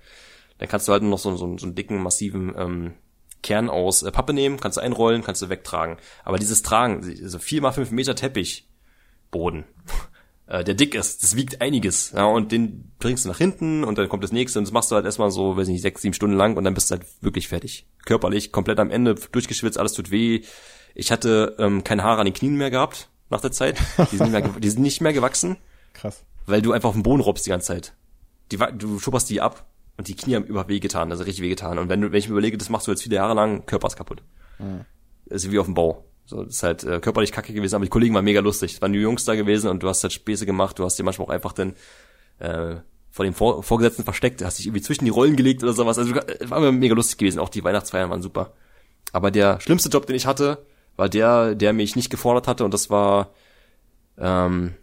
Dann 0.59 0.69
kannst 0.69 0.86
du 0.89 0.93
halt 0.93 1.03
noch 1.03 1.19
so, 1.19 1.35
so, 1.36 1.57
so 1.57 1.66
einen 1.66 1.74
dicken, 1.74 2.03
massiven 2.03 2.53
ähm, 2.57 2.95
Kern 3.43 3.70
aus 3.70 4.03
äh, 4.03 4.11
Pappe 4.11 4.32
nehmen, 4.32 4.59
kannst 4.61 4.77
du 4.78 4.81
einrollen, 4.82 5.23
kannst 5.23 5.43
du 5.43 5.49
wegtragen. 5.49 5.97
Aber 6.24 6.39
dieses 6.39 6.62
Tragen, 6.62 7.05
also 7.05 7.39
vier 7.39 7.62
mal 7.62 7.73
fünf 7.73 7.91
Meter 7.91 8.15
Teppich, 8.15 8.69
Boden, 9.31 9.65
äh, 10.47 10.65
der 10.65 10.75
dick 10.75 10.95
ist, 10.95 11.23
das 11.23 11.37
wiegt 11.37 11.61
einiges. 11.61 12.12
Ja, 12.12 12.27
und 12.27 12.53
den 12.53 12.93
bringst 12.99 13.25
du 13.25 13.29
nach 13.29 13.39
hinten 13.39 13.85
und 13.85 13.99
dann 13.99 14.09
kommt 14.09 14.25
das 14.25 14.33
nächste 14.33 14.59
und 14.59 14.66
das 14.66 14.73
machst 14.73 14.91
du 14.91 14.97
halt 14.97 15.05
erstmal 15.05 15.31
so, 15.31 15.57
weiß 15.57 15.69
nicht, 15.69 15.83
sechs, 15.83 16.03
sieben 16.03 16.15
Stunden 16.15 16.37
lang 16.37 16.57
und 16.57 16.65
dann 16.65 16.75
bist 16.75 16.91
du 16.91 16.97
halt 16.97 17.07
wirklich 17.21 17.49
fertig. 17.49 17.87
Körperlich, 18.05 18.53
komplett 18.53 18.79
am 18.79 18.91
Ende, 18.91 19.15
durchgeschwitzt, 19.15 19.79
alles 19.79 19.93
tut 19.93 20.11
weh. 20.11 20.43
Ich 20.95 21.11
hatte 21.11 21.57
ähm, 21.59 21.83
keine 21.83 22.03
Haare 22.03 22.21
an 22.21 22.27
den 22.27 22.35
Knien 22.35 22.57
mehr 22.57 22.71
gehabt 22.71 23.09
nach 23.31 23.41
der 23.41 23.53
Zeit. 23.53 23.79
Die 24.12 24.16
sind, 24.16 24.33
nicht 24.33 24.45
mehr, 24.45 24.49
die 24.61 24.71
sind 24.71 24.83
nicht 24.83 25.01
mehr 25.01 25.12
gewachsen, 25.12 25.57
Krass. 25.95 26.25
weil 26.47 26.62
du 26.62 26.73
einfach 26.73 26.91
auf 26.91 26.95
den 26.95 27.03
Boden 27.03 27.23
robbst 27.23 27.47
die 27.47 27.51
ganze 27.51 27.69
Zeit. 27.69 27.95
Die, 28.53 28.59
du 28.59 28.99
schupperst 28.99 29.31
die 29.31 29.41
ab 29.41 29.66
und 29.97 30.09
die 30.09 30.15
Knie 30.15 30.37
haben 30.37 30.45
über 30.45 30.69
weh 30.69 30.81
getan, 30.81 31.11
also 31.11 31.25
richtig 31.25 31.43
weh 31.43 31.49
getan. 31.49 31.79
Und 31.79 31.89
wenn 31.89 32.01
du, 32.01 32.12
wenn 32.12 32.19
ich 32.19 32.29
mir 32.29 32.33
überlege, 32.33 32.59
das 32.59 32.69
machst 32.69 32.87
du 32.87 32.91
jetzt 32.91 33.03
viele 33.03 33.16
Jahre 33.16 33.35
lang, 33.35 33.65
Körper 33.65 33.87
ist 33.87 33.97
kaputt. 33.97 34.23
Das 35.27 35.45
ist 35.45 35.51
wie 35.51 35.59
auf 35.59 35.66
dem 35.66 35.75
Bau. 35.75 36.05
So, 36.26 36.44
das 36.44 36.56
ist 36.56 36.62
halt 36.62 36.84
äh, 36.84 37.01
körperlich 37.01 37.32
kacke 37.32 37.52
gewesen, 37.52 37.74
aber 37.74 37.84
die 37.84 37.90
Kollegen 37.90 38.14
waren 38.14 38.24
mega 38.24 38.40
lustig. 38.40 38.74
Es 38.74 38.82
waren 38.82 38.92
die 38.92 38.98
Jungs 38.98 39.24
da 39.24 39.34
gewesen 39.34 39.68
und 39.68 39.82
du 39.82 39.88
hast 39.88 40.02
halt 40.02 40.12
Späße 40.12 40.46
gemacht, 40.46 40.78
du 40.78 40.84
hast 40.84 40.98
dir 40.98 41.02
manchmal 41.02 41.26
auch 41.28 41.32
einfach 41.32 41.52
dann 41.52 41.74
äh, 42.38 42.76
vor 43.10 43.24
dem 43.24 43.34
Vor 43.34 43.62
Vorgesetzten 43.62 44.05
versteckt, 44.05 44.42
hast 44.42 44.59
dich 44.59 44.66
irgendwie 44.66 44.82
zwischen 44.82 45.05
die 45.05 45.10
Rollen 45.10 45.36
gelegt 45.36 45.62
oder 45.62 45.72
sowas. 45.72 45.98
Also 45.98 46.14
äh, 46.14 46.51
war 46.51 46.59
immer 46.59 46.72
mega 46.72 46.94
lustig 46.94 47.18
gewesen. 47.18 47.38
Auch 47.38 47.48
die 47.48 47.62
Weihnachtsfeiern 47.62 48.10
waren 48.10 48.22
super. 48.22 48.55
Aber 49.12 49.30
der 49.30 49.60
schlimmste 49.60 49.88
Job, 49.88 50.06
den 50.06 50.16
ich 50.16 50.26
hatte, 50.26 50.64
war 50.96 51.09
der, 51.09 51.55
der 51.55 51.72
mich 51.72 51.96
nicht 51.96 52.10
gefordert 52.10 52.48
hatte 52.48 52.64
und 52.64 52.74
das 52.74 52.90
war 52.90 53.30
ähm, 54.18 54.74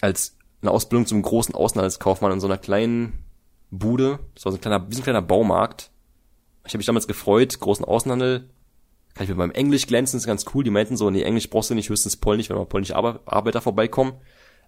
als 0.00 0.36
eine 0.60 0.70
Ausbildung 0.70 1.06
zum 1.06 1.22
großen 1.22 1.54
Außenhandelskaufmann 1.54 2.32
in 2.32 2.40
so 2.40 2.46
einer 2.46 2.58
kleinen 2.58 3.24
Bude. 3.70 4.18
Das 4.34 4.44
war 4.44 4.52
so 4.52 4.58
ein 4.58 4.60
kleiner, 4.60 4.88
wie 4.90 4.94
so 4.94 5.00
ein 5.00 5.04
kleiner 5.04 5.22
Baumarkt. 5.22 5.90
Ich 6.66 6.72
habe 6.72 6.78
mich 6.78 6.86
damals 6.86 7.06
gefreut, 7.06 7.58
großen 7.60 7.84
Außenhandel. 7.84 8.50
Kann 9.16 9.24
ich 9.24 9.30
mit 9.30 9.38
meinem 9.38 9.52
Englisch 9.52 9.86
glänzen, 9.86 10.18
ist 10.18 10.26
ganz 10.26 10.44
cool. 10.54 10.62
Die 10.62 10.70
meinten 10.70 10.98
so, 10.98 11.08
nee, 11.08 11.22
Englisch 11.22 11.48
brauchst 11.48 11.70
du 11.70 11.74
nicht, 11.74 11.88
höchstens 11.88 12.18
Polnisch, 12.18 12.50
wenn 12.50 12.56
mal 12.56 12.66
polnische 12.66 12.94
Ar 12.96 13.20
Arbeiter 13.24 13.62
vorbeikommen. 13.62 14.12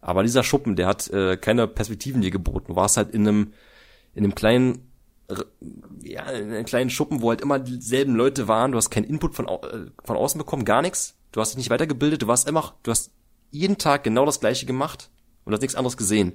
Aber 0.01 0.23
dieser 0.23 0.43
Schuppen, 0.43 0.75
der 0.75 0.87
hat 0.87 1.09
äh, 1.11 1.37
keine 1.37 1.69
Perspektiven 1.69 2.23
dir 2.23 2.31
geboten. 2.31 2.69
Du 2.69 2.77
warst 2.77 2.97
halt 2.97 3.11
in 3.11 3.29
einem, 3.29 3.53
in 4.15 4.25
einem 4.25 4.35
kleinen, 4.35 4.91
ja, 6.03 6.23
in 6.31 6.51
einem 6.51 6.65
kleinen 6.65 6.89
Schuppen, 6.89 7.20
wo 7.20 7.29
halt 7.29 7.43
immer 7.43 7.59
dieselben 7.59 8.16
Leute 8.16 8.49
waren. 8.49 8.73
Du 8.73 8.79
hast 8.79 8.89
keinen 8.89 9.05
Input 9.05 9.35
von, 9.35 9.47
au- 9.47 9.61
äh, 9.61 9.91
von 10.03 10.16
außen 10.16 10.39
bekommen, 10.39 10.65
gar 10.65 10.81
nichts. 10.81 11.19
Du 11.33 11.43
hast 11.43 11.51
dich 11.51 11.59
nicht 11.59 11.69
weitergebildet, 11.69 12.23
du 12.23 12.27
warst 12.27 12.49
immer, 12.49 12.75
du 12.85 12.91
hast 12.91 13.12
jeden 13.51 13.77
Tag 13.77 14.03
genau 14.03 14.25
das 14.25 14.41
Gleiche 14.41 14.65
gemacht 14.65 15.11
und 15.45 15.53
hast 15.53 15.61
nichts 15.61 15.75
anderes 15.77 15.99
gesehen. 15.99 16.33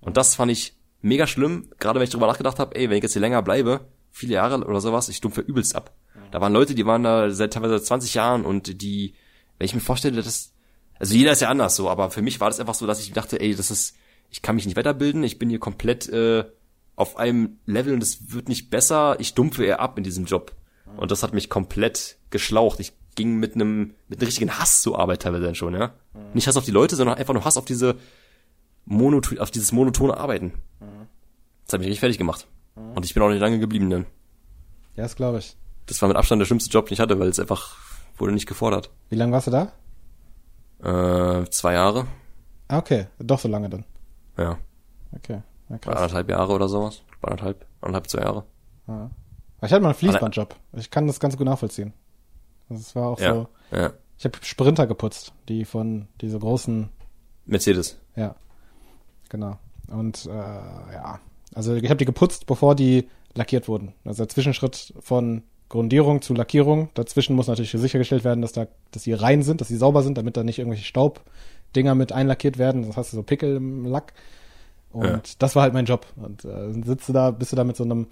Und 0.00 0.16
das 0.16 0.36
fand 0.36 0.52
ich 0.52 0.76
mega 1.02 1.26
schlimm, 1.26 1.70
gerade 1.80 1.98
wenn 1.98 2.04
ich 2.04 2.10
drüber 2.10 2.28
nachgedacht 2.28 2.60
habe, 2.60 2.76
ey, 2.76 2.88
wenn 2.88 2.98
ich 2.98 3.02
jetzt 3.02 3.14
hier 3.14 3.20
länger 3.20 3.42
bleibe, 3.42 3.80
viele 4.12 4.34
Jahre 4.34 4.64
oder 4.64 4.80
sowas, 4.80 5.08
ich 5.08 5.16
stumpfe 5.16 5.40
übelst 5.40 5.74
ab. 5.74 5.92
Da 6.30 6.40
waren 6.40 6.52
Leute, 6.52 6.74
die 6.74 6.86
waren 6.86 7.02
da 7.02 7.30
seit 7.30 7.52
teilweise 7.52 7.82
20 7.82 8.14
Jahren 8.14 8.44
und 8.44 8.82
die, 8.82 9.14
wenn 9.58 9.64
ich 9.64 9.74
mir 9.74 9.80
vorstelle, 9.80 10.22
das, 10.22 10.52
also 10.98 11.14
jeder 11.14 11.32
ist 11.32 11.40
ja 11.40 11.48
anders 11.48 11.76
so, 11.76 11.88
aber 11.88 12.10
für 12.10 12.22
mich 12.22 12.40
war 12.40 12.48
das 12.48 12.60
einfach 12.60 12.74
so, 12.74 12.86
dass 12.86 13.00
ich 13.00 13.12
dachte, 13.12 13.40
ey, 13.40 13.54
das 13.54 13.70
ist, 13.70 13.96
ich 14.30 14.42
kann 14.42 14.56
mich 14.56 14.66
nicht 14.66 14.76
weiterbilden, 14.76 15.22
ich 15.22 15.38
bin 15.38 15.48
hier 15.48 15.60
komplett 15.60 16.08
äh, 16.08 16.44
auf 16.96 17.16
einem 17.16 17.58
Level 17.66 17.94
und 17.94 18.02
es 18.02 18.32
wird 18.32 18.48
nicht 18.48 18.70
besser, 18.70 19.16
ich 19.20 19.34
dumpfe 19.34 19.64
eher 19.64 19.80
ab 19.80 19.98
in 19.98 20.04
diesem 20.04 20.24
Job. 20.24 20.52
Und 20.96 21.10
das 21.10 21.22
hat 21.22 21.34
mich 21.34 21.50
komplett 21.50 22.16
geschlaucht. 22.30 22.80
Ich 22.80 22.92
ging 23.16 23.36
mit 23.36 23.54
einem 23.54 23.94
mit 24.08 24.20
einem 24.20 24.26
richtigen 24.26 24.58
Hass 24.58 24.80
zur 24.80 24.98
Arbeit 24.98 25.22
teilweise 25.22 25.44
dann 25.44 25.54
schon, 25.54 25.74
ja. 25.74 25.94
Nicht 26.32 26.46
Hass 26.46 26.56
auf 26.56 26.64
die 26.64 26.70
Leute, 26.70 26.96
sondern 26.96 27.16
einfach 27.16 27.34
nur 27.34 27.44
Hass 27.44 27.56
auf 27.56 27.64
diese 27.64 27.96
Monoton, 28.86 29.38
auf 29.38 29.50
dieses 29.50 29.72
monotone 29.72 30.16
Arbeiten. 30.16 30.52
Das 31.66 31.74
hat 31.74 31.80
mich 31.80 31.88
richtig 31.88 32.00
fertig 32.00 32.18
gemacht. 32.18 32.46
Und 32.74 33.04
ich 33.04 33.14
bin 33.14 33.22
auch 33.22 33.30
nicht 33.30 33.40
lange 33.40 33.58
geblieben 33.58 33.90
dann. 33.90 34.06
Ja, 34.96 35.02
das 35.02 35.16
glaube 35.16 35.38
ich. 35.38 35.56
Das 35.86 36.00
war 36.02 36.08
mit 36.08 36.16
Abstand 36.16 36.40
der 36.40 36.46
schlimmste 36.46 36.70
Job, 36.70 36.86
den 36.86 36.94
ich 36.94 37.00
hatte, 37.00 37.18
weil 37.18 37.28
es 37.28 37.38
einfach 37.40 37.76
wurde 38.18 38.32
nicht 38.32 38.46
gefordert. 38.46 38.90
Wie 39.08 39.16
lange 39.16 39.32
warst 39.32 39.46
du 39.46 39.50
da? 39.50 39.72
Äh, 40.82 41.48
zwei 41.50 41.74
Jahre, 41.74 42.06
Ah, 42.68 42.78
okay. 42.78 43.06
Doch 43.18 43.38
so 43.38 43.48
lange 43.48 43.70
dann. 43.70 43.84
ja, 44.36 44.58
Okay. 45.14 45.42
Ja, 45.68 45.78
krass. 45.78 45.96
anderthalb 45.96 46.28
Jahre 46.30 46.52
oder 46.52 46.68
sowas. 46.68 47.02
Bei 47.20 47.28
anderthalb, 47.28 47.64
anderthalb, 47.80 48.08
zwei 48.08 48.20
Jahre. 48.22 48.44
Ja. 48.88 49.10
Ich 49.62 49.72
hatte 49.72 49.80
mal 49.80 49.88
einen 49.90 49.94
Fließbandjob. 49.98 50.54
Ich 50.74 50.90
kann 50.90 51.06
das 51.06 51.18
ganz 51.20 51.36
gut 51.36 51.46
nachvollziehen. 51.46 51.92
Das 52.68 52.94
war 52.96 53.06
auch 53.08 53.20
Ja, 53.20 53.34
so. 53.34 53.48
ja. 53.72 53.92
Ich 54.18 54.24
habe 54.24 54.36
Sprinter 54.42 54.86
geputzt, 54.86 55.32
die 55.48 55.64
von 55.64 56.08
diese 56.20 56.38
großen, 56.38 56.88
Mercedes. 57.46 57.98
ja. 58.16 58.34
Genau. 59.28 59.58
Und 59.88 60.26
äh, 60.26 60.30
ja, 60.30 61.20
also 61.54 61.74
ich 61.74 61.84
habe 61.84 61.96
die 61.96 62.04
geputzt, 62.04 62.46
bevor 62.46 62.74
die 62.74 63.08
lackiert 63.34 63.66
wurden. 63.68 63.92
Also 64.04 64.24
der 64.24 64.28
Zwischenschritt 64.28 64.94
von 65.00 65.42
Grundierung 65.68 66.22
zu 66.22 66.34
Lackierung. 66.34 66.90
Dazwischen 66.94 67.34
muss 67.36 67.48
natürlich 67.48 67.72
sichergestellt 67.72 68.24
werden, 68.24 68.42
dass 68.42 68.52
da, 68.52 68.66
dass 68.92 69.02
sie 69.02 69.12
rein 69.12 69.42
sind, 69.42 69.60
dass 69.60 69.68
sie 69.68 69.76
sauber 69.76 70.02
sind, 70.02 70.16
damit 70.18 70.36
da 70.36 70.44
nicht 70.44 70.58
irgendwelche 70.58 70.84
Staubdinger 70.84 71.94
mit 71.94 72.12
einlackiert 72.12 72.58
werden. 72.58 72.84
Sonst 72.84 72.96
hast 72.96 73.12
du 73.12 73.16
so 73.16 73.22
Pickel 73.22 73.56
im 73.56 73.84
Lack. 73.84 74.12
Und 74.92 75.04
Ja. 75.06 75.20
das 75.38 75.56
war 75.56 75.62
halt 75.62 75.74
mein 75.74 75.84
Job. 75.86 76.06
Und 76.16 76.44
äh, 76.44 76.72
sitzt 76.84 77.08
du 77.08 77.12
da, 77.12 77.30
bist 77.30 77.52
du 77.52 77.56
da 77.56 77.64
mit 77.64 77.76
so 77.76 77.84
einem 77.84 78.06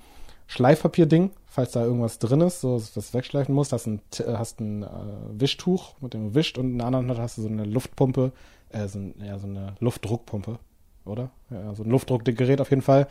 Schleifpapier-Ding, 0.46 1.30
falls 1.46 1.72
da 1.72 1.82
irgendwas 1.84 2.18
drin 2.18 2.40
ist, 2.42 2.60
so 2.60 2.82
was 2.94 3.14
wegschleifen 3.14 3.54
musst, 3.54 3.72
hast 3.72 3.86
ein, 3.86 4.00
äh, 4.18 4.34
hast 4.34 4.60
ein 4.60 4.82
äh, 4.82 4.86
Wischtuch, 5.30 5.94
mit 6.00 6.12
dem 6.12 6.28
du 6.28 6.34
wischt 6.34 6.58
und 6.58 6.72
in 6.72 6.78
der 6.78 6.86
anderen 6.86 7.08
Hand 7.08 7.18
hast 7.18 7.38
du 7.38 7.42
so 7.42 7.48
eine 7.48 7.64
Luftpumpe, 7.64 8.32
äh, 8.70 8.86
so, 8.88 8.98
ein, 8.98 9.14
ja, 9.24 9.38
so 9.38 9.46
eine 9.46 9.74
Luftdruckpumpe, 9.80 10.58
oder? 11.06 11.30
Ja, 11.50 11.74
so 11.74 11.82
ein 11.82 11.90
Luftdruckgerät 11.90 12.60
auf 12.60 12.68
jeden 12.70 12.82
Fall. 12.82 13.06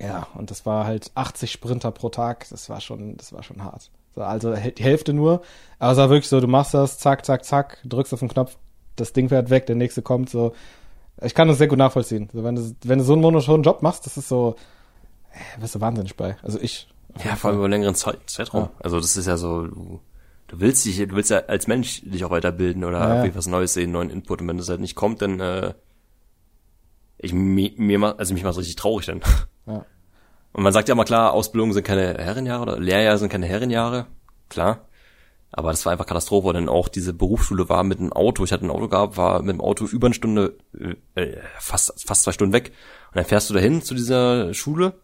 Ja, 0.00 0.26
und 0.34 0.50
das 0.50 0.66
war 0.66 0.86
halt 0.86 1.10
80 1.14 1.50
Sprinter 1.50 1.90
pro 1.90 2.08
Tag, 2.08 2.46
das 2.50 2.68
war 2.68 2.80
schon, 2.80 3.16
das 3.16 3.32
war 3.32 3.42
schon 3.42 3.62
hart. 3.62 3.90
So, 4.14 4.22
also 4.22 4.54
die 4.54 4.82
Hälfte 4.82 5.12
nur, 5.12 5.42
aber 5.78 5.92
es 5.92 5.98
war 5.98 6.10
wirklich 6.10 6.28
so, 6.28 6.40
du 6.40 6.48
machst 6.48 6.74
das, 6.74 6.98
zack, 6.98 7.24
zack, 7.24 7.44
zack, 7.44 7.78
drückst 7.84 8.12
auf 8.12 8.20
den 8.20 8.28
Knopf, 8.28 8.56
das 8.96 9.12
Ding 9.12 9.28
fährt 9.28 9.50
weg, 9.50 9.66
der 9.66 9.76
nächste 9.76 10.02
kommt, 10.02 10.30
so. 10.30 10.52
Ich 11.20 11.34
kann 11.34 11.46
das 11.46 11.58
sehr 11.58 11.68
gut 11.68 11.78
nachvollziehen. 11.78 12.28
So, 12.32 12.42
wenn, 12.42 12.56
du, 12.56 12.74
wenn 12.84 12.98
du 12.98 13.04
so 13.04 13.12
einen 13.12 13.22
monotonen 13.22 13.62
Job 13.62 13.82
machst, 13.82 14.06
das 14.06 14.16
ist 14.16 14.28
so, 14.28 14.56
äh, 15.32 15.60
wirst 15.60 15.74
du 15.74 15.80
wahnsinnig 15.80 16.16
bei. 16.16 16.36
Also 16.42 16.58
ich. 16.60 16.88
Ja, 17.24 17.36
vor 17.36 17.48
allem 17.50 17.58
über 17.58 17.66
einen 17.66 17.72
längeren 17.72 17.94
Zeit, 17.94 18.18
Zeitraum. 18.26 18.64
Ja. 18.64 18.70
Also 18.82 18.98
das 18.98 19.16
ist 19.16 19.26
ja 19.26 19.36
so, 19.36 19.66
du, 19.66 20.00
du 20.48 20.60
willst 20.60 20.84
dich, 20.84 20.96
du 20.96 21.14
willst 21.14 21.30
ja 21.30 21.40
als 21.46 21.66
Mensch 21.66 22.00
dich 22.02 22.24
auch 22.24 22.30
weiterbilden 22.30 22.82
oder 22.84 22.98
Ja, 22.98 23.24
ja. 23.24 23.34
was 23.34 23.46
Neues 23.46 23.74
sehen, 23.74 23.92
neuen 23.92 24.10
Input. 24.10 24.40
Und 24.40 24.48
wenn 24.48 24.56
das 24.56 24.68
halt 24.68 24.80
nicht 24.80 24.94
kommt, 24.94 25.22
dann 25.22 25.38
äh, 25.38 25.74
ich 27.22 27.32
mir, 27.32 27.70
mir 27.76 28.18
also 28.18 28.34
mich 28.34 28.44
macht 28.44 28.58
richtig 28.58 28.76
traurig 28.76 29.06
dann. 29.06 29.20
Ja. 29.66 29.84
Und 30.52 30.62
man 30.62 30.72
sagt 30.74 30.88
ja 30.88 30.92
immer 30.92 31.06
klar, 31.06 31.32
Ausbildungen 31.32 31.72
sind 31.72 31.84
keine 31.84 32.18
Herrenjahre 32.18 32.62
oder 32.62 32.78
Lehrjahre 32.78 33.16
sind 33.16 33.30
keine 33.30 33.46
Herrenjahre, 33.46 34.06
klar. 34.50 34.86
Aber 35.50 35.70
das 35.70 35.84
war 35.86 35.92
einfach 35.92 36.06
Katastrophe, 36.06 36.52
denn 36.52 36.68
auch 36.68 36.88
diese 36.88 37.14
Berufsschule 37.14 37.68
war 37.70 37.84
mit 37.84 38.00
dem 38.00 38.12
Auto, 38.12 38.44
ich 38.44 38.52
hatte 38.52 38.66
ein 38.66 38.70
Auto 38.70 38.88
gehabt, 38.88 39.16
war 39.16 39.40
mit 39.42 39.54
dem 39.54 39.60
Auto 39.62 39.86
über 39.86 40.08
eine 40.08 40.14
Stunde, 40.14 40.58
äh, 41.14 41.36
fast, 41.58 42.06
fast 42.06 42.24
zwei 42.24 42.32
Stunden 42.32 42.52
weg. 42.52 42.72
Und 43.10 43.16
dann 43.16 43.24
fährst 43.24 43.48
du 43.48 43.54
dahin 43.54 43.82
zu 43.82 43.94
dieser 43.94 44.52
Schule, 44.52 44.94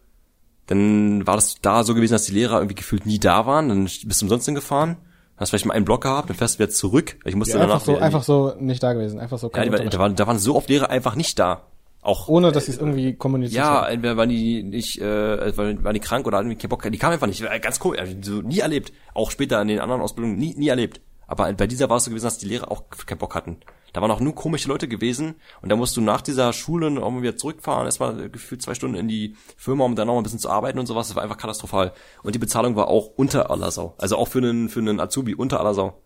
dann 0.67 1.25
war 1.25 1.35
das 1.35 1.61
da 1.61 1.83
so 1.83 1.95
gewesen, 1.95 2.13
dass 2.13 2.25
die 2.25 2.33
Lehrer 2.33 2.57
irgendwie 2.57 2.75
gefühlt 2.75 3.07
nie 3.07 3.19
da 3.19 3.47
waren, 3.47 3.69
dann 3.69 3.83
bist 3.85 4.21
du 4.21 4.25
umsonst 4.25 4.45
hingefahren, 4.45 4.97
hast 5.37 5.49
vielleicht 5.49 5.65
mal 5.65 5.73
einen 5.73 5.85
Block 5.85 6.01
gehabt, 6.01 6.29
dann 6.29 6.37
fährst 6.37 6.55
du 6.55 6.59
wieder 6.59 6.71
zurück. 6.71 7.17
Ich 7.25 7.35
musste 7.35 7.57
Ja, 7.57 7.61
danach 7.61 7.75
einfach 7.75 7.85
so, 7.85 7.97
einfach 7.97 8.23
so 8.23 8.53
nicht 8.59 8.83
da 8.83 8.93
gewesen, 8.93 9.19
einfach 9.19 9.39
so 9.39 9.51
ja, 9.55 9.65
da, 9.65 9.99
waren, 9.99 10.15
da 10.15 10.27
waren 10.27 10.37
so 10.37 10.55
oft 10.55 10.69
Lehrer 10.69 10.89
einfach 10.89 11.15
nicht 11.15 11.39
da. 11.39 11.63
Auch 12.01 12.29
ohne 12.29 12.51
dass 12.51 12.65
sie 12.65 12.71
es 12.71 12.77
irgendwie 12.77 13.15
kommuniziert 13.15 13.57
ja, 13.65 13.81
haben. 13.81 13.93
entweder 13.93 14.15
waren 14.15 14.29
die 14.29 14.63
nicht, 14.63 15.01
äh, 15.01 15.57
waren, 15.57 15.83
waren 15.83 15.93
die 15.93 15.99
krank 15.99 16.25
oder 16.25 16.37
hatten 16.37 16.57
keinen 16.57 16.69
Bock, 16.69 16.89
die 16.89 16.97
kamen 16.97 17.13
einfach 17.13 17.27
nicht. 17.27 17.41
Äh, 17.41 17.59
Ganz 17.59 17.79
cool, 17.83 17.97
also 17.99 18.15
so 18.21 18.41
nie 18.41 18.59
erlebt. 18.59 18.93
Auch 19.13 19.31
später 19.31 19.61
in 19.61 19.67
den 19.67 19.79
anderen 19.79 20.01
Ausbildungen 20.01 20.37
nie, 20.37 20.55
nie 20.55 20.69
erlebt. 20.69 21.01
Aber 21.27 21.51
bei 21.53 21.67
dieser 21.67 21.89
war 21.89 21.97
es 21.97 22.05
so 22.05 22.09
gewesen, 22.09 22.25
dass 22.25 22.37
die 22.37 22.47
Lehrer 22.47 22.71
auch 22.71 22.89
keinen 22.89 23.19
Bock 23.19 23.35
hatten. 23.35 23.57
Da 23.93 24.01
waren 24.01 24.11
auch 24.11 24.19
nur 24.19 24.33
komische 24.33 24.67
Leute 24.67 24.87
gewesen 24.87 25.35
und 25.61 25.69
da 25.69 25.75
musst 25.75 25.97
du 25.97 26.01
nach 26.01 26.21
dieser 26.21 26.53
Schule 26.53 26.87
auch 27.01 27.11
mal 27.11 27.21
wieder 27.21 27.37
zurückfahren, 27.37 27.85
erstmal 27.85 28.25
äh, 28.25 28.29
gefühlt 28.29 28.61
zwei 28.61 28.73
Stunden 28.75 28.95
in 28.95 29.07
die 29.07 29.35
Firma, 29.57 29.83
um 29.83 29.95
dann 29.95 30.07
noch 30.07 30.13
mal 30.13 30.21
ein 30.21 30.23
bisschen 30.23 30.39
zu 30.39 30.49
arbeiten 30.49 30.79
und 30.79 30.85
sowas. 30.85 31.07
Das 31.07 31.15
war 31.15 31.23
einfach 31.23 31.37
katastrophal. 31.37 31.93
Und 32.23 32.33
die 32.33 32.39
Bezahlung 32.39 32.75
war 32.75 32.87
auch 32.87 33.07
unter 33.15 33.51
aller 33.51 33.71
Sau. 33.71 33.95
Also 33.97 34.17
auch 34.17 34.27
für 34.27 34.39
einen, 34.39 34.69
für 34.69 34.79
einen 34.79 34.99
Azubi 34.99 35.35
unter 35.35 35.59
aller 35.59 35.73
Sau. 35.73 36.01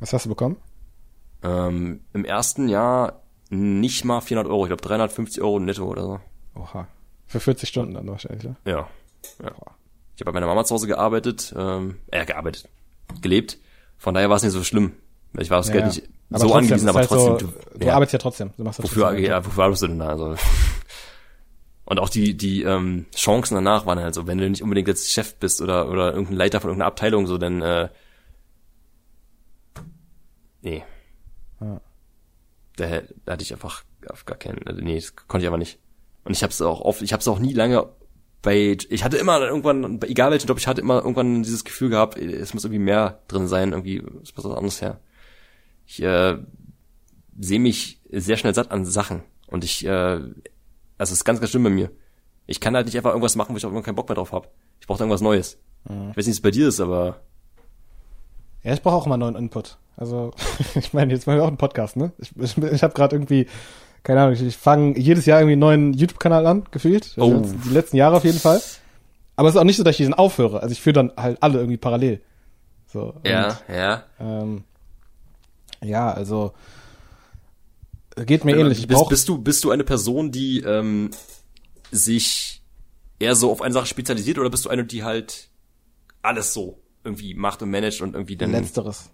Was 0.00 0.12
hast 0.12 0.24
du 0.24 0.30
bekommen? 0.30 0.56
Ähm, 1.42 2.00
Im 2.12 2.24
ersten 2.24 2.68
Jahr 2.68 3.22
nicht 3.50 4.04
mal 4.04 4.20
400 4.20 4.50
Euro, 4.50 4.64
ich 4.64 4.68
glaube 4.68 4.82
350 4.82 5.42
Euro 5.42 5.58
netto 5.58 5.84
oder 5.84 6.02
so. 6.02 6.20
Oha. 6.54 6.88
Für 7.26 7.40
40 7.40 7.68
Stunden 7.68 7.94
dann 7.94 8.08
wahrscheinlich, 8.08 8.44
ja? 8.44 8.56
Ja. 8.64 8.88
ja. 9.42 9.52
Ich 10.16 10.20
habe 10.20 10.32
bei 10.32 10.32
meiner 10.32 10.46
Mama 10.46 10.64
zu 10.64 10.74
Hause 10.74 10.86
gearbeitet, 10.86 11.54
ähm, 11.56 11.98
äh, 12.10 12.24
gearbeitet, 12.24 12.68
gelebt. 13.20 13.58
Von 13.98 14.14
daher 14.14 14.28
war 14.30 14.36
es 14.36 14.42
nicht 14.42 14.52
so 14.52 14.64
schlimm. 14.64 14.94
Ich 15.38 15.50
war 15.50 15.58
aufs 15.58 15.70
Geld 15.70 15.86
nicht 15.86 16.08
Aber 16.30 16.40
so 16.40 16.46
trotzdem, 16.46 16.58
angewiesen, 16.58 16.88
aber 16.88 16.98
halt 16.98 17.08
trotzdem. 17.08 17.48
So, 17.48 17.54
du, 17.54 17.78
du 17.78 17.86
ja, 17.86 17.94
arbeitest 17.94 18.12
ja 18.14 18.18
trotzdem. 18.18 18.50
Du 18.56 18.64
machst 18.64 18.78
das 18.78 18.84
wofür, 18.84 19.04
trotzdem. 19.04 19.24
ja, 19.24 19.44
wofür 19.44 19.64
arbeitest 19.64 19.82
du 19.82 19.86
denn 19.88 19.98
da? 19.98 20.08
Also. 20.08 20.34
Und 21.84 21.98
auch 21.98 22.08
die, 22.08 22.36
die 22.36 22.62
ähm, 22.62 23.06
Chancen 23.14 23.54
danach 23.56 23.84
waren 23.84 23.98
halt 23.98 24.14
so, 24.14 24.26
wenn 24.26 24.38
du 24.38 24.48
nicht 24.48 24.62
unbedingt 24.62 24.86
jetzt 24.88 25.10
Chef 25.10 25.34
bist 25.36 25.60
oder, 25.60 25.88
oder 25.88 26.12
irgendein 26.12 26.36
Leiter 26.36 26.60
von 26.60 26.70
irgendeiner 26.70 26.88
Abteilung, 26.88 27.26
so, 27.26 27.36
dann 27.36 27.62
äh, 27.62 27.88
nee. 30.62 30.84
Ja. 31.60 31.80
Da, 32.80 33.02
da 33.24 33.32
hatte 33.32 33.42
ich 33.42 33.52
einfach 33.52 33.84
auf 34.08 34.24
gar 34.24 34.38
keinen, 34.38 34.66
also 34.66 34.80
nee, 34.80 34.96
das 34.96 35.14
konnte 35.14 35.44
ich 35.44 35.48
aber 35.48 35.58
nicht. 35.58 35.78
Und 36.24 36.32
ich 36.32 36.42
habe 36.42 36.50
es 36.50 36.60
auch 36.62 36.80
oft, 36.80 37.02
ich 37.02 37.12
habe 37.12 37.20
es 37.20 37.28
auch 37.28 37.38
nie 37.38 37.52
lange 37.52 37.88
bei, 38.42 38.76
ich 38.88 39.04
hatte 39.04 39.18
immer 39.18 39.40
irgendwann, 39.40 40.00
egal 40.02 40.30
welchen 40.30 40.46
Job, 40.46 40.58
ich 40.58 40.66
hatte 40.66 40.80
immer 40.80 40.96
irgendwann 40.96 41.42
dieses 41.42 41.64
Gefühl 41.64 41.90
gehabt, 41.90 42.16
es 42.18 42.54
muss 42.54 42.64
irgendwie 42.64 42.82
mehr 42.82 43.22
drin 43.28 43.46
sein, 43.46 43.72
irgendwie, 43.72 43.98
es 44.22 44.34
muss 44.34 44.44
was 44.44 44.56
anderes 44.56 44.80
her. 44.80 45.00
Ich 45.86 46.02
äh, 46.02 46.38
sehe 47.38 47.60
mich 47.60 48.00
sehr 48.10 48.36
schnell 48.36 48.54
satt 48.54 48.70
an 48.70 48.84
Sachen 48.86 49.22
und 49.46 49.64
ich, 49.64 49.84
äh, 49.84 49.90
also 49.90 50.32
es 50.98 51.12
ist 51.12 51.24
ganz, 51.24 51.40
ganz 51.40 51.50
schlimm 51.50 51.64
bei 51.64 51.70
mir. 51.70 51.90
Ich 52.46 52.60
kann 52.60 52.74
halt 52.74 52.86
nicht 52.86 52.96
einfach 52.96 53.10
irgendwas 53.10 53.36
machen, 53.36 53.52
wo 53.52 53.58
ich 53.58 53.64
auch 53.64 53.68
irgendwann 53.68 53.84
keinen 53.84 53.96
Bock 53.96 54.08
mehr 54.08 54.16
drauf 54.16 54.32
habe. 54.32 54.48
Ich 54.80 54.86
brauche 54.86 55.00
irgendwas 55.00 55.20
Neues. 55.20 55.58
Ich 55.84 56.16
weiß 56.16 56.16
nicht, 56.16 56.26
wie 56.26 56.30
es 56.30 56.40
bei 56.42 56.50
dir 56.50 56.68
ist, 56.68 56.80
aber 56.80 57.22
Ja, 58.62 58.72
ich 58.72 58.82
brauche 58.82 58.96
auch 58.96 59.06
immer 59.06 59.16
neuen 59.16 59.36
Input. 59.36 59.78
Also, 59.96 60.32
ich 60.74 60.92
meine, 60.92 61.12
jetzt 61.12 61.26
machen 61.26 61.38
wir 61.38 61.44
auch 61.44 61.48
einen 61.48 61.56
Podcast, 61.56 61.96
ne? 61.96 62.12
Ich, 62.18 62.32
ich, 62.36 62.56
ich 62.56 62.82
habe 62.82 62.94
gerade 62.94 63.16
irgendwie, 63.16 63.46
keine 64.02 64.22
Ahnung, 64.22 64.34
ich, 64.34 64.42
ich 64.42 64.56
fange 64.56 64.98
jedes 64.98 65.26
Jahr 65.26 65.40
irgendwie 65.40 65.52
einen 65.52 65.60
neuen 65.60 65.92
YouTube-Kanal 65.92 66.46
an, 66.46 66.64
gefühlt. 66.70 67.14
Oh. 67.16 67.38
Also 67.38 67.54
Die 67.64 67.70
letzten 67.70 67.96
Jahre 67.96 68.16
auf 68.16 68.24
jeden 68.24 68.38
Fall. 68.38 68.60
Aber 69.36 69.48
es 69.48 69.54
ist 69.54 69.60
auch 69.60 69.64
nicht 69.64 69.76
so, 69.76 69.82
dass 69.82 69.92
ich 69.92 69.98
diesen 69.98 70.14
aufhöre. 70.14 70.62
Also 70.62 70.72
ich 70.72 70.80
führe 70.80 70.94
dann 70.94 71.12
halt 71.16 71.42
alle 71.42 71.58
irgendwie 71.58 71.78
parallel. 71.78 72.20
So. 72.86 73.14
ja, 73.24 73.58
ja. 73.72 74.04
Und, 74.18 74.26
ähm, 74.26 74.64
ja, 75.82 76.12
also 76.12 76.52
geht 78.26 78.44
mir 78.44 78.56
ähnlich. 78.56 78.80
Ich 78.80 78.86
bist, 78.86 79.08
bist 79.08 79.28
du 79.28 79.38
bist 79.38 79.64
du 79.64 79.70
eine 79.70 79.84
Person, 79.84 80.30
die 80.30 80.60
ähm, 80.60 81.10
sich 81.90 82.62
eher 83.18 83.34
so 83.34 83.50
auf 83.50 83.62
eine 83.62 83.72
Sache 83.72 83.86
spezialisiert 83.86 84.38
oder 84.38 84.50
bist 84.50 84.64
du 84.64 84.70
eine, 84.70 84.84
die 84.84 85.04
halt 85.04 85.48
alles 86.22 86.52
so 86.52 86.79
irgendwie 87.04 87.34
macht 87.34 87.62
und 87.62 87.70
managt 87.70 88.00
und 88.02 88.14
irgendwie 88.14 88.36
dann 88.36 88.52
Letzteres. 88.52 89.10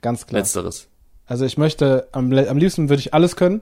Ganz 0.00 0.26
klar. 0.26 0.40
letzteres? 0.40 0.88
Also 1.26 1.44
ich 1.44 1.58
möchte, 1.58 2.08
am, 2.12 2.32
am 2.32 2.56
liebsten 2.56 2.88
würde 2.88 3.00
ich 3.00 3.12
alles 3.14 3.36
können. 3.36 3.60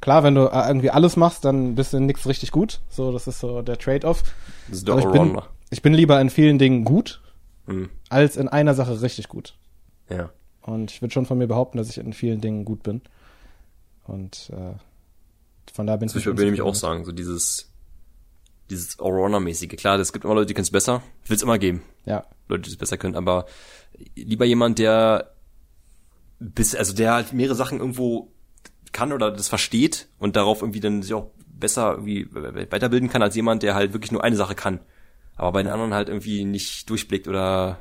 Klar, 0.00 0.22
wenn 0.22 0.34
du 0.34 0.46
äh, 0.46 0.66
irgendwie 0.68 0.90
alles 0.90 1.16
machst, 1.16 1.44
dann 1.44 1.74
bist 1.74 1.92
du 1.92 1.96
in 1.96 2.06
nix 2.06 2.26
richtig 2.26 2.50
gut. 2.52 2.80
So, 2.90 3.10
das 3.10 3.26
ist 3.26 3.40
so 3.40 3.62
der 3.62 3.78
Trade-off. 3.78 4.22
Das 4.68 4.78
ist 4.78 4.88
der 4.88 4.98
ich 4.98 5.06
bin, 5.06 5.40
ich 5.70 5.82
bin 5.82 5.94
lieber 5.94 6.20
in 6.20 6.30
vielen 6.30 6.58
Dingen 6.58 6.84
gut, 6.84 7.20
Hm, 7.66 7.88
als 8.10 8.36
in 8.36 8.48
einer 8.48 8.74
Sache 8.74 9.00
richtig 9.00 9.28
gut. 9.28 9.54
ja. 10.10 10.30
Und 10.60 10.90
ich 10.90 11.02
würde 11.02 11.12
schon 11.12 11.26
von 11.26 11.36
mir 11.36 11.46
behaupten, 11.46 11.76
dass 11.76 11.90
ich 11.90 11.98
in 11.98 12.14
vielen 12.14 12.40
Dingen 12.40 12.64
gut 12.64 12.82
bin. 12.82 13.02
Und 14.04 14.50
äh, 14.50 14.74
von 15.74 15.86
da 15.86 15.96
bin 15.96 16.08
ich. 16.08 16.14
Beispiel 16.14 16.32
will 16.38 16.44
ich 16.44 16.46
nämlich 16.46 16.62
auch 16.62 16.74
sagen, 16.74 17.04
so 17.04 17.12
dieses 17.12 17.70
dieses 18.70 18.98
Allrounder-mäßige. 18.98 19.76
Klar, 19.76 19.98
es 19.98 20.12
gibt 20.12 20.24
immer 20.24 20.34
Leute, 20.34 20.46
die 20.46 20.54
können 20.54 20.64
es 20.64 20.70
besser. 20.70 21.02
Ich 21.22 21.30
will 21.30 21.36
es 21.36 21.42
immer 21.42 21.58
geben. 21.58 21.82
Ja, 22.04 22.24
Leute, 22.48 22.62
die 22.62 22.70
es 22.70 22.76
besser 22.76 22.96
können, 22.96 23.16
aber 23.16 23.46
lieber 24.14 24.44
jemand, 24.44 24.78
der 24.78 25.34
bis, 26.38 26.74
also 26.74 26.94
der 26.94 27.14
halt 27.14 27.32
mehrere 27.32 27.54
Sachen 27.54 27.78
irgendwo 27.78 28.32
kann 28.92 29.12
oder 29.12 29.30
das 29.30 29.48
versteht 29.48 30.08
und 30.18 30.36
darauf 30.36 30.62
irgendwie 30.62 30.80
dann 30.80 31.02
sich 31.02 31.14
auch 31.14 31.30
besser 31.46 31.92
irgendwie 31.92 32.28
weiterbilden 32.32 33.08
kann, 33.08 33.22
als 33.22 33.34
jemand, 33.34 33.62
der 33.62 33.74
halt 33.74 33.92
wirklich 33.92 34.12
nur 34.12 34.22
eine 34.22 34.36
Sache 34.36 34.54
kann. 34.54 34.80
Aber 35.36 35.52
bei 35.52 35.62
den 35.62 35.72
anderen 35.72 35.94
halt 35.94 36.08
irgendwie 36.08 36.44
nicht 36.44 36.88
durchblickt 36.90 37.28
oder 37.28 37.78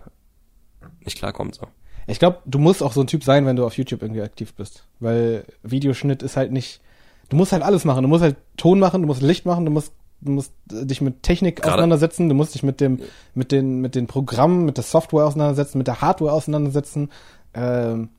nicht 1.02 1.18
klarkommt, 1.18 1.56
so. 1.56 1.68
Ich 2.08 2.20
glaube, 2.20 2.40
du 2.46 2.60
musst 2.60 2.84
auch 2.84 2.92
so 2.92 3.02
ein 3.02 3.08
Typ 3.08 3.24
sein, 3.24 3.46
wenn 3.46 3.56
du 3.56 3.66
auf 3.66 3.78
YouTube 3.78 4.02
irgendwie 4.02 4.22
aktiv 4.22 4.54
bist. 4.54 4.86
Weil 5.00 5.46
Videoschnitt 5.62 6.22
ist 6.22 6.36
halt 6.36 6.52
nicht. 6.52 6.82
Du 7.30 7.38
musst 7.38 7.54
halt 7.54 7.64
alles 7.64 7.86
machen. 7.86 8.02
Du 8.02 8.10
musst 8.10 8.24
halt 8.24 8.36
Ton 8.58 8.80
machen, 8.80 9.02
du 9.02 9.08
musst 9.08 9.22
Licht 9.22 9.46
machen, 9.46 9.64
du 9.66 9.72
musst, 9.72 9.94
du 10.24 10.32
musst 10.32 10.54
dich 10.66 11.02
mit 11.02 11.24
Technik 11.24 11.58
Gerade- 11.58 11.74
auseinandersetzen, 11.74 12.30
du 12.30 12.36
musst 12.36 12.56
dich 12.56 12.64
mit 12.64 12.80
dem, 12.82 13.00
mit 13.34 13.52
den, 13.52 13.80
mit 13.82 13.96
den 13.96 14.08
Programmen, 14.08 14.66
mit 14.66 14.78
der 14.78 14.84
Software 14.84 15.26
auseinandersetzen, 15.26 15.78
mit 15.78 15.88
der 15.88 16.02
Hardware 16.02 16.32
auseinandersetzen. 16.32 17.10
Ähm, 17.54 18.10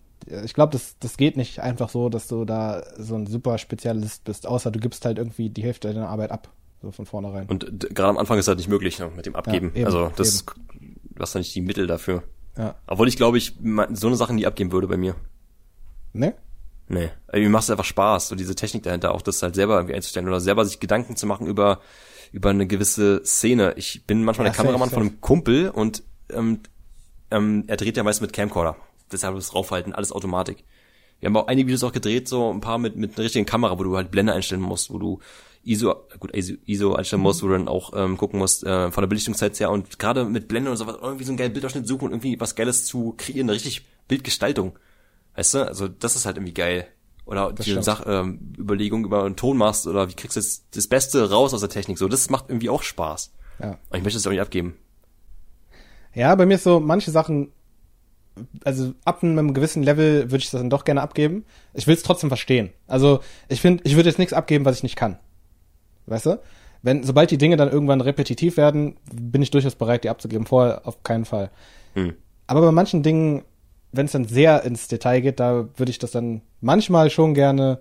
ich 0.44 0.54
glaube, 0.54 0.72
das, 0.72 0.96
das 1.00 1.16
geht 1.16 1.36
nicht 1.36 1.60
einfach 1.60 1.88
so, 1.90 2.08
dass 2.08 2.28
du 2.28 2.44
da 2.44 2.82
so 2.98 3.14
ein 3.14 3.26
super 3.26 3.58
Spezialist 3.58 4.24
bist, 4.24 4.46
außer 4.46 4.70
du 4.70 4.78
gibst 4.78 5.04
halt 5.04 5.18
irgendwie 5.18 5.50
die 5.50 5.62
Hälfte 5.62 5.92
deiner 5.92 6.08
Arbeit 6.08 6.30
ab. 6.30 6.50
So 6.82 6.90
von 6.90 7.06
vornherein. 7.06 7.46
Und 7.46 7.94
gerade 7.94 8.10
am 8.10 8.18
Anfang 8.18 8.38
ist 8.38 8.46
halt 8.48 8.58
nicht 8.58 8.68
möglich, 8.68 8.98
ne, 8.98 9.10
mit 9.14 9.26
dem 9.26 9.34
Abgeben. 9.36 9.72
eben, 9.74 9.86
also 9.86 10.10
das, 10.16 10.44
du 10.44 11.20
hast 11.20 11.34
ja 11.34 11.38
nicht 11.38 11.54
die 11.54 11.62
Mittel 11.62 11.86
dafür. 11.86 12.22
Ja. 12.58 12.74
Obwohl 12.86 13.08
ich 13.08 13.16
glaube, 13.16 13.38
ich 13.38 13.54
so 13.92 14.06
eine 14.06 14.16
Sache 14.16 14.34
nie 14.34 14.46
abgeben 14.46 14.70
würde 14.70 14.86
bei 14.86 14.96
mir. 14.96 15.14
Ne? 16.12 16.34
Nee. 16.88 17.10
Mir 17.32 17.48
macht 17.48 17.64
es 17.64 17.70
einfach 17.70 17.84
Spaß, 17.84 18.28
so 18.28 18.34
diese 18.34 18.54
Technik 18.54 18.82
dahinter, 18.82 19.14
auch 19.14 19.22
das 19.22 19.42
halt 19.42 19.54
selber 19.54 19.76
irgendwie 19.76 19.94
einzustellen 19.94 20.28
oder 20.28 20.40
selber 20.40 20.64
sich 20.64 20.80
Gedanken 20.80 21.16
zu 21.16 21.26
machen 21.26 21.46
über, 21.46 21.80
über 22.32 22.50
eine 22.50 22.66
gewisse 22.66 23.24
Szene. 23.24 23.74
Ich 23.76 24.06
bin 24.06 24.22
manchmal 24.22 24.46
Ja, 24.46 24.52
der 24.52 24.56
Kameramann 24.56 24.90
von 24.90 25.02
einem 25.02 25.20
Kumpel 25.20 25.70
und 25.70 26.02
ähm, 26.30 26.60
ähm, 27.30 27.64
er 27.66 27.76
dreht 27.76 27.96
ja 27.96 28.02
meist 28.02 28.20
mit 28.20 28.32
Camcorder. 28.32 28.76
Deshalb 29.10 29.34
das 29.34 29.54
Raufhalten, 29.54 29.92
alles 29.92 30.12
Automatik. 30.12 30.64
Wir 31.20 31.28
haben 31.28 31.36
auch 31.36 31.46
einige 31.46 31.68
Videos 31.68 31.84
auch 31.84 31.92
gedreht, 31.92 32.28
so 32.28 32.52
ein 32.52 32.60
paar 32.60 32.78
mit, 32.78 32.96
mit 32.96 33.16
einer 33.16 33.24
richtigen 33.24 33.46
Kamera, 33.46 33.78
wo 33.78 33.82
du 33.82 33.96
halt 33.96 34.10
Blende 34.10 34.34
einstellen 34.34 34.60
musst, 34.60 34.90
wo 34.90 34.98
du 34.98 35.20
ISO, 35.64 35.94
gut, 36.20 36.36
ISO, 36.36 36.54
ISO 36.66 36.94
einstellen 36.94 37.22
musst, 37.22 37.42
wo 37.42 37.46
du 37.46 37.54
dann 37.54 37.68
auch 37.68 37.92
ähm, 37.96 38.18
gucken 38.18 38.38
musst, 38.38 38.64
äh, 38.64 38.90
von 38.90 39.02
der 39.02 39.08
Belichtungszeit 39.08 39.58
her 39.58 39.70
und 39.70 39.98
gerade 39.98 40.24
mit 40.24 40.48
Blende 40.48 40.70
und 40.70 40.76
sowas, 40.76 40.96
irgendwie 41.00 41.24
so 41.24 41.30
einen 41.30 41.38
geilen 41.38 41.52
Bildausschnitt 41.52 41.86
suchen 41.86 42.06
und 42.06 42.12
irgendwie 42.12 42.38
was 42.40 42.54
Geiles 42.54 42.84
zu 42.84 43.14
kreieren, 43.16 43.48
eine 43.48 43.54
richtig 43.54 43.86
Bildgestaltung. 44.06 44.78
Weißt 45.36 45.54
du? 45.54 45.66
Also 45.66 45.88
das 45.88 46.16
ist 46.16 46.26
halt 46.26 46.36
irgendwie 46.36 46.54
geil. 46.54 46.86
Oder 47.26 47.52
Das 47.52 47.66
die. 47.66 47.82
Sach 47.82 48.04
ähm, 48.06 48.52
Überlegung 48.58 49.04
über 49.04 49.24
einen 49.24 49.36
Ton 49.36 49.56
machst 49.56 49.86
oder 49.86 50.08
wie 50.08 50.14
kriegst 50.14 50.36
du 50.36 50.40
jetzt 50.40 50.64
das 50.72 50.88
Beste 50.88 51.30
raus 51.30 51.54
aus 51.54 51.60
der 51.60 51.70
Technik. 51.70 51.98
So, 51.98 52.08
das 52.08 52.28
macht 52.30 52.46
irgendwie 52.48 52.68
auch 52.68 52.82
Spaß. 52.82 53.32
Ja. 53.60 53.78
Und 53.90 53.98
ich 53.98 54.02
möchte 54.02 54.18
es 54.18 54.26
auch 54.26 54.30
nicht 54.30 54.40
abgeben. 54.40 54.76
Ja, 56.12 56.34
bei 56.34 56.46
mir 56.46 56.54
ist 56.54 56.64
so, 56.64 56.80
manche 56.80 57.10
Sachen, 57.10 57.50
also 58.64 58.92
ab 59.04 59.22
einem 59.22 59.54
gewissen 59.54 59.82
Level 59.82 60.30
würde 60.30 60.42
ich 60.42 60.50
das 60.50 60.60
dann 60.60 60.70
doch 60.70 60.84
gerne 60.84 61.02
abgeben. 61.02 61.44
Ich 61.72 61.86
will 61.86 61.94
es 61.94 62.02
trotzdem 62.02 62.30
verstehen. 62.30 62.70
Also 62.86 63.20
ich 63.48 63.60
finde, 63.60 63.82
ich 63.84 63.96
würde 63.96 64.08
jetzt 64.08 64.18
nichts 64.18 64.34
abgeben, 64.34 64.64
was 64.64 64.76
ich 64.76 64.82
nicht 64.82 64.96
kann. 64.96 65.18
Weißt 66.06 66.26
du? 66.26 66.40
Wenn, 66.82 67.02
sobald 67.02 67.30
die 67.30 67.38
Dinge 67.38 67.56
dann 67.56 67.70
irgendwann 67.70 68.02
repetitiv 68.02 68.58
werden, 68.58 68.98
bin 69.10 69.40
ich 69.40 69.50
durchaus 69.50 69.74
bereit, 69.74 70.04
die 70.04 70.10
abzugeben. 70.10 70.46
Vorher 70.46 70.86
auf 70.86 71.02
keinen 71.02 71.24
Fall. 71.24 71.50
Hm. 71.94 72.14
Aber 72.46 72.60
bei 72.60 72.72
manchen 72.72 73.02
Dingen, 73.02 73.42
wenn 73.96 74.06
es 74.06 74.12
dann 74.12 74.24
sehr 74.24 74.64
ins 74.64 74.88
Detail 74.88 75.20
geht, 75.20 75.40
da 75.40 75.68
würde 75.76 75.90
ich 75.90 75.98
das 75.98 76.10
dann 76.10 76.42
manchmal 76.60 77.10
schon 77.10 77.34
gerne 77.34 77.80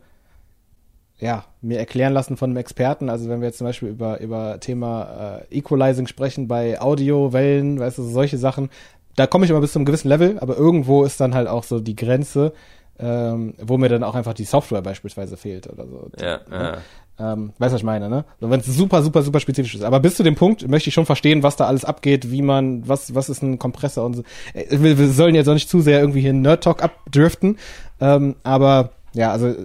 ja, 1.20 1.46
mir 1.62 1.80
erklären 1.80 2.14
lassen 2.14 2.38
von 2.38 2.50
einem 2.50 2.58
Experten. 2.58 3.10
Also 3.10 3.30
wenn 3.30 3.40
wir 3.40 3.48
jetzt 3.48 3.58
zum 3.58 3.68
Beispiel 3.68 3.90
über, 3.90 4.20
über 4.20 4.60
Thema 4.60 5.42
äh, 5.50 5.58
Equalizing 5.58 6.08
sprechen 6.08 6.48
bei 6.48 6.82
Audiowellen, 6.82 7.80
weißt 7.80 7.98
du, 7.98 8.04
solche 8.04 8.38
Sachen, 8.38 8.70
da 9.16 9.28
komme 9.28 9.46
ich 9.46 9.52
immer 9.52 9.62
bis 9.62 9.72
zu 9.72 9.80
einem 9.80 9.86
gewissen 9.86 10.10
Level, 10.10 10.40
aber 10.40 10.58
irgendwo 10.58 11.04
ist 11.04 11.20
dann 11.22 11.34
halt 11.34 11.48
auch 11.48 11.64
so 11.64 11.80
die 11.80 11.96
Grenze, 11.96 12.54
ähm, 13.00 13.54
wo 13.62 13.78
mir 13.78 13.90
dann 13.90 14.04
auch 14.04 14.16
einfach 14.16 14.34
die 14.34 14.44
Software 14.44 14.82
beispielsweise 14.82 15.38
fehlt 15.38 15.68
oder 15.72 15.88
so. 15.88 16.10
Ja, 16.20 16.42
ja. 16.52 16.78
Ähm, 17.20 17.54
weißt 17.60 17.72
du, 17.72 17.76
was 17.76 17.82
ich 17.82 17.86
meine, 17.86 18.10
ne? 18.10 18.26
So, 18.42 18.50
wenn 18.50 18.60
es 18.60 18.66
super, 18.66 19.04
super, 19.04 19.22
super 19.22 19.40
spezifisch 19.40 19.76
ist. 19.76 19.84
Aber 19.84 20.00
bis 20.00 20.16
zu 20.16 20.24
dem 20.24 20.36
Punkt 20.36 20.68
möchte 20.68 20.90
ich 20.90 20.94
schon 20.96 21.06
verstehen, 21.06 21.44
was 21.44 21.56
da 21.56 21.66
alles 21.68 21.86
abgeht, 21.86 22.32
wie 22.32 22.42
man, 22.42 22.88
was, 22.88 23.14
was 23.14 23.30
ist 23.30 23.44
ein 23.44 23.60
Kompressor 23.60 24.06
und 24.06 24.16
so. 24.16 24.24
Äh, 24.54 24.66
Wir, 24.82 24.98
wir 24.98 25.10
sollen 25.10 25.36
jetzt 25.36 25.48
auch 25.48 25.54
nicht 25.54 25.70
zu 25.70 25.82
sehr 25.82 26.00
irgendwie 26.00 26.22
hier 26.22 26.32
in 26.32 26.42
Nerd 26.42 26.64
Talk 26.64 26.84
abdriften. 26.84 27.58
Ähm, 28.02 28.36
aber 28.44 28.92
ja, 29.14 29.32
also 29.32 29.48
äh, 29.48 29.56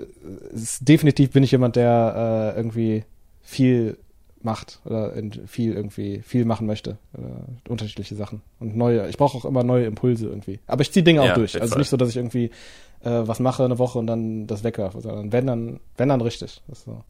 ist, 0.52 0.86
definitiv 0.86 1.30
bin 1.30 1.42
ich 1.42 1.50
jemand, 1.52 1.76
der 1.76 2.52
äh, 2.54 2.58
irgendwie 2.58 3.04
viel 3.42 3.96
macht 4.42 4.80
oder 4.84 5.14
viel 5.46 5.72
irgendwie 5.72 6.20
viel 6.20 6.44
machen 6.44 6.66
möchte. 6.66 6.98
Äh, 7.16 7.70
unterschiedliche 7.70 8.14
Sachen. 8.14 8.42
Und 8.60 8.76
neue, 8.76 9.08
ich 9.08 9.16
brauche 9.16 9.36
auch 9.38 9.44
immer 9.46 9.64
neue 9.64 9.86
Impulse 9.86 10.26
irgendwie. 10.26 10.60
Aber 10.66 10.82
ich 10.82 10.92
ziehe 10.92 11.02
Dinge 11.02 11.22
auch 11.22 11.26
Ja, 11.28 11.34
durch. 11.34 11.52
auf 11.52 11.54
jeden 11.54 11.62
Also 11.62 11.78
nicht 11.78 11.88
so, 11.88 11.96
dass 11.96 12.10
ich 12.10 12.16
irgendwie 12.16 12.50
äh, 13.02 13.10
was 13.24 13.40
mache 13.40 13.64
eine 13.64 13.78
Woche 13.78 13.98
und 13.98 14.06
dann 14.06 14.46
das 14.46 14.64
wegwerfe, 14.64 15.00
sondern 15.00 15.32
wenn 15.32 15.46
dann, 15.46 15.80
wenn 15.96 16.08
dann 16.10 16.20
richtig. 16.20 16.60
Das 16.68 16.80
ist 16.80 16.84
so. 16.84 17.02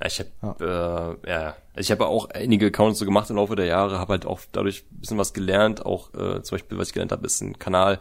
Ja, 0.00 0.06
Ich 0.06 0.20
habe 0.42 1.18
äh, 1.24 1.30
ja, 1.30 1.56
ich 1.76 1.90
habe 1.90 2.06
auch 2.06 2.30
einige 2.30 2.66
Accounts 2.66 2.98
so 2.98 3.04
gemacht 3.04 3.30
im 3.30 3.36
Laufe 3.36 3.56
der 3.56 3.66
Jahre, 3.66 3.98
habe 3.98 4.12
halt 4.12 4.26
auch 4.26 4.40
dadurch 4.52 4.84
ein 4.92 5.00
bisschen 5.00 5.18
was 5.18 5.32
gelernt. 5.32 5.84
Auch 5.84 6.12
äh, 6.14 6.42
zum 6.42 6.56
Beispiel, 6.56 6.78
was 6.78 6.88
ich 6.88 6.94
gelernt 6.94 7.12
habe, 7.12 7.26
ist 7.26 7.40
ein 7.40 7.58
Kanal. 7.58 8.00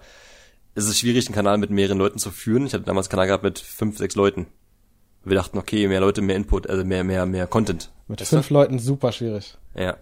Es 0.76 0.86
ist 0.88 1.00
schwierig, 1.00 1.28
einen 1.28 1.36
Kanal 1.36 1.58
mit 1.58 1.70
mehreren 1.70 1.98
Leuten 1.98 2.20
zu 2.20 2.32
führen. 2.32 2.66
Ich 2.66 2.74
hatte 2.74 2.84
damals 2.84 3.08
einen 3.08 3.12
Kanal 3.12 3.28
gehabt 3.28 3.44
mit 3.44 3.60
fünf, 3.60 3.98
sechs 3.98 4.16
Leuten. 4.16 4.48
Wir 5.24 5.36
dachten, 5.36 5.58
okay, 5.58 5.88
mehr 5.88 6.02
Leute, 6.02 6.22
mehr 6.22 6.36
Input, 6.36 6.70
also 6.70 6.84
mehr, 6.84 7.04
mehr, 7.04 7.26
mehr 7.26 7.48
Content. 7.48 7.92
Mit 8.08 8.22
Weißt 8.22 8.32
du? 8.32 8.36
fünf 8.38 8.50
Leuten 8.50 8.78
super 8.80 9.12
schwierig. 9.12 9.58
Ja. 9.74 9.98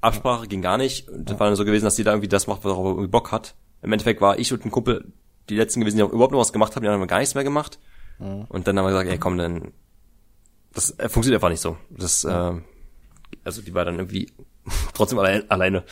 Absprache 0.00 0.46
ging 0.46 0.60
gar 0.62 0.76
nicht. 0.76 1.08
Und 1.08 1.28
das 1.30 1.40
war 1.40 1.46
dann 1.46 1.56
so 1.56 1.64
gewesen, 1.64 1.84
dass 1.84 1.96
jeder 1.98 2.12
irgendwie 2.12 2.28
das 2.28 2.46
macht, 2.46 2.64
was 2.64 2.72
er 2.72 2.84
irgendwie 2.84 3.08
Bock 3.08 3.32
hat. 3.32 3.54
Im 3.82 3.92
Endeffekt 3.92 4.20
war 4.20 4.38
ich 4.38 4.52
und 4.52 4.64
ein 4.64 4.70
Kumpel 4.70 5.12
die 5.48 5.56
letzten 5.56 5.80
gewesen, 5.80 5.96
die 5.96 6.02
auch 6.02 6.12
überhaupt 6.12 6.32
noch 6.32 6.40
was 6.40 6.52
gemacht 6.52 6.76
haben, 6.76 6.82
die 6.82 6.88
haben 6.88 7.06
gar 7.06 7.18
nichts 7.18 7.34
mehr 7.34 7.44
gemacht. 7.44 7.78
Und 8.18 8.66
dann 8.66 8.78
haben 8.78 8.84
wir 8.84 8.90
gesagt, 8.90 9.08
ey 9.08 9.18
komm, 9.18 9.38
dann 9.38 9.72
das 10.78 10.98
äh, 10.98 11.08
funktioniert 11.08 11.38
einfach 11.42 11.50
nicht 11.50 11.60
so. 11.60 11.76
Das, 11.90 12.24
äh, 12.24 12.52
also 13.44 13.62
die 13.62 13.74
war 13.74 13.84
dann 13.84 13.96
irgendwie 13.96 14.30
trotzdem 14.94 15.18
allein, 15.18 15.50
alleine. 15.50 15.82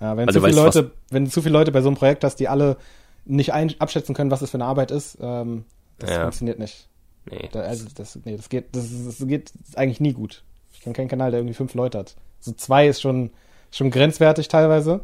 Ja, 0.00 0.16
wenn 0.16 0.28
Also 0.28 0.40
zu 0.40 0.46
viele 0.46 0.60
Leute, 0.60 0.90
wenn 1.10 1.24
du 1.24 1.30
zu 1.30 1.40
viele 1.42 1.52
Leute 1.52 1.72
bei 1.72 1.80
so 1.80 1.88
einem 1.88 1.96
Projekt 1.96 2.24
hast, 2.24 2.36
die 2.36 2.48
alle 2.48 2.76
nicht 3.24 3.52
ein, 3.52 3.74
abschätzen 3.80 4.14
können, 4.14 4.30
was 4.30 4.42
es 4.42 4.50
für 4.50 4.56
eine 4.58 4.66
Arbeit 4.66 4.90
ist, 4.90 5.16
ähm, 5.20 5.64
das 5.98 6.10
Ja. 6.10 6.22
funktioniert 6.22 6.58
nicht. 6.58 6.88
Nee. 7.30 7.48
Da, 7.52 7.60
also 7.60 7.86
das, 7.94 8.18
nee, 8.24 8.36
das 8.36 8.48
geht, 8.50 8.74
das, 8.76 8.84
das 9.06 9.26
geht 9.26 9.52
eigentlich 9.76 10.00
nie 10.00 10.12
gut. 10.12 10.42
Ich 10.72 10.80
kenne 10.82 10.94
keinen 10.94 11.08
Kanal, 11.08 11.30
der 11.30 11.40
irgendwie 11.40 11.54
fünf 11.54 11.72
Leute 11.74 11.98
hat. 11.98 12.16
So 12.40 12.52
zwei 12.52 12.86
ist 12.88 13.00
schon 13.00 13.30
schon 13.70 13.90
grenzwertig 13.90 14.48
teilweise. 14.48 15.00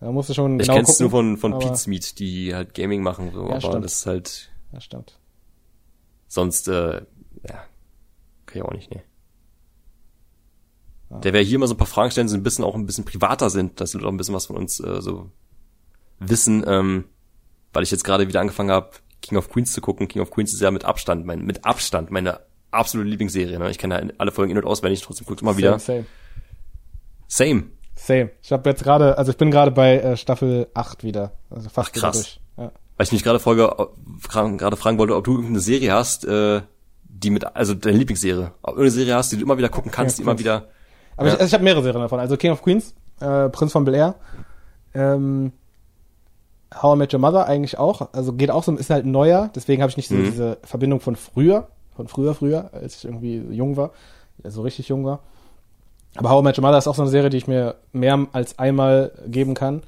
Da 0.00 0.10
musst 0.10 0.30
du 0.30 0.34
schon 0.34 0.58
Ich 0.58 0.66
genau 0.66 0.74
kenn's 0.76 0.88
gucken. 0.88 1.02
nur 1.04 1.10
von, 1.10 1.36
von 1.36 1.58
Pete's 1.58 2.14
die 2.14 2.54
halt 2.54 2.72
Gaming 2.74 3.02
machen, 3.02 3.30
so, 3.34 3.42
Ja, 3.44 3.50
aber 3.56 3.60
stimmt. 3.60 3.84
das 3.84 3.92
ist 3.98 4.06
halt 4.06 4.50
Ja, 4.72 4.80
stimmt. 4.80 5.18
sonst, 6.28 6.68
äh, 6.68 7.02
ja, 7.48 7.64
ich 8.56 8.64
auch 8.64 8.72
nicht, 8.72 8.90
nee. 8.90 9.02
Ja. 11.10 11.18
Der 11.18 11.32
wäre 11.32 11.44
hier 11.44 11.58
mal 11.58 11.68
so 11.68 11.74
ein 11.74 11.78
paar 11.78 11.86
Fragen 11.86 12.10
stellen, 12.10 12.26
die 12.26 12.32
so 12.32 12.36
ein 12.36 12.42
bisschen 12.42 12.64
auch 12.64 12.74
ein 12.74 12.86
bisschen 12.86 13.04
privater 13.04 13.50
sind, 13.50 13.80
dass 13.80 13.92
du 13.92 13.98
auch 14.00 14.08
ein 14.08 14.16
bisschen 14.16 14.34
was 14.34 14.46
von 14.46 14.56
uns 14.56 14.80
äh, 14.80 15.00
so 15.00 15.30
wissen, 16.18 16.64
ähm, 16.66 17.04
weil 17.72 17.82
ich 17.82 17.90
jetzt 17.90 18.04
gerade 18.04 18.26
wieder 18.26 18.40
angefangen 18.40 18.70
habe, 18.70 18.90
King 19.22 19.38
of 19.38 19.48
Queens 19.48 19.72
zu 19.72 19.80
gucken. 19.80 20.08
King 20.08 20.22
of 20.22 20.30
Queens 20.30 20.52
ist 20.52 20.60
ja 20.60 20.70
mit 20.70 20.84
Abstand, 20.84 21.24
mein, 21.26 21.44
mit 21.44 21.64
Abstand 21.64 22.10
meine 22.10 22.40
absolute 22.70 23.08
Lieblingsserie. 23.08 23.58
Ne? 23.58 23.70
Ich 23.70 23.78
kenne 23.78 24.00
ja 24.00 24.14
alle 24.18 24.32
Folgen 24.32 24.50
in- 24.50 24.58
und 24.58 24.64
auswendig, 24.64 25.02
trotzdem 25.02 25.26
guck's 25.26 25.42
immer 25.42 25.56
wieder. 25.56 25.78
Same, 25.78 26.06
Same. 27.28 27.60
same. 27.60 27.64
Same. 27.94 28.30
Ich 28.42 28.52
habe 28.52 28.68
jetzt 28.68 28.82
gerade, 28.82 29.16
also 29.16 29.30
ich 29.30 29.38
bin 29.38 29.50
gerade 29.50 29.70
bei 29.70 29.98
äh, 29.98 30.16
Staffel 30.16 30.68
8 30.74 31.02
wieder. 31.02 31.32
Also 31.50 31.68
fast 31.70 31.90
Ach, 31.90 32.00
krass. 32.00 32.16
wieder 32.16 32.24
durch. 32.24 32.40
Ja. 32.58 32.72
Weil 32.96 33.06
ich 33.06 33.12
mich 33.12 33.24
gerade 33.24 33.38
Folge 33.38 33.74
gerade 34.28 34.76
fragen 34.76 34.98
wollte, 34.98 35.16
ob 35.16 35.24
du 35.24 35.32
irgendeine 35.32 35.60
Serie 35.60 35.92
hast, 35.92 36.24
äh, 36.24 36.62
die 37.18 37.30
mit, 37.30 37.44
also 37.56 37.74
deine 37.74 37.96
Lieblingsserie, 37.98 38.52
ob 38.62 38.74
du 38.76 38.80
eine 38.82 38.90
Serie 38.90 39.14
hast, 39.14 39.32
die 39.32 39.36
du 39.36 39.42
immer 39.42 39.56
wieder 39.58 39.68
gucken 39.68 39.90
kannst, 39.90 40.18
die 40.18 40.22
immer 40.22 40.38
wieder. 40.38 40.64
Aber 41.16 41.28
Ja. 41.28 41.34
ich, 41.34 41.40
also 41.40 41.46
ich 41.48 41.54
habe 41.54 41.64
mehrere 41.64 41.82
Serien 41.82 42.00
davon. 42.02 42.20
Also 42.20 42.36
King 42.36 42.52
of 42.52 42.62
Queens, 42.62 42.94
äh, 43.20 43.48
Prinz 43.48 43.72
von 43.72 43.84
Bel 43.84 43.94
Air, 43.94 44.14
ähm, 44.94 45.52
How 46.74 46.94
I 46.94 46.98
Met 46.98 47.14
Your 47.14 47.20
Mother 47.20 47.46
eigentlich 47.46 47.78
auch. 47.78 48.12
Also 48.12 48.32
geht 48.32 48.50
auch 48.50 48.62
so, 48.64 48.72
ist 48.76 48.90
halt 48.90 49.06
neuer, 49.06 49.50
deswegen 49.54 49.82
habe 49.82 49.90
ich 49.90 49.96
nicht 49.96 50.08
so 50.08 50.14
Mhm. 50.16 50.24
diese 50.24 50.58
Verbindung 50.64 51.00
von 51.00 51.16
früher, 51.16 51.68
von 51.94 52.08
früher, 52.08 52.34
früher, 52.34 52.70
als 52.74 52.96
ich 52.96 53.04
irgendwie 53.04 53.38
jung 53.50 53.76
war, 53.76 53.92
also 54.44 54.62
richtig 54.62 54.88
jung 54.88 55.04
war. 55.04 55.20
Aber 56.16 56.30
How 56.30 56.40
I 56.42 56.44
Met 56.44 56.58
Your 56.58 56.62
Mother 56.62 56.78
ist 56.78 56.88
auch 56.88 56.94
so 56.94 57.02
eine 57.02 57.10
Serie, 57.10 57.30
die 57.30 57.36
ich 57.38 57.46
mir 57.46 57.76
mehr 57.92 58.26
als 58.32 58.58
einmal 58.58 59.12
geben 59.26 59.54
kann. 59.54 59.82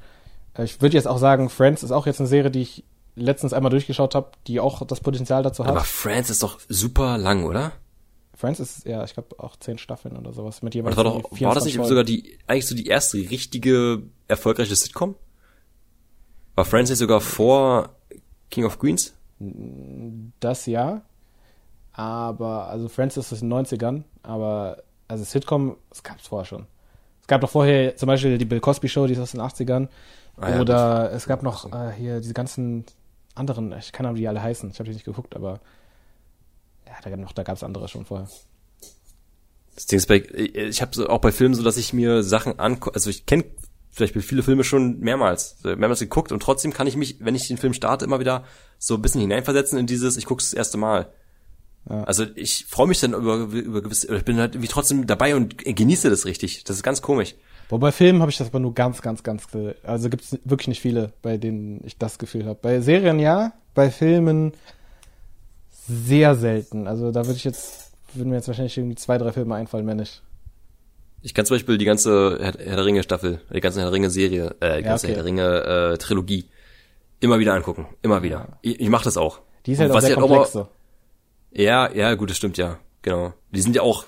Äh, 0.55 0.63
Ich 0.63 0.81
würde 0.81 0.95
jetzt 0.95 1.07
auch 1.07 1.17
sagen, 1.19 1.49
Friends 1.49 1.83
ist 1.83 1.91
auch 1.91 2.05
jetzt 2.07 2.19
eine 2.19 2.27
Serie, 2.27 2.49
die 2.51 2.61
ich 2.61 2.83
letztens 3.19 3.53
einmal 3.53 3.69
durchgeschaut 3.69 4.15
habe, 4.15 4.31
die 4.47 4.59
auch 4.59 4.85
das 4.85 5.01
Potenzial 5.01 5.43
dazu 5.43 5.63
hat. 5.63 5.71
Aber 5.71 5.83
Friends 5.83 6.29
ist 6.29 6.43
doch 6.43 6.59
super 6.67 7.17
lang, 7.17 7.43
oder? 7.43 7.73
Friends 8.35 8.59
ist, 8.61 8.85
ja, 8.85 9.03
ich 9.03 9.13
glaube 9.13 9.37
auch 9.39 9.57
zehn 9.57 9.77
Staffeln 9.77 10.15
oder 10.15 10.31
sowas 10.31 10.61
mit 10.61 10.73
das 10.73 10.83
war 10.83 11.03
doch, 11.03 11.15
war 11.15 11.21
das 11.23 11.65
24 11.65 11.77
nicht 11.77 11.87
sogar 11.87 12.05
die, 12.05 12.39
eigentlich 12.47 12.67
so 12.67 12.75
die 12.75 12.85
erste 12.85 13.17
richtige, 13.17 14.03
erfolgreiche 14.29 14.75
Sitcom? 14.75 15.15
War 16.55 16.63
Friends 16.63 16.89
nicht 16.89 16.99
sogar 16.99 17.19
vor 17.19 17.89
King 18.49 18.63
of 18.63 18.79
Queens? 18.79 19.13
Das 20.39 20.65
ja. 20.67 21.01
Aber, 21.91 22.67
also 22.67 22.87
Friends 22.87 23.17
ist 23.17 23.33
aus 23.33 23.39
den 23.39 23.51
90ern, 23.51 24.03
aber, 24.23 24.83
also 25.09 25.25
Sitcom, 25.25 25.75
das 25.89 26.01
gab 26.03 26.19
es 26.19 26.27
vorher 26.27 26.45
schon. 26.45 26.65
Es 27.21 27.27
gab 27.27 27.41
doch 27.41 27.49
vorher 27.49 27.97
zum 27.97 28.07
Beispiel 28.07 28.37
die 28.37 28.45
Bill 28.45 28.61
Cosby 28.61 28.87
Show, 28.87 29.05
die 29.05 29.13
ist 29.13 29.19
aus 29.19 29.31
den 29.31 29.41
80ern. 29.41 29.89
Ah 30.37 30.51
ja, 30.51 30.61
Oder 30.61 31.11
es 31.11 31.25
gab 31.25 31.43
noch 31.43 31.71
äh, 31.73 31.91
hier 31.91 32.21
diese 32.21 32.33
ganzen 32.33 32.85
anderen, 33.39 33.73
ich 33.73 33.91
kann 33.91 34.05
aber 34.05 34.17
die 34.17 34.27
alle 34.27 34.41
heißen, 34.41 34.69
ich 34.69 34.79
habe 34.79 34.89
die 34.89 34.95
nicht 34.95 35.05
geguckt, 35.05 35.35
aber 35.35 35.59
ja, 36.87 36.93
da, 37.03 37.09
gab 37.09 37.19
noch, 37.19 37.31
da 37.31 37.43
gab 37.43 37.55
es 37.55 37.63
andere 37.63 37.87
schon 37.87 38.05
vorher. 38.05 38.27
Das 39.75 39.85
Ding 39.85 39.97
ist 39.97 40.07
bei, 40.07 40.17
ich 40.17 40.81
habe 40.81 40.95
so 40.95 41.07
auch 41.07 41.21
bei 41.21 41.31
Filmen 41.31 41.55
so, 41.55 41.63
dass 41.63 41.77
ich 41.77 41.93
mir 41.93 42.23
Sachen 42.23 42.59
angucke, 42.59 42.95
also 42.95 43.09
ich 43.09 43.25
kenne 43.25 43.45
vielleicht 43.91 44.13
viele 44.13 44.43
Filme 44.43 44.63
schon 44.63 44.99
mehrmals, 44.99 45.57
mehrmals 45.63 45.99
geguckt 45.99 46.31
und 46.31 46.41
trotzdem 46.41 46.73
kann 46.73 46.87
ich 46.87 46.95
mich, 46.95 47.17
wenn 47.19 47.35
ich 47.35 47.47
den 47.47 47.57
Film 47.57 47.73
starte, 47.73 48.05
immer 48.05 48.19
wieder 48.19 48.43
so 48.77 48.95
ein 48.95 49.01
bisschen 49.01 49.21
hineinversetzen 49.21 49.79
in 49.79 49.87
dieses, 49.87 50.17
ich 50.17 50.25
gucke 50.25 50.43
das 50.43 50.53
erste 50.53 50.77
Mal. 50.77 51.11
Ja. 51.89 52.03
Also 52.03 52.25
ich 52.35 52.65
freue 52.65 52.87
mich 52.87 52.99
dann 52.99 53.13
über, 53.13 53.37
über 53.37 53.81
gewisse, 53.81 54.15
ich 54.15 54.25
bin 54.25 54.37
halt 54.37 54.55
irgendwie 54.55 54.69
trotzdem 54.69 55.07
dabei 55.07 55.35
und 55.35 55.57
genieße 55.57 56.09
das 56.09 56.25
richtig. 56.25 56.63
Das 56.65 56.75
ist 56.75 56.83
ganz 56.83 57.01
komisch. 57.01 57.35
Wobei 57.69 57.91
Filmen 57.91 58.21
habe 58.21 58.31
ich 58.31 58.37
das 58.37 58.47
aber 58.47 58.59
nur 58.59 58.73
ganz, 58.73 59.01
ganz, 59.01 59.21
ganz, 59.21 59.47
also 59.83 60.09
gibt 60.09 60.23
es 60.23 60.39
wirklich 60.43 60.67
nicht 60.67 60.81
viele, 60.81 61.13
bei 61.21 61.37
denen 61.37 61.81
ich 61.85 61.97
das 61.97 62.17
Gefühl 62.17 62.45
habe. 62.45 62.57
Bei 62.59 62.81
Serien 62.81 63.19
ja, 63.19 63.53
bei 63.75 63.91
Filmen 63.91 64.53
sehr 65.71 66.35
selten. 66.35 66.87
Also 66.87 67.11
da 67.11 67.25
würde 67.25 67.37
ich 67.37 67.43
jetzt, 67.43 67.91
würden 68.13 68.29
mir 68.29 68.37
jetzt 68.37 68.47
wahrscheinlich 68.47 68.77
irgendwie 68.77 68.95
zwei, 68.95 69.17
drei 69.19 69.31
Filme 69.31 69.55
einfallen, 69.55 69.85
mehr 69.85 69.95
nicht. 69.95 70.23
Ich 71.21 71.33
kann 71.33 71.45
zum 71.45 71.55
Beispiel 71.55 71.77
die 71.77 71.85
ganze 71.85 72.37
Herr, 72.41 72.53
Herr 72.53 72.75
der 72.75 72.85
Ringe 72.85 73.03
Staffel, 73.03 73.41
die 73.53 73.59
ganze 73.59 73.79
Herr 73.79 73.87
der 73.87 73.93
Ringe 73.93 74.09
Serie, 74.09 74.55
äh, 74.61 74.77
die 74.77 74.83
Ja, 74.83 74.89
ganze 74.89 75.07
okay. 75.07 75.15
Herr 75.15 75.23
der 75.23 75.25
Ringe 75.25 75.91
äh, 75.93 75.97
Trilogie 75.97 76.45
immer 77.19 77.39
wieder 77.39 77.53
angucken, 77.53 77.87
immer 78.01 78.23
wieder. 78.23 78.57
Ich, 78.61 78.79
ich 78.79 78.89
mache 78.89 79.03
das 79.03 79.17
auch. 79.17 79.41
Die 79.65 79.73
ist 79.73 79.79
halt 79.79 79.91
Und 79.91 79.97
auch 79.97 80.01
sehr 80.01 80.15
halt 80.15 80.19
komplex 80.19 80.53
so. 80.53 80.67
Ja, 81.51 81.91
ja, 81.91 82.13
gut, 82.15 82.29
das 82.29 82.37
stimmt 82.37 82.57
ja, 82.57 82.79
genau. 83.01 83.33
Die 83.51 83.61
sind 83.61 83.75
ja 83.75 83.81
auch 83.81 84.05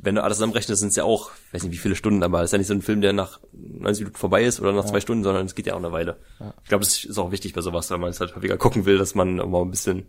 wenn 0.00 0.14
du 0.14 0.22
alles 0.22 0.38
zusammenrechnest, 0.38 0.80
sind 0.80 0.88
es 0.88 0.96
ja 0.96 1.04
auch, 1.04 1.30
weiß 1.52 1.62
nicht 1.64 1.72
wie 1.72 1.78
viele 1.78 1.94
Stunden, 1.96 2.22
aber 2.22 2.40
es 2.40 2.46
ist 2.46 2.52
ja 2.52 2.58
nicht 2.58 2.66
so 2.68 2.74
ein 2.74 2.82
Film, 2.82 3.00
der 3.02 3.12
nach 3.12 3.40
90 3.52 4.04
Minuten 4.04 4.18
vorbei 4.18 4.44
ist 4.44 4.60
oder 4.60 4.72
nach 4.72 4.86
zwei 4.86 5.00
Stunden, 5.00 5.22
sondern 5.22 5.46
es 5.46 5.54
geht 5.54 5.66
ja 5.66 5.74
auch 5.74 5.78
eine 5.78 5.92
Weile. 5.92 6.16
Ich 6.62 6.68
glaube, 6.68 6.84
das 6.84 7.04
ist 7.04 7.18
auch 7.18 7.30
wichtig 7.30 7.52
bei 7.52 7.60
sowas, 7.60 7.90
weil 7.90 7.98
man 7.98 8.10
es 8.10 8.20
halt 8.20 8.34
häufiger 8.34 8.56
gucken 8.56 8.86
will, 8.86 8.98
dass 8.98 9.14
man 9.14 9.36
mal 9.36 9.62
ein 9.62 9.70
bisschen, 9.70 10.06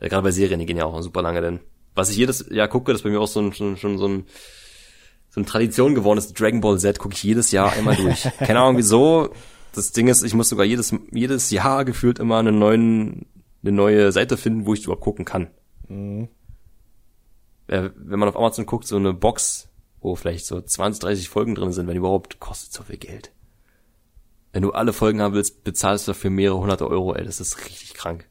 äh, 0.00 0.08
gerade 0.08 0.22
bei 0.22 0.30
Serien, 0.30 0.58
die 0.60 0.66
gehen 0.66 0.76
ja 0.76 0.84
auch 0.84 1.00
super 1.02 1.22
lange, 1.22 1.40
denn 1.40 1.60
was 1.94 2.10
ich 2.10 2.16
jedes 2.16 2.46
Jahr 2.50 2.68
gucke, 2.68 2.92
das 2.92 3.00
ist 3.00 3.04
bei 3.04 3.10
mir 3.10 3.20
auch 3.20 3.28
so 3.28 3.40
ein, 3.40 3.52
schon, 3.52 3.76
schon 3.76 3.98
so 3.98 4.08
ein, 4.08 4.26
so 5.30 5.40
eine 5.40 5.46
Tradition 5.46 5.94
geworden 5.94 6.18
ist, 6.18 6.38
Dragon 6.38 6.60
Ball 6.60 6.78
Z 6.78 6.98
gucke 6.98 7.14
ich 7.14 7.22
jedes 7.22 7.50
Jahr 7.50 7.72
einmal 7.72 7.96
durch. 7.96 8.22
Keine 8.38 8.60
Ahnung 8.60 8.76
wieso. 8.76 9.30
Das 9.74 9.92
Ding 9.92 10.06
ist, 10.08 10.22
ich 10.22 10.34
muss 10.34 10.48
sogar 10.48 10.64
jedes, 10.64 10.94
jedes 11.10 11.50
Jahr 11.50 11.84
gefühlt 11.84 12.20
immer 12.20 12.38
einen 12.38 12.58
neuen, 12.58 13.26
eine 13.62 13.72
neue 13.72 14.12
Seite 14.12 14.36
finden, 14.36 14.66
wo 14.66 14.74
ich 14.74 14.84
überhaupt 14.84 15.02
gucken 15.02 15.24
kann. 15.24 15.48
Äh, 17.66 17.90
wenn 17.96 18.18
man 18.18 18.28
auf 18.28 18.36
Amazon 18.36 18.66
guckt, 18.66 18.86
so 18.86 18.96
eine 18.96 19.12
Box, 19.14 19.68
wo 20.00 20.14
vielleicht 20.16 20.46
so 20.46 20.60
20, 20.60 21.00
30 21.00 21.28
Folgen 21.28 21.54
drin 21.54 21.72
sind, 21.72 21.86
wenn 21.86 21.96
überhaupt, 21.96 22.40
kostet 22.40 22.72
so 22.72 22.82
viel 22.82 22.98
Geld. 22.98 23.30
Wenn 24.52 24.62
du 24.62 24.72
alle 24.72 24.92
Folgen 24.92 25.20
haben 25.20 25.34
willst, 25.34 25.64
bezahlst 25.64 26.06
du 26.06 26.12
dafür 26.12 26.30
mehrere 26.30 26.58
hunderte 26.58 26.88
Euro, 26.88 27.14
ey, 27.14 27.24
das 27.24 27.40
ist 27.40 27.58
richtig 27.64 27.94
krank. 27.94 28.28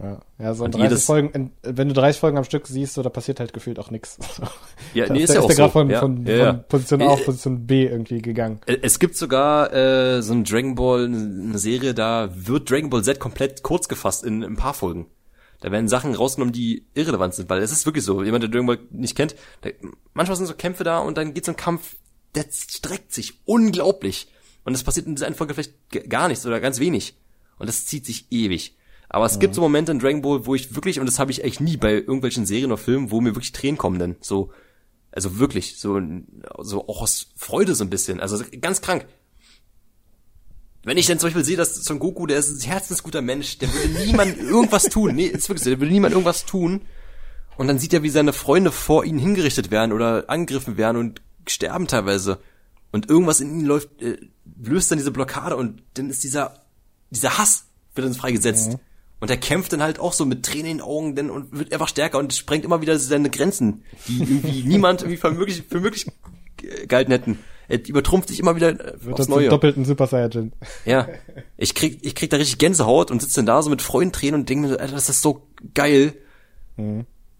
Ja, 0.00 0.20
ja 0.38 0.54
so 0.54 0.64
in 0.64 0.66
Und 0.72 0.74
30 0.80 0.90
jedes- 0.90 1.04
Folgen, 1.06 1.30
in, 1.30 1.50
wenn 1.62 1.88
du 1.88 1.94
30 1.94 2.20
Folgen 2.20 2.38
am 2.38 2.44
Stück 2.44 2.66
siehst, 2.68 2.94
so, 2.94 3.02
da 3.02 3.08
passiert 3.10 3.38
halt 3.40 3.52
gefühlt 3.52 3.78
auch 3.78 3.90
nichts. 3.90 4.18
Ja, 4.94 5.06
Da 5.06 5.12
nee, 5.12 5.20
ist 5.22 5.28
der, 5.30 5.36
ja 5.36 5.42
auch 5.42 5.48
der 5.48 5.56
so. 5.56 5.68
von, 5.68 5.90
ja, 5.90 6.00
von, 6.00 6.24
ja, 6.26 6.34
ja. 6.36 6.52
von 6.54 6.64
Position 6.68 7.02
A 7.02 7.04
Äh, 7.04 7.08
auf 7.08 7.24
Position 7.24 7.66
B 7.66 7.86
irgendwie 7.86 8.22
gegangen. 8.22 8.60
Äh, 8.66 8.78
Es 8.80 8.98
gibt 8.98 9.16
sogar 9.16 9.72
äh, 9.72 10.22
so 10.22 10.32
ein 10.32 10.44
Dragon 10.44 10.74
Ball, 10.76 11.04
eine 11.04 11.58
Serie, 11.58 11.92
da 11.94 12.30
wird 12.32 12.70
Dragon 12.70 12.88
Ball 12.90 13.02
Z 13.04 13.20
komplett 13.20 13.62
kurz 13.62 13.88
gefasst 13.88 14.24
in 14.24 14.42
ein 14.42 14.56
paar 14.56 14.72
Folgen. 14.74 15.06
Da 15.60 15.72
werden 15.72 15.88
Sachen 15.88 16.14
rausgenommen, 16.14 16.52
die 16.52 16.86
irrelevant 16.94 17.34
sind, 17.34 17.50
weil 17.50 17.62
es 17.62 17.72
ist 17.72 17.84
wirklich 17.84 18.04
so. 18.04 18.22
Jemand, 18.22 18.44
der 18.44 18.50
Dragon 18.50 18.66
Ball 18.66 18.78
nicht 18.90 19.16
kennt, 19.16 19.34
da, 19.62 19.70
manchmal 20.14 20.36
sind 20.36 20.46
so 20.46 20.54
Kämpfe 20.54 20.84
da 20.84 20.98
und 20.98 21.18
dann 21.18 21.34
geht 21.34 21.44
so 21.44 21.52
ein 21.52 21.56
Kampf, 21.56 21.96
der 22.34 22.44
streckt 22.50 23.12
sich 23.12 23.40
unglaublich. 23.44 24.28
Und 24.64 24.74
es 24.74 24.84
passiert 24.84 25.06
in 25.06 25.14
dieser 25.14 25.26
einen 25.26 25.34
Folge 25.34 25.54
vielleicht 25.54 25.74
gar 26.08 26.28
nichts 26.28 26.46
oder 26.46 26.60
ganz 26.60 26.78
wenig. 26.78 27.16
Und 27.58 27.68
das 27.68 27.86
zieht 27.86 28.06
sich 28.06 28.26
ewig. 28.30 28.76
Aber 29.08 29.24
es 29.24 29.38
gibt 29.38 29.54
so 29.54 29.62
Momente 29.62 29.90
in 29.90 29.98
Dragon 29.98 30.22
Ball, 30.22 30.46
wo 30.46 30.54
ich 30.54 30.74
wirklich, 30.74 31.00
und 31.00 31.06
das 31.06 31.18
habe 31.18 31.30
ich 31.30 31.42
echt 31.42 31.60
nie 31.60 31.76
bei 31.76 31.94
irgendwelchen 31.94 32.44
Serien 32.44 32.70
oder 32.70 32.76
Filmen, 32.76 33.10
wo 33.10 33.20
mir 33.20 33.34
wirklich 33.34 33.52
Tränen 33.52 33.78
kommen 33.78 33.98
denn. 33.98 34.16
So, 34.20 34.52
also 35.10 35.38
wirklich, 35.38 35.78
so, 35.78 36.00
so 36.58 36.86
auch 36.86 37.00
aus 37.00 37.28
Freude 37.34 37.74
so 37.74 37.84
ein 37.84 37.90
bisschen. 37.90 38.20
Also 38.20 38.44
ganz 38.60 38.82
krank. 38.82 39.06
Wenn 40.88 40.96
ich 40.96 41.04
dann 41.04 41.18
zum 41.18 41.26
Beispiel 41.26 41.44
sehe, 41.44 41.58
dass 41.58 41.74
Son 41.74 41.98
Goku, 41.98 42.26
der 42.26 42.38
ist 42.38 42.48
ein 42.48 42.66
herzensguter 42.66 43.20
Mensch, 43.20 43.58
der 43.58 43.70
würde 43.70 44.06
niemand 44.06 44.38
irgendwas 44.38 44.84
tun. 44.84 45.14
Nee, 45.14 45.26
ist 45.26 45.50
wirklich 45.50 45.64
so, 45.64 45.68
der 45.68 45.80
würde 45.80 45.92
niemand 45.92 46.12
irgendwas 46.12 46.46
tun. 46.46 46.80
Und 47.58 47.68
dann 47.68 47.78
sieht 47.78 47.92
er, 47.92 48.02
wie 48.02 48.08
seine 48.08 48.32
Freunde 48.32 48.72
vor 48.72 49.04
ihnen 49.04 49.18
hingerichtet 49.18 49.70
werden 49.70 49.92
oder 49.92 50.30
angegriffen 50.30 50.78
werden 50.78 50.96
und 50.96 51.20
sterben 51.46 51.88
teilweise. 51.88 52.38
Und 52.90 53.10
irgendwas 53.10 53.40
in 53.40 53.50
ihnen 53.50 53.66
läuft, 53.66 54.00
äh, 54.00 54.16
löst 54.62 54.90
dann 54.90 54.96
diese 54.96 55.10
Blockade 55.10 55.56
und 55.56 55.82
dann 55.92 56.08
ist 56.08 56.24
dieser, 56.24 56.64
dieser 57.10 57.36
Hass 57.36 57.66
wird 57.94 58.06
dann 58.06 58.14
freigesetzt. 58.14 58.78
Und 59.20 59.28
er 59.28 59.36
kämpft 59.36 59.74
dann 59.74 59.82
halt 59.82 59.98
auch 59.98 60.14
so 60.14 60.24
mit 60.24 60.42
Tränen 60.42 60.70
in 60.70 60.76
den 60.78 60.86
Augen 60.86 61.14
denn, 61.14 61.28
und 61.28 61.52
wird 61.52 61.70
einfach 61.70 61.88
stärker 61.88 62.18
und 62.18 62.32
sprengt 62.32 62.64
immer 62.64 62.80
wieder 62.80 62.98
seine 62.98 63.28
Grenzen, 63.28 63.82
die 64.06 64.20
irgendwie 64.20 64.62
niemand 64.66 65.02
irgendwie 65.02 65.18
für 65.18 65.32
möglich, 65.32 65.64
für 65.68 65.80
möglich 65.80 66.06
gehalten 66.86 67.12
hätten. 67.12 67.38
Er 67.70 67.86
übertrumpft 67.86 68.28
sich 68.30 68.40
immer 68.40 68.56
wieder 68.56 68.70
äh, 68.70 68.94
Wird 69.04 69.20
aufs 69.20 69.28
Neue. 69.28 69.48
doppelten 69.50 69.84
Super 69.84 70.06
Saiyajin. 70.06 70.52
Ja. 70.84 71.06
Ich 71.60 71.74
krieg, 71.74 71.98
ich 72.02 72.14
krieg 72.14 72.30
da 72.30 72.36
richtig 72.36 72.58
Gänsehaut 72.58 73.10
und 73.10 73.20
sitze 73.20 73.36
dann 73.36 73.46
da 73.46 73.60
so 73.62 73.68
mit 73.68 73.82
Freudentränen 73.82 74.40
und 74.40 74.48
denke 74.48 74.62
mir, 74.68 74.72
so, 74.74 74.78
Alter, 74.78 74.94
das 74.94 75.08
ist 75.08 75.22
so 75.22 75.42
geil. 75.74 76.14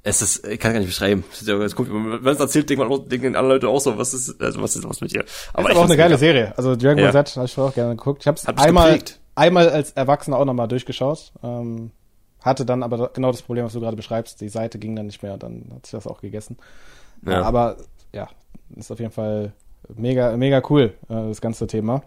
Es 0.02 0.22
ist, 0.22 0.46
ich 0.46 0.58
kann 0.58 0.72
gar 0.72 0.80
nicht 0.80 0.88
beschreiben. 0.88 1.22
Es 1.32 1.42
ist 1.42 1.76
kommt- 1.76 1.90
Wenn 1.90 2.32
es 2.32 2.40
erzählt, 2.40 2.68
denkt 2.70 2.86
man 2.88 3.08
denken 3.08 3.36
alle 3.36 3.48
Leute 3.48 3.68
auch 3.68 3.80
so, 3.80 3.96
was 3.98 4.14
ist, 4.14 4.40
also 4.42 4.60
was 4.62 4.74
ist 4.74 4.82
los 4.82 5.00
mit 5.00 5.12
dir? 5.12 5.24
Aber, 5.52 5.68
ich 5.70 5.76
aber 5.76 5.80
auch 5.80 5.84
eine 5.84 5.96
geile 5.96 6.10
mega. 6.10 6.18
Serie. 6.18 6.54
Also 6.56 6.74
Dragon 6.76 6.96
Ball 6.96 7.14
Ja. 7.14 7.24
Z 7.24 7.36
habe 7.36 7.46
ich 7.46 7.54
vorher 7.54 7.70
auch 7.70 7.74
gerne 7.74 7.96
geguckt. 7.96 8.22
Ich 8.22 8.26
habe 8.26 8.36
es 8.38 8.46
einmal, 8.46 8.92
geprägt. 8.92 9.20
einmal 9.36 9.68
als 9.68 9.92
Erwachsener 9.92 10.38
auch 10.38 10.44
nochmal 10.44 10.66
durchgeschaut. 10.68 11.32
Ähm, 11.42 11.90
hatte 12.42 12.64
dann 12.64 12.82
aber 12.82 13.10
genau 13.12 13.30
das 13.30 13.42
Problem, 13.42 13.64
was 13.66 13.72
du 13.72 13.80
gerade 13.80 13.96
beschreibst. 13.96 14.40
Die 14.40 14.48
Seite 14.48 14.78
ging 14.80 14.96
dann 14.96 15.06
nicht 15.06 15.22
mehr, 15.22 15.36
dann 15.36 15.70
hat 15.74 15.86
sich 15.86 15.92
das 15.92 16.06
auch 16.06 16.20
gegessen. 16.20 16.56
Ja. 17.26 17.42
Aber 17.42 17.76
ja, 18.12 18.28
ist 18.76 18.90
auf 18.90 18.98
jeden 18.98 19.12
Fall 19.12 19.52
mega, 19.94 20.36
mega 20.36 20.62
cool, 20.70 20.94
äh, 21.08 21.14
das 21.28 21.40
ganze 21.40 21.66
Thema. 21.66 22.02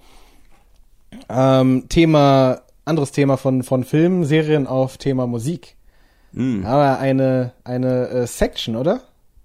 Ähm, 1.30 1.86
Thema, 1.90 2.62
anderes 2.86 3.12
Thema 3.12 3.38
von, 3.38 3.64
von 3.64 3.84
Filmen, 3.84 4.24
Serien 4.26 4.68
auf 4.68 4.98
Thema 4.98 5.28
Musik. 5.28 5.76
Hm. 6.34 6.66
Aber 6.66 7.00
eine, 7.00 7.52
eine 7.64 8.08
äh, 8.10 8.28
Section, 8.28 8.76
oder? 8.76 9.02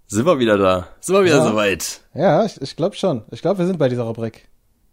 Sind 0.06 0.24
wir 0.24 0.38
wieder 0.38 0.56
da? 0.56 0.86
Sind 1.00 1.16
wir 1.16 1.24
wieder 1.24 1.38
Ja. 1.38 1.44
soweit? 1.48 2.00
Ja, 2.14 2.44
ich, 2.44 2.60
ich 2.62 2.76
glaube 2.76 2.94
schon. 2.94 3.22
Ich 3.32 3.42
glaube, 3.42 3.58
wir 3.58 3.66
sind 3.66 3.78
bei 3.78 3.88
dieser 3.88 4.04
Rubrik. 4.04 4.46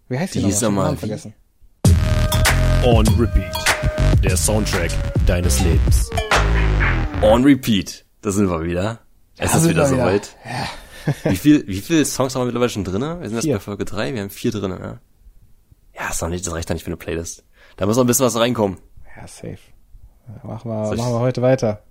Wie 0.09 0.17
heißt 0.17 0.33
die, 0.33 0.39
Die 0.39 0.45
hieß 0.45 0.55
Ich 0.57 0.61
nochmal 0.63 0.85
Namen 0.85 0.97
vergessen. 0.97 1.33
On 2.83 3.07
Repeat. 3.19 3.53
Der 4.23 4.35
Soundtrack 4.35 4.89
deines 5.27 5.61
Lebens. 5.61 6.09
On 7.21 7.43
repeat. 7.43 8.03
Da 8.21 8.31
sind 8.31 8.49
wir 8.49 8.63
wieder. 8.63 8.99
Es 9.37 9.51
Da 9.51 9.57
ist 9.59 9.69
wieder 9.69 9.85
soweit. 9.85 10.35
Wie 11.23 11.35
viel, 11.35 11.67
wie 11.67 11.81
viele 11.81 12.05
Songs 12.05 12.33
haben 12.35 12.41
wir 12.41 12.45
mittlerweile 12.45 12.69
schon 12.69 12.83
drinne? 12.83 13.19
Wir 13.21 13.29
sind 13.29 13.43
jetzt 13.43 13.51
bei 13.51 13.59
Folge 13.59 13.85
drei. 13.85 14.13
wir 14.13 14.21
haben 14.21 14.29
vier 14.29 14.51
drinne, 14.51 14.79
ja. 14.79 14.99
Ja, 16.01 16.09
ist 16.09 16.21
noch 16.21 16.29
nicht, 16.29 16.45
das 16.45 16.53
reicht 16.53 16.69
doch 16.69 16.73
nicht 16.73 16.83
für 16.83 16.87
eine 16.87 16.97
Playlist. 16.97 17.43
Da 17.77 17.85
muss 17.85 17.95
noch 17.97 18.03
ein 18.03 18.07
bisschen 18.07 18.25
was 18.25 18.35
reinkommen. 18.37 18.77
Ja, 19.15 19.27
safe. 19.27 19.57
Ja, 20.27 20.47
Machen 20.47 20.69
wir, 20.71 20.85
Soll 20.87 20.97
machen 20.97 21.13
wir 21.13 21.19
heute 21.19 21.41
weiter. 21.41 21.83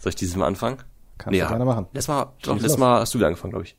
Soll 0.00 0.10
ich 0.10 0.16
dieses 0.16 0.36
Mal 0.36 0.46
anfangen? 0.46 0.78
Kannst 1.18 1.40
du 1.40 1.46
gerne 1.48 1.64
machen. 1.64 1.86
Letztes 1.92 2.08
Mal, 2.08 2.32
doch, 2.42 2.54
letztes. 2.54 2.76
Mal 2.78 3.00
hast 3.00 3.14
du 3.14 3.18
wieder 3.18 3.26
angefangen, 3.28 3.52
glaube 3.52 3.64
ich. 3.66 3.76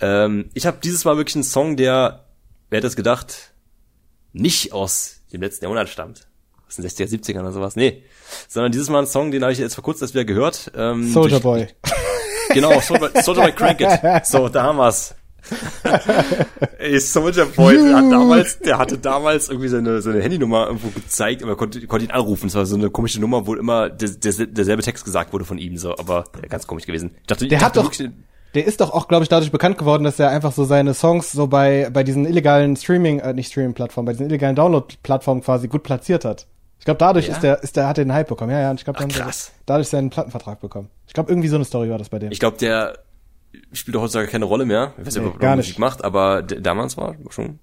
Ähm, 0.00 0.50
ich 0.54 0.66
habe 0.66 0.78
dieses 0.82 1.04
Mal 1.04 1.16
wirklich 1.16 1.36
einen 1.36 1.44
Song, 1.44 1.76
der, 1.76 2.24
wer 2.70 2.78
hätte 2.78 2.86
es 2.88 2.96
gedacht, 2.96 3.54
nicht 4.32 4.72
aus 4.72 5.20
dem 5.32 5.42
letzten 5.42 5.64
Jahrhundert 5.64 5.88
stammt. 5.88 6.26
Aus 6.66 6.76
den 6.76 6.84
60er, 6.84 7.06
70ern 7.08 7.40
oder 7.40 7.52
sowas. 7.52 7.76
Nee. 7.76 8.02
Sondern 8.48 8.72
dieses 8.72 8.88
Mal 8.90 9.00
ein 9.00 9.06
Song, 9.06 9.30
den 9.30 9.42
habe 9.42 9.52
ich 9.52 9.58
jetzt 9.58 9.74
vor 9.74 9.84
kurzem 9.84 10.04
erst 10.04 10.14
wieder 10.14 10.24
gehört. 10.24 10.72
Ähm, 10.74 11.06
Soldier 11.12 11.38
durch- 11.40 11.42
Boy. 11.42 11.92
Genau, 12.50 12.80
Soldier 12.80 13.10
Soldier 13.22 13.42
Boy 13.42 13.52
Crank. 13.52 14.24
So, 14.24 14.48
da 14.48 14.62
haben 14.62 14.78
wir's. 14.78 15.14
Ey, 16.78 16.98
Soldier 16.98 17.46
Boy, 17.46 17.76
der 17.76 17.96
hat 17.96 18.10
damals, 18.10 18.58
der 18.60 18.78
hatte 18.78 18.98
damals 18.98 19.48
irgendwie 19.48 19.68
seine, 19.68 20.00
seine 20.00 20.22
Handynummer 20.22 20.66
irgendwo 20.66 20.88
gezeigt, 20.88 21.42
aber 21.42 21.56
konnte, 21.56 21.86
konnte 21.86 22.06
ihn 22.06 22.10
anrufen. 22.10 22.46
Es 22.46 22.54
war 22.54 22.64
so 22.64 22.76
eine 22.76 22.90
komische 22.90 23.20
Nummer, 23.20 23.46
wo 23.46 23.54
immer 23.54 23.90
der, 23.90 24.08
der, 24.08 24.46
derselbe 24.46 24.82
Text 24.82 25.04
gesagt 25.04 25.32
wurde 25.32 25.44
von 25.44 25.58
ihm, 25.58 25.76
so, 25.76 25.96
aber 25.96 26.24
ganz 26.48 26.66
komisch 26.66 26.86
gewesen. 26.86 27.12
Ich 27.20 27.26
dachte, 27.26 27.46
Der 27.46 27.58
ich 27.58 27.64
hat 27.64 27.76
dachte 27.76 27.88
doch, 27.88 27.98
wirklich, 27.98 28.10
der 28.54 28.64
ist 28.64 28.80
doch 28.80 28.92
auch, 28.92 29.08
glaube 29.08 29.24
ich, 29.24 29.28
dadurch 29.28 29.50
bekannt 29.50 29.78
geworden, 29.78 30.04
dass 30.04 30.18
er 30.18 30.30
einfach 30.30 30.52
so 30.52 30.64
seine 30.64 30.94
Songs 30.94 31.32
so 31.32 31.46
bei, 31.46 31.90
bei 31.92 32.04
diesen 32.04 32.24
illegalen 32.24 32.76
Streaming, 32.76 33.18
äh, 33.18 33.34
nicht 33.34 33.50
Streaming-Plattformen, 33.50 34.06
bei 34.06 34.12
diesen 34.12 34.26
illegalen 34.26 34.56
Download-Plattformen 34.56 35.42
quasi 35.42 35.68
gut 35.68 35.82
platziert 35.82 36.24
hat. 36.24 36.46
Ich 36.84 36.86
glaube, 36.86 36.98
dadurch 36.98 37.28
Ja? 37.28 37.32
ist 37.32 37.40
der, 37.42 37.62
ist 37.62 37.76
der, 37.76 37.86
hat 37.88 37.96
er 37.96 38.04
den 38.04 38.12
Hype 38.12 38.28
bekommen. 38.28 38.50
Ja, 38.52 38.60
ja, 38.60 38.70
und 38.70 38.78
ich 38.78 38.84
glaube, 38.84 38.98
dadurch 39.64 39.88
seinen 39.88 40.10
Plattenvertrag 40.10 40.60
bekommen. 40.60 40.90
Ich 41.06 41.14
glaube, 41.14 41.30
irgendwie 41.32 41.48
so 41.48 41.56
eine 41.56 41.64
Story 41.64 41.88
war 41.88 41.96
das 41.96 42.10
bei 42.10 42.18
dem. 42.18 42.30
ich 42.30 42.38
glaube, 42.38 42.58
der 42.58 42.98
spielt 43.72 43.96
heutzutage 43.96 44.28
keine 44.28 44.44
Rolle 44.44 44.66
mehr. 44.66 44.92
Ich 44.98 45.06
weiß 45.06 45.14
nicht, 45.14 45.24
Nee, 45.24 45.30
ob 45.30 45.42
er 45.42 45.56
nicht. 45.56 45.66
Musik 45.68 45.78
macht, 45.78 46.04
aber 46.04 46.42
damals 46.42 46.98
war 46.98 47.16
schon, 47.30 47.58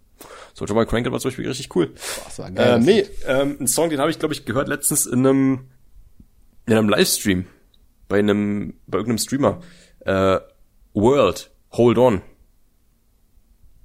Boy 0.57 0.87
Crank 0.87 1.05
It 1.05 1.11
war 1.11 1.19
zum 1.19 1.29
Beispiel 1.29 1.47
richtig 1.47 1.75
cool. 1.75 1.93
das 2.25 2.39
war 2.39 2.49
geil. 2.49 2.77
Ähm, 2.77 2.81
nee, 2.83 3.05
ähm, 3.27 3.57
ein 3.59 3.67
Song, 3.67 3.91
den 3.91 3.99
habe 3.99 4.09
ich, 4.09 4.17
glaube 4.17 4.33
ich, 4.33 4.43
gehört 4.45 4.67
letztens 4.67 5.05
in 5.05 5.19
einem, 5.19 5.69
in 6.65 6.73
einem 6.73 6.89
Livestream. 6.89 7.45
Bei 8.07 8.17
einem, 8.17 8.73
bei 8.87 8.97
irgendeinem 8.97 9.19
Streamer. 9.19 9.59
Äh, 9.99 10.39
World, 10.95 11.51
Hold 11.73 11.97
On. 11.99 12.21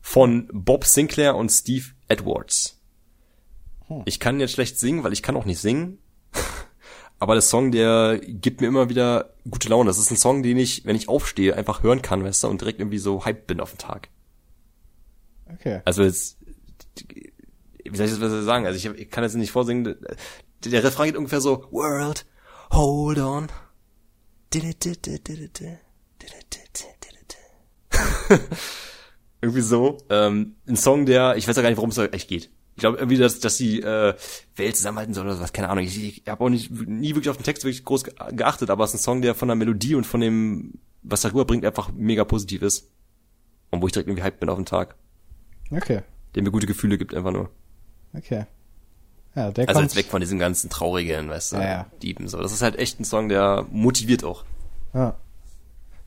Von 0.01 0.49
Bob 0.51 0.87
Sinclair 0.87 1.37
und 1.37 1.51
Steve 1.51 1.85
Edwards. 2.09 2.76
Ich 4.05 4.21
kann 4.21 4.41
jetzt 4.41 4.53
schlecht 4.53 4.79
singen, 4.79 5.05
weil 5.05 5.13
ich 5.13 5.23
kann 5.23 5.37
auch 5.37 5.45
nicht 5.45 5.61
singen. 5.61 5.99
Aber 7.19 7.35
der 7.35 7.43
Song, 7.43 7.73
der 7.73 8.21
gibt 8.23 8.61
mir 8.61 8.67
immer 8.67 8.89
wieder 8.89 9.35
gute 9.49 9.69
Laune. 9.69 9.89
Das 9.89 9.99
ist 9.99 10.11
ein 10.11 10.17
Song, 10.17 10.43
den 10.43 10.59
ich, 10.59 10.85
wenn 10.85 10.97
ich 10.97 11.09
aufstehe, 11.09 11.57
einfach 11.57 11.83
hören 11.83 12.03
kann, 12.03 12.25
weißt 12.25 12.45
du, 12.45 12.49
und 12.49 12.61
direkt 12.61 12.81
irgendwie 12.81 12.99
so 12.99 13.25
hyped 13.25 13.47
bin 13.47 13.61
auf 13.61 13.71
den 13.73 13.79
Tag. 13.79 14.09
Okay. 15.53 15.81
Also 15.85 16.03
jetzt, 16.03 16.37
wie 17.09 17.97
soll 17.97 18.07
ich 18.07 18.13
das 18.13 18.21
besser 18.21 18.43
sagen? 18.43 18.67
Also 18.67 18.77
ich, 18.77 19.01
ich 19.01 19.11
kann 19.11 19.25
jetzt 19.25 19.35
nicht 19.37 19.53
vorsingen. 19.53 19.85
Der, 19.85 19.97
der 20.65 20.85
Refrain 20.85 21.07
geht 21.07 21.17
ungefähr 21.17 21.41
so, 21.41 21.67
World, 21.71 22.27
hold 22.73 23.19
on. 23.19 23.49
irgendwie 29.41 29.61
so. 29.61 29.99
Ähm, 30.11 30.57
ein 30.67 30.77
Song, 30.77 31.07
der, 31.07 31.37
ich 31.37 31.47
weiß 31.47 31.57
ja 31.57 31.63
gar 31.63 31.69
nicht, 31.69 31.79
worum 31.79 31.91
es 31.91 31.99
echt 31.99 32.29
geht. 32.29 32.51
Ich 32.77 32.81
glaube 32.81 32.99
irgendwie, 32.99 33.17
dass, 33.17 33.41
dass 33.41 33.57
die 33.57 33.81
äh, 33.81 34.15
Welt 34.55 34.77
zusammenhalten 34.77 35.15
soll 35.15 35.27
oder 35.27 35.41
was, 35.41 35.53
keine 35.55 35.71
Ahnung. 35.71 35.85
Ich, 35.85 36.03
ich 36.03 36.23
habe 36.29 36.45
auch 36.45 36.51
nicht 36.51 36.71
nie 36.71 37.11
wirklich 37.11 37.31
auf 37.31 37.39
den 37.39 37.43
Text 37.45 37.65
wirklich 37.65 37.85
groß 37.85 38.05
ge- 38.05 38.15
geachtet, 38.33 38.69
aber 38.71 38.85
es 38.85 38.91
ist 38.95 39.01
ein 39.01 39.03
Song, 39.03 39.23
der 39.23 39.35
von 39.35 39.49
der 39.49 39.55
Melodie 39.57 39.95
und 39.95 40.05
von 40.05 40.21
dem, 40.21 40.75
was 41.03 41.25
er 41.25 41.33
rüberbringt, 41.33 41.65
einfach 41.65 41.91
mega 41.93 42.25
positiv 42.25 42.61
ist. 42.63 42.91
Und 43.71 43.81
wo 43.83 43.87
ich 43.87 43.93
direkt 43.93 44.09
irgendwie 44.09 44.23
hyped 44.25 44.41
bin 44.41 44.49
auf 44.51 44.57
den 44.57 44.67
Tag 44.67 44.95
Okay. 45.73 46.03
der 46.35 46.43
mir 46.43 46.51
gute 46.53 46.67
Gefühle 46.67 46.99
gibt, 46.99 47.15
einfach 47.15 47.33
nur. 47.33 47.51
Okay. 48.15 48.45
Ja, 49.35 49.51
der 49.51 49.69
Also 49.69 49.81
jetzt 49.81 49.97
weg 49.97 50.07
von 50.07 50.21
diesen 50.21 50.39
ganzen 50.39 50.71
traurigen, 50.71 51.29
weißt 51.31 51.53
du, 51.53 51.57
Ja, 51.57 51.63
ja. 51.65 51.87
Dieben 52.03 52.29
so. 52.29 52.41
Das 52.41 52.53
ist 52.53 52.63
halt 52.63 52.77
echt 52.79 53.01
ein 53.01 53.05
Song, 53.05 53.29
der 53.29 53.67
motiviert 53.71 54.23
auch. 54.23 54.45
Ja. 54.95 55.17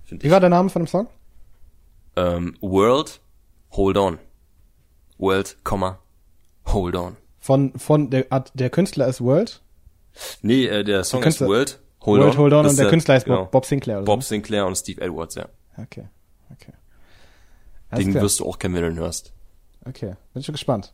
Find 0.06 0.22
Wie 0.24 0.28
ich. 0.28 0.32
war 0.34 0.40
der 0.40 0.50
Name 0.50 0.70
von 0.70 0.84
dem 0.84 0.88
Song? 0.88 1.08
Ähm, 2.16 2.56
World, 2.62 3.22
Hold 3.72 3.98
On. 3.98 4.18
World, 5.18 5.58
Komma, 5.64 6.00
Hold 6.74 6.96
On. 6.96 7.18
Von, 7.40 7.74
von, 7.80 8.10
der, 8.10 8.26
Art- 8.32 8.52
der 8.54 8.70
Künstler 8.70 9.08
ist 9.08 9.22
World. 9.22 9.62
Nee, 10.41 10.66
äh, 10.66 10.84
der 10.84 11.04
Song 11.04 11.22
Künstler- 11.22 11.46
ist 11.48 11.50
World, 11.52 11.80
Hold 12.02 12.22
World 12.22 12.34
On. 12.34 12.38
Hold 12.40 12.54
On 12.54 12.64
Das 12.64 12.72
und 12.74 12.78
der 12.78 12.86
ist 12.86 12.90
Künstler 12.91 13.16
ist 13.18 13.26
genau. 13.26 13.46
Bob, 13.46 13.66
Sinclair. 13.66 13.98
Oder 13.98 14.06
Bob 14.06 14.24
Sinclair 14.24 14.66
und 14.66 14.76
Steve 14.76 15.02
Edwards, 15.02 15.36
ja. 15.36 15.48
so? 15.76 15.84
Okay, 15.84 16.08
okay. 16.52 16.74
Alles 17.90 18.06
Den 18.06 18.12
klar. 18.12 18.24
wirst 18.24 18.40
du 18.40 18.46
auch 18.46 18.60
kennen, 18.60 18.76
wenn 18.76 18.84
du 18.84 18.90
ihn 18.90 19.00
hörst. 19.00 19.32
Okay, 19.86 20.16
bin 20.34 20.44
schon 20.44 20.54
gespannt. 20.54 20.94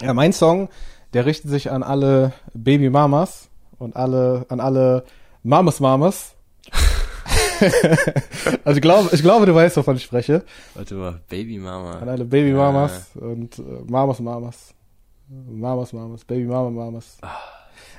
Ja, 0.00 0.14
mein 0.14 0.32
Song, 0.32 0.68
der 1.14 1.26
richtet 1.26 1.50
sich 1.50 1.70
an 1.70 1.82
alle 1.82 2.32
Baby 2.54 2.90
Mamas 2.90 3.48
und 3.78 3.96
alle, 3.96 4.46
an 4.48 4.60
alle 4.60 5.04
Mamas 5.42 5.80
Mamas. 5.80 6.34
also 8.64 8.76
ich 8.76 8.82
glaube, 8.82 9.08
ich 9.12 9.22
glaube, 9.22 9.46
du 9.46 9.54
weißt, 9.54 9.76
wovon 9.76 9.96
ich 9.96 10.04
spreche. 10.04 10.44
Warte 10.74 10.94
mal, 10.94 11.20
Baby 11.28 11.56
An 11.56 11.62
Mama. 11.62 11.98
alle 11.98 12.24
Baby 12.24 12.52
Mamas 12.52 13.10
und 13.14 13.58
äh, 13.58 13.62
Mamas 13.86 14.20
Mamas. 14.20 14.74
Mamas 15.28 15.92
Mamas, 15.92 16.24
Baby 16.24 16.44
Mama 16.44 16.70
Mamas. 16.70 17.18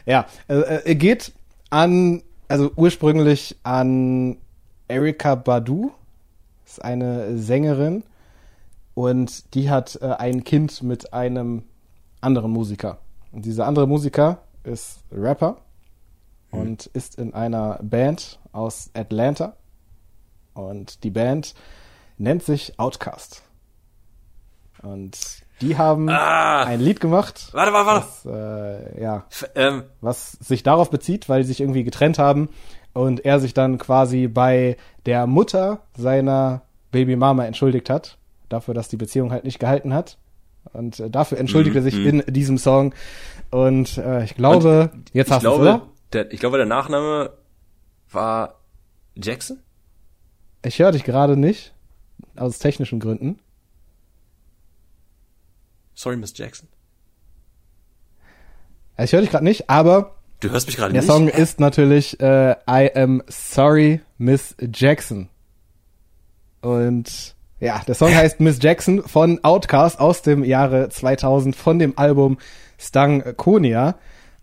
Ja, 0.06 0.26
äh, 0.48 0.56
äh, 0.56 0.82
er 0.86 0.96
geht 0.96 1.34
an, 1.70 2.24
also 2.48 2.72
ursprünglich 2.76 3.58
an 3.64 4.38
Erika 4.88 5.36
Badu, 5.36 5.92
ist 6.66 6.84
eine 6.84 7.38
Sängerin 7.38 8.04
und 8.94 9.54
die 9.54 9.70
hat 9.70 10.00
äh, 10.02 10.06
ein 10.06 10.44
Kind 10.44 10.82
mit 10.84 11.14
einem 11.14 11.64
anderen 12.22 12.52
Musiker. 12.52 13.00
Und 13.32 13.46
dieser 13.46 13.68
andere 13.68 13.88
Musiker 13.88 14.40
ist 14.64 15.00
Rapper 15.12 15.58
und 16.52 16.86
ist 16.88 17.16
in 17.20 17.34
einer 17.34 17.80
Band 17.82 18.40
aus 18.52 18.90
Atlanta. 18.94 19.56
Und 20.54 21.04
die 21.04 21.12
Band 21.12 21.54
nennt 22.18 22.44
sich 22.44 22.80
Outcast. 22.80 23.44
Und 24.82 25.18
die 25.62 25.78
haben 25.78 26.08
Ah! 26.10 26.64
ein 26.66 26.80
Lied 26.80 27.00
gemacht, 27.00 27.50
Warte, 27.52 27.74
warte, 27.74 27.88
warte. 27.88 28.06
das, 28.06 28.26
äh, 28.26 29.02
ja, 29.02 29.26
ähm, 29.56 29.84
was 30.02 30.34
sich 30.34 30.62
darauf 30.64 30.90
bezieht, 30.92 31.30
weil 31.30 31.44
sie 31.44 31.48
sich 31.50 31.62
irgendwie 31.62 31.84
getrennt 31.84 32.20
haben 32.20 32.50
und 32.94 33.26
er 33.26 33.40
sich 33.40 33.54
dann 33.56 33.80
quasi 33.80 34.28
bei 34.28 34.78
der 35.08 35.26
Mutter 35.26 35.82
seiner 35.98 36.62
Babymama 36.92 37.46
entschuldigt 37.46 37.90
hat, 37.90 38.18
dafür, 38.50 38.74
dass 38.76 38.88
die 38.88 38.98
Beziehung 38.98 39.32
halt 39.32 39.44
nicht 39.46 39.60
gehalten 39.60 39.94
hat. 39.94 40.18
Und 40.74 41.00
äh, 41.00 41.10
dafür 41.10 41.38
entschuldigt 41.40 41.76
er 41.76 41.82
sich 41.82 41.96
in 41.96 42.24
diesem 42.28 42.58
Song. 42.58 42.94
Und 43.50 43.98
äh, 43.98 44.24
ich 44.26 44.36
glaube, 44.36 44.92
jetzt 45.14 45.28
ich 45.28 45.34
hast 45.34 45.44
du 45.46 45.50
es, 45.52 45.58
oder? 45.60 45.82
Der, 46.14 46.32
ich 46.32 46.40
glaube, 46.40 46.58
der 46.58 46.66
Nachname 46.66 47.34
war 48.12 48.60
Jackson? 49.16 49.60
Ich 50.64 50.80
höre 50.80 50.92
dich 50.92 51.04
gerade 51.04 51.38
nicht, 51.38 51.74
aus 52.36 52.60
technischen 52.60 53.00
Gründen. 53.00 53.40
Sorry, 55.94 56.18
Miss 56.18 56.38
Jackson. 56.38 56.68
Ich 59.00 59.14
höre 59.14 59.22
dich 59.22 59.30
gerade 59.32 59.44
nicht, 59.44 59.70
aber 59.70 60.16
Du 60.40 60.50
hörst 60.52 60.68
mich 60.68 60.78
gerade 60.78 60.94
der 60.94 61.02
nicht? 61.02 61.12
Song 61.12 61.28
ist 61.28 61.60
natürlich 61.60 62.20
äh, 62.20 62.56
I 62.70 62.92
Am 62.96 63.24
Sorry, 63.28 64.02
Miss 64.18 64.56
Jackson. 64.74 65.30
Und 66.62 67.36
ja, 67.60 67.82
der 67.88 67.96
Song 67.96 68.14
heißt 68.16 68.40
Miss 68.40 68.60
Jackson 68.62 69.02
von 69.04 69.44
Outkast 69.44 70.00
aus 70.00 70.22
dem 70.22 70.44
Jahre 70.44 70.90
2000 70.90 71.56
von 71.56 71.80
dem 71.80 71.98
Album 71.98 72.38
Stang 72.78 73.36
Konia. 73.36 73.96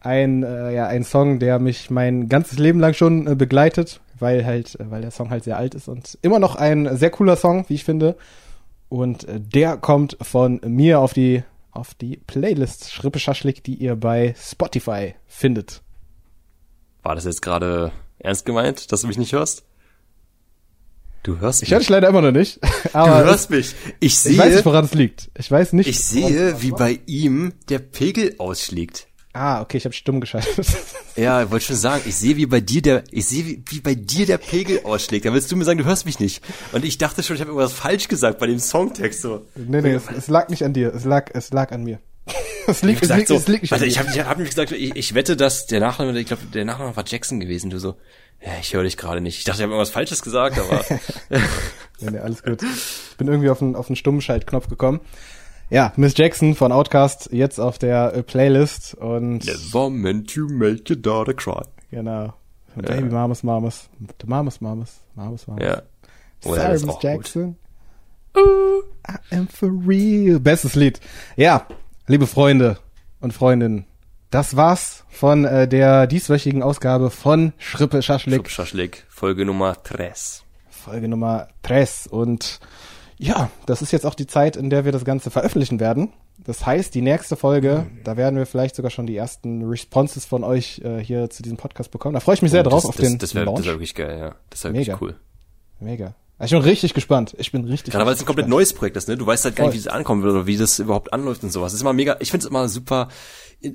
Ein, 0.04 0.42
äh, 0.42 0.72
ja, 0.74 0.86
ein 0.86 1.02
Song, 1.02 1.38
der 1.38 1.58
mich 1.58 1.90
mein 1.90 2.28
ganzes 2.28 2.58
Leben 2.58 2.78
lang 2.78 2.94
schon 2.94 3.26
äh, 3.26 3.34
begleitet, 3.34 4.00
weil 4.18 4.44
halt, 4.44 4.78
äh, 4.78 4.90
weil 4.90 5.00
der 5.02 5.10
Song 5.10 5.30
halt 5.30 5.44
sehr 5.44 5.56
alt 5.56 5.74
ist 5.74 5.88
und 5.88 6.18
immer 6.22 6.38
noch 6.38 6.56
ein 6.56 6.96
sehr 6.96 7.10
cooler 7.10 7.36
Song, 7.36 7.64
wie 7.68 7.74
ich 7.74 7.84
finde. 7.84 8.16
Und 8.88 9.26
äh, 9.26 9.40
der 9.40 9.76
kommt 9.78 10.16
von 10.20 10.60
mir 10.66 11.00
auf 11.00 11.12
die 11.14 11.42
auf 11.72 11.92
die 11.94 12.18
Playlist 12.28 12.92
Schrippe 12.92 13.18
Schaschlik, 13.18 13.64
die 13.64 13.74
ihr 13.74 13.96
bei 13.96 14.34
Spotify 14.38 15.14
findet. 15.26 15.82
War 17.02 17.16
das 17.16 17.24
jetzt 17.24 17.42
gerade 17.42 17.90
ernst 18.20 18.44
gemeint, 18.46 18.92
dass 18.92 19.00
du 19.00 19.08
mich 19.08 19.18
nicht 19.18 19.32
hörst? 19.32 19.64
Du 21.24 21.38
hörst 21.40 21.62
Ich 21.62 21.68
mich. 21.68 21.72
höre 21.72 21.78
dich 21.80 21.88
leider 21.88 22.08
immer 22.08 22.20
noch 22.22 22.30
nicht, 22.32 22.62
du 22.62 22.68
aber 22.92 23.24
hörst 23.24 23.50
mich. 23.50 23.74
Ich 23.98 24.12
ich 24.12 24.18
sehe, 24.18 24.38
weiß 24.38 24.54
nicht, 24.56 24.66
woran 24.66 24.84
es 24.84 24.94
liegt. 24.94 25.30
Ich 25.36 25.50
weiß 25.50 25.72
nicht. 25.72 25.88
ich 25.88 26.04
sehe, 26.04 26.60
wie 26.62 26.70
bei 26.70 27.00
ihm 27.06 27.54
der 27.70 27.78
Pegel 27.80 28.34
ausschlägt. 28.38 29.08
Ah, 29.34 29.60
okay, 29.60 29.76
ich 29.78 29.84
habe 29.84 29.94
stumm 29.94 30.20
geschaltet. 30.20 30.66
Ja, 31.16 31.44
ich 31.44 31.50
wollte 31.52 31.66
schon 31.66 31.76
sagen, 31.76 32.02
ich 32.06 32.16
sehe, 32.16 32.36
wie 32.36 32.46
bei 32.46 32.58
dir 32.60 32.82
der, 32.82 33.04
ich 33.12 33.26
sehe, 33.26 33.44
wie, 33.46 33.62
wie 33.68 33.78
bei 33.80 33.94
dir 33.94 34.26
der 34.26 34.36
Pegel 34.38 34.80
ausschlägt. 34.82 35.24
Da 35.24 35.32
willst 35.32 35.52
du 35.52 35.54
mir 35.54 35.64
sagen, 35.64 35.78
du 35.78 35.84
hörst 35.84 36.06
mich 36.06 36.18
nicht. 36.18 36.42
Und 36.72 36.84
ich 36.84 36.98
dachte 36.98 37.22
schon, 37.22 37.36
ich 37.36 37.40
habe 37.40 37.52
irgendwas 37.52 37.72
falsch 37.72 38.08
gesagt 38.08 38.40
bei 38.40 38.48
dem 38.48 38.58
Songtext 38.58 39.20
so. 39.20 39.46
nee, 39.54 39.80
nee, 39.80 39.92
es, 39.92 40.04
es 40.10 40.26
lag 40.26 40.48
nicht 40.48 40.64
an 40.64 40.72
dir. 40.72 40.92
Es 40.92 41.04
lag, 41.04 41.30
es 41.32 41.52
lag 41.52 41.70
an 41.70 41.84
mir. 41.84 42.00
Es 42.66 42.82
Ich 42.82 42.82
liegt, 42.82 43.02
es 43.02 43.10
liegt, 43.10 43.28
so, 43.28 43.36
es 43.36 43.46
liegt 43.46 43.62
nicht 43.62 43.72
an 43.72 43.80
warte, 43.80 43.84
dir. 43.84 43.90
ich 43.90 43.98
habe 43.98 44.08
ich 44.10 44.18
hab 44.24 44.38
nämlich 44.38 44.48
gesagt, 44.54 44.72
ich, 44.72 44.96
ich 44.96 45.14
wette, 45.14 45.36
dass 45.36 45.66
der 45.66 45.78
Nachname, 45.80 46.18
ich 46.18 46.26
glaube, 46.26 46.42
der 46.46 46.64
Nachname 46.64 46.96
war 46.96 47.04
Jackson 47.06 47.38
gewesen. 47.38 47.68
Du 47.70 47.78
so, 47.78 47.94
ja, 48.44 48.52
ich 48.60 48.72
höre 48.74 48.82
dich 48.82 48.96
gerade 48.96 49.20
nicht. 49.20 49.36
Ich 49.38 49.44
dachte, 49.44 49.58
ich 49.58 49.62
habe 49.62 49.72
irgendwas 49.72 49.90
Falsches 49.90 50.22
gesagt, 50.22 50.58
aber 50.58 50.82
Nee, 52.00 52.10
nee, 52.10 52.18
alles 52.18 52.42
gut. 52.42 52.62
Ich 52.62 53.16
bin 53.16 53.28
irgendwie 53.28 53.50
auf 53.50 53.58
den, 53.60 53.76
auf 53.76 53.86
den 53.86 53.96
Stummschaltknopf 53.96 54.68
gekommen. 54.68 55.00
Ja, 55.70 55.92
Miss 55.96 56.14
Jackson 56.16 56.54
von 56.54 56.72
Outcast 56.72 57.30
jetzt 57.32 57.58
auf 57.58 57.78
der 57.78 58.14
äh, 58.14 58.22
Playlist 58.22 58.94
und 58.94 59.44
never 59.46 59.90
meant 59.90 60.32
to 60.34 60.46
make 60.48 60.82
your 60.90 60.96
daughter 60.96 61.34
cry. 61.34 61.62
genau. 61.90 62.34
Baby 62.76 63.02
Mamas 63.08 63.42
Mamas. 63.44 63.88
Mamas 64.26 64.60
Mamas. 64.60 65.00
Mamas 65.14 65.46
Mamas. 65.46 65.62
Ja. 65.64 65.82
Oh, 66.44 66.56
ja, 66.56 66.62
Sorry, 66.62 66.72
Miss 66.72 66.86
gut. 66.86 67.02
Jackson. 67.04 67.56
I 68.36 69.34
am 69.36 69.46
for 69.48 69.68
real. 69.86 70.40
Bestes 70.40 70.74
Lied. 70.74 71.00
Ja, 71.36 71.66
liebe 72.08 72.26
Freunde 72.26 72.78
und 73.20 73.32
Freundinnen, 73.32 73.86
das 74.30 74.56
war's 74.56 75.04
von 75.08 75.44
äh, 75.44 75.68
der 75.68 76.08
dieswöchigen 76.08 76.64
Ausgabe 76.64 77.10
von 77.10 77.52
Schrippe 77.58 78.02
Schaschlik, 78.02 78.50
Schaschlik, 78.50 79.04
Folge 79.08 79.44
Nummer 79.44 79.74
3. 79.84 80.12
Folge 80.68 81.06
Nummer 81.06 81.46
3. 81.62 81.86
Und 82.10 82.58
ja, 83.24 83.50
das 83.64 83.80
ist 83.80 83.90
jetzt 83.90 84.04
auch 84.04 84.14
die 84.14 84.26
Zeit, 84.26 84.54
in 84.56 84.68
der 84.68 84.84
wir 84.84 84.92
das 84.92 85.04
Ganze 85.04 85.30
veröffentlichen 85.30 85.80
werden. 85.80 86.12
Das 86.44 86.66
heißt, 86.66 86.94
die 86.94 87.00
nächste 87.00 87.36
Folge, 87.36 87.86
da 88.04 88.18
werden 88.18 88.36
wir 88.36 88.44
vielleicht 88.44 88.76
sogar 88.76 88.90
schon 88.90 89.06
die 89.06 89.16
ersten 89.16 89.62
Responses 89.64 90.26
von 90.26 90.44
euch 90.44 90.82
äh, 90.84 90.98
hier 90.98 91.30
zu 91.30 91.42
diesem 91.42 91.56
Podcast 91.56 91.90
bekommen. 91.90 92.12
Da 92.12 92.20
freue 92.20 92.34
ich 92.34 92.42
mich 92.42 92.50
sehr 92.50 92.62
drauf 92.62 92.82
das, 92.82 92.90
auf 92.90 92.96
das, 92.96 93.06
den 93.06 93.18
das 93.18 93.34
wäre 93.34 93.46
wär 93.46 93.64
wirklich 93.64 93.94
geil, 93.94 94.18
ja. 94.18 94.34
Das 94.50 94.64
wäre 94.64 94.74
Mega. 94.74 94.92
wirklich 94.92 95.00
cool. 95.00 95.16
Mega. 95.80 96.14
Ich 96.42 96.50
bin 96.50 96.60
richtig 96.60 96.92
gespannt. 96.92 97.34
Ich 97.38 97.50
bin 97.50 97.64
richtig. 97.64 97.92
Gerade 97.92 98.04
weil 98.04 98.14
es 98.14 98.20
ein 98.20 98.26
komplett 98.26 98.46
gespannt. 98.46 98.58
neues 98.58 98.74
Projekt 98.74 98.96
ist, 98.96 99.08
ne? 99.08 99.16
Du 99.16 99.26
weißt 99.26 99.44
halt 99.44 99.56
gar 99.56 99.64
Voll. 99.64 99.72
nicht, 99.72 99.84
wie 99.84 99.88
es 99.88 99.94
ankommen 99.94 100.22
wird 100.22 100.34
oder 100.34 100.46
wie 100.46 100.58
das 100.58 100.78
überhaupt 100.78 101.12
anläuft 101.12 101.44
und 101.44 101.50
sowas. 101.50 101.72
Das 101.72 101.76
ist 101.76 101.80
immer 101.80 101.92
mega, 101.94 102.16
ich 102.20 102.30
finde 102.30 102.44
es 102.44 102.50
immer 102.50 102.68
super, 102.68 103.08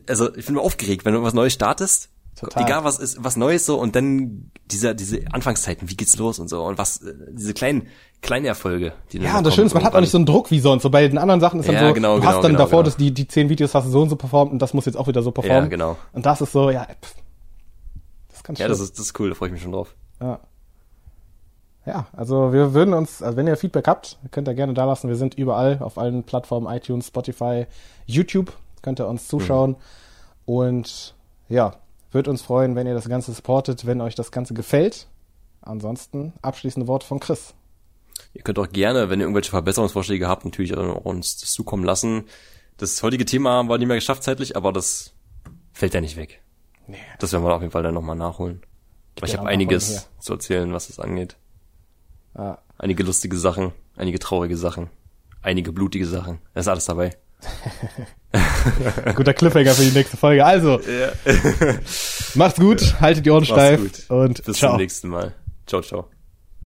also 0.07 0.35
ich 0.35 0.45
bin 0.45 0.55
immer 0.55 0.63
aufgeregt, 0.63 1.05
wenn 1.05 1.13
du 1.13 1.23
was 1.23 1.33
Neues 1.33 1.53
startest. 1.53 2.09
Total. 2.39 2.63
Egal 2.63 2.83
was 2.85 2.99
ist, 2.99 3.21
was 3.21 3.35
Neues 3.35 3.65
so 3.65 3.77
und 3.79 3.95
dann 3.95 4.51
diese, 4.71 4.95
diese 4.95 5.21
Anfangszeiten, 5.31 5.89
wie 5.89 5.95
geht's 5.97 6.17
los 6.17 6.39
und 6.39 6.47
so 6.47 6.63
und 6.63 6.77
was, 6.77 7.01
äh, 7.01 7.13
diese 7.31 7.53
kleinen, 7.53 7.87
kleinen 8.21 8.45
Erfolge, 8.45 8.93
die 9.11 9.17
Ja, 9.19 9.37
und 9.37 9.45
das 9.45 9.55
Schöne 9.55 9.67
ist, 9.67 9.73
man 9.73 9.83
hat 9.83 9.93
auch 9.93 9.99
nicht 9.99 10.11
so 10.11 10.17
einen 10.17 10.25
Druck 10.25 10.49
wie 10.49 10.59
sonst. 10.59 10.83
So 10.83 10.89
bei 10.89 11.07
den 11.07 11.17
anderen 11.17 11.41
Sachen 11.41 11.59
ist 11.59 11.67
dann 11.67 11.75
Ja, 11.75 11.87
so, 11.87 11.93
genau, 11.93 12.15
du 12.15 12.21
genau, 12.21 12.31
hast 12.31 12.43
dann 12.43 12.51
genau, 12.51 12.63
davor, 12.63 12.79
genau. 12.79 12.83
dass 12.83 12.97
die, 12.97 13.13
die 13.13 13.27
zehn 13.27 13.49
Videos 13.49 13.75
hast 13.75 13.85
du 13.87 13.91
so 13.91 14.01
und 14.01 14.09
so 14.09 14.15
performt 14.15 14.51
und 14.53 14.59
das 14.61 14.73
muss 14.73 14.85
jetzt 14.85 14.95
auch 14.95 15.07
wieder 15.07 15.21
so 15.21 15.31
performen. 15.31 15.63
Ja, 15.63 15.69
genau. 15.69 15.97
Und 16.13 16.25
das 16.25 16.39
ist 16.39 16.51
so, 16.53 16.69
ja, 16.69 16.85
pff, 16.85 17.15
das 18.29 18.37
ist 18.37 18.43
ganz 18.45 18.59
Ja, 18.59 18.65
schön. 18.65 18.71
das 18.71 18.79
ist, 18.79 18.97
das 18.97 19.05
ist 19.07 19.19
cool, 19.19 19.29
da 19.29 19.35
freue 19.35 19.49
ich 19.49 19.53
mich 19.53 19.61
schon 19.61 19.73
drauf. 19.73 19.93
Ja. 20.21 20.39
Ja, 21.85 22.07
also 22.13 22.53
wir 22.53 22.73
würden 22.73 22.93
uns, 22.93 23.21
also 23.23 23.35
wenn 23.35 23.47
ihr 23.47 23.57
Feedback 23.57 23.87
habt, 23.87 24.17
könnt 24.31 24.47
ihr 24.47 24.53
gerne 24.53 24.73
da 24.73 24.85
lassen. 24.85 25.07
Wir 25.07 25.15
sind 25.15 25.33
überall 25.35 25.79
auf 25.81 25.97
allen 25.97 26.23
Plattformen, 26.23 26.67
iTunes, 26.67 27.07
Spotify, 27.07 27.65
YouTube, 28.05 28.53
könnt 28.81 28.99
ihr 28.99 29.07
uns 29.07 29.27
zuschauen. 29.27 29.75
Und 30.45 31.15
ja, 31.47 31.73
würde 32.11 32.29
uns 32.29 32.41
freuen, 32.41 32.75
wenn 32.75 32.87
ihr 32.87 32.93
das 32.93 33.07
Ganze 33.07 33.33
supportet, 33.33 33.85
wenn 33.85 34.01
euch 34.01 34.15
das 34.15 34.31
Ganze 34.31 34.53
gefällt. 34.53 35.07
Ansonsten 35.61 36.33
abschließende 36.41 36.87
Worte 36.87 37.05
von 37.05 37.19
Chris. 37.19 37.53
Ihr 38.33 38.41
könnt 38.41 38.59
auch 38.59 38.69
gerne, 38.69 39.09
wenn 39.09 39.19
ihr 39.19 39.25
irgendwelche 39.25 39.51
Verbesserungsvorschläge 39.51 40.27
habt, 40.27 40.45
natürlich 40.45 40.75
auch 40.75 41.05
uns 41.05 41.37
das 41.37 41.51
zukommen 41.51 41.83
lassen. 41.83 42.25
Das 42.77 43.01
heutige 43.03 43.25
Thema 43.25 43.51
haben 43.51 43.69
wir 43.69 43.77
nicht 43.77 43.87
mehr 43.87 43.97
geschafft 43.97 44.23
zeitlich, 44.23 44.55
aber 44.55 44.71
das 44.71 45.13
fällt 45.73 45.93
ja 45.93 46.01
nicht 46.01 46.15
weg. 46.15 46.41
Nee. 46.87 46.97
Das 47.19 47.33
werden 47.33 47.43
wir 47.43 47.53
auf 47.53 47.61
jeden 47.61 47.71
Fall 47.71 47.83
dann 47.83 47.93
nochmal 47.93 48.15
nachholen. 48.15 48.61
Weil 49.19 49.29
ich 49.29 49.33
ja 49.33 49.39
habe 49.39 49.49
einiges 49.49 50.09
zu 50.19 50.33
erzählen, 50.33 50.71
was 50.73 50.87
das 50.87 50.99
angeht. 50.99 51.37
Ja. 52.37 52.59
Einige 52.77 53.03
lustige 53.03 53.37
Sachen, 53.37 53.73
einige 53.95 54.19
traurige 54.19 54.55
Sachen, 54.55 54.89
einige 55.41 55.71
blutige 55.71 56.05
Sachen. 56.05 56.39
Da 56.53 56.61
ist 56.61 56.67
alles 56.67 56.85
dabei. 56.85 57.17
Guter 59.15 59.33
Cliffhanger 59.33 59.73
für 59.73 59.83
die 59.83 59.91
nächste 59.97 60.17
Folge. 60.17 60.45
Also, 60.45 60.79
macht's 62.35 62.59
gut, 62.59 62.99
haltet 62.99 63.25
die 63.25 63.31
Ohren 63.31 63.41
Mach's 63.41 63.49
steif 63.49 63.79
gut. 63.79 64.09
und 64.09 64.43
Bis 64.43 64.57
ciao. 64.57 64.71
zum 64.71 64.77
nächsten 64.79 65.07
Mal. 65.09 65.33
Ciao, 65.65 65.81
ciao. 65.81 66.18